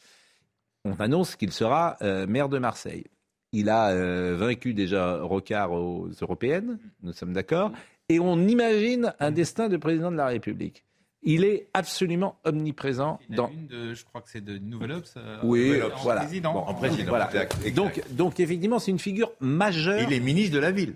On 0.85 0.95
annonce 1.01 1.35
qu'il 1.35 1.53
sera 1.53 1.97
euh, 2.03 2.27
maire 2.27 2.49
de 2.49 2.59
Marseille. 2.59 3.05
Il 3.53 3.69
a 3.69 3.89
euh, 3.89 4.37
vaincu 4.37 4.75
déjà 4.75 5.21
Rocard 5.23 5.73
aux 5.73 6.09
européennes, 6.21 6.79
nous 7.03 7.13
sommes 7.13 7.33
d'accord, 7.33 7.73
et 8.09 8.21
on 8.21 8.47
imagine 8.47 9.13
un 9.19 9.33
destin 9.33 9.69
de 9.69 9.77
président 9.77 10.13
de 10.13 10.17
la 10.17 10.27
République. 10.27 10.85
Il 11.23 11.45
est 11.45 11.67
absolument 11.75 12.39
omniprésent. 12.45 13.19
dans... 13.31 13.49
une 13.49 13.67
de, 13.67 13.95
je 13.95 14.05
crois 14.05 14.21
que 14.21 14.31
c'est 14.31 14.45
de 14.45 14.59
Nouvelle 14.59 14.93
Obs. 14.93 15.13
Euh, 15.17 15.39
oui, 15.43 15.83
en 15.83 15.89
voilà. 16.03 16.21
Président. 16.21 16.55
en 16.55 16.75
président. 16.75 17.09
Voilà. 17.09 17.31
Donc, 17.75 18.01
donc, 18.13 18.39
effectivement, 18.39 18.79
c'est 18.79 18.93
une 18.93 19.01
figure 19.01 19.33
majeure. 19.41 20.01
Il 20.03 20.13
est 20.13 20.21
ministre 20.21 20.55
de 20.55 20.61
la 20.61 20.71
ville. 20.71 20.95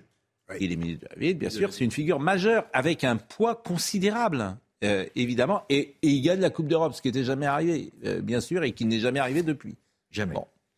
Il 0.58 0.72
est 0.72 0.76
ministre 0.76 1.04
de 1.04 1.14
la 1.14 1.20
Ville, 1.20 1.38
bien 1.38 1.50
sûr. 1.50 1.72
C'est 1.72 1.84
une 1.84 1.90
figure 1.90 2.20
majeure 2.20 2.66
avec 2.72 3.04
un 3.04 3.16
poids 3.16 3.54
considérable. 3.54 4.56
Euh, 4.82 5.04
évidemment, 5.14 5.62
et, 5.68 5.96
il 6.02 6.22
gagne 6.22 6.40
la 6.40 6.50
Coupe 6.50 6.66
d'Europe, 6.66 6.94
ce 6.94 7.02
qui 7.02 7.08
n'était 7.08 7.24
jamais 7.24 7.46
arrivé, 7.46 7.92
euh, 8.06 8.22
bien 8.22 8.40
sûr, 8.40 8.62
et 8.64 8.72
qui 8.72 8.86
n'est 8.86 8.98
jamais 8.98 9.20
arrivé 9.20 9.42
depuis. 9.42 9.76
Jamais. 10.10 10.34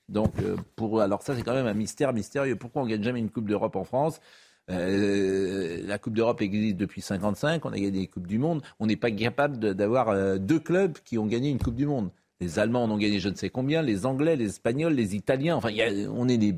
Donc, 0.09 0.33
euh, 0.43 0.57
pour, 0.77 1.01
alors 1.01 1.23
ça, 1.23 1.37
c'est 1.37 1.43
quand 1.43 1.55
même 1.55 1.67
un 1.67 1.75
mystère 1.75 2.13
mystérieux. 2.13 2.57
Pourquoi 2.57 2.83
on 2.83 2.87
gagne 2.87 3.03
jamais 3.03 3.21
une 3.21 3.31
Coupe 3.31 3.49
d'Europe 3.49 3.77
en 3.77 3.85
France? 3.85 4.21
La 4.69 5.99
Coupe 5.99 6.15
d'Europe 6.15 6.41
existe 6.41 6.77
depuis 6.77 7.03
55, 7.03 7.67
on 7.67 7.71
a 7.71 7.75
gagné 7.75 7.91
des 7.91 8.07
Coupes 8.07 8.27
du 8.27 8.39
Monde. 8.39 8.63
On 8.81 8.87
n'est 8.87 8.97
pas 8.97 9.11
capable 9.11 9.75
d'avoir 9.75 10.39
deux 10.39 10.61
clubs 10.61 10.97
qui 11.05 11.19
ont 11.19 11.27
gagné 11.27 11.51
une 11.51 11.59
Coupe 11.59 11.75
du 11.75 11.85
Monde. 11.85 12.11
Les 12.41 12.59
Allemands 12.59 12.85
en 12.85 12.91
ont 12.91 12.97
gagné 12.97 13.21
je 13.21 13.29
ne 13.29 13.35
sais 13.35 13.51
combien, 13.51 13.83
les 13.83 14.07
Anglais, 14.07 14.35
les 14.35 14.47
Espagnols, 14.47 14.95
les 14.95 15.15
Italiens. 15.15 15.57
Enfin, 15.57 15.71
on 16.11 16.29
est 16.29 16.39
des 16.39 16.55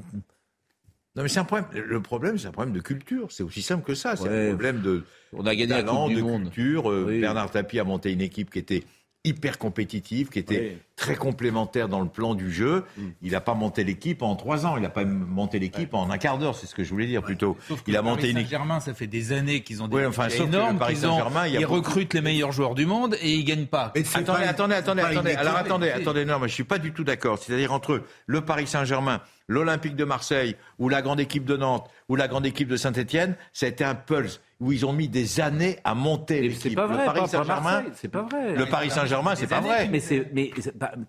non, 1.17 1.23
mais 1.23 1.29
c'est 1.29 1.39
un 1.39 1.45
problème. 1.45 1.69
Le 1.73 2.01
problème, 2.01 2.39
c'est 2.39 2.49
un 2.49 2.53
problème 2.53 2.75
de 2.75 2.81
culture. 2.81 3.29
C'est 3.31 3.45
aussi 3.45 3.63
simple 3.63 3.85
que 3.85 3.95
ça. 3.95 4.17
C'est 4.17 4.29
un 4.29 4.49
problème 4.49 4.81
de. 4.81 5.05
On 5.33 5.47
a 5.47 5.55
gagné 5.55 5.69
talent, 5.69 6.09
de 6.09 6.21
monde. 6.21 6.45
culture. 6.45 6.91
Euh, 6.91 7.19
Bernard 7.21 7.51
Tapie 7.51 7.79
a 7.79 7.85
monté 7.85 8.13
une 8.13 8.21
équipe 8.21 8.51
qui 8.51 8.59
était 8.59 8.85
hyper 9.25 9.59
compétitive, 9.59 10.29
qui 10.29 10.39
était 10.39 10.79
très 10.97 11.17
complémentaire 11.17 11.89
dans 11.89 12.01
le 12.01 12.09
plan 12.09 12.35
du 12.35 12.53
jeu. 12.53 12.85
Mm. 12.97 13.03
Il 13.23 13.33
n'a 13.33 13.41
pas 13.41 13.55
monté 13.55 13.83
l'équipe 13.83 14.23
en 14.23 14.37
trois 14.37 14.67
ans, 14.67 14.77
il 14.77 14.83
n'a 14.83 14.91
pas 14.91 15.05
monté 15.05 15.59
l'équipe 15.59 15.95
en 15.95 16.11
un 16.11 16.19
quart 16.19 16.37
d'heure, 16.37 16.55
c'est 16.55 16.67
ce 16.67 16.75
que 16.75 16.85
je 16.85 16.91
voulais 16.91 17.07
dire 17.07 17.23
plutôt. 17.23 17.57
il 17.87 17.97
a 17.97 18.03
monté 18.03 18.31
une 18.31 18.39
Saint-Germain, 18.39 18.81
ça 18.81 18.93
fait 18.93 19.07
des 19.07 19.33
années 19.33 19.63
qu'ils 19.63 19.83
ont 19.83 19.89
des 19.89 20.05
enfin, 20.05 20.29
énormes, 20.29 20.79
Paris 20.79 20.97
Saint-Germain, 20.97 21.47
ils 21.47 21.65
recrutent 21.65 22.13
les 22.13 22.21
meilleurs 22.21 22.53
joueurs 22.53 22.75
du 22.75 22.85
monde 22.85 23.17
et 23.23 23.33
ils 23.33 23.45
gagnent 23.45 23.67
pas. 23.67 23.93
attendez, 24.15 24.45
attendez, 24.45 24.75
attendez, 24.75 25.03
attendez. 25.03 25.33
Alors 25.33 25.57
attendez, 25.57 25.91
attendez, 25.91 26.25
non, 26.27 26.39
mais 26.39 26.49
je 26.49 26.55
suis 26.55 26.65
pas 26.65 26.79
du 26.79 26.93
tout 26.93 27.05
d'accord. 27.05 27.39
C'est-à-dire 27.39 27.73
entre 27.73 28.03
le 28.27 28.41
Paris 28.43 28.67
Saint-Germain, 28.67 29.23
l'Olympique 29.49 29.97
de 29.97 30.05
Marseille 30.05 30.57
ou 30.79 30.89
la 30.89 31.03
grande 31.03 31.21
équipe 31.21 31.45
de 31.45 31.57
Nantes 31.57 31.89
ou 32.09 32.17
la 32.17 32.29
grande 32.29 32.47
équipe 32.47 32.69
de 32.69 32.77
Saint-Etienne, 32.77 33.37
ça 33.53 33.67
a 33.67 33.69
été 33.69 33.85
un 33.85 33.95
pulse 33.95 34.41
où 34.61 34.73
ils 34.73 34.87
ont 34.87 34.93
mis 34.93 35.09
des 35.09 35.41
années 35.41 35.79
à 35.85 35.95
monter 35.95 36.41
l'équipe. 36.41 36.61
C'est 36.63 36.71
pas 36.71 36.87
vrai, 36.87 36.99
le 36.99 37.13
Paris 37.13 37.29
Saint-Germain, 37.29 37.85
c'est 37.95 38.09
pas 38.09 38.23
vrai. 38.23 38.55
Le 38.55 38.67
Paris 38.67 38.91
Saint-Germain, 38.91 39.35
c'est 39.35 39.47
pas 39.47 39.61
vrai. 39.61 39.89
Mais, 39.91 40.01
mais 40.33 40.51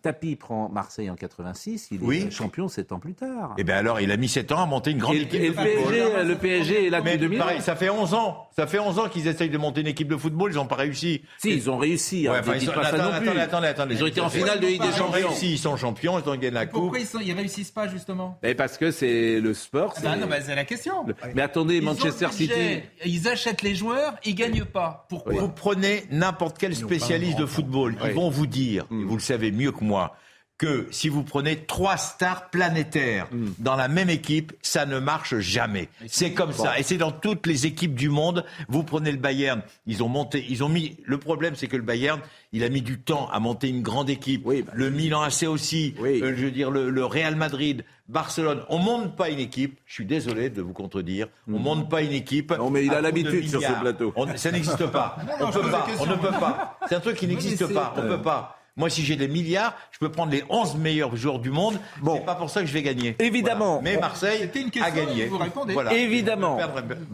Tapi 0.02 0.36
prend 0.36 0.70
Marseille 0.70 1.10
en 1.10 1.16
86, 1.16 1.90
il 1.92 2.14
est 2.14 2.32
champion 2.32 2.68
sept 2.68 2.92
ans 2.92 3.00
plus 3.00 3.14
tard. 3.14 3.54
Et 3.58 3.62
eh 3.62 3.64
bien 3.64 3.76
alors, 3.76 4.02
il 4.02 4.12
a 4.12 4.18
mis 4.18 4.28
sept 4.28 4.52
ans 4.52 4.62
à 4.62 4.66
monter 4.66 4.92
une 4.92 4.98
grande 4.98 5.16
équipe. 5.16 5.40
Et 5.40 5.50
le 5.50 5.54
PSG, 5.54 6.24
le 6.24 6.36
PSG 6.36 6.88
est 6.88 6.90
là 6.90 7.02
depuis 7.02 7.18
2000. 7.18 7.40
Pareil, 7.40 7.62
ça 7.62 7.76
fait 7.76 7.90
11 7.90 8.14
ans. 8.14 8.48
Ça 8.56 8.68
fait 8.68 8.80
11 8.80 9.00
ans 9.00 9.10
qu'ils 9.10 9.28
essayent 9.28 9.50
de 9.50 9.58
monter 9.58 9.82
une 9.82 9.88
équipe 9.88 10.08
de 10.08 10.18
football, 10.18 10.52
ils 10.52 10.56
n'ont 10.56 10.66
pas 10.66 10.76
réussi. 10.76 11.22
Si, 11.38 11.52
ils 11.52 11.70
ont 11.70 11.78
réussi. 11.78 12.28
Ouais, 12.28 12.40
ils, 12.60 12.70
attendez, 12.70 13.40
attendez, 13.40 13.68
attendez, 13.68 13.96
Ils 13.96 14.04
ont 14.04 14.08
été 14.08 14.22
en 14.22 14.30
finale 14.30 14.60
de 14.60 14.68
Ligue 14.68 14.82
des 14.82 14.92
Champions. 14.92 15.06
Ils 15.18 15.26
ont 15.26 15.28
réussi, 15.30 15.54
ils 15.54 15.60
sont 15.60 15.78
champions, 15.78 16.20
ils 16.20 16.30
ont 16.30 16.34
gagné 16.34 16.52
la 16.52 16.66
coupe. 16.66 16.82
Pourquoi 16.82 17.00
ils, 17.00 17.34
ne 17.34 17.38
réussissent 17.38 17.72
pas 17.72 17.88
justement 17.88 18.25
Parce 18.58 18.78
que 18.78 18.92
c'est 18.92 19.40
le 19.40 19.54
sport. 19.54 19.94
Ah 20.06 20.16
non, 20.16 20.28
c'est 20.42 20.56
la 20.56 20.66
question. 20.66 21.06
Mais 21.34 21.42
attendez, 21.42 21.82
Manchester 21.82 22.28
City. 22.32 22.82
Ils 23.06 23.28
achètent 23.28 23.62
les 23.62 23.76
joueurs, 23.76 24.16
ils 24.26 24.36
gagnent 24.36 24.66
pas. 24.66 25.06
Pourquoi 25.10 25.34
Vous 25.34 25.50
prenez 25.50 26.06
n'importe 26.12 26.58
quel 26.58 26.76
spécialiste 26.76 27.38
de 27.38 27.46
football, 27.46 27.96
ils 28.04 28.12
vont 28.12 28.30
vous 28.30 28.48
dire, 28.48 28.86
mm. 28.90 29.06
vous 29.06 29.16
le 29.16 29.22
savez 29.22 29.52
mieux 29.52 29.72
que 29.72 29.84
moi, 29.84 30.16
que 30.58 30.88
si 30.92 31.10
vous 31.10 31.24
prenez 31.24 31.66
trois 31.66 31.98
stars 31.98 32.50
planétaires 32.50 33.28
mm. 33.32 33.48
dans 33.60 33.76
la 33.76 33.88
même 33.88 34.10
équipe, 34.10 34.54
ça 34.62 34.86
ne 34.86 35.00
marche 35.00 35.38
jamais. 35.40 35.90
C'est 36.08 36.32
comme 36.32 36.54
ça. 36.54 36.80
Et 36.80 36.84
c'est 36.84 36.98
dans 36.98 37.12
toutes 37.12 37.46
les 37.46 37.66
équipes 37.66 37.96
du 37.96 38.10
monde. 38.10 38.46
Vous 38.70 38.84
prenez 38.84 39.12
le 39.12 39.18
Bayern, 39.18 39.62
ils 39.86 40.04
ont 40.04 40.08
monté, 40.08 40.46
ils 40.50 40.64
ont 40.64 40.70
mis. 40.70 40.98
Le 41.04 41.18
problème, 41.18 41.56
c'est 41.56 41.68
que 41.68 41.76
le 41.76 41.84
Bayern, 41.84 42.22
il 42.54 42.64
a 42.64 42.70
mis 42.70 42.82
du 42.82 43.00
temps 43.00 43.30
à 43.32 43.40
monter 43.40 43.68
une 43.68 43.82
grande 43.82 44.10
équipe. 44.10 44.44
Bah 44.46 44.54
le 44.74 44.90
Milan 44.90 45.22
AC 45.22 45.44
aussi. 45.44 45.94
Euh, 46.02 46.34
je 46.36 46.46
veux 46.46 46.52
dire, 46.52 46.72
le, 46.72 47.06
Real 47.06 47.36
Madrid, 47.36 47.84
Barcelone. 48.08 48.64
On 48.70 48.78
monte 48.78 49.16
pas 49.16 49.30
une 49.30 49.40
équipe. 49.40 49.80
Je 49.86 49.94
suis 49.94 50.06
désolé 50.06 50.50
de 50.50 50.62
vous 50.62 50.74
contredire. 50.74 51.28
On 51.48 51.60
mm. 51.60 51.62
monte 51.62 51.90
pas 51.90 52.02
une 52.02 52.12
équipe. 52.12 52.52
Non, 52.52 52.70
mais 52.70 52.86
il 52.86 52.94
a 52.94 53.02
l'habitude 53.02 53.50
sur 53.50 53.62
ce 53.62 53.80
plateau. 53.80 54.14
ça 54.36 54.52
n'existe 54.52 54.88
pas. 54.88 55.18
on 55.42 55.52
peut 55.52 55.72
pas. 55.72 55.88
On 56.00 56.06
ne 56.06 56.16
peut 56.16 56.28
pas. 56.40 56.78
C'est 56.88 56.96
un 56.96 57.00
truc 57.00 57.18
qui 57.18 57.28
n'existe 57.28 57.74
pas. 57.74 57.94
On 57.98 58.02
peut 58.02 58.22
pas. 58.22 58.60
Moi, 58.78 58.90
si 58.90 59.04
j'ai 59.04 59.16
des 59.16 59.30
milliards, 59.30 59.74
je 59.92 60.00
peux 60.00 60.12
prendre 60.12 60.34
les 60.34 60.44
11 60.50 60.76
meilleurs 60.76 61.16
joueurs 61.16 61.40
du 61.40 61.50
monde. 61.50 61.80
Bon. 62.02 62.18
C'est 62.18 62.26
pas 62.26 62.36
pour 62.36 62.50
ça 62.50 62.60
que 62.60 62.68
je 62.68 62.74
vais 62.74 62.84
gagner. 62.84 63.16
Évidemment. 63.20 63.80
Mais 63.82 63.98
Marseille 63.98 64.50
a 64.82 64.92
gagné. 64.92 65.28
Vous 65.28 65.38
répondez. 65.38 65.74
Évidemment. 65.92 66.60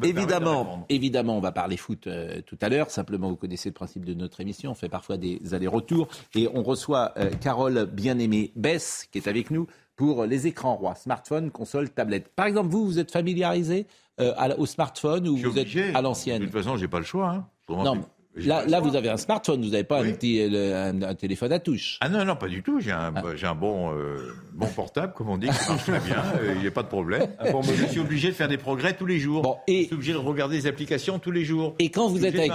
évidemment. 0.01 0.85
Évidemment, 0.89 1.37
on 1.37 1.39
va 1.39 1.51
parler 1.51 1.77
foot 1.77 2.07
euh, 2.07 2.41
tout 2.47 2.57
à 2.61 2.69
l'heure. 2.69 2.89
Simplement, 2.89 3.29
vous 3.29 3.35
connaissez 3.35 3.69
le 3.69 3.73
principe 3.73 4.05
de 4.05 4.15
notre 4.15 4.41
émission. 4.41 4.71
On 4.71 4.75
fait 4.75 4.89
parfois 4.89 5.17
des 5.17 5.53
allers-retours. 5.53 6.07
Et 6.33 6.49
on 6.51 6.63
reçoit 6.63 7.13
euh, 7.17 7.29
Carole 7.39 7.85
Bien-Aimée 7.85 8.51
Bess, 8.55 9.07
qui 9.11 9.19
est 9.19 9.27
avec 9.27 9.51
nous 9.51 9.67
pour 9.95 10.25
les 10.25 10.47
écrans 10.47 10.75
rois, 10.75 10.95
smartphone, 10.95 11.51
console, 11.51 11.89
tablette. 11.89 12.29
Par 12.29 12.45
exemple, 12.45 12.69
vous, 12.69 12.85
vous 12.85 12.99
êtes 12.99 13.11
familiarisé 13.11 13.85
euh, 14.19 14.33
au 14.57 14.65
smartphone 14.65 15.27
ou 15.27 15.37
vous 15.37 15.59
êtes 15.59 15.95
à 15.95 16.01
l'ancienne? 16.01 16.39
De 16.39 16.45
toute 16.45 16.53
façon, 16.53 16.77
j'ai 16.77 16.87
pas 16.87 16.99
le 16.99 17.05
choix. 17.05 17.29
Hein. 17.29 17.47
Non, 17.69 18.03
Là, 18.35 18.65
là 18.65 18.79
vous 18.79 18.95
avez 18.95 19.09
un 19.09 19.17
smartphone, 19.17 19.61
vous 19.61 19.71
n'avez 19.71 19.83
pas 19.83 20.01
un, 20.01 20.11
petit, 20.13 20.41
un, 20.41 21.15
téléphone 21.15 21.51
à 21.51 21.59
touche. 21.59 21.97
Ah 21.99 22.07
non, 22.07 22.23
non, 22.23 22.35
pas 22.35 22.47
du 22.47 22.63
tout. 22.63 22.79
J'ai 22.79 22.91
un, 22.91 23.13
ah. 23.15 23.23
j'ai 23.35 23.45
un 23.45 23.55
bon, 23.55 23.93
euh, 23.93 24.33
bon 24.53 24.67
portable, 24.67 25.13
comme 25.13 25.29
on 25.29 25.37
dit, 25.37 25.47
qui 25.47 25.69
marche 25.69 25.83
très 25.83 25.99
bien. 25.99 26.23
Euh, 26.39 26.53
il 26.55 26.61
n'y 26.61 26.67
a 26.67 26.71
pas 26.71 26.83
de 26.83 26.87
problème. 26.87 27.27
Bon, 27.51 27.61
je 27.61 27.85
suis 27.87 27.99
obligé 27.99 28.29
de 28.29 28.33
faire 28.33 28.47
des 28.47 28.57
progrès 28.57 28.95
tous 28.95 29.05
les 29.05 29.19
jours. 29.19 29.41
Bon, 29.41 29.57
et, 29.67 29.81
je 29.81 29.85
suis 29.87 29.95
obligé 29.95 30.13
de 30.13 30.17
regarder 30.17 30.57
des 30.57 30.67
applications 30.67 31.19
tous 31.19 31.31
les 31.31 31.43
jours. 31.43 31.75
Et 31.79 31.89
quand, 31.89 32.07
vous 32.07 32.25
êtes 32.25 32.35
avec, 32.35 32.51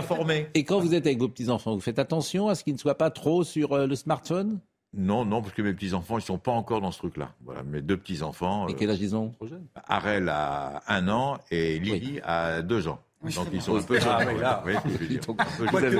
et 0.55 0.64
quand 0.64 0.80
vous 0.80 0.95
êtes 0.95 1.07
avec 1.07 1.18
vos 1.18 1.28
petits-enfants, 1.28 1.74
vous 1.74 1.80
faites 1.80 1.99
attention 1.99 2.49
à 2.49 2.55
ce 2.55 2.64
qu'ils 2.64 2.74
ne 2.74 2.78
soient 2.78 2.97
pas 2.97 3.11
trop 3.11 3.45
sur 3.45 3.72
euh, 3.72 3.87
le 3.87 3.97
smartphone? 3.97 4.61
Non, 4.97 5.24
non, 5.24 5.42
parce 5.42 5.53
que 5.55 5.62
mes 5.62 5.74
petits-enfants, 5.74 6.16
ils 6.16 6.22
ne 6.22 6.26
sont 6.26 6.38
pas 6.38 6.53
encore 6.53 6.80
dans 6.80 6.90
ce 6.90 6.99
truc-là. 6.99 7.30
Voilà, 7.44 7.62
mes 7.62 7.82
deux 7.82 7.97
petits-enfants. 7.97 8.66
Et 8.68 8.74
quel 8.74 8.90
âge 8.90 9.01
ils 9.01 9.14
ont 9.14 9.32
Arel 9.86 10.28
a 10.28 10.82
un 10.88 11.09
an 11.09 11.38
et 11.51 11.78
Lily 11.78 12.20
a 12.24 12.62
deux 12.62 12.88
ans. 12.88 13.01
Donc 13.22 13.49
ils 13.53 13.62
sont 13.62 13.76
un 13.76 13.82
peu 13.82 13.99
ah, 14.07 14.24
là. 14.24 14.62
Oui, 14.64 14.74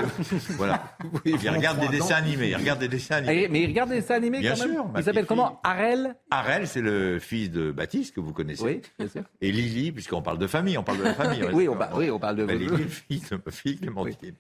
voilà. 0.57 0.97
ils 1.25 1.49
regardent 1.49 1.81
des 1.81 1.89
dessins 1.89 2.17
animés. 2.17 2.51
Ils 2.51 2.57
regardent 2.57 2.81
des 2.81 2.89
dessins 2.89 3.17
animés. 3.17 3.49
Mais 3.51 3.63
ils 3.63 3.67
regardent 3.67 3.91
des 3.91 3.97
dessins 3.97 4.15
animés 4.15 4.41
bien 4.41 4.51
quand 4.51 4.63
sûr, 4.63 4.69
même. 4.69 4.93
Il 4.97 5.03
s'appelle 5.03 5.27
comment 5.27 5.61
Arel 5.65 6.15
Arel, 6.31 6.69
c'est 6.69 6.83
le 6.83 7.19
fils 7.19 7.51
de 7.51 7.73
Baptiste 7.73 8.15
que 8.15 8.21
vous 8.21 8.33
connaissez. 8.33 8.65
Oui, 8.65 8.83
bien 8.99 9.09
sûr. 9.09 9.23
Et 9.41 9.51
Lily, 9.51 9.93
puisqu'on 9.93 10.23
parle 10.23 10.39
de 10.39 10.47
famille, 10.47 10.79
on 10.79 10.85
parle 10.85 10.99
de 10.99 11.05
la 11.05 11.15
famille. 11.15 11.43
oui, 11.53 11.69
on, 11.69 11.77
oui, 11.97 12.11
on 12.11 12.19
parle 12.19 12.37
de. 12.37 12.45
Lily, 12.45 12.85
fils 12.89 13.31
de 13.31 13.51
fils 13.51 13.81
de 13.81 13.91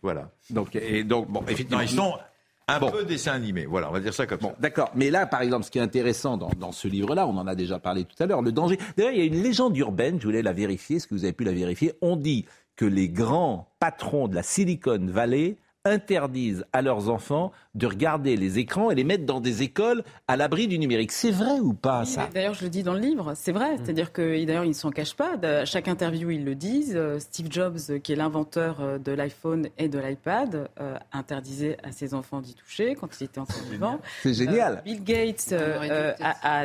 Voilà. 0.03 0.31
Donc 0.51 0.77
et 0.77 1.03
donc 1.03 1.29
bon, 1.29 1.43
effectivement, 1.49 1.81
ils 1.81 1.89
sont 1.89 2.15
Un 2.69 2.81
peu 2.81 3.05
dessin 3.05 3.31
animé, 3.31 3.65
voilà, 3.65 3.89
on 3.89 3.93
va 3.93 4.01
dire 4.01 4.13
ça 4.13 4.27
comme 4.27 4.41
ça. 4.41 4.53
D'accord, 4.59 4.91
mais 4.97 5.09
là, 5.09 5.25
par 5.27 5.41
exemple, 5.41 5.65
ce 5.65 5.71
qui 5.71 5.79
est 5.79 5.83
intéressant 5.83 6.37
dans, 6.37 6.51
dans 6.59 6.73
ce 6.73 6.89
livre-là, 6.89 7.25
on 7.29 7.37
en 7.37 7.47
a 7.47 7.55
déjà 7.55 7.79
parlé 7.79 8.05
tout 8.05 8.21
à 8.21 8.27
l'heure, 8.27 8.43
le 8.43 8.51
danger. 8.51 8.77
D'ailleurs, 8.97 9.13
il 9.13 9.19
y 9.19 9.23
a 9.23 9.25
une 9.25 9.41
légende 9.41 9.77
urbaine, 9.77 10.19
je 10.21 10.27
voulais 10.27 10.43
la 10.43 10.53
vérifier, 10.53 10.97
est-ce 10.97 11.07
que 11.07 11.15
vous 11.15 11.23
avez 11.23 11.33
pu 11.33 11.45
la 11.45 11.53
vérifier? 11.53 11.93
On 12.03 12.17
dit 12.17 12.45
que 12.75 12.85
les 12.85 13.09
grands 13.09 13.73
patrons 13.79 14.27
de 14.27 14.35
la 14.35 14.43
Silicon 14.43 14.99
Valley 15.07 15.59
interdisent 15.87 16.65
à 16.73 16.83
leurs 16.83 17.09
enfants 17.09 17.53
de 17.75 17.87
regarder 17.87 18.37
les 18.37 18.59
écrans 18.59 18.91
et 18.91 18.95
les 18.95 19.05
mettre 19.05 19.25
dans 19.25 19.41
des 19.41 19.63
écoles 19.63 20.03
à 20.29 20.37
l'abri 20.37 20.67
du 20.67 20.79
numérique. 20.79 21.13
C'est 21.13 21.31
vrai 21.31 21.61
ou 21.61 21.73
pas 21.75 22.05
ça 22.05 22.29
D'ailleurs, 22.35 22.55
je 22.55 22.65
le 22.65 22.71
dis 22.71 22.83
dans 22.83 22.95
le 22.95 23.01
livre, 23.01 23.33
c'est 23.35 23.53
vrai. 23.53 23.75
Mm. 23.75 23.79
C'est-à-dire 23.85 24.13
que 24.13 24.45
d'ailleurs, 24.45 24.65
ils 24.65 24.69
ne 24.69 24.73
s'en 24.75 24.91
cachent 24.91 25.15
pas. 25.17 25.35
À 25.43 25.65
chaque 25.65 25.89
interview, 25.89 26.31
ils 26.31 26.45
le 26.45 26.55
disent. 26.55 26.95
Euh, 26.97 27.19
Steve 27.19 27.49
Jobs, 27.51 27.79
euh, 27.91 27.99
qui 27.99 28.13
est 28.13 28.17
l'inventeur 28.17 28.79
euh, 28.81 28.99
de 28.99 29.13
l'iPhone 29.13 29.69
et 29.79 29.89
de 29.89 29.99
l'iPad, 29.99 30.69
euh, 30.81 30.97
interdisait 31.13 31.77
à 31.83 31.93
ses 31.93 32.15
enfants 32.15 32.41
d'y 32.41 32.55
toucher 32.55 32.95
quand 32.95 33.09
il 33.21 33.25
était 33.25 33.39
encore 33.39 33.63
vivant. 33.71 34.01
C'est 34.23 34.35
génial. 34.35 34.75
Euh, 34.79 34.81
Bill 34.83 35.05
Gates 35.05 35.49
euh, 35.53 36.13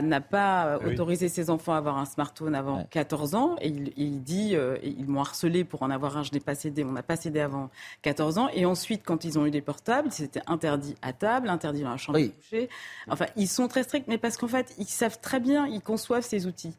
n'a 0.02 0.22
pas 0.22 0.80
Oui. 0.84 0.94
autorisé 0.94 1.28
ses 1.30 1.50
enfants 1.50 1.74
à 1.74 1.78
avoir 1.78 1.98
un 1.98 2.06
smartphone 2.06 2.56
avant 2.56 2.86
14 2.90 3.36
ans. 3.36 3.56
Et 3.62 3.68
il, 3.70 3.92
il 3.98 4.24
dit, 4.24 4.56
euh, 4.56 4.78
ils 4.84 5.08
m'ont 5.08 5.22
harcelé 5.22 5.64
pour 5.64 5.84
en 5.84 5.90
avoir 5.90 6.18
un, 6.18 6.24
je 6.24 6.32
n'ai 6.32 6.40
pas 6.40 6.56
cédé, 6.56 6.84
on 6.84 6.92
n'a 6.92 7.04
pas 7.04 7.16
cédé 7.16 7.40
avant 7.40 7.70
14 8.02 8.38
ans. 8.38 8.48
Et 8.54 8.66
ensuite, 8.66 9.04
quand 9.12 9.26
ils 9.26 9.38
ont 9.38 9.45
eu 9.45 9.51
des 9.51 9.59
portables, 9.59 10.09
c'était 10.09 10.41
interdit 10.47 10.95
à 11.01 11.12
table, 11.12 11.49
interdit 11.49 11.82
dans 11.82 11.89
la 11.89 11.97
chambre 11.97 12.18
de 12.18 12.28
coucher. 12.28 12.70
Enfin, 13.09 13.26
ils 13.36 13.49
sont 13.49 13.68
très 13.68 13.84
stricts, 13.84 14.07
mais 14.07 14.18
parce 14.18 14.38
qu'en 14.38 14.47
fait, 14.47 14.74
ils 14.78 14.86
savent 14.86 15.20
très 15.20 15.41
bien, 15.41 15.68
ils 15.68 15.82
conçoivent 15.82 16.24
ces 16.24 16.47
outils. 16.47 16.74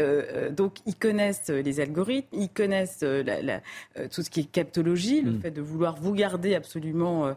Euh, 0.00 0.22
euh, 0.32 0.50
donc, 0.50 0.78
ils 0.86 0.96
connaissent 0.96 1.50
euh, 1.50 1.62
les 1.62 1.78
algorithmes, 1.78 2.26
ils 2.36 2.48
connaissent 2.48 3.02
la- 3.02 3.40
la- 3.42 3.60
tout 4.08 4.22
ce 4.22 4.30
qui 4.30 4.40
est 4.40 4.44
captologie, 4.50 5.20
le 5.22 5.32
Mm. 5.32 5.40
fait 5.40 5.50
de 5.52 5.62
vouloir 5.62 5.94
vous 6.00 6.12
garder 6.12 6.54
absolument 6.56 7.34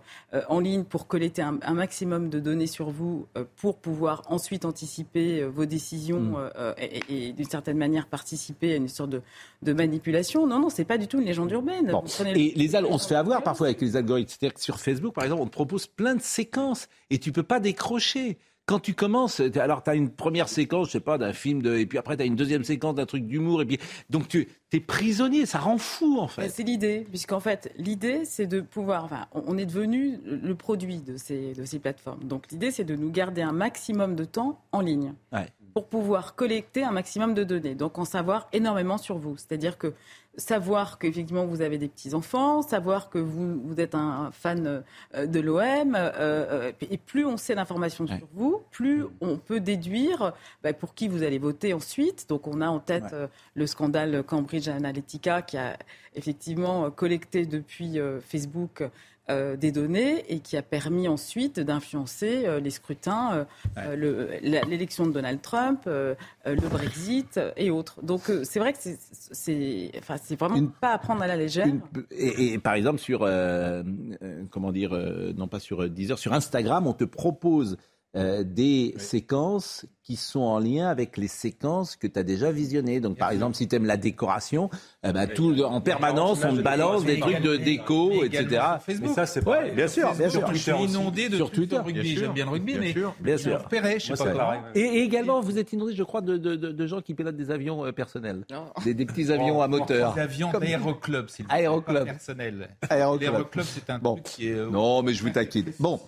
en 0.50 0.60
ligne 0.60 0.84
pour 0.84 1.06
collecter 1.08 1.44
un, 1.44 1.60
un 1.62 1.74
maximum 1.76 2.30
de 2.30 2.40
données 2.40 2.66
sur 2.68 2.90
vous, 2.90 3.28
pour 3.58 3.78
pouvoir 3.78 4.24
ensuite 4.28 4.66
anticiper 4.66 5.44
vos 5.44 5.66
décisions 5.66 6.20
Mm. 6.20 6.36
euh, 6.36 6.50
euh, 6.58 6.74
et, 7.10 7.28
et 7.28 7.34
d'une 7.34 7.46
certaine 7.50 7.78
manière 7.78 8.08
participer 8.08 8.74
à 8.74 8.76
une 8.78 8.88
sorte 8.88 9.12
de, 9.12 9.22
de 9.62 9.74
manipulation. 9.74 10.48
Non, 10.48 10.60
non, 10.60 10.70
c'est 10.70 10.86
pas 10.86 10.98
du 10.98 11.08
tout 11.08 11.20
une 11.20 11.26
légende 11.26 11.52
urbaine. 11.52 11.92
Bon. 11.92 12.04
Le- 12.24 12.38
Et 12.38 12.54
les 12.56 12.76
on 12.78 12.98
se 12.98 13.08
fait 13.08 13.16
avoir 13.16 13.44
parfois 13.44 13.68
avec 13.68 13.82
les 13.82 13.96
algorithmes. 13.96 14.30
C'est-à-dire 14.30 14.54
que 14.56 14.62
sur 14.62 14.80
Facebook, 14.80 15.14
par 15.14 15.24
exemple, 15.24 15.42
on 15.44 15.48
te 15.48 15.52
propose 15.52 15.86
plein 15.88 16.16
de 16.16 16.22
séquences 16.22 16.88
et 17.12 17.20
tu 17.20 17.32
peux 17.32 17.44
pas 17.44 17.60
décrocher. 17.60 18.38
Quand 18.68 18.80
tu 18.80 18.94
commences, 18.94 19.40
alors 19.56 19.82
tu 19.82 19.90
as 19.90 19.96
une 19.96 20.10
première 20.10 20.50
séquence, 20.50 20.88
je 20.88 20.92
sais 20.92 21.00
pas, 21.00 21.18
d'un 21.18 21.32
film, 21.32 21.62
de, 21.62 21.78
et 21.78 21.86
puis 21.86 21.98
après 21.98 22.18
tu 22.18 22.24
as 22.24 22.26
une 22.26 22.36
deuxième 22.36 22.66
séquence 22.66 22.96
d'un 22.96 23.06
truc 23.06 23.26
d'humour, 23.26 23.62
et 23.62 23.66
puis 23.66 23.80
donc 24.10 24.28
tu 24.28 24.50
es 24.74 24.80
prisonnier, 24.82 25.46
ça 25.46 25.60
rend 25.60 25.78
fou 25.78 26.20
en 26.20 26.28
fait. 26.28 26.50
C'est 26.50 26.64
l'idée, 26.64 27.06
puisqu'en 27.10 27.40
fait, 27.40 27.74
l'idée, 27.78 28.26
c'est 28.26 28.46
de 28.46 28.60
pouvoir. 28.60 29.06
Enfin, 29.06 29.28
on 29.32 29.58
est 29.58 29.66
devenu 29.66 30.20
le 30.26 30.54
produit 30.56 31.00
de 31.00 31.16
ces, 31.16 31.54
de 31.54 31.64
ces 31.64 31.80
plateformes. 31.80 32.24
Donc, 32.26 32.52
l'idée, 32.52 32.72
c'est 32.72 32.84
de 32.84 32.96
nous 32.96 33.10
garder 33.10 33.42
un 33.42 33.54
maximum 33.54 34.16
de 34.16 34.26
temps 34.26 34.60
en 34.74 34.82
ligne 34.82 35.14
Ouais. 35.32 35.48
Pour 35.78 35.86
pouvoir 35.86 36.34
collecter 36.34 36.84
un 36.84 36.90
maximum 36.90 37.36
de 37.36 37.44
données. 37.44 37.76
Donc, 37.76 38.00
en 38.00 38.06
savoir 38.06 38.48
énormément 38.52 38.98
sur 38.98 39.20
vous. 39.20 39.38
C'est-à-dire 39.38 39.78
que 39.78 39.94
savoir 40.38 40.98
qu'effectivement 40.98 41.46
vous 41.46 41.62
avez 41.62 41.78
des 41.78 41.88
petits-enfants, 41.88 42.64
savoir 42.64 43.10
que 43.10 43.18
vous, 43.18 43.60
vous 43.62 43.80
êtes 43.80 43.96
un 43.96 44.32
fan 44.32 44.84
euh, 45.16 45.26
de 45.28 45.40
l'OM, 45.40 45.96
euh, 45.96 46.12
euh, 46.16 46.72
et 46.90 46.98
plus 46.98 47.26
on 47.26 47.38
sait 47.38 47.56
d'informations 47.56 48.08
sur 48.08 48.28
vous, 48.34 48.62
plus 48.72 49.06
on 49.20 49.38
peut 49.38 49.60
déduire 49.60 50.34
bah, 50.64 50.74
pour 50.74 50.94
qui 50.94 51.08
vous 51.08 51.24
allez 51.24 51.40
voter 51.40 51.74
ensuite. 51.74 52.30
Donc 52.30 52.48
on 52.48 52.62
a 52.62 52.68
en 52.68 52.80
tête 52.80 53.14
euh, 53.14 53.28
le 53.56 53.68
scandale 53.68 54.24
Cambridge 54.24 54.68
Analytica 54.68 55.42
qui 55.42 55.58
a 55.58 55.78
effectivement 56.16 56.90
collecté 56.92 57.46
depuis 57.46 58.00
euh, 58.00 58.20
Facebook 58.22 58.84
euh, 59.30 59.56
des 59.58 59.72
données 59.72 60.24
et 60.30 60.40
qui 60.40 60.56
a 60.58 60.62
permis 60.62 61.08
ensuite 61.08 61.60
d'influencer 61.60 62.46
euh, 62.46 62.60
les 62.60 62.70
scrutins, 62.70 63.46
euh, 63.78 64.36
l'élection 64.42 65.06
de 65.06 65.12
Donald 65.12 65.42
Trump, 65.42 65.82
le 65.86 66.70
Brexit 66.70 67.40
et 67.58 67.70
autres. 67.72 68.02
Donc 68.04 68.30
euh, 68.30 68.44
c'est 68.44 68.60
vrai 68.60 68.74
que 68.74 68.80
c'est- 68.80 69.92
enfin, 70.00 70.16
c'est 70.22 70.40
vraiment 70.40 70.68
pas 70.82 70.94
à 70.94 70.98
prendre 70.98 71.22
à 71.22 71.28
la 71.28 71.36
légère. 71.36 71.68
Et, 72.12 72.54
et 72.54 72.58
par 72.60 72.74
exemple 72.74 73.00
sur, 73.00 73.24
euh, 73.24 73.84
euh, 74.22 74.44
comment 74.50 74.72
dire, 74.72 74.94
euh, 74.94 75.34
non 75.36 75.48
pas 75.48 75.60
sur 75.60 75.90
Deezer, 75.90 76.18
sur 76.20 76.34
Instagram, 76.34 76.88
on 76.88 76.94
te 76.94 77.04
propose 77.04 77.78
euh, 78.16 78.44
des 78.44 78.96
séquences 78.98 79.86
qui 80.08 80.16
sont 80.16 80.40
en 80.40 80.58
lien 80.60 80.88
avec 80.88 81.18
les 81.18 81.28
séquences 81.28 81.98
que 81.98 82.08
tu 82.08 82.18
as 82.18 82.24
déjà 82.24 82.50
visionnées. 82.50 83.02
Donc 83.02 83.18
par 83.18 83.30
exemple, 83.32 83.58
si 83.58 83.68
tu 83.68 83.76
aimes 83.76 83.86
la 83.86 83.98
décoration, 83.98 84.70
eh 85.04 85.12
ben, 85.12 85.28
tout, 85.28 85.62
en 85.64 85.82
permanence, 85.82 86.46
on 86.46 86.56
te 86.56 86.62
balance 86.62 87.04
des 87.04 87.20
trucs 87.20 87.42
de 87.42 87.58
déco, 87.58 88.24
etc. 88.24 88.62
Mais 89.02 89.08
ça, 89.10 89.26
c'est 89.26 89.46
Ouais, 89.46 89.72
bien 89.72 89.90
sûr, 89.90 90.14
bien 90.16 90.30
sûr. 90.30 90.48
Je 90.54 90.58
suis 90.58 90.72
inondé 90.72 91.28
de 91.28 91.36
Sur 91.36 91.52
Twitter. 91.52 91.76
rugby. 91.78 92.00
Bien 92.02 92.12
sûr, 92.14 92.22
J'aime 92.22 92.32
bien 92.34 92.46
le 92.46 92.52
rugby, 92.52 92.72
bien 92.74 92.82
mais 92.82 92.92
sûr, 92.94 93.14
bien 93.20 93.36
je 93.36 93.42
sûr. 93.42 93.52
me 93.52 93.58
repérais, 93.58 94.00
je 94.00 94.16
sais 94.16 94.24
Moi, 94.24 94.34
pas. 94.34 94.60
Et, 94.76 94.80
et 94.80 95.02
également, 95.04 95.42
vous 95.42 95.58
êtes 95.60 95.74
inondé, 95.74 95.94
je 95.94 96.04
crois, 96.04 96.22
de, 96.22 96.38
de- 96.38 96.56
de- 96.56 96.72
de 96.72 96.88
gens 96.88 97.02
qui 97.02 97.14
pilotent 97.14 97.36
des 97.36 97.52
avions 97.52 97.86
euh, 97.86 97.92
personnels. 97.92 98.46
Des, 98.86 98.94
des 98.94 99.06
petits 99.06 99.30
avions 99.30 99.62
à 99.62 99.68
moteur. 99.68 100.14
Des 100.14 100.22
avions 100.22 100.52
Comme- 100.52 100.62
d'aéroclub, 100.64 101.28
s'il 101.28 101.44
vous 101.44 101.50
plaît, 101.50 101.58
Aéroclub. 101.60 101.98
pas 102.00 102.06
personnel. 102.06 102.70
Aéroclub. 102.90 103.32
L'aéroclub, 103.34 103.66
c'est 103.66 103.90
un 103.90 104.00
Bon. 104.00 104.14
truc 104.14 104.26
qui 104.26 104.48
est... 104.48 104.54
euh, 104.54 104.70
Non, 104.70 105.04
mais 105.04 105.14
je 105.14 105.22
vous 105.22 105.32
taquine. 105.32 105.66
Bon, 105.82 106.00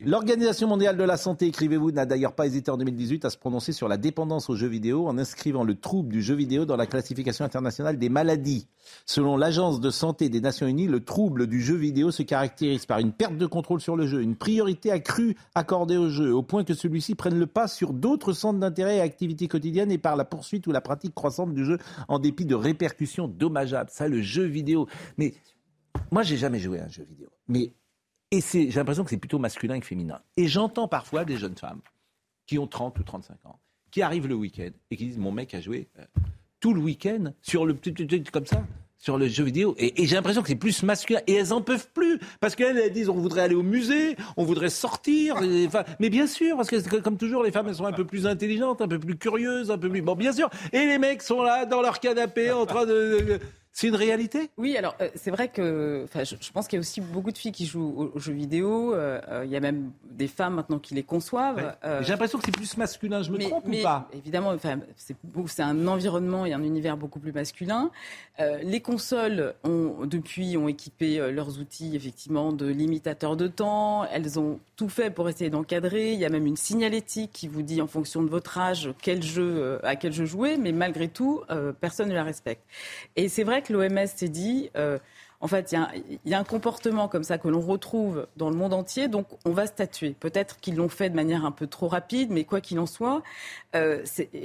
l'Organisation 0.00 0.66
mondiale 0.66 0.96
de 0.96 1.04
la 1.04 1.16
santé, 1.16 1.46
écrivez-vous, 1.46 1.92
n'a 1.92 2.04
d'ailleurs 2.06 2.32
pas 2.32 2.46
hésité 2.46 2.70
en 2.72 2.76
2018 2.76 3.24
à 3.24 3.30
se 3.30 3.36
prononcer 3.44 3.72
sur 3.72 3.88
la 3.88 3.98
dépendance 3.98 4.48
aux 4.48 4.56
jeux 4.56 4.68
vidéo 4.68 5.06
en 5.06 5.18
inscrivant 5.18 5.64
le 5.64 5.74
trouble 5.74 6.10
du 6.10 6.22
jeu 6.22 6.34
vidéo 6.34 6.64
dans 6.64 6.76
la 6.76 6.86
classification 6.86 7.44
internationale 7.44 7.98
des 7.98 8.08
maladies. 8.08 8.68
Selon 9.04 9.36
l'Agence 9.36 9.82
de 9.82 9.90
santé 9.90 10.30
des 10.30 10.40
Nations 10.40 10.66
Unies, 10.66 10.86
le 10.86 11.04
trouble 11.04 11.46
du 11.46 11.60
jeu 11.60 11.74
vidéo 11.74 12.10
se 12.10 12.22
caractérise 12.22 12.86
par 12.86 13.00
une 13.00 13.12
perte 13.12 13.36
de 13.36 13.44
contrôle 13.44 13.82
sur 13.82 13.96
le 13.96 14.06
jeu, 14.06 14.22
une 14.22 14.34
priorité 14.34 14.90
accrue 14.90 15.36
accordée 15.54 15.98
au 15.98 16.08
jeu, 16.08 16.34
au 16.34 16.42
point 16.42 16.64
que 16.64 16.72
celui-ci 16.72 17.16
prenne 17.16 17.38
le 17.38 17.46
pas 17.46 17.68
sur 17.68 17.92
d'autres 17.92 18.32
centres 18.32 18.60
d'intérêt 18.60 18.96
et 18.96 19.00
activités 19.02 19.46
quotidiennes 19.46 19.92
et 19.92 19.98
par 19.98 20.16
la 20.16 20.24
poursuite 20.24 20.66
ou 20.66 20.72
la 20.72 20.80
pratique 20.80 21.14
croissante 21.14 21.52
du 21.52 21.66
jeu 21.66 21.76
en 22.08 22.18
dépit 22.18 22.46
de 22.46 22.54
répercussions 22.54 23.28
dommageables. 23.28 23.90
Ça, 23.90 24.08
le 24.08 24.22
jeu 24.22 24.44
vidéo. 24.44 24.88
Mais 25.18 25.34
moi, 26.10 26.22
j'ai 26.22 26.38
jamais 26.38 26.60
joué 26.60 26.80
à 26.80 26.84
un 26.84 26.88
jeu 26.88 27.04
vidéo. 27.04 27.28
Mais 27.48 27.74
et 28.30 28.40
j'ai 28.40 28.70
l'impression 28.70 29.04
que 29.04 29.10
c'est 29.10 29.18
plutôt 29.18 29.38
masculin 29.38 29.78
que 29.80 29.86
féminin. 29.86 30.22
Et 30.38 30.48
j'entends 30.48 30.88
parfois 30.88 31.26
des 31.26 31.36
jeunes 31.36 31.58
femmes 31.58 31.82
qui 32.46 32.58
ont 32.58 32.66
30 32.66 32.98
ou 32.98 33.02
35 33.02 33.46
ans, 33.46 33.58
qui 33.90 34.02
arrivent 34.02 34.26
le 34.26 34.34
week-end 34.34 34.70
et 34.90 34.96
qui 34.96 35.06
disent 35.06 35.18
Mon 35.18 35.32
mec 35.32 35.54
a 35.54 35.60
joué 35.60 35.88
euh, 35.98 36.04
tout 36.60 36.74
le 36.74 36.80
week-end 36.80 37.32
sur 37.42 37.66
le 37.66 37.74
petit 37.74 38.24
comme 38.32 38.46
ça, 38.46 38.64
sur 38.96 39.18
le 39.18 39.28
jeu 39.28 39.44
vidéo. 39.44 39.74
Et, 39.78 40.06
j'ai 40.06 40.14
l'impression 40.16 40.40
que 40.42 40.48
c'est 40.48 40.54
plus 40.54 40.82
masculin. 40.82 41.20
Et 41.26 41.34
elles 41.34 41.52
en 41.52 41.60
peuvent 41.60 41.88
plus. 41.92 42.18
Parce 42.40 42.54
qu'elles 42.54 42.78
elles 42.78 42.92
disent 42.92 43.08
On 43.10 43.16
voudrait 43.16 43.42
aller 43.42 43.54
au 43.54 43.62
musée, 43.62 44.16
on 44.36 44.44
voudrait 44.44 44.70
sortir. 44.70 45.40
Mais 46.00 46.10
bien 46.10 46.26
sûr, 46.26 46.56
parce 46.56 46.70
que 46.70 47.00
comme 47.00 47.18
toujours, 47.18 47.42
les 47.42 47.52
femmes, 47.52 47.68
elles 47.68 47.74
sont 47.74 47.84
un 47.84 47.92
peu 47.92 48.06
plus 48.06 48.26
intelligentes, 48.26 48.80
un 48.80 48.88
peu 48.88 48.98
plus 48.98 49.16
curieuses, 49.16 49.70
un 49.70 49.78
peu 49.78 49.90
plus. 49.90 50.00
Bon, 50.02 50.14
bien 50.14 50.32
sûr. 50.32 50.48
Et 50.72 50.86
les 50.86 50.98
mecs 50.98 51.22
sont 51.22 51.42
là, 51.42 51.66
dans 51.66 51.82
leur 51.82 52.00
canapé, 52.00 52.50
en 52.50 52.66
train 52.66 52.86
de- 52.86 53.40
C'est 53.76 53.88
une 53.88 53.96
réalité? 53.96 54.50
Oui, 54.56 54.76
alors 54.76 54.94
euh, 55.00 55.08
c'est 55.16 55.32
vrai 55.32 55.48
que 55.48 56.06
je, 56.14 56.36
je 56.40 56.52
pense 56.52 56.68
qu'il 56.68 56.76
y 56.76 56.78
a 56.78 56.80
aussi 56.80 57.00
beaucoup 57.00 57.32
de 57.32 57.38
filles 57.38 57.50
qui 57.50 57.66
jouent 57.66 57.92
aux, 57.96 58.12
aux 58.16 58.20
jeux 58.20 58.32
vidéo. 58.32 58.94
euh, 58.94 59.20
euh, 59.28 59.42
il 59.44 59.50
y 59.50 59.56
a 59.56 59.60
même 59.60 59.90
des 60.08 60.28
femmes 60.28 60.54
maintenant 60.54 60.78
qui 60.78 60.94
les 60.94 61.02
conçoivent. 61.02 61.74
Euh, 61.82 62.00
J'ai 62.04 62.12
l'impression 62.12 62.38
que 62.38 62.44
c'est 62.44 62.52
plus 62.52 62.76
masculin. 62.76 63.22
Je 63.24 63.32
me 63.32 63.36
mais- 63.36 63.48
trompe 63.48 63.64
mais 63.66 63.80
ou 63.80 63.82
pas? 63.82 64.08
Évidemment, 64.12 64.54
c'est 65.48 65.62
un 65.62 65.88
environnement 65.88 66.46
et 66.46 66.52
un 66.52 66.62
univers 66.62 66.96
beaucoup 66.96 67.18
plus 67.18 67.32
masculin. 67.32 67.90
Les 68.62 68.80
consoles 68.80 69.54
ont 69.64 70.06
depuis 70.06 70.56
ont 70.56 70.68
équipé 70.68 71.18
leurs 71.32 71.58
outils 71.58 71.96
effectivement 71.96 72.52
de 72.52 72.66
limitateurs 72.66 73.36
de 73.36 73.48
temps. 73.48 74.04
Elles 74.04 74.38
ont 74.38 74.60
tout 74.76 74.88
fait 74.88 75.10
pour 75.10 75.28
essayer 75.28 75.50
d'encadrer. 75.50 76.12
Il 76.12 76.20
y 76.20 76.24
a 76.24 76.28
même 76.28 76.46
une 76.46 76.56
signalétique 76.56 77.32
qui 77.32 77.48
vous 77.48 77.62
dit 77.62 77.82
en 77.82 77.88
fonction 77.88 78.22
de 78.22 78.28
votre 78.28 78.56
âge 78.56 78.90
quel 79.02 79.20
jeu 79.20 79.80
à 79.82 79.96
quel 79.96 80.12
jeu 80.12 80.26
jouer, 80.26 80.58
mais 80.58 80.70
malgré 80.70 81.08
tout, 81.08 81.42
personne 81.80 82.08
ne 82.08 82.14
la 82.14 82.22
respecte. 82.22 82.62
Et 83.16 83.28
c'est 83.28 83.42
vrai 83.42 83.62
que 83.64 83.72
l'OMS 83.72 84.06
s'est 84.14 84.28
dit. 84.28 84.70
euh, 84.76 84.98
en 85.44 85.46
fait, 85.46 85.72
il 85.72 85.74
y, 85.74 85.78
a 85.78 85.82
un- 85.82 85.88
il 86.24 86.30
y 86.30 86.34
a 86.34 86.38
un 86.38 86.44
comportement 86.44 87.06
comme 87.06 87.22
ça 87.22 87.36
que 87.36 87.48
l'on 87.48 87.60
retrouve 87.60 88.26
dans 88.38 88.48
le 88.48 88.56
monde 88.56 88.72
entier, 88.72 89.08
donc 89.08 89.26
on 89.44 89.50
va 89.50 89.66
statuer. 89.66 90.16
Peut-être 90.18 90.58
qu'ils 90.58 90.76
l'ont 90.76 90.88
fait 90.88 91.10
de 91.10 91.14
manière 91.14 91.44
un 91.44 91.50
peu 91.50 91.66
trop 91.66 91.86
rapide, 91.86 92.30
mais 92.30 92.44
quoi 92.44 92.62
qu'il 92.62 92.78
en 92.78 92.86
soit, 92.86 93.22
euh, 93.76 94.02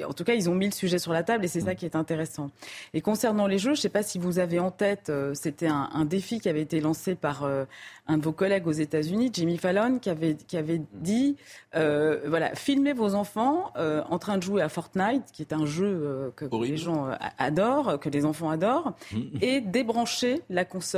en 0.07 0.11
tout 0.11 0.25
cas, 0.25 0.33
ils 0.33 0.49
ont 0.49 0.55
mis 0.55 0.65
le 0.65 0.73
sujet 0.73 0.99
sur 0.99 1.13
la 1.13 1.23
table 1.23 1.45
et 1.45 1.47
c'est 1.47 1.61
ça 1.61 1.73
qui 1.73 1.85
est 1.85 1.95
intéressant. 1.95 2.51
Et 2.93 2.99
concernant 2.99 3.47
les 3.47 3.57
jeux, 3.59 3.75
je 3.75 3.79
ne 3.79 3.83
sais 3.83 3.89
pas 3.89 4.03
si 4.03 4.19
vous 4.19 4.39
avez 4.39 4.59
en 4.59 4.71
tête, 4.71 5.09
euh, 5.09 5.33
c'était 5.35 5.67
un, 5.67 5.89
un 5.93 6.03
défi 6.03 6.41
qui 6.41 6.49
avait 6.49 6.61
été 6.63 6.81
lancé 6.81 7.15
par 7.15 7.43
euh, 7.45 7.63
un 8.07 8.17
de 8.17 8.23
vos 8.23 8.33
collègues 8.33 8.67
aux 8.67 8.71
États-Unis, 8.73 9.29
Jimmy 9.31 9.57
Fallon, 9.57 9.99
qui 9.99 10.09
avait, 10.09 10.35
qui 10.35 10.57
avait 10.57 10.81
dit, 10.95 11.37
voilà, 11.73 12.55
filmez 12.55 12.91
vos 12.93 13.13
enfants 13.13 13.71
en 13.77 14.17
train 14.19 14.37
de 14.37 14.43
jouer 14.43 14.61
à 14.63 14.67
Fortnite, 14.69 15.23
qui 15.31 15.43
est 15.43 15.53
un 15.53 15.65
jeu 15.65 16.33
que 16.35 16.45
les 16.71 16.75
gens 16.77 17.07
adorent, 17.37 17.99
que 17.99 18.09
les 18.09 18.25
enfants 18.25 18.49
adorent, 18.49 18.93
et 19.41 19.61
débranchez 19.61 20.41
la 20.49 20.65
console 20.65 20.88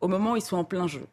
au 0.00 0.08
moment 0.08 0.32
où 0.32 0.36
ils 0.36 0.42
sont 0.42 0.56
en 0.56 0.64
plein 0.64 0.86
jeu. 0.86 1.06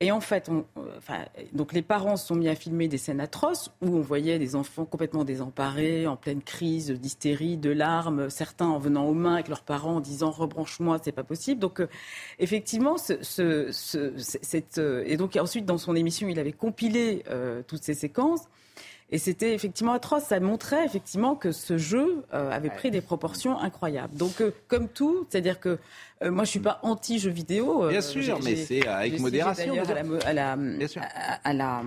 Et 0.00 0.12
en 0.12 0.20
fait, 0.20 0.48
on, 0.48 0.64
euh, 0.80 0.94
enfin, 0.96 1.24
donc 1.52 1.72
les 1.72 1.82
parents 1.82 2.16
se 2.16 2.28
sont 2.28 2.36
mis 2.36 2.48
à 2.48 2.54
filmer 2.54 2.86
des 2.86 2.98
scènes 2.98 3.20
atroces 3.20 3.72
où 3.82 3.96
on 3.96 4.00
voyait 4.00 4.38
des 4.38 4.54
enfants 4.54 4.84
complètement 4.84 5.24
désemparés, 5.24 6.06
en 6.06 6.14
pleine 6.14 6.40
crise 6.40 6.92
d'hystérie, 6.92 7.56
de 7.56 7.70
larmes, 7.70 8.30
certains 8.30 8.68
en 8.68 8.78
venant 8.78 9.06
aux 9.06 9.12
mains 9.12 9.34
avec 9.34 9.48
leurs 9.48 9.62
parents 9.62 9.96
en 9.96 10.00
disant 10.00 10.30
rebranche-moi, 10.30 10.98
c'est 11.02 11.10
pas 11.10 11.24
possible. 11.24 11.60
Donc 11.60 11.80
euh, 11.80 11.88
effectivement, 12.38 12.96
ce, 12.96 13.20
ce, 13.24 13.72
ce, 13.72 14.12
cette, 14.16 14.78
euh, 14.78 15.02
et 15.04 15.16
donc 15.16 15.34
ensuite 15.34 15.66
dans 15.66 15.78
son 15.78 15.96
émission, 15.96 16.28
il 16.28 16.38
avait 16.38 16.52
compilé 16.52 17.24
toutes 17.66 17.82
ces 17.82 17.94
séquences. 17.94 18.42
Et 19.10 19.18
c'était 19.18 19.54
effectivement 19.54 19.94
atroce. 19.94 20.24
Ça 20.24 20.38
montrait 20.38 20.84
effectivement 20.84 21.34
que 21.34 21.50
ce 21.50 21.78
jeu 21.78 22.24
avait 22.30 22.70
pris 22.70 22.90
des 22.90 23.00
proportions 23.00 23.58
incroyables. 23.58 24.14
Donc, 24.16 24.42
comme 24.68 24.88
tout, 24.88 25.26
c'est-à-dire 25.30 25.60
que 25.60 25.78
euh, 26.22 26.30
moi, 26.30 26.44
je 26.44 26.50
suis 26.50 26.60
pas 26.60 26.80
anti-jeux 26.82 27.30
vidéo. 27.30 27.84
Euh, 27.84 27.90
Bien 27.90 28.00
sûr, 28.00 28.40
mais 28.42 28.56
c'est 28.56 28.86
avec 28.86 29.20
modération. 29.20 29.74
À 30.24 30.32
la, 30.32 30.56
à 31.44 31.52
la, 31.52 31.82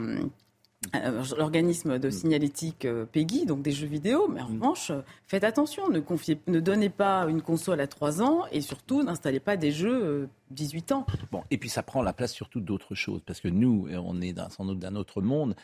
l'organisme 1.37 1.99
de 1.99 2.09
signalétique 2.09 2.85
euh, 2.85 3.05
PEGI, 3.05 3.45
donc 3.45 3.61
des 3.61 3.71
jeux 3.71 3.87
vidéo, 3.87 4.27
mais 4.27 4.41
en 4.41 4.49
mm. 4.49 4.53
revanche, 4.53 4.91
faites 5.27 5.43
attention, 5.43 5.89
ne, 5.89 5.99
confiez, 5.99 6.39
ne 6.47 6.59
donnez 6.59 6.89
pas 6.89 7.25
une 7.27 7.41
console 7.41 7.81
à 7.81 7.87
3 7.87 8.21
ans 8.21 8.45
et 8.51 8.61
surtout 8.61 9.03
n'installez 9.03 9.39
pas 9.39 9.57
des 9.57 9.71
jeux 9.71 10.27
18 10.49 10.91
ans. 10.91 11.05
Bon, 11.31 11.43
et 11.51 11.57
puis 11.57 11.69
ça 11.69 11.83
prend 11.83 12.01
la 12.01 12.13
place 12.13 12.33
surtout 12.33 12.61
d'autres 12.61 12.95
choses, 12.95 13.21
parce 13.25 13.39
que 13.39 13.47
nous, 13.47 13.87
on 13.91 14.21
est 14.21 14.35
sans 14.49 14.65
doute 14.65 14.79
d'un 14.79 14.95
autre 14.95 15.21
monde. 15.21 15.55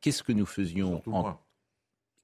qu'est-ce 0.00 0.22
que 0.22 0.32
nous 0.32 0.46
faisions 0.46 1.02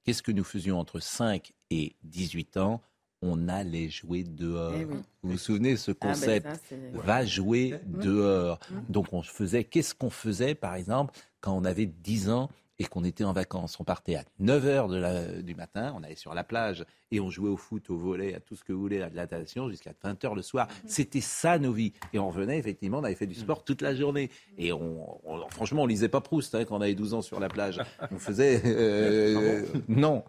Qu'est-ce 0.04 0.22
que 0.22 0.32
nous 0.32 0.44
faisions 0.44 0.78
entre 0.78 1.00
5 1.00 1.54
et 1.70 1.96
18 2.02 2.58
ans 2.58 2.82
on 3.24 3.48
allait 3.48 3.88
jouer 3.88 4.22
dehors. 4.22 4.74
Eh 4.78 4.84
vous 4.84 5.02
vous 5.22 5.38
souvenez 5.38 5.76
ce 5.76 5.90
ah, 5.92 5.94
ben 6.00 6.08
concept 6.08 6.48
Va 6.92 7.24
jouer 7.24 7.74
mmh. 7.86 8.00
dehors. 8.00 8.60
Mmh. 8.70 8.74
Donc 8.90 9.12
on 9.12 9.22
faisait, 9.22 9.64
qu'est-ce 9.64 9.94
qu'on 9.94 10.10
faisait 10.10 10.54
par 10.54 10.74
exemple 10.74 11.14
quand 11.40 11.56
on 11.56 11.64
avait 11.64 11.86
10 11.86 12.30
ans 12.30 12.50
et 12.78 12.84
qu'on 12.84 13.04
était 13.04 13.24
en 13.24 13.32
vacances. 13.32 13.78
On 13.80 13.84
partait 13.84 14.16
à 14.16 14.24
9h 14.40 15.42
du 15.42 15.54
matin, 15.54 15.94
on 15.96 16.02
allait 16.02 16.16
sur 16.16 16.34
la 16.34 16.44
plage 16.44 16.84
et 17.10 17.20
on 17.20 17.30
jouait 17.30 17.50
au 17.50 17.56
foot, 17.56 17.90
au 17.90 17.96
volet, 17.96 18.34
à 18.34 18.40
tout 18.40 18.56
ce 18.56 18.64
que 18.64 18.72
vous 18.72 18.80
voulez, 18.80 19.00
à 19.00 19.08
de 19.08 19.14
la 19.14 19.22
natation, 19.22 19.70
jusqu'à 19.70 19.92
20h 20.04 20.34
le 20.34 20.42
soir. 20.42 20.66
Mhm. 20.66 20.88
C'était 20.88 21.20
ça 21.20 21.58
nos 21.58 21.72
vies. 21.72 21.92
Et 22.12 22.18
on 22.18 22.28
revenait, 22.28 22.58
effectivement, 22.58 22.98
on 22.98 23.04
avait 23.04 23.14
fait 23.14 23.26
du 23.26 23.34
sport 23.34 23.62
toute 23.62 23.82
la 23.82 23.94
journée. 23.94 24.30
Et 24.58 24.72
on, 24.72 25.06
franchement, 25.50 25.82
on 25.82 25.86
lisait 25.86 26.08
pas 26.08 26.20
Proust 26.20 26.54
hein, 26.54 26.64
quand 26.64 26.76
on 26.76 26.80
avait 26.80 26.94
12 26.94 27.14
ans 27.14 27.22
sur 27.22 27.38
la 27.38 27.48
plage. 27.48 27.80
On 28.10 28.18
faisait... 28.18 28.60
Euh, 28.64 29.64
ah 29.74 29.78
non, 29.88 30.24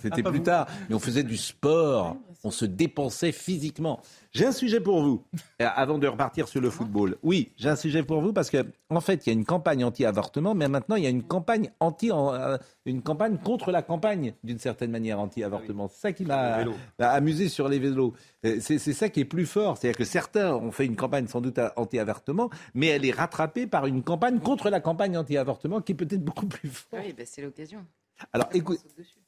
c'était 0.00 0.22
plus 0.22 0.42
tard. 0.42 0.66
Mais 0.88 0.94
on 0.94 1.00
faisait 1.00 1.22
du 1.22 1.36
sport. 1.36 2.16
On 2.44 2.50
se 2.50 2.64
dépensait 2.64 3.32
physiquement. 3.32 4.00
J'ai 4.32 4.46
un 4.46 4.52
sujet 4.52 4.80
pour 4.80 5.02
vous, 5.02 5.24
euh, 5.60 5.68
avant 5.76 5.98
de 5.98 6.08
repartir 6.08 6.48
sur 6.48 6.60
le 6.60 6.70
football. 6.70 7.16
Oui, 7.22 7.52
j'ai 7.56 7.68
un 7.68 7.76
sujet 7.76 8.02
pour 8.02 8.20
vous 8.20 8.32
parce 8.32 8.50
que, 8.50 8.66
en 8.88 9.00
fait, 9.00 9.26
il 9.26 9.28
y 9.28 9.30
a 9.30 9.34
une 9.34 9.44
campagne 9.44 9.84
anti-avortement, 9.84 10.54
mais 10.54 10.68
maintenant, 10.68 10.96
il 10.96 11.04
y 11.04 11.06
a 11.06 11.10
une 11.10 11.22
campagne 11.22 11.70
anti, 11.82 12.10
euh, 12.12 12.56
une 12.86 13.02
campagne 13.02 13.38
contre 13.38 13.70
la 13.70 13.82
campagne, 13.82 14.34
d'une 14.42 14.58
certaine 14.58 14.90
manière, 14.90 15.20
anti-avortement. 15.20 15.88
C'est 15.88 16.00
ça 16.00 16.12
qui 16.12 16.24
m'a 16.24 16.64
amusé 16.98 17.48
sur 17.48 17.68
les 17.68 17.78
vélos. 17.78 18.14
Euh, 18.46 18.58
c'est 18.60 18.78
ça 18.78 19.08
qui 19.08 19.20
est 19.20 19.24
plus 19.24 19.46
fort. 19.46 19.76
C'est-à-dire 19.76 19.98
que 19.98 20.04
certains 20.04 20.54
ont 20.54 20.70
fait 20.70 20.86
une 20.86 20.96
campagne 20.96 21.26
sans 21.26 21.40
doute 21.40 21.58
anti-avortement, 21.76 22.50
mais 22.74 22.86
elle 22.86 23.04
est 23.04 23.14
rattrapée 23.14 23.66
par 23.66 23.86
une 23.86 24.02
campagne 24.02 24.40
contre 24.40 24.70
la 24.70 24.80
campagne 24.80 25.16
anti-avortement 25.16 25.80
qui 25.80 25.92
est 25.92 25.96
peut-être 25.96 26.24
beaucoup 26.24 26.46
plus 26.46 26.68
forte. 26.68 27.04
Oui, 27.04 27.12
ben, 27.12 27.26
c'est 27.28 27.42
l'occasion. 27.42 27.84
Alors, 28.32 28.48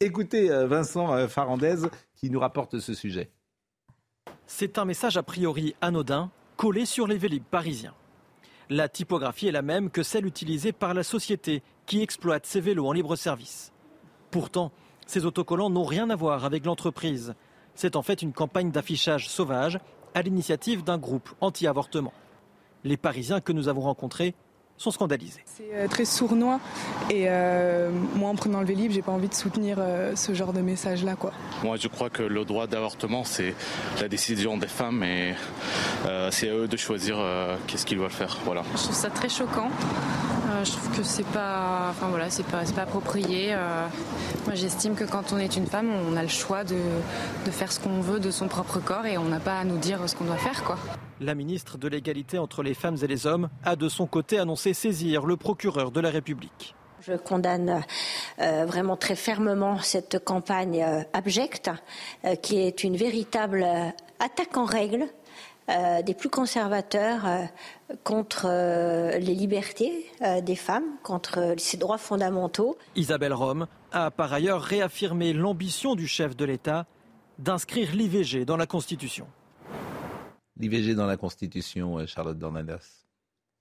écoutez 0.01 0.49
Vincent 0.67 1.27
Farandez 1.29 1.89
qui 2.15 2.31
nous 2.31 2.39
rapporte 2.39 2.79
ce 2.79 2.95
sujet. 2.95 3.31
C'est 4.47 4.79
un 4.79 4.85
message 4.85 5.17
a 5.17 5.23
priori 5.23 5.75
anodin 5.81 6.31
collé 6.57 6.87
sur 6.87 7.07
les 7.07 7.19
vélib 7.19 7.43
parisiens. 7.43 7.95
La 8.71 8.89
typographie 8.89 9.49
est 9.49 9.53
la 9.53 9.63
même 9.63 9.91
que 9.91 10.03
celle 10.03 10.27
utilisée 10.27 10.73
par 10.73 10.95
la 10.95 11.03
société 11.03 11.63
qui 11.87 12.03
exploite 12.03 12.47
ces 12.47 12.61
vélos 12.61 12.87
en 12.87 12.93
libre 12.93 13.17
service. 13.17 13.73
Pourtant, 14.31 14.73
ces 15.07 15.27
autocollants 15.27 15.71
n'ont 15.71 15.85
rien 15.85 16.11
à 16.11 16.17
voir 16.17 16.45
avec 16.45 16.65
l'entreprise. 16.65 17.35
C'est 17.75 17.97
en 17.97 18.03
fait 18.03 18.23
une 18.23 18.33
campagne 18.33 18.71
d'affichage 18.71 19.29
sauvage 19.29 19.79
à 20.15 20.23
l'initiative 20.23 20.85
d'un 20.85 20.99
groupe 20.99 21.31
anti-avortement. 21.41 22.13
Les 22.85 22.97
Parisiens 22.97 23.41
que 23.41 23.53
nous 23.53 23.69
avons 23.69 23.83
rencontrés 23.83 24.35
sont 24.77 24.91
scandalisés. 24.91 25.43
C'est 25.47 25.71
euh, 25.73 25.89
très 25.89 26.05
sournois 26.05 26.59
et 27.09 27.27
euh, 27.29 27.91
moi 28.17 28.31
en 28.31 28.35
prenant 28.35 28.61
le 28.61 28.67
Vélib, 28.67 28.91
j'ai 28.91 29.03
pas 29.03 29.13
envie 29.13 29.29
de 29.29 29.35
soutenir 29.35 29.77
euh, 29.79 30.17
ce 30.17 30.35
genre 30.35 30.53
de 30.53 30.61
message 30.61 31.05
là 31.05 31.15
quoi. 31.15 31.33
Moi 31.63 31.77
je 31.77 31.87
crois 31.89 32.11
que 32.11 32.23
le 32.23 32.45
droit 32.45 32.67
d'avortement 32.67 33.25
c'est 33.25 33.55
la 34.01 34.09
décision 34.09 34.59
des 34.59 34.67
femmes 34.67 35.05
et 35.05 35.35
c'est 36.31 36.49
à 36.49 36.55
eux 36.55 36.69
de 36.69 36.77
choisir 36.77 37.19
qu'est-ce 37.67 37.87
qu'ils 37.87 37.99
veulent 37.99 38.11
faire. 38.11 38.37
Voilà. 38.45 38.63
Je 38.73 38.83
trouve 38.83 38.95
ça 38.95 39.11
très 39.11 39.29
choquant. 39.29 39.71
Je 40.65 40.73
trouve 40.73 40.97
que 40.97 41.03
c'est 41.03 41.27
pas 41.27 41.89
enfin 41.91 42.09
voilà, 42.09 42.31
c'est 42.31 42.47
pas, 42.47 42.63
pas 42.75 42.83
approprié. 42.83 43.55
moi 44.47 44.55
j'estime 44.55 44.95
que 44.95 45.05
quand 45.05 45.33
on 45.33 45.39
est 45.39 45.57
une 45.57 45.67
femme, 45.67 45.91
on 46.11 46.17
a 46.17 46.23
le 46.23 46.29
choix 46.29 46.65
de, 46.65 46.77
de 47.45 47.51
faire 47.51 47.71
ce 47.71 47.81
qu'on 47.81 48.01
veut 48.01 48.21
de 48.21 48.31
son 48.31 48.49
propre 48.49 48.81
corps 48.81 49.07
et 49.07 49.19
on 49.19 49.25
n'a 49.25 49.41
pas 49.41 49.59
à 49.59 49.65
nous 49.65 49.79
dire 49.79 50.01
ce 50.09 50.15
qu'on 50.15 50.25
doit 50.25 50.37
faire 50.37 50.65
quoi. 50.65 50.79
La 51.21 51.35
ministre 51.35 51.79
de 51.79 51.87
l'égalité 51.89 52.39
entre 52.39 52.63
les 52.63 52.75
femmes 52.75 52.97
et 53.03 53.07
les 53.07 53.27
hommes 53.27 53.49
a 53.65 53.77
de 53.77 53.89
son 53.89 54.07
côté 54.07 54.39
annoncé 54.39 54.75
saisir 54.75 55.27
le 55.27 55.37
procureur 55.37 55.91
de 55.93 56.01
la 56.01 56.11
République. 56.11 56.75
Je 57.07 57.13
condamne 57.13 57.83
euh, 58.41 58.65
vraiment 58.67 58.97
très 58.97 59.15
fermement 59.15 59.79
cette 59.79 60.25
campagne 60.25 60.83
euh, 60.83 61.03
abjecte, 61.13 61.71
euh, 62.25 62.35
qui 62.35 62.59
est 62.59 62.83
une 62.83 62.97
véritable 62.97 63.65
attaque 64.19 64.57
en 64.57 64.65
règle 64.65 65.07
des 66.05 66.13
plus 66.13 66.29
conservateurs 66.29 67.25
contre 68.03 68.49
les 69.19 69.35
libertés 69.35 70.07
des 70.43 70.57
femmes, 70.57 70.85
contre 71.03 71.55
ces 71.59 71.77
droits 71.77 71.99
fondamentaux. 71.99 72.77
Isabelle 72.97 73.35
Rome 73.35 73.67
a 73.93 74.11
par 74.11 74.33
ailleurs 74.33 74.63
réaffirmé 74.63 75.33
l'ambition 75.33 75.95
du 75.95 76.07
chef 76.07 76.37
de 76.37 76.45
l'État 76.45 76.87
d'inscrire 77.39 77.95
l'IVG 77.95 78.45
dans 78.45 78.57
la 78.57 78.67
Constitution 78.67 79.27
l'IVG 80.59 80.95
dans 80.95 81.07
la 81.07 81.17
Constitution, 81.17 81.99
euh, 81.99 82.07
Charlotte 82.07 82.39
Dornadas 82.39 83.01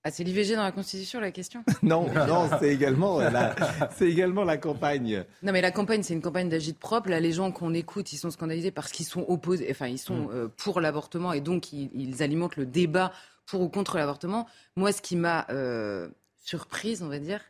ah, 0.06 0.10
c'est 0.10 0.22
l'IVG 0.22 0.54
dans 0.54 0.64
la 0.64 0.70
Constitution, 0.70 1.18
la 1.18 1.30
question? 1.30 1.64
Non, 1.82 2.12
non, 2.12 2.50
c'est 2.60 2.68
également, 2.68 3.20
la, 3.20 3.56
c'est 3.96 4.06
également 4.06 4.44
la 4.44 4.58
campagne. 4.58 5.24
Non, 5.42 5.50
mais 5.50 5.62
la 5.62 5.70
campagne, 5.70 6.02
c'est 6.02 6.12
une 6.12 6.20
campagne 6.20 6.50
d'agite 6.50 6.78
propre. 6.78 7.08
Là, 7.08 7.20
les 7.20 7.32
gens 7.32 7.50
qu'on 7.52 7.72
écoute, 7.72 8.12
ils 8.12 8.18
sont 8.18 8.30
scandalisés 8.30 8.70
parce 8.70 8.92
qu'ils 8.92 9.06
sont 9.06 9.24
opposés, 9.28 9.66
enfin, 9.70 9.86
ils 9.86 9.96
sont 9.96 10.26
mm. 10.26 10.30
euh, 10.30 10.48
pour 10.58 10.82
l'avortement 10.82 11.32
et 11.32 11.40
donc 11.40 11.72
ils, 11.72 12.22
alimentent 12.22 12.56
le 12.56 12.66
débat 12.66 13.12
pour 13.46 13.60
ou 13.60 13.68
contre 13.68 13.96
l'avortement. 13.96 14.46
Moi, 14.76 14.92
ce 14.92 15.02
qui 15.02 15.16
m'a 15.16 15.46
euh, 15.50 16.08
surprise, 16.36 17.02
on 17.02 17.08
va 17.08 17.18
dire, 17.18 17.40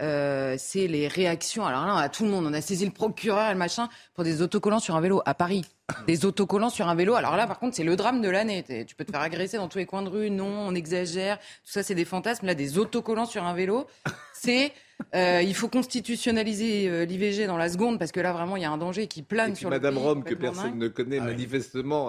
euh, 0.00 0.54
c'est 0.58 0.86
les 0.86 1.08
réactions. 1.08 1.66
Alors 1.66 1.84
là, 1.86 1.96
à 1.96 2.08
tout 2.08 2.24
le 2.24 2.30
monde, 2.30 2.46
on 2.46 2.54
a 2.54 2.60
saisi 2.60 2.84
le 2.84 2.90
procureur 2.90 3.48
et 3.48 3.52
le 3.52 3.58
machin 3.58 3.88
pour 4.14 4.24
des 4.24 4.40
autocollants 4.40 4.78
sur 4.78 4.96
un 4.96 5.00
vélo 5.00 5.22
à 5.26 5.34
Paris. 5.34 5.64
Des 6.06 6.24
autocollants 6.24 6.70
sur 6.70 6.88
un 6.88 6.94
vélo. 6.94 7.14
Alors 7.14 7.36
là, 7.36 7.46
par 7.46 7.58
contre, 7.58 7.74
c'est 7.74 7.84
le 7.84 7.96
drame 7.96 8.22
de 8.22 8.28
l'année. 8.28 8.64
Tu 8.86 8.94
peux 8.94 9.04
te 9.04 9.10
faire 9.10 9.20
agresser 9.20 9.56
dans 9.56 9.68
tous 9.68 9.78
les 9.78 9.86
coins 9.86 10.02
de 10.02 10.08
rue. 10.08 10.30
Non, 10.30 10.46
on 10.46 10.74
exagère. 10.74 11.38
Tout 11.38 11.72
ça, 11.72 11.82
c'est 11.82 11.96
des 11.96 12.04
fantasmes. 12.04 12.46
Là, 12.46 12.54
des 12.54 12.78
autocollants 12.78 13.26
sur 13.26 13.44
un 13.44 13.54
vélo, 13.54 13.88
c'est 14.32 14.72
euh, 15.14 15.42
il 15.42 15.54
faut 15.54 15.68
constitutionnaliser 15.68 16.88
euh, 16.88 17.04
l'IVG 17.04 17.46
dans 17.46 17.56
la 17.56 17.68
seconde 17.68 17.98
parce 17.98 18.12
que 18.12 18.20
là 18.20 18.32
vraiment 18.32 18.56
il 18.56 18.62
y 18.62 18.66
a 18.66 18.70
un 18.70 18.78
danger 18.78 19.06
qui 19.06 19.22
plane 19.22 19.54
sur 19.54 19.70
Madame 19.70 19.94
le 19.94 20.00
pays, 20.00 20.08
Rome 20.08 20.24
que 20.24 20.34
personne 20.34 20.78
ne 20.78 20.88
connaît 20.88 21.18
ah 21.20 21.24
manifestement, 21.24 22.08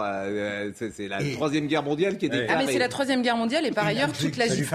c'est 0.73 1.07
la 1.07 1.19
troisième 1.33 1.67
guerre 1.67 1.83
mondiale 1.83 2.17
qui 2.17 2.25
est 2.25 2.29
déclarée. 2.29 2.63
Ah 2.63 2.65
mais 2.65 2.71
c'est 2.71 2.79
la 2.79 2.89
troisième 2.89 3.21
guerre 3.21 3.37
mondiale 3.37 3.65
et 3.65 3.71
par 3.71 3.85
ailleurs 3.85 4.11
toute 4.11 4.37
la 4.37 4.47
justice. 4.47 4.69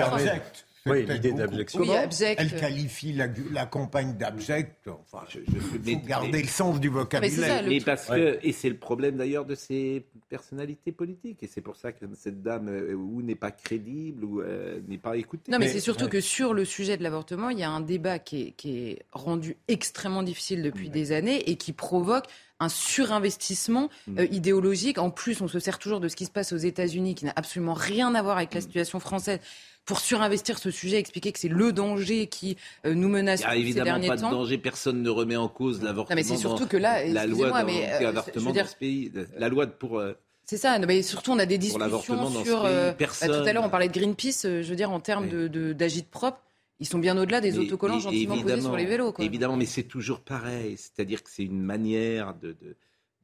Oui, 0.87 1.05
l'idée 1.07 1.33
d'abjection. 1.33 1.83
Elle 2.21 2.55
qualifie 2.55 3.13
la, 3.13 3.67
campagne 3.67 4.17
d'abject. 4.17 4.89
Enfin, 4.89 5.25
je, 5.29 5.41
je, 5.53 5.59
faut 5.59 5.79
garder 6.07 6.43
le 6.43 6.49
sens 6.49 6.81
du 6.81 6.89
vocabulaire. 6.89 7.65
Mais, 7.67 7.81
parce 7.81 8.07
que, 8.07 8.39
et 8.43 8.53
c'est 8.53 8.69
le 8.69 8.77
problème 8.77 9.17
d'ailleurs 9.17 9.45
de 9.45 9.55
ces 9.55 10.07
personnalités 10.29 10.93
politiques. 10.93 11.43
Et 11.43 11.47
c'est 11.47 11.61
pour 11.61 11.77
ça 11.77 11.93
que 11.93 12.05
cette 12.15 12.43
dame 12.43 12.69
euh, 12.69 12.95
ou 12.95 13.23
n'est 13.23 13.35
pas 13.35 13.51
crédible 13.51 14.25
ou 14.25 14.41
euh, 14.41 14.81
n'est 14.89 14.99
pas 14.99 15.17
écoutée. 15.17 15.51
Non, 15.51 15.59
mais, 15.59 15.69
c'est 15.69 15.81
surtout 15.81 16.09
que 16.09 16.21
sur 16.21 16.55
le 16.55 16.65
sujet 16.65 16.97
de 16.97 17.03
l'avortement, 17.03 17.51
il 17.51 17.59
y 17.59 17.63
a 17.63 17.71
un 17.71 17.81
débat 17.81 18.19
qui 18.19 18.55
est, 18.65 19.03
rendu 19.13 19.57
extrêmement 19.69 20.23
difficile 20.23 20.63
depuis 20.63 20.91
des 20.91 21.13
années 21.13 21.51
et 21.51 21.57
qui 21.57 21.73
provoque 21.73 22.27
un 22.59 22.69
surinvestissement 22.69 23.91
mm. 24.07 24.19
euh, 24.19 24.27
idéologique. 24.31 24.99
En 24.99 25.11
plus, 25.11 25.41
on 25.41 25.49
se 25.49 25.59
sert 25.59 25.79
toujours 25.79 26.01
de 26.01 26.09
ce 26.09 26.17
qui 26.17 26.25
se 26.25 26.31
passe 26.31 26.53
aux 26.53 26.57
États-Unis, 26.57 27.15
qui 27.15 27.25
n'a 27.25 27.33
absolument 27.37 27.75
rien 27.75 28.15
à 28.15 28.23
voir 28.23 28.37
avec 28.37 28.55
la 28.55 28.61
mm. 28.61 28.63
situation 28.63 29.01
française 29.01 29.41
pour 29.87 30.01
surinvestir 30.01 30.59
ce 30.59 30.71
sujet, 30.71 30.99
expliquer 30.99 31.33
que 31.33 31.39
c'est 31.39 31.49
le 31.49 31.73
danger 31.73 32.27
qui 32.27 32.57
euh, 32.85 32.95
nous 32.95 33.09
menace 33.09 33.41
Il 33.41 33.47
n'y 33.47 33.53
a 33.53 33.57
évidemment 33.57 34.07
pas 34.07 34.17
de 34.17 34.21
danger, 34.21 34.59
personne 34.59 35.01
ne 35.01 35.09
remet 35.09 35.37
en 35.37 35.49
cause 35.49 35.83
l'avortement. 35.83 36.17
mais 36.17 36.25
c'est 36.25 36.37
surtout 36.37 36.67
que 36.67 36.77
là, 36.77 37.07
la 37.07 37.27
loi 37.27 37.63
mais, 37.65 37.89
euh, 38.03 38.13
dans 38.13 38.23
ce 38.23 38.77
pays, 38.77 39.13
la 39.39 39.49
loi 39.49 39.67
pour 39.67 39.99
euh, 39.99 40.15
c'est 40.45 40.59
ça, 40.59 40.79
mais 40.79 41.03
surtout 41.03 41.33
on 41.33 41.39
a 41.39 41.47
des 41.47 41.59
discussions 41.59 42.45
sur. 42.45 42.63
Bah, 42.63 42.95
tout 42.99 43.33
à 43.33 43.53
l'heure 43.53 43.65
on 43.65 43.71
parlait 43.71 43.89
de 43.89 43.93
Greenpeace, 43.93 44.43
je 44.43 44.69
veux 44.69 44.77
dire 44.77 44.91
en 44.91 45.01
termes 45.01 45.29
de 45.29 45.73
d'agite 45.73 46.11
propre, 46.11 46.41
ils 46.81 46.87
sont 46.87 46.99
bien 46.99 47.17
au-delà 47.17 47.41
des 47.41 47.59
autocollants 47.59 48.01
gentiment 48.01 48.39
posés 48.41 48.61
sur 48.61 48.77
les 48.77 48.85
vélos. 48.85 49.13
Quoi. 49.13 49.25
Évidemment, 49.25 49.57
mais 49.57 49.67
c'est 49.67 49.85
toujours 49.85 50.21
pareil, 50.21 50.77
c'est-à-dire 50.77 51.23
que 51.23 51.31
c'est 51.31 51.45
une 51.45 51.63
manière 51.63 52.35
de, 52.35 52.57
de, 52.61 52.77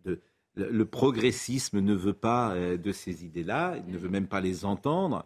de, 0.04 0.20
le 0.54 0.84
progressisme 0.84 1.80
ne 1.80 1.94
veut 1.94 2.12
pas 2.12 2.54
de 2.56 2.92
ces 2.92 3.24
idées-là, 3.24 3.76
il 3.86 3.92
ne 3.92 3.98
veut 3.98 4.08
même 4.08 4.28
pas 4.28 4.40
les 4.40 4.64
entendre 4.64 5.24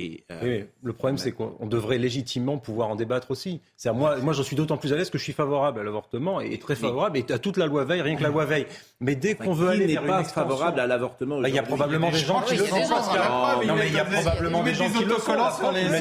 Et, 0.00 0.24
euh, 0.30 0.38
Oui, 0.42 0.64
le 0.82 0.92
problème, 0.92 1.18
c'est 1.18 1.32
qu'on 1.32 1.66
devrait 1.66 1.98
légitimement 1.98 2.56
pouvoir 2.58 2.88
en 2.88 2.94
débattre 2.94 3.30
aussi. 3.32 3.60
C'est 3.76 3.92
moi, 3.92 4.16
moi, 4.18 4.32
j'en 4.32 4.44
suis 4.44 4.54
d'autant 4.54 4.76
plus 4.76 4.92
à 4.92 4.96
l'aise 4.96 5.10
que 5.10 5.18
je 5.18 5.24
suis 5.24 5.32
favorable 5.32 5.80
à 5.80 5.82
l'avortement 5.82 6.40
et 6.40 6.56
très 6.58 6.76
favorable 6.76 7.18
et 7.18 7.32
à 7.32 7.38
toute 7.38 7.56
la 7.56 7.66
loi 7.66 7.84
Veil, 7.84 8.00
rien 8.02 8.14
que 8.16 8.22
la 8.22 8.28
loi 8.28 8.44
Veil. 8.44 8.66
Mais 9.00 9.16
dès 9.16 9.34
qu'on 9.34 9.52
veut 9.52 9.68
aller 9.68 9.86
vers 9.86 10.02
pas 10.04 10.14
une 10.14 10.20
extension- 10.20 10.42
favorable 10.42 10.80
à 10.80 10.86
l'avortement 10.86 11.40
Bah, 11.40 11.48
Il 11.48 11.54
y 11.54 11.58
a 11.58 11.62
probablement 11.62 12.10
des 12.10 12.18
gens 12.18 12.40
qui 12.42 12.56
le 12.56 12.64
sont. 12.66 12.76
Non, 12.76 13.74
mais 13.76 13.88
il 13.88 13.94
y 13.94 13.98
a 13.98 14.04
probablement 14.04 14.62
des 14.62 14.74
gens 14.74 14.90
qui 14.90 15.04
le 15.04 15.14
sont. 15.16 15.32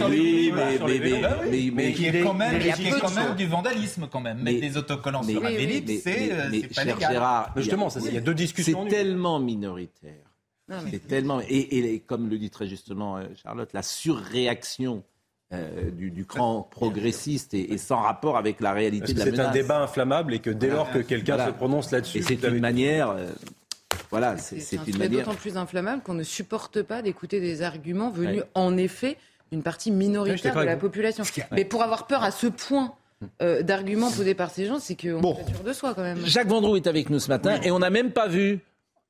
Oui, 0.10 0.52
mais, 0.54 0.80
mais, 0.80 1.00
mais, 1.00 1.22
mais, 1.50 1.72
mais, 1.74 1.94
qui 1.94 2.06
est 2.06 2.22
quand 2.24 2.34
même, 2.34 2.60
qui 2.60 2.88
est 2.88 3.00
quand 3.00 3.16
même 3.16 3.36
du 3.36 3.48
vandalisme 3.48 4.08
quand 4.12 4.22
même. 4.22 4.40
Mettre 4.42 4.62
des 4.62 4.78
autocollants 4.78 5.24
sur 5.24 5.44
un 5.44 5.50
Vélib, 5.50 5.88
mais- 5.88 5.98
c'est 5.98 6.12
mais- 6.12 6.32
euh, 6.32 6.50
c'est 6.62 6.68
pas 6.76 6.84
cher 6.84 6.96
légal. 6.96 7.22
Justement, 7.56 7.90
ça, 7.90 8.00
il 8.06 8.14
y 8.14 8.18
a 8.18 8.22
deux 8.22 8.34
discussions 8.36 8.84
C'est 8.84 8.90
tellement 8.96 9.40
minoritaire. 9.40 10.14
Non, 10.70 10.78
mais- 10.84 10.92
C'est 10.92 11.08
tellement 11.08 11.40
et, 11.42 11.46
et 11.78 12.00
comme 12.00 12.30
le 12.30 12.38
dit 12.38 12.50
très 12.50 12.68
justement 12.68 13.18
euh, 13.18 13.24
Charlotte, 13.42 13.70
la 13.74 13.82
surréaction 13.84 15.04
euh, 15.54 15.90
du, 15.92 16.12
du 16.12 16.26
cran 16.26 16.62
progressiste 16.70 17.54
et, 17.54 17.72
et 17.74 17.78
sans 17.78 17.98
rapport 18.02 18.36
avec 18.38 18.60
la 18.60 18.74
réalité 18.74 19.14
Parce 19.14 19.26
de 19.26 19.32
la 19.32 19.36
c'est 19.38 19.42
un 19.50 19.52
débat 19.52 19.82
inflammable 19.82 20.34
et 20.34 20.40
que 20.40 20.50
dès 20.50 20.68
lors 20.70 20.92
que 20.92 21.00
quelqu'un 21.00 21.36
Voilà. 21.36 21.52
se 21.52 21.56
prononce 21.58 21.92
là-dessus, 21.92 22.18
Et 22.18 22.22
c'est 22.22 22.44
une 22.44 22.60
manière. 22.60 23.12
euh, 23.12 23.30
voilà, 24.12 24.38
c'est 24.38 24.60
C'est 24.60 24.62
c'est 24.62 24.78
un 24.78 24.80
une 24.82 24.86
sujet 24.88 25.00
manière. 25.00 25.26
d'autant 25.26 25.38
plus 25.38 25.56
inflammable 25.58 26.02
qu'on 26.04 26.14
ne 26.14 26.24
supporte 26.24 26.82
pas 26.82 27.02
d'écouter 27.02 27.40
des 27.40 27.62
arguments 27.62 28.10
venus 28.10 28.42
Ouais. 28.42 28.48
en 28.56 28.76
effet 28.78 29.16
d'une 29.54 29.64
partie 29.64 29.92
minoritaire 29.92 30.54
de 30.54 30.62
la 30.64 30.76
vous. 30.76 30.82
population. 30.82 31.24
Mais 31.54 31.64
pour 31.64 31.82
avoir 31.82 32.08
peur 32.08 32.24
à 32.24 32.32
ce 32.32 32.48
point 32.48 32.94
euh, 33.42 33.64
d'arguments 33.64 34.12
posés 34.12 34.36
par 34.36 34.52
ces 34.52 34.66
gens, 34.66 34.80
c'est 34.80 34.96
qu'on 35.02 35.22
Bon. 35.22 35.38
est 35.40 35.50
sûr 35.50 35.64
de 35.64 35.72
soi 35.74 35.94
quand 35.94 36.04
même. 36.04 36.26
Jacques 36.26 36.50
Vendroux 36.50 36.76
est 36.76 36.88
avec 36.88 37.10
nous 37.10 37.20
ce 37.20 37.30
matin 37.30 37.60
et 37.64 37.72
on 37.72 37.80
n'a 37.80 37.90
même 37.90 38.12
pas 38.12 38.28
vu 38.28 38.60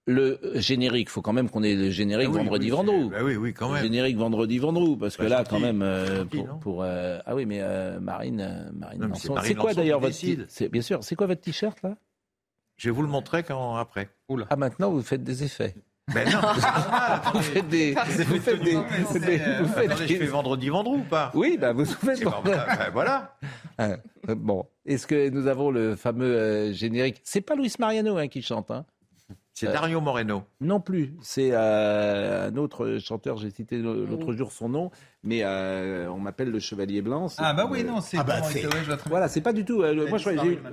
le 0.07 0.39
générique. 0.55 1.09
Il 1.09 1.11
faut 1.11 1.21
quand 1.21 1.33
même 1.33 1.49
qu'on 1.49 1.61
ait 1.63 1.75
le 1.75 1.89
générique 1.91 2.29
Ah 2.29 2.33
oui, 2.33 2.37
vendredi 2.39 2.65
oui, 2.71 2.71
Vendroux. 2.77 3.03
c'est- 3.11 3.19
bah 3.19 3.23
oui, 3.23 3.35
oui, 3.35 3.53
quand 3.53 3.67
Le 3.67 3.73
même. 3.75 3.83
générique 3.83 4.17
vendredi 4.17 4.57
Vendroux 4.57 4.95
parce 4.97 5.15
que 5.17 5.23
Bah, 5.23 5.29
là 5.29 5.37
gentil. 5.39 5.49
quand 5.51 5.59
même 5.59 5.81
euh, 5.81 6.17
Gentil, 6.23 6.43
pour, 6.61 6.81
euh, 6.83 7.19
ah 7.25 7.35
oui 7.35 7.45
mais 7.45 7.59
euh, 7.61 7.99
Marine 7.99 8.71
Marine 8.73 9.11
c'est 9.15 9.53
quoi 9.55 9.73
d'ailleurs 9.73 9.99
votre 9.99 10.15
c'est 10.47 10.69
bien 10.69 10.81
sûr. 10.81 11.03
C'est 11.03 11.15
quoi 11.15 11.27
votre 11.27 11.41
t-shirt 11.41 11.81
là? 11.83 11.95
Je 12.77 12.89
vais 12.89 12.95
vous 12.95 13.01
le 13.01 13.07
montrer 13.07 13.43
quand 13.43 13.75
après. 13.75 14.09
Ah 14.49 14.55
maintenant 14.55 14.91
vous 14.91 15.01
faites 15.01 15.23
des 15.23 15.43
effets. 15.43 15.75
Ben 16.13 16.25
non. 16.29 16.39
vous 17.33 17.41
faites 17.41 17.67
des 17.67 17.93
vous 17.93 18.39
faites 18.39 18.61
des, 18.63 18.75
vous 18.75 18.83
faites 18.83 19.25
des- 19.25 19.37
vous 19.59 19.67
faites 19.67 19.91
Attendez, 19.91 20.07
je 20.07 20.15
fais 20.15 20.25
vendredi 20.25 20.69
vendredi 20.69 21.01
ou 21.01 21.03
pas? 21.09 21.31
Oui, 21.33 21.57
bah 21.59 21.73
vous 21.73 21.83
faites. 21.83 22.19
Eh 22.21 22.25
ben, 22.25 22.33
ben, 22.45 22.65
voilà. 22.93 23.37
Euh, 23.79 23.95
bon, 24.35 24.65
est-ce 24.87 25.05
que 25.05 25.29
nous 25.29 25.45
avons 25.45 25.69
le 25.69 25.95
fameux 25.95 26.25
euh, 26.35 26.73
générique? 26.73 27.21
C'est 27.23 27.41
pas 27.41 27.53
Luis 27.55 27.71
Mariano 27.77 28.17
hein, 28.17 28.27
qui 28.27 28.41
chante, 28.41 28.71
hein? 28.71 28.85
C'est 29.59 29.71
Dario 29.71 30.01
Moreno. 30.01 30.43
Non 30.61 30.79
plus, 30.79 31.15
c'est 31.19 31.49
euh, 31.51 32.49
un 32.49 32.57
autre 32.57 32.99
chanteur, 32.99 33.37
j'ai 33.37 33.49
cité 33.49 33.79
l'autre 33.79 34.33
jour 34.33 34.51
son 34.51 34.69
nom, 34.69 34.91
mais 35.23 35.39
euh, 35.43 36.07
on 36.11 36.19
m'appelle 36.19 36.51
le 36.51 36.59
Chevalier 36.59 37.01
Blanc. 37.01 37.25
Ah 37.39 37.53
bah 37.53 37.67
oui, 37.67 37.83
non, 37.83 37.99
c'est... 37.99 38.19
Ah 38.19 38.23
bah, 38.23 38.43
c'est-. 38.43 38.67
Voilà, 39.07 39.27
c'est 39.27 39.41
pas 39.41 39.53
du 39.53 39.65
tout. 39.65 39.81
euh, 39.81 40.07
moi, 40.09 40.19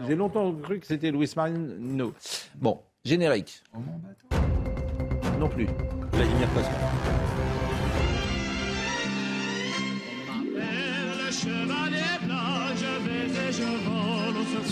j'ai 0.06 0.14
longtemps 0.14 0.52
cru 0.52 0.80
que 0.80 0.86
c'était 0.86 1.10
Luis 1.10 1.32
Mariano. 1.34 2.12
Bon, 2.56 2.82
générique. 3.06 3.62
Non 5.40 5.48
plus. 5.48 5.66
Vladimir 6.12 6.48
Pascal. 6.48 7.23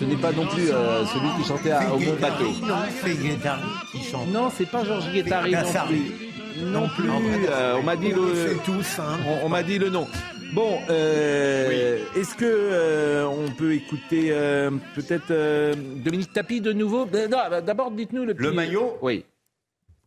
Ce 0.02 0.06
n'est 0.08 0.16
pas 0.20 0.32
non 0.32 0.46
plus 0.46 0.70
euh, 0.70 1.04
celui 1.06 1.28
qui 1.40 1.48
chantait 1.48 1.70
à- 1.70 1.94
au 1.94 1.96
bon 1.98 2.14
bateau. 2.20 2.50
Non, 2.66 2.74
c'est 3.02 3.14
Guettari 3.14 3.62
qui 3.92 4.02
chante. 4.02 4.28
Non, 4.28 4.50
c'est 4.50 4.66
pas 4.66 4.84
Georges 4.84 5.12
Guettari 5.12 5.52
non 5.52 5.58
plus. 5.86 6.64
Non 6.64 6.88
plus. 6.88 7.08
euh, 7.48 7.76
on 7.78 7.82
m'a 7.84 7.94
dit 7.96 8.10
le 8.10 8.20
le. 8.28 8.34
sait 8.48 8.56
tous, 8.64 8.98
hein. 8.98 9.18
On, 9.26 9.46
on 9.46 9.48
m'a 9.48 9.62
dit 9.62 9.78
le 9.78 9.90
nom. 9.90 10.06
Bon, 10.52 10.78
euh, 10.90 11.98
est-ce 12.16 12.34
que 12.34 12.44
euh, 12.44 13.26
on 13.26 13.50
peut 13.52 13.72
écouter 13.74 14.28
euh, 14.32 14.70
peut-être 14.94 15.30
euh, 15.30 15.74
Dominique 16.04 16.32
Tapie 16.32 16.60
de 16.60 16.72
nouveau? 16.72 17.06
Non, 17.06 17.38
d'abord 17.64 17.90
dites-nous 17.92 18.22
le. 18.24 18.32
Le 18.32 18.34
petit- 18.34 18.56
maillot 18.56 18.98
Oui. 19.02 19.24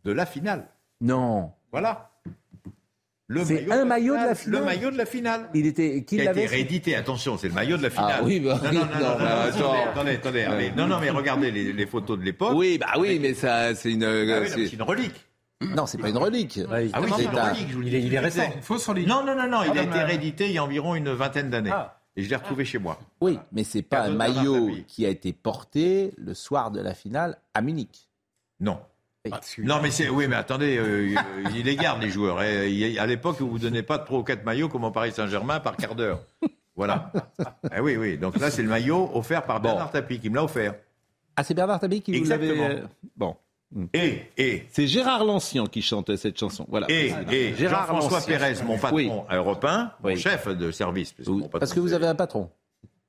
de 0.04 0.12
la 0.12 0.26
finale. 0.26 0.66
Non. 1.00 1.50
Voilà. 1.72 2.10
Le 3.28 3.44
C'est 3.44 3.70
un 3.72 3.84
maillot 3.84 4.14
de 4.16 4.22
la 4.24 4.34
finale. 4.36 4.60
Le 4.60 4.64
maillot 4.66 4.90
de 4.92 4.96
la 4.98 5.06
finale. 5.06 5.48
Il 5.52 5.66
était. 5.66 6.04
Qui 6.04 6.16
Qui 6.16 6.26
a 6.28 6.30
été 6.30 6.46
réédité, 6.46 6.94
attention, 6.94 7.36
c'est 7.36 7.48
le 7.48 7.54
maillot 7.54 7.76
de 7.76 7.82
la 7.82 7.90
finale. 7.90 8.14
Ah 8.18 8.22
oui, 8.24 8.38
bah 8.38 8.60
non, 8.62 8.72
non, 8.72 8.80
non, 8.80 8.86
non, 8.86 8.92
non, 9.00 9.08
non, 9.10 9.18
bah, 9.18 9.42
attends. 9.42 9.74
attendez, 9.90 10.12
attendez. 10.12 10.72
Non, 10.76 10.86
non, 10.86 11.00
mais 11.00 11.10
regardez 11.10 11.50
les, 11.50 11.72
les 11.72 11.86
photos 11.86 12.18
de 12.18 12.24
l'époque. 12.24 12.52
Oui, 12.54 12.78
bah 12.78 12.92
oui, 12.98 13.18
mais 13.20 13.34
ça, 13.34 13.74
c'est 13.74 13.92
une. 13.92 14.04
Ah 14.04 14.10
oui, 14.12 14.26
non, 14.28 14.46
c'est- 14.46 14.72
une 14.72 14.82
relique. 14.82 15.26
Non, 15.60 15.86
c'est 15.86 15.98
pas 15.98 16.10
une 16.10 16.18
relique. 16.18 16.60
Ah 16.70 16.76
oui, 16.80 16.90
c'est 17.16 17.24
une 17.24 17.36
un- 17.36 17.50
relique, 17.50 17.68
je 17.70 17.74
vous 17.76 17.82
Il 17.82 17.94
est, 17.94 18.00
dis. 18.00 18.06
il 18.06 18.14
est 18.14 18.18
récent. 18.20 18.42
Fausse 18.60 18.86
relique. 18.86 19.08
Non, 19.08 19.24
non, 19.24 19.34
non, 19.34 19.48
non, 19.48 19.62
il 19.64 19.70
Ah, 19.76 19.80
a 19.80 19.84
non, 19.84 19.90
été 19.90 20.02
réédité 20.04 20.46
il 20.46 20.52
y 20.52 20.58
a 20.58 20.64
environ 20.64 20.94
une 20.94 21.10
vingtaine 21.12 21.50
d'années. 21.50 21.70
Ah. 21.72 21.98
Et 22.14 22.22
je 22.22 22.30
l'ai 22.30 22.36
retrouvé 22.36 22.64
chez 22.64 22.78
moi. 22.78 22.98
Oui, 23.20 23.38
mais 23.52 23.64
c'est 23.64 23.82
pas 23.82 24.02
un 24.02 24.10
maillot 24.10 24.70
qui 24.86 25.04
a 25.04 25.08
été 25.08 25.32
porté 25.32 26.12
le 26.16 26.32
soir 26.34 26.70
de 26.70 26.80
la 26.80 26.94
finale 26.94 27.38
à 27.54 27.60
Munich. 27.60 28.08
Non. 28.60 28.78
Oui. 29.58 29.64
Non, 29.64 29.76
mais 29.82 29.90
c'est. 29.90 30.08
Oui, 30.08 30.26
mais 30.28 30.36
attendez, 30.36 30.76
euh, 30.78 31.14
euh, 31.16 31.50
ils 31.54 31.64
les 31.64 31.76
gardent, 31.76 32.02
les 32.02 32.10
joueurs. 32.10 32.42
Et, 32.42 32.70
il- 32.70 32.98
à 32.98 33.06
l'époque, 33.06 33.40
vous 33.40 33.54
ne 33.54 33.58
donnez 33.58 33.82
pas 33.82 33.98
trois 33.98 34.18
ou 34.20 34.22
quatre 34.22 34.44
maillots 34.44 34.68
comme 34.68 34.84
au 34.84 34.90
Paris 34.90 35.12
Saint-Germain 35.12 35.60
par 35.60 35.76
quart 35.76 35.94
d'heure. 35.94 36.20
Voilà. 36.76 37.10
Ah 37.70 37.80
oui, 37.82 37.96
oui. 37.96 38.18
Donc 38.18 38.38
là, 38.38 38.50
c'est 38.50 38.62
le 38.62 38.68
maillot 38.68 39.10
offert 39.14 39.42
par 39.44 39.60
Bernard 39.60 39.90
Tapie 39.90 40.20
qui 40.20 40.28
me 40.30 40.36
l'a 40.36 40.44
offert. 40.44 40.74
Ah, 41.36 41.44
c'est 41.44 41.54
Bernard 41.54 41.80
Tapie 41.80 42.00
qui 42.02 42.18
vous 42.18 42.28
l'avait. 42.28 42.50
Euh, 42.58 42.80
Bon. 43.16 43.36
Et, 43.92 44.20
et, 44.38 44.64
C'est 44.70 44.86
Gérard 44.86 45.24
Lancian 45.24 45.66
qui 45.66 45.82
chantait 45.82 46.16
cette 46.16 46.38
chanson. 46.38 46.64
Voilà. 46.68 46.86
et, 46.88 47.12
et 47.30 47.54
Gérard 47.56 47.92
Lancian. 47.92 48.20
Pérez, 48.24 48.54
mon 48.64 48.78
patron 48.78 48.96
Oui. 48.96 49.10
européen, 49.30 49.90
mon 50.02 50.10
Oui. 50.10 50.16
chef 50.18 50.46
de 50.48 50.70
service. 50.70 51.12
Parce 51.12 51.26
que, 51.26 51.32
Oui, 51.32 51.38
mon 51.38 51.44
patron, 51.48 51.58
Parce 51.58 51.74
que 51.74 51.80
vous 51.80 51.92
avez 51.92 52.06
un 52.06 52.14
patron. 52.14 52.48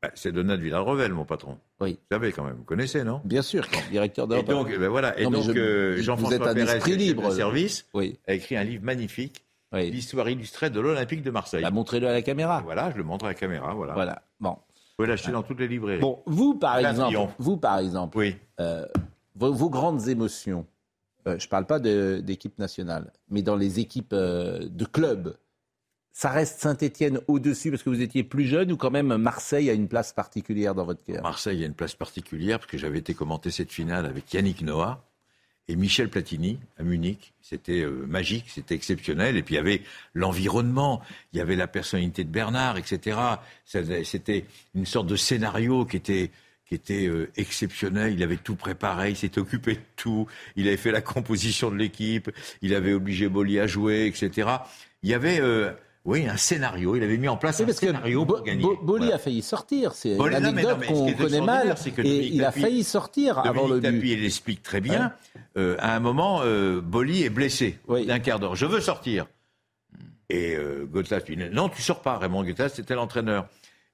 Bah, 0.02 0.12
c'est 0.14 0.32
Donat 0.32 0.58
Villarrevel, 0.58 1.14
mon 1.14 1.26
patron. 1.26 1.58
Oui. 1.80 1.94
Vous 1.94 2.16
savez 2.16 2.32
quand 2.32 2.44
même, 2.44 2.56
vous 2.58 2.64
connaissez, 2.64 3.04
non? 3.04 3.22
Bien 3.26 3.42
sûr, 3.42 3.66
directeur 3.90 4.26
Et 4.26 4.30
d'Europe. 4.30 4.46
donc, 4.48 4.70
ben 4.78 4.88
voilà. 4.90 5.20
Et 5.20 5.24
Non, 5.24 5.32
donc, 5.32 5.44
je- 5.44 5.52
euh, 5.60 5.98
Jean-François 6.02 6.50
un 6.50 6.54
Pérez, 6.54 6.68
chef 6.80 6.86
de 6.88 6.96
libre. 6.96 7.32
service, 7.32 7.86
Oui. 7.94 8.20
a 8.28 8.34
écrit 8.34 8.56
un 8.58 8.64
livre 8.64 8.84
magnifique, 8.84 9.44
Oui. 9.74 9.90
l'histoire 9.90 10.30
illustrée 10.30 10.70
de 10.70 10.80
l'Olympique 10.80 11.24
de 11.24 11.32
Marseille. 11.32 11.64
Bah, 11.64 11.72
montrez-le 11.72 12.08
à 12.08 12.14
la 12.14 12.22
caméra. 12.22 12.62
Voilà, 12.64 12.92
je 12.92 12.98
le 12.98 13.04
montre 13.04 13.26
à 13.26 13.30
la 13.30 13.34
caméra, 13.34 13.74
voilà. 13.74 13.94
Voilà. 13.94 14.22
Bon. 14.40 14.52
Vous 14.52 15.04
pouvez 15.04 15.10
l'acheter 15.10 15.32
dans 15.32 15.44
toutes 15.44 15.60
les 15.60 15.68
librairies. 15.68 16.00
Bon, 16.02 16.22
vous 16.26 16.56
par 16.56 16.78
exemple, 16.80 17.18
vous 17.40 17.58
par 17.58 17.78
exemple, 17.80 18.18
Oui. 18.18 18.36
euh, 18.60 18.86
vos, 19.36 19.52
vos 19.54 19.70
grandes 19.70 20.08
émotions. 20.08 20.66
euh, 21.28 21.38
je 21.38 21.46
ne 21.46 21.50
parle 21.50 21.66
pas 21.66 21.80
d'équipe 21.80 22.58
nationale, 22.58 23.12
mais 23.30 23.42
dans 23.42 23.56
les 23.58 23.80
équipes 23.80 24.14
euh, 24.14 24.60
de 24.70 24.86
club, 24.86 25.36
ça 26.18 26.32
reste 26.32 26.62
Saint-Étienne 26.62 27.20
au-dessus 27.28 27.70
parce 27.70 27.84
que 27.84 27.92
vous 27.92 28.02
étiez 28.02 28.24
plus 28.24 28.46
jeune 28.46 28.72
ou 28.72 28.76
quand 28.76 28.90
même 28.90 29.18
Marseille 29.18 29.70
a 29.70 29.74
une 29.74 29.88
place 29.88 30.14
particulière 30.14 30.74
dans 30.74 30.84
votre 30.84 31.04
cœur? 31.04 31.22
Marseille 31.22 31.62
a 31.62 31.68
une 31.68 31.76
place 31.76 31.94
particulière 31.94 32.58
parce 32.58 32.72
que 32.72 32.80
j'avais 32.80 32.98
été 32.98 33.14
commenter 33.14 33.52
cette 33.52 33.72
finale 33.72 34.08
avec 34.08 34.34
Yannick 34.34 34.64
Noah 34.64 35.06
et 35.68 35.76
Michel 35.76 36.10
Platini 36.10 36.58
à 36.80 36.82
Munich. 36.82 37.34
C'était 37.40 37.82
euh, 37.84 38.08
magique, 38.08 38.46
c'était 38.48 38.74
exceptionnel. 38.74 39.38
Et 39.38 39.44
puis 39.44 39.54
il 39.54 39.58
y 39.58 39.60
avait 39.60 39.84
l'environnement, 40.16 41.04
il 41.34 41.38
y 41.38 41.40
avait 41.40 41.56
la 41.56 41.68
personnalité 41.68 42.24
de 42.24 42.32
Bernard, 42.32 42.80
etc. 42.80 43.20
C'était 43.66 44.46
une 44.74 44.88
sorte 44.88 45.06
de 45.06 45.16
scénario 45.16 45.86
qui 45.86 45.98
était 45.98 46.32
qui 46.66 46.74
était 46.74 47.06
euh, 47.06 47.30
exceptionnel. 47.38 48.14
Il 48.14 48.24
avait 48.24 48.38
tout 48.38 48.56
préparé, 48.56 49.12
il 49.12 49.18
s'était 49.18 49.40
occupé 49.40 49.76
de 49.76 49.82
tout. 49.96 50.26
Il 50.56 50.68
avait 50.68 50.78
fait 50.78 50.92
la 50.92 51.02
composition 51.02 51.70
de 51.70 51.76
l'équipe, 51.76 52.32
il 52.64 52.74
avait 52.74 52.94
obligé 52.94 53.30
Bolli 53.30 53.60
à 53.60 53.68
jouer, 53.68 54.08
etc. 54.08 54.50
Il 55.04 55.12
y 55.12 55.14
avait 55.14 55.40
euh, 55.40 55.72
oui, 56.08 56.26
un 56.28 56.38
scénario. 56.38 56.96
Il 56.96 57.04
avait 57.04 57.18
mis 57.18 57.28
en 57.28 57.38
place 57.38 57.58
Oui, 57.60 57.64
un 57.64 57.66
parce 57.68 57.80
que 57.80 57.86
scénario 57.88 58.26
Bo- 58.26 58.36
pour 58.38 58.44
gagner. 58.44 58.62
Bo- 58.64 58.80
Boli 58.82 59.04
Voilà. 59.04 59.16
a 59.16 59.20
failli 59.20 59.42
sortir. 59.44 59.92
C'est 59.94 60.16
une 60.16 60.34
anecdote 60.34 60.86
qu'on 60.88 61.14
connaît 61.14 61.42
mal. 61.42 61.76
que 61.76 62.02
Et 62.02 62.04
Dominique 62.04 62.34
il 62.34 62.44
a 62.44 62.52
failli 62.52 62.84
sortir 62.84 63.38
avant 63.40 63.68
le 63.68 63.80
Dominique 63.80 63.84
Tapie, 63.84 64.00
but. 64.00 64.10
il 64.14 64.22
l'explique 64.24 64.64
très 64.64 64.82
bien. 64.82 65.14
Euh, 65.58 65.76
à 65.80 65.96
un 65.96 66.00
moment, 66.00 66.42
euh, 66.44 66.82
Boli 66.82 67.24
est 67.24 67.30
blessé 67.30 67.78
d'un 67.88 68.20
quart 68.20 68.40
d'heure. 68.40 68.56
Je 68.56 68.66
veux 68.66 68.82
sortir. 68.82 69.28
Et 70.30 70.56
euh, 70.56 70.88
lui 71.28 71.36
dit 71.38 71.44
non, 71.52 71.70
tu 71.70 71.82
sors 71.82 72.02
pas. 72.02 72.18
Raymond 72.18 72.44
Gotthard, 72.44 72.70
c'était 72.70 72.96
l'entraîneur. 72.96 73.48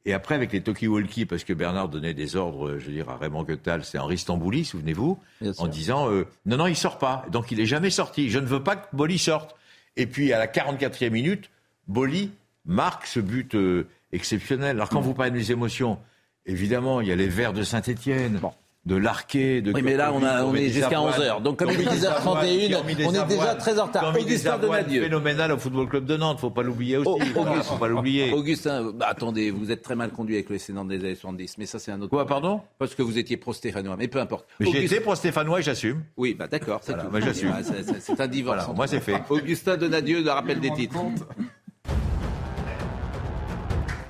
Et 0.05 0.13
après, 0.13 0.35
avec 0.35 0.51
les 0.51 0.59
talkie-walkie, 0.61 1.25
parce 1.25 1.43
que 1.45 1.53
Bernard 1.53 1.87
donnait 1.87 2.13
des 2.13 2.35
ordres, 2.35 2.77
je 2.77 2.87
veux 2.87 2.91
dire, 2.91 3.09
à 3.09 3.15
Raymond 3.17 3.43
Gotthard, 3.43 3.85
c'est 3.85 3.97
Henri 3.97 4.17
Stambouli, 4.17 4.65
souvenez-vous, 4.65 5.17
en 5.59 5.67
disant 5.67 6.09
euh, 6.11 6.25
non, 6.45 6.57
non, 6.57 6.67
il 6.67 6.75
sort 6.75 6.97
pas. 6.97 7.25
Donc 7.31 7.51
il 7.51 7.59
est 7.61 7.65
jamais 7.65 7.89
sorti. 7.89 8.29
Je 8.29 8.39
ne 8.39 8.45
veux 8.45 8.61
pas 8.63 8.75
que 8.75 8.93
Boli 8.95 9.17
sorte. 9.17 9.55
Et 9.95 10.05
puis 10.07 10.33
à 10.33 10.39
la 10.39 10.47
44e 10.47 11.09
minute, 11.11 11.49
Boli 11.87 12.31
marque 12.65 13.05
ce 13.07 13.19
but 13.19 13.55
euh, 13.55 13.87
exceptionnel. 14.11 14.71
Alors 14.77 14.89
quand 14.89 15.01
vous 15.01 15.13
parlez 15.13 15.31
des 15.31 15.51
émotions, 15.51 15.97
évidemment, 16.45 17.01
il 17.01 17.07
y 17.07 17.11
a 17.11 17.15
les 17.15 17.27
Verts 17.27 17.53
de 17.53 17.63
Saint-Étienne. 17.63 18.39
De 18.85 18.97
Larquet, 18.97 19.61
de 19.61 19.71
Oui, 19.71 19.81
mais 19.81 19.95
là, 19.95 20.11
on, 20.13 20.21
a- 20.25 20.43
on 20.43 20.53
est 20.55 20.67
jusqu'à 20.67 20.97
11h. 20.99 21.41
Donc, 21.41 21.57
comme 21.57 21.69
il 21.71 21.79
est 21.79 21.85
10h31, 21.85 22.81
on 23.07 23.13
est 23.13 23.27
déjà 23.29 23.55
très 23.55 23.79
en 23.79 23.85
retard. 23.85 24.13
Augustin 24.13 24.57
Donadieu. 24.57 25.03
phénoménal 25.03 25.53
au 25.53 25.57
Football 25.57 25.87
Club 25.87 26.03
de 26.05 26.17
Nantes, 26.17 26.41
faut 26.41 26.49
pas 26.49 26.63
l'oublier 26.63 26.97
aussi. 26.97 27.09
Oh, 27.09 27.39
Auguste- 27.39 27.63
faut 27.69 27.77
pas 27.77 27.87
l'oublier. 27.87 28.33
Augustin, 28.33 28.91
bah, 28.93 29.05
attendez, 29.07 29.51
vous 29.51 29.71
êtes 29.71 29.83
très 29.83 29.95
mal 29.95 30.09
conduit 30.11 30.35
avec 30.35 30.49
le 30.49 30.57
SC 30.57 30.71
Nantes 30.71 30.89
des 30.89 30.97
années 30.99 31.15
70, 31.15 31.57
mais 31.59 31.65
ça 31.65 31.79
c'est 31.79 31.93
un 31.93 32.01
autre. 32.01 32.09
Quoi, 32.09 32.27
pardon? 32.27 32.59
Parce 32.77 32.93
que 32.93 33.01
vous 33.01 33.17
étiez 33.17 33.37
pro-stéphanois, 33.37 33.95
mais 33.97 34.09
peu 34.09 34.19
importe. 34.19 34.45
Mais 34.59 34.69
j'ai 34.69 34.83
été 34.83 34.99
pour 34.99 35.15
Stéphanois 35.15 35.59
et 35.61 35.63
j'assume. 35.63 36.03
Oui, 36.17 36.33
bah 36.37 36.47
d'accord, 36.47 36.81
c'est 36.83 36.91
Voilà, 36.91 37.05
tout. 37.05 37.11
moi, 37.11 37.21
j'assume. 37.21 37.53
C'est 38.01 38.19
un 38.19 38.27
divorce. 38.27 38.57
Voilà, 38.65 38.73
moi, 38.73 38.87
c'est 38.87 38.99
fait. 38.99 39.21
Augustin 39.29 39.77
Donadieu, 39.77 40.21
le 40.21 40.29
rappel 40.29 40.59
des 40.59 40.73
titres. 40.73 40.97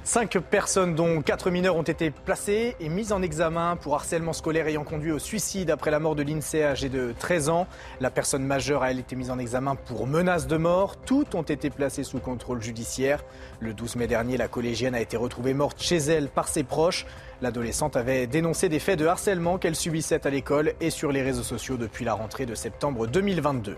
Cinq 0.05 0.37
personnes, 0.37 0.95
dont 0.95 1.21
quatre 1.21 1.49
mineurs, 1.49 1.77
ont 1.77 1.81
été 1.81 2.11
placées 2.11 2.75
et 2.81 2.89
mises 2.89 3.13
en 3.13 3.21
examen 3.21 3.77
pour 3.77 3.95
harcèlement 3.95 4.33
scolaire 4.33 4.67
ayant 4.67 4.83
conduit 4.83 5.13
au 5.13 5.19
suicide 5.19 5.71
après 5.71 5.91
la 5.91 5.99
mort 5.99 6.13
de 6.15 6.23
l'INSEE 6.23 6.61
âgée 6.61 6.89
de 6.89 7.13
13 7.17 7.47
ans. 7.47 7.67
La 8.01 8.11
personne 8.11 8.43
majeure 8.43 8.83
a 8.83 8.91
elle 8.91 8.99
été 8.99 9.15
mise 9.15 9.31
en 9.31 9.39
examen 9.39 9.75
pour 9.75 10.05
menace 10.05 10.45
de 10.45 10.57
mort. 10.57 10.97
Toutes 10.97 11.35
ont 11.35 11.41
été 11.43 11.69
placées 11.69 12.03
sous 12.03 12.19
contrôle 12.19 12.61
judiciaire. 12.61 13.23
Le 13.61 13.73
12 13.73 13.95
mai 13.95 14.07
dernier, 14.07 14.35
la 14.35 14.49
collégienne 14.49 14.93
a 14.93 14.99
été 14.99 15.15
retrouvée 15.15 15.53
morte 15.53 15.81
chez 15.81 15.97
elle 15.97 16.27
par 16.27 16.49
ses 16.49 16.63
proches. 16.63 17.05
L'adolescente 17.41 17.95
avait 17.95 18.27
dénoncé 18.27 18.67
des 18.67 18.79
faits 18.79 18.99
de 18.99 19.05
harcèlement 19.05 19.57
qu'elle 19.57 19.75
subissait 19.75 20.27
à 20.27 20.29
l'école 20.29 20.73
et 20.81 20.89
sur 20.89 21.13
les 21.13 21.21
réseaux 21.21 21.43
sociaux 21.43 21.77
depuis 21.77 22.03
la 22.03 22.13
rentrée 22.13 22.45
de 22.45 22.55
septembre 22.55 23.07
2022. 23.07 23.77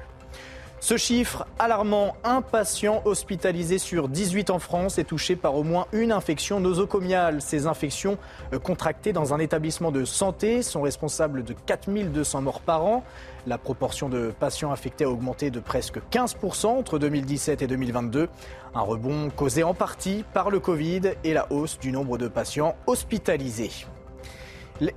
Ce 0.86 0.98
chiffre 0.98 1.48
alarmant, 1.57 2.16
un 2.24 2.44
patient 2.44 3.02
hospitalisé 3.06 3.80
sur 3.80 4.07
18 4.07 4.52
en 4.52 4.60
France 4.60 4.99
est 4.99 5.06
touché 5.06 5.36
par 5.36 5.56
au 5.56 5.64
moins 5.64 5.88
une 5.94 6.12
infection 6.12 6.60
nosocomiale. 6.60 7.41
Ces 7.41 7.66
infections 7.66 8.20
euh, 8.53 8.60
contractées 8.60 9.12
dans 9.12 9.34
un 9.34 9.40
établissement 9.40 9.91
de 9.91 10.06
santé 10.06 10.62
sont 10.62 10.84
responsables 10.84 11.44
de 11.44 11.53
4200 11.53 12.41
morts 12.44 12.62
par 12.62 12.86
an. 12.86 13.03
La 13.48 13.57
proportion 13.57 14.10
de 14.10 14.32
patients 14.40 14.72
infectés 14.72 15.06
a 15.06 15.10
augmenté 15.10 15.49
de 15.49 15.60
presque 15.60 15.98
15% 16.12 16.68
entre 16.68 16.99
2017 16.99 17.64
et 17.64 17.68
2022. 17.68 18.30
Un 18.76 18.82
rebond 18.82 19.32
causé 19.32 19.64
en 19.64 19.74
partie 19.74 20.24
par 20.36 20.52
le 20.52 20.60
Covid 20.60 21.14
et 21.24 21.34
la 21.34 21.52
hausse 21.52 21.80
du 21.80 21.91
nombre 21.91 22.20
de 22.20 22.28
patients 22.28 22.76
hospitalisés. 22.86 23.88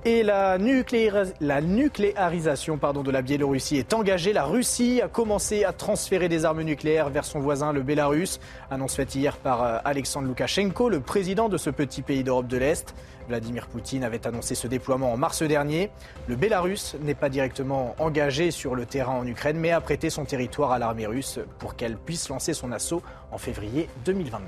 Et 0.03 0.23
la, 0.23 0.57
nucléarisation 0.57 2.77
pardon, 2.77 3.01
de 3.01 3.11
la 3.11 3.21
Biélorussie 3.21 3.77
est 3.77 3.93
engagée. 3.93 4.33
La 4.33 4.43
Russie 4.43 4.99
a 5.01 5.07
commencé 5.07 5.63
à 5.63 5.71
transférer 5.71 6.27
des 6.27 6.43
armes 6.43 6.63
nucléaires 6.63 7.09
vers 7.09 7.23
son 7.23 7.39
voisin, 7.39 7.71
le 7.71 7.81
Bélarus. 7.81 8.41
Annonce 8.69 8.95
faite 8.95 9.15
hier 9.15 9.37
par 9.37 9.63
euh, 9.63 9.77
Alexandre 9.85 10.27
Loukachenko, 10.27 10.89
le 10.89 10.99
président 10.99 11.47
de 11.47 11.57
ce 11.57 11.69
petit 11.69 12.01
pays 12.01 12.25
d'Europe 12.25 12.47
de 12.47 12.57
l'Est. 12.57 12.93
Vladimir 13.29 13.67
Poutine 13.67 14.03
avait 14.03 14.27
annoncé 14.27 14.53
ce 14.53 14.67
déploiement 14.67 15.13
en 15.13 15.17
mars 15.17 15.43
dernier. 15.43 15.91
Le 16.27 16.35
Bélarus 16.35 16.97
n'est 17.01 17.15
pas 17.15 17.29
directement 17.29 17.95
engagé 17.99 18.51
sur 18.51 18.75
le 18.75 18.85
terrain 18.85 19.13
en 19.13 19.25
Ukraine, 19.25 19.57
mais 19.57 19.71
a 19.71 19.79
prêté 19.79 20.09
son 20.09 20.25
territoire 20.25 20.73
à 20.73 20.79
l'armée 20.79 21.07
russe 21.07 21.39
pour 21.57 21.77
qu'elle 21.77 21.95
puisse 21.95 22.27
lancer 22.27 22.53
son 22.53 22.73
assaut 22.73 23.01
en 23.31 23.37
février 23.37 23.87
2022. 24.03 24.45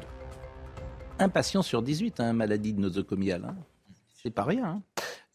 Un 1.20 1.30
patient 1.30 1.62
sur 1.62 1.84
18 1.84 2.20
a 2.20 2.24
une 2.24 2.34
maladie 2.34 2.74
de 2.74 2.82
nosocomiale. 2.82 3.46
Hein. 3.48 3.56
C'est 4.22 4.32
pas 4.32 4.44
rien. 4.44 4.66
Hein. 4.66 4.82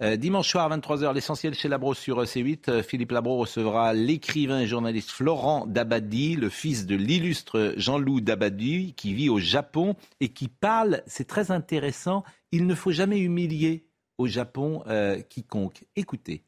Euh, 0.03 0.17
dimanche 0.17 0.51
soir 0.51 0.71
à 0.71 0.77
23h, 0.77 1.15
l'essentiel 1.15 1.55
chez 1.55 1.69
Labro 1.69 1.95
sur 1.95 2.23
C8. 2.23 2.69
Euh, 2.69 2.83
Philippe 2.83 3.13
Labro 3.13 3.39
recevra 3.39 3.95
l'écrivain 3.95 4.61
et 4.61 4.67
journaliste 4.67 5.11
Florent 5.11 5.67
Dabadi, 5.67 6.37
le 6.37 6.51
fils 6.51 6.85
de 6.85 6.95
l'illustre 6.95 7.73
Jean-Loup 7.79 8.21
Dabadi, 8.21 8.93
qui 8.93 9.15
vit 9.15 9.31
au 9.31 9.39
Japon 9.39 9.97
et 10.21 10.29
qui 10.29 10.49
parle, 10.49 11.03
c'est 11.07 11.27
très 11.27 11.51
intéressant, 11.51 12.25
il 12.53 12.67
ne 12.67 12.75
faut 12.75 12.93
jamais 12.93 13.19
humilier 13.19 13.87
au 14.19 14.27
Japon 14.27 14.83
euh, 14.87 15.19
quiconque. 15.23 15.85
Écoutez. 15.97 16.43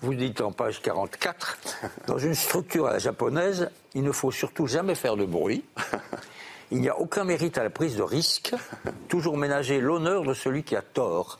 Vous 0.00 0.14
dites 0.14 0.42
en 0.42 0.52
page 0.52 0.82
44, 0.82 1.58
dans 2.06 2.18
une 2.18 2.34
structure 2.34 2.86
à 2.86 2.92
la 2.92 2.98
japonaise, 2.98 3.70
il 3.94 4.02
ne 4.02 4.12
faut 4.12 4.30
surtout 4.30 4.66
jamais 4.66 4.94
faire 4.94 5.16
de 5.16 5.24
bruit. 5.24 5.64
Il 6.72 6.80
n'y 6.80 6.88
a 6.88 6.98
aucun 6.98 7.24
mérite 7.24 7.58
à 7.58 7.62
la 7.62 7.70
prise 7.70 7.96
de 7.96 8.02
risque. 8.02 8.52
Toujours 9.08 9.36
ménager 9.36 9.80
l'honneur 9.80 10.24
de 10.24 10.34
celui 10.34 10.64
qui 10.64 10.74
a 10.74 10.82
tort. 10.82 11.38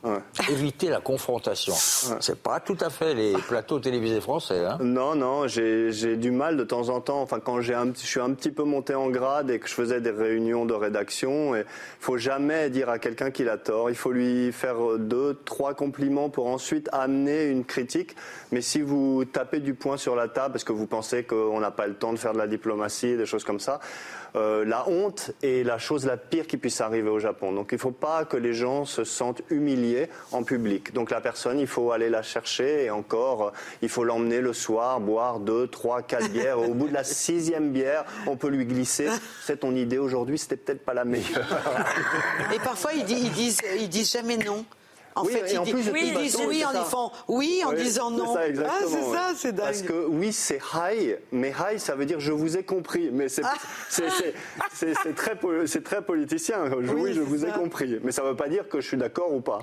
Éviter 0.48 0.88
la 0.88 1.00
confrontation. 1.00 1.72
C'est 1.74 2.40
pas 2.40 2.60
tout 2.60 2.76
à 2.80 2.90
fait 2.90 3.14
les 3.14 3.32
plateaux 3.32 3.80
télévisés 3.80 4.20
français. 4.20 4.64
Hein. 4.64 4.78
non, 4.80 5.14
non, 5.14 5.48
j'ai 5.48 6.16
du 6.16 6.30
mal 6.30 6.56
de 6.56 6.64
temps 6.64 6.88
en 6.90 7.00
temps. 7.00 7.20
Enfin, 7.20 7.40
quand 7.40 7.56
un, 7.58 7.60
je 7.60 8.06
suis 8.06 8.20
un 8.20 8.32
petit 8.32 8.50
peu 8.50 8.62
monté 8.62 8.94
en 8.94 9.08
grade 9.08 9.50
et 9.50 9.58
que 9.58 9.68
je 9.68 9.74
faisais 9.74 10.00
des 10.00 10.10
réunions 10.10 10.64
de 10.64 10.74
rédaction, 10.74 11.56
il 11.56 11.64
faut 11.98 12.18
jamais 12.18 12.70
dire 12.70 12.88
à 12.88 12.98
quelqu'un 12.98 13.30
qu'il 13.30 13.48
a 13.48 13.56
tort. 13.56 13.90
Il 13.90 13.96
faut 13.96 14.12
lui 14.12 14.52
faire 14.52 14.76
deux, 14.98 15.34
trois 15.44 15.74
compliments 15.74 16.30
pour 16.30 16.46
ensuite 16.46 16.88
amener 16.92 17.46
une 17.46 17.64
critique. 17.64 18.14
Mais 18.52 18.60
si 18.60 18.80
vous 18.80 19.24
tapez 19.24 19.58
du 19.58 19.74
poing 19.74 19.96
sur 19.96 20.14
la 20.14 20.28
table 20.28 20.52
parce 20.52 20.64
que 20.64 20.72
vous 20.72 20.86
pensez 20.86 21.24
qu'on 21.24 21.58
n'a 21.58 21.70
pas 21.70 21.86
le 21.86 21.94
temps 21.94 22.12
de 22.12 22.18
faire 22.18 22.32
de 22.32 22.38
la 22.38 22.46
diplomatie, 22.46 23.16
des 23.16 23.26
choses 23.26 23.44
comme 23.44 23.60
ça, 23.60 23.80
euh, 24.36 24.64
la 24.64 24.88
honte 24.88 25.15
est 25.42 25.64
la 25.64 25.78
chose 25.78 26.06
la 26.06 26.16
pire 26.16 26.46
qui 26.46 26.56
puisse 26.56 26.80
arriver 26.80 27.08
au 27.08 27.18
Japon. 27.18 27.52
Donc 27.52 27.68
il 27.72 27.76
ne 27.76 27.80
faut 27.80 27.90
pas 27.90 28.24
que 28.24 28.36
les 28.36 28.54
gens 28.54 28.84
se 28.84 29.04
sentent 29.04 29.42
humiliés 29.50 30.08
en 30.32 30.42
public. 30.42 30.92
Donc 30.92 31.10
la 31.10 31.20
personne, 31.20 31.58
il 31.58 31.66
faut 31.66 31.92
aller 31.92 32.10
la 32.10 32.22
chercher 32.22 32.84
et 32.84 32.90
encore, 32.90 33.52
il 33.82 33.88
faut 33.88 34.04
l'emmener 34.04 34.40
le 34.40 34.52
soir, 34.52 35.00
boire 35.00 35.40
deux, 35.40 35.66
trois, 35.66 36.02
quatre 36.02 36.28
bières. 36.28 36.58
Au 36.58 36.74
bout 36.74 36.88
de 36.88 36.94
la 36.94 37.04
sixième 37.04 37.72
bière, 37.72 38.04
on 38.26 38.36
peut 38.36 38.48
lui 38.48 38.64
glisser. 38.64 39.08
C'est 39.42 39.58
ton 39.58 39.74
idée 39.74 39.98
aujourd'hui, 39.98 40.38
c'était 40.38 40.56
peut-être 40.56 40.84
pas 40.84 40.94
la 40.94 41.04
meilleure. 41.04 41.46
Et 42.54 42.58
parfois, 42.58 42.92
ils 42.94 43.04
disent, 43.04 43.60
ils 43.78 43.88
disent 43.88 44.12
jamais 44.12 44.36
non. 44.36 44.64
En 45.16 45.24
fait, 45.24 45.50
ils, 45.50 45.74
disent, 45.74 45.90
oui, 45.92 46.12
ils 46.14 46.18
disent 46.18 46.38
oui 46.46 46.62
en 46.64 46.72
disant 46.72 47.12
oui 47.26 47.62
en 47.64 47.72
disant 47.72 48.10
non. 48.10 48.34
Ça, 48.34 48.40
ah, 48.66 48.70
c'est 48.86 49.02
ça, 49.02 49.32
c'est 49.34 49.52
dingue. 49.52 49.64
Parce 49.64 49.82
que 49.82 50.06
oui, 50.06 50.30
c'est 50.30 50.60
high, 50.74 51.18
mais 51.32 51.50
high, 51.50 51.78
ça 51.78 51.94
veut 51.94 52.04
dire 52.04 52.20
je 52.20 52.32
vous 52.32 52.58
ai 52.58 52.62
compris. 52.62 53.10
Mais 53.10 53.30
c'est 53.30 53.42
ah. 53.42 53.54
très, 55.16 55.34
très 55.80 56.02
politicien. 56.02 56.70
oui 56.70 57.14
je 57.14 57.20
vous 57.20 57.46
ai 57.46 57.50
compris. 57.50 57.98
Mais 58.02 58.12
ça 58.12 58.22
ne 58.22 58.28
veut 58.28 58.36
pas 58.36 58.48
dire 58.48 58.68
que 58.68 58.80
je 58.80 58.88
suis 58.88 58.98
d'accord 58.98 59.32
ou 59.32 59.40
pas 59.40 59.60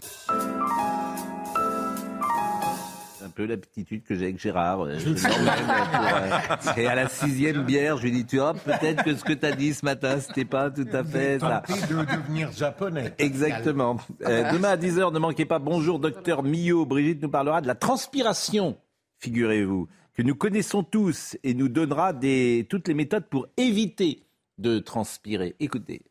peu 3.30 3.45
l'aptitude 3.45 4.04
que 4.04 4.16
j'ai 4.16 4.26
avec 4.26 4.40
Gérard. 4.40 4.82
Euh, 4.82 4.98
euh, 4.98 6.74
et 6.78 6.88
à 6.88 6.95
la 6.95 7.10
sixième 7.10 7.64
bière, 7.64 7.98
je 7.98 8.04
lui 8.04 8.12
dis, 8.12 8.26
tu 8.26 8.38
vois, 8.38 8.54
peut-être 8.54 9.04
que 9.04 9.16
ce 9.16 9.24
que 9.24 9.34
tu 9.34 9.45
as 9.45 9.52
dit 9.52 9.74
ce 9.74 9.86
matin, 9.86 10.20
c'était 10.20 10.45
pas 10.45 10.70
tout 10.70 10.88
à 10.91 11.04
fait 11.04 11.40
ça. 11.40 11.64
de 11.68 12.06
devenir 12.06 12.52
japonais. 12.52 13.14
Exactement. 13.18 13.98
Euh, 14.26 14.52
demain 14.52 14.70
à 14.70 14.78
10h, 14.78 15.14
ne 15.14 15.20
manquez 15.20 15.45
pas. 15.45 15.60
Bonjour, 15.60 16.00
docteur 16.00 16.44
Millot. 16.44 16.86
Brigitte 16.86 17.22
nous 17.22 17.30
parlera 17.30 17.62
de 17.62 17.68
la 17.68 17.76
transpiration, 17.76 18.78
figurez-vous, 19.20 19.88
que 20.14 20.22
nous 20.22 20.36
connaissons 20.36 20.84
tous 20.84 21.38
et 21.44 21.54
nous 21.54 21.70
donnera 21.70 22.14
des, 22.14 22.68
toutes 22.70 22.88
les 22.88 22.94
méthodes 22.94 23.26
pour 23.26 23.48
éviter 23.58 24.24
de 24.58 24.80
transpirer. 24.80 25.56
Écoutez. 25.60 26.02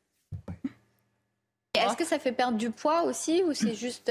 Est-ce 1.75 1.97
que 1.97 2.05
ça 2.05 2.19
fait 2.19 2.33
perdre 2.33 2.59
du 2.59 2.71
poids 2.71 3.05
aussi 3.05 3.43
ou 3.47 3.53
c'est 3.55 3.75
juste... 3.75 4.11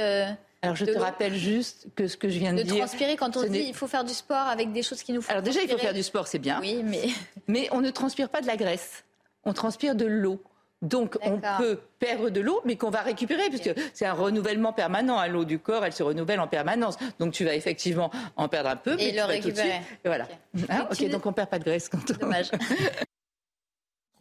Alors 0.63 0.75
je 0.75 0.85
te 0.85 0.97
rappelle 0.97 1.33
juste 1.33 1.87
que 1.95 2.07
ce 2.07 2.17
que 2.17 2.29
je 2.29 2.37
viens 2.37 2.53
de, 2.53 2.61
dire. 2.61 2.73
De 2.73 2.79
transpirer 2.79 3.15
quand 3.15 3.35
on 3.35 3.43
dit 3.43 3.65
il 3.67 3.73
faut 3.73 3.87
faire 3.87 4.03
du 4.03 4.13
sport 4.13 4.47
avec 4.47 4.71
des 4.71 4.83
choses 4.83 5.01
qui 5.01 5.11
nous 5.11 5.21
font. 5.21 5.31
Alors 5.31 5.41
déjà 5.41 5.61
il 5.61 5.69
faut 5.69 5.77
faire 5.77 5.93
du 5.93 6.03
sport, 6.03 6.27
c'est 6.27 6.39
bien. 6.39 6.59
Oui, 6.61 6.81
mais. 6.83 7.07
Mais 7.47 7.67
on 7.71 7.81
ne 7.81 7.89
transpire 7.89 8.29
pas 8.29 8.41
de 8.41 8.47
la 8.47 8.55
graisse. 8.55 9.03
On 9.43 9.53
transpire 9.53 9.95
de 9.95 10.05
l'eau. 10.05 10.41
Donc 10.81 11.17
on 11.21 11.39
peut 11.59 11.79
perdre 11.99 12.29
de 12.29 12.39
l'eau, 12.39 12.61
mais 12.65 12.75
qu'on 12.75 12.89
va 12.89 13.01
récupérer, 13.01 13.49
puisque 13.49 13.71
c'est 13.93 14.05
un 14.05 14.13
renouvellement 14.13 14.73
permanent. 14.73 15.17
à 15.17 15.27
L'eau 15.27 15.45
du 15.45 15.59
corps, 15.59 15.85
elle 15.85 15.93
se 15.93 16.01
renouvelle 16.01 16.39
en 16.39 16.47
permanence. 16.47 16.97
Donc 17.19 17.33
tu 17.33 17.45
vas 17.45 17.53
effectivement 17.53 18.09
en 18.35 18.47
perdre 18.47 18.69
un 18.69 18.75
peu, 18.75 18.95
mais 18.95 19.11
le 19.11 19.23
récupérer. 19.23 19.81
Et 20.03 20.07
voilà. 20.07 20.27
Hein, 20.69 20.87
ok, 20.89 21.09
donc 21.09 21.25
on 21.25 21.33
perd 21.33 21.49
pas 21.49 21.59
de 21.59 21.65
graisse. 21.65 21.87
Quand 21.87 21.99
on... 22.09 22.13
Dommage. 22.13 22.49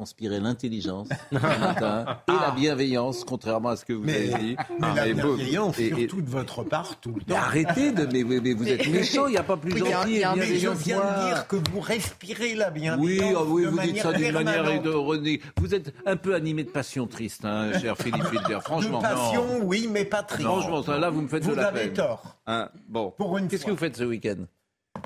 transpirer 0.01 0.41
l'intelligence 0.41 1.09
et 1.33 1.35
la 1.35 2.23
ah. 2.27 2.55
bienveillance, 2.57 3.23
contrairement 3.23 3.69
à 3.69 3.77
ce 3.77 3.85
que 3.85 3.93
vous 3.93 4.09
avez 4.09 4.29
dit. 4.29 4.57
Mais 4.81 4.87
ah, 4.87 4.95
la 4.95 5.13
bienveillance, 5.13 5.79
et, 5.79 5.91
surtout 5.95 6.23
de 6.23 6.31
votre 6.31 6.63
part, 6.63 6.99
tout 7.01 7.15
le 7.15 7.21
temps. 7.21 7.37
arrêtez 7.37 7.93
de... 7.93 8.07
Mais, 8.11 8.23
vous 8.23 8.67
êtes 8.67 8.89
méchant, 8.89 9.27
il 9.27 9.33
n'y 9.33 9.37
a 9.37 9.43
pas 9.43 9.59
plus 9.59 9.77
gentil 9.77 10.23
Mais 10.37 10.59
je 10.59 10.71
viens 10.71 11.01
de 11.01 11.27
dire 11.27 11.47
que 11.47 11.57
vous 11.71 11.81
respirez 11.81 12.55
la 12.55 12.71
bienveillance 12.71 13.27
Oui, 13.27 13.37
oh 13.37 13.45
oui 13.47 13.67
vous 13.67 13.79
dites 13.79 13.99
ça 13.99 14.15
d'une 14.15 14.33
manière 14.33 14.81
de 14.81 14.91
René. 14.91 15.43
Vous 15.59 15.75
êtes 15.75 15.93
un 16.07 16.17
peu 16.17 16.35
animé 16.35 16.65
de 16.65 16.71
passion 16.71 17.07
triste, 17.07 17.45
hein, 17.45 17.79
cher 17.79 17.99
Philippe 17.99 18.25
Wilder. 18.33 18.61
Franchement. 18.63 18.99
De 18.99 19.03
passion, 19.03 19.45
oui, 19.65 19.87
mais 19.91 20.07
pas 20.07 20.23
triste. 20.23 20.49
Franchement, 20.49 20.83
là, 20.97 21.11
vous 21.11 21.21
me 21.21 21.29
faites 21.29 21.47
de 21.47 21.53
la 21.53 21.73
peine. 21.73 21.73
Vous 21.73 21.79
avez 21.79 21.93
tort. 21.93 22.37
Hein, 22.47 22.71
bon. 22.89 23.13
Qu'est-ce 23.51 23.67
que 23.67 23.71
vous 23.71 23.77
faites 23.77 23.99
ce 23.99 24.05
week-end? 24.05 24.47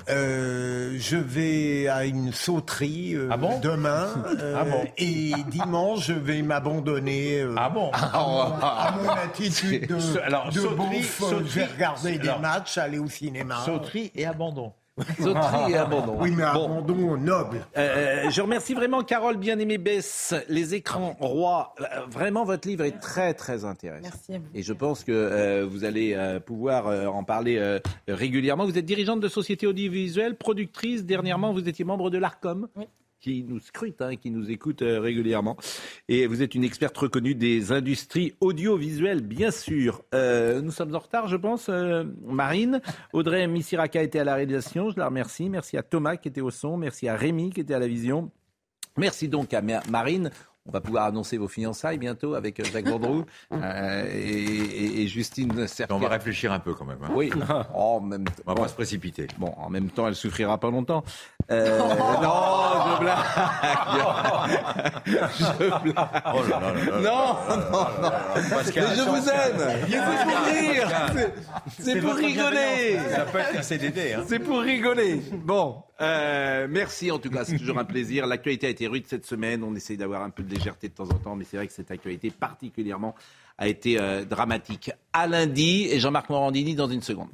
Euh, 0.09 0.95
je 0.97 1.17
vais 1.17 1.87
à 1.87 2.05
une 2.05 2.31
sauterie 2.31 3.15
euh, 3.15 3.29
ah 3.31 3.37
demain 3.61 4.07
euh, 4.39 4.55
ah 4.57 4.63
bon? 4.65 4.85
et 4.97 5.33
dimanche 5.47 6.07
je 6.07 6.13
vais 6.13 6.41
m'abandonner 6.41 7.45
ah 7.57 7.69
bon? 7.69 7.91
à, 7.93 8.93
mon, 9.01 9.09
attitude 9.09 9.87
de, 9.87 10.19
Alors, 10.19 10.49
de 10.49 10.59
sauterie, 10.59 11.01
je 11.01 11.35
vais 11.35 11.65
regarder 11.65 12.17
des 12.17 12.31
matchs, 12.39 12.77
aller 12.77 12.99
au 12.99 13.07
cinéma. 13.07 13.63
Sauterie 13.65 14.11
et 14.15 14.25
abandon. 14.25 14.73
Sauterie 15.19 15.73
et 15.73 15.77
abandon. 15.77 16.17
Oui, 16.21 16.31
mais 16.31 16.43
abandon 16.43 17.17
noble. 17.17 17.65
Euh, 17.77 18.29
je 18.29 18.41
remercie 18.41 18.73
vraiment 18.73 19.03
Carole 19.03 19.35
Bien-Aimée 19.37 19.77
Bess, 19.77 20.33
Les 20.47 20.73
écrans 20.73 21.17
rois. 21.19 21.75
Vraiment, 22.09 22.45
votre 22.45 22.67
livre 22.67 22.85
est 22.85 22.99
très, 22.99 23.33
très 23.33 23.65
intéressant. 23.65 24.09
Merci. 24.29 24.41
Et 24.53 24.63
je 24.63 24.73
pense 24.73 25.03
que 25.03 25.11
euh, 25.11 25.65
vous 25.69 25.83
allez 25.83 26.13
euh, 26.13 26.39
pouvoir 26.39 26.87
en 27.13 27.23
parler 27.23 27.79
régulièrement. 28.07 28.65
Vous 28.65 28.77
êtes 28.77 28.85
dirigeante 28.85 29.19
de 29.19 29.27
société 29.27 29.67
audiovisuelle, 29.67 30.35
productrice. 30.35 31.03
Dernièrement, 31.03 31.51
vous 31.51 31.67
étiez 31.67 31.83
membre 31.83 32.09
de 32.09 32.17
l'ARCOM. 32.17 32.67
Oui 32.75 32.85
qui 33.25 33.43
nous 33.43 33.59
scrute, 33.59 34.03
hein, 34.03 34.17
qui 34.17 34.29
nous 34.29 34.51
écoute 34.51 34.83
euh, 34.83 34.99
régulièrement. 34.99 35.57
Et 36.07 36.27
vous 36.27 36.43
êtes 36.43 36.53
une 36.53 36.63
experte 36.63 36.95
reconnue 36.95 37.33
des 37.33 37.71
industries 37.71 38.35
audiovisuelles, 38.39 39.21
bien 39.21 39.49
sûr. 39.49 40.03
Euh, 40.13 40.61
nous 40.61 40.69
sommes 40.69 40.93
en 40.93 40.99
retard, 40.99 41.27
je 41.27 41.35
pense. 41.35 41.65
Euh, 41.69 42.03
Marine, 42.23 42.81
Audrey 43.13 43.47
Missiraka 43.47 44.03
était 44.03 44.19
à 44.19 44.25
la 44.25 44.35
réalisation, 44.35 44.91
je 44.91 44.99
la 44.99 45.07
remercie. 45.07 45.49
Merci 45.49 45.75
à 45.75 45.81
Thomas 45.81 46.17
qui 46.17 46.27
était 46.27 46.41
au 46.41 46.51
son, 46.51 46.77
merci 46.77 47.07
à 47.07 47.15
Rémi 47.15 47.49
qui 47.49 47.61
était 47.61 47.73
à 47.73 47.79
la 47.79 47.87
vision. 47.87 48.29
Merci 48.95 49.27
donc 49.27 49.55
à 49.55 49.63
Marine. 49.89 50.29
On 50.67 50.71
va 50.71 50.81
pouvoir 50.81 51.05
annoncer 51.05 51.37
vos 51.37 51.47
fiançailles 51.47 51.99
bientôt 51.99 52.33
avec 52.33 52.59
euh, 52.59 52.63
Jacques 52.63 52.87
Vendroux 52.87 53.23
euh, 53.53 54.05
et, 54.11 55.03
et, 55.03 55.07
Justine 55.07 55.67
On 55.91 55.99
va 55.99 56.09
réfléchir 56.09 56.51
un 56.51 56.59
peu 56.59 56.73
quand 56.73 56.85
même. 56.85 56.97
Hein. 57.03 57.11
Oui. 57.13 57.31
Oh, 57.77 57.99
même 57.99 58.25
on 58.45 58.53
va 58.53 58.61
pas 58.61 58.67
se 58.67 58.73
précipiter. 58.73 59.27
Bon, 59.37 59.53
en 59.57 59.69
même 59.69 59.89
temps, 59.89 60.07
elle 60.07 60.15
souffrira 60.15 60.57
pas 60.59 60.69
longtemps. 60.69 61.03
Euh, 61.51 61.77
non, 61.79 61.87
je 62.85 62.99
blague. 63.01 63.17
je 65.37 65.83
blague. 65.83 65.93
Oh 66.33 66.41
là 66.49 66.59
là 66.59 66.73
là 66.73 66.99
non, 67.01 67.37
non, 67.49 67.87
non. 68.01 68.11
Mais 68.35 68.95
je 68.95 69.01
vous 69.09 69.29
aime. 69.29 69.61
C'est 69.87 70.01
pour 70.25 70.45
rire. 70.45 70.89
C'est 71.79 72.01
pour 72.01 72.13
rigoler. 72.15 72.99
Ça 73.11 73.21
peut 73.21 73.39
être 73.39 73.59
un 73.59 73.61
CDD. 73.61 74.13
Hein. 74.13 74.23
C'est 74.27 74.39
pour 74.39 74.59
rigoler. 74.59 75.21
Bon, 75.43 75.83
euh, 76.01 76.67
merci 76.69 77.11
en 77.11 77.19
tout 77.19 77.29
cas. 77.29 77.45
C'est 77.45 77.57
toujours 77.57 77.77
un 77.77 77.85
plaisir. 77.85 78.25
L'actualité 78.27 78.67
a 78.67 78.69
été 78.69 78.87
rude 78.87 79.05
cette 79.07 79.25
semaine. 79.25 79.63
On 79.63 79.75
essaye 79.75 79.97
d'avoir 79.97 80.23
un 80.23 80.29
peu 80.29 80.43
de 80.43 80.53
légèreté 80.53 80.89
de 80.89 80.93
temps 80.93 81.09
en 81.09 81.17
temps, 81.17 81.35
mais 81.35 81.45
c'est 81.45 81.57
vrai 81.57 81.67
que 81.67 81.73
cette 81.73 81.91
actualité 81.91 82.31
particulièrement 82.31 83.15
a 83.57 83.67
été 83.67 83.99
euh, 83.99 84.25
dramatique. 84.25 84.91
À 85.13 85.27
lundi 85.27 85.87
et 85.89 85.99
Jean-Marc 85.99 86.29
Morandini 86.29 86.75
dans 86.75 86.89
une 86.89 87.01
seconde. 87.01 87.29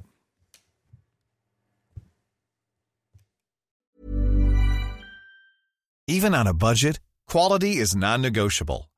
Even 6.07 6.35
on 6.35 6.45
a 6.45 6.53
budget, 6.53 6.99
quality 7.25 7.79
is 7.79 7.95
non-negotiable. 7.95 8.90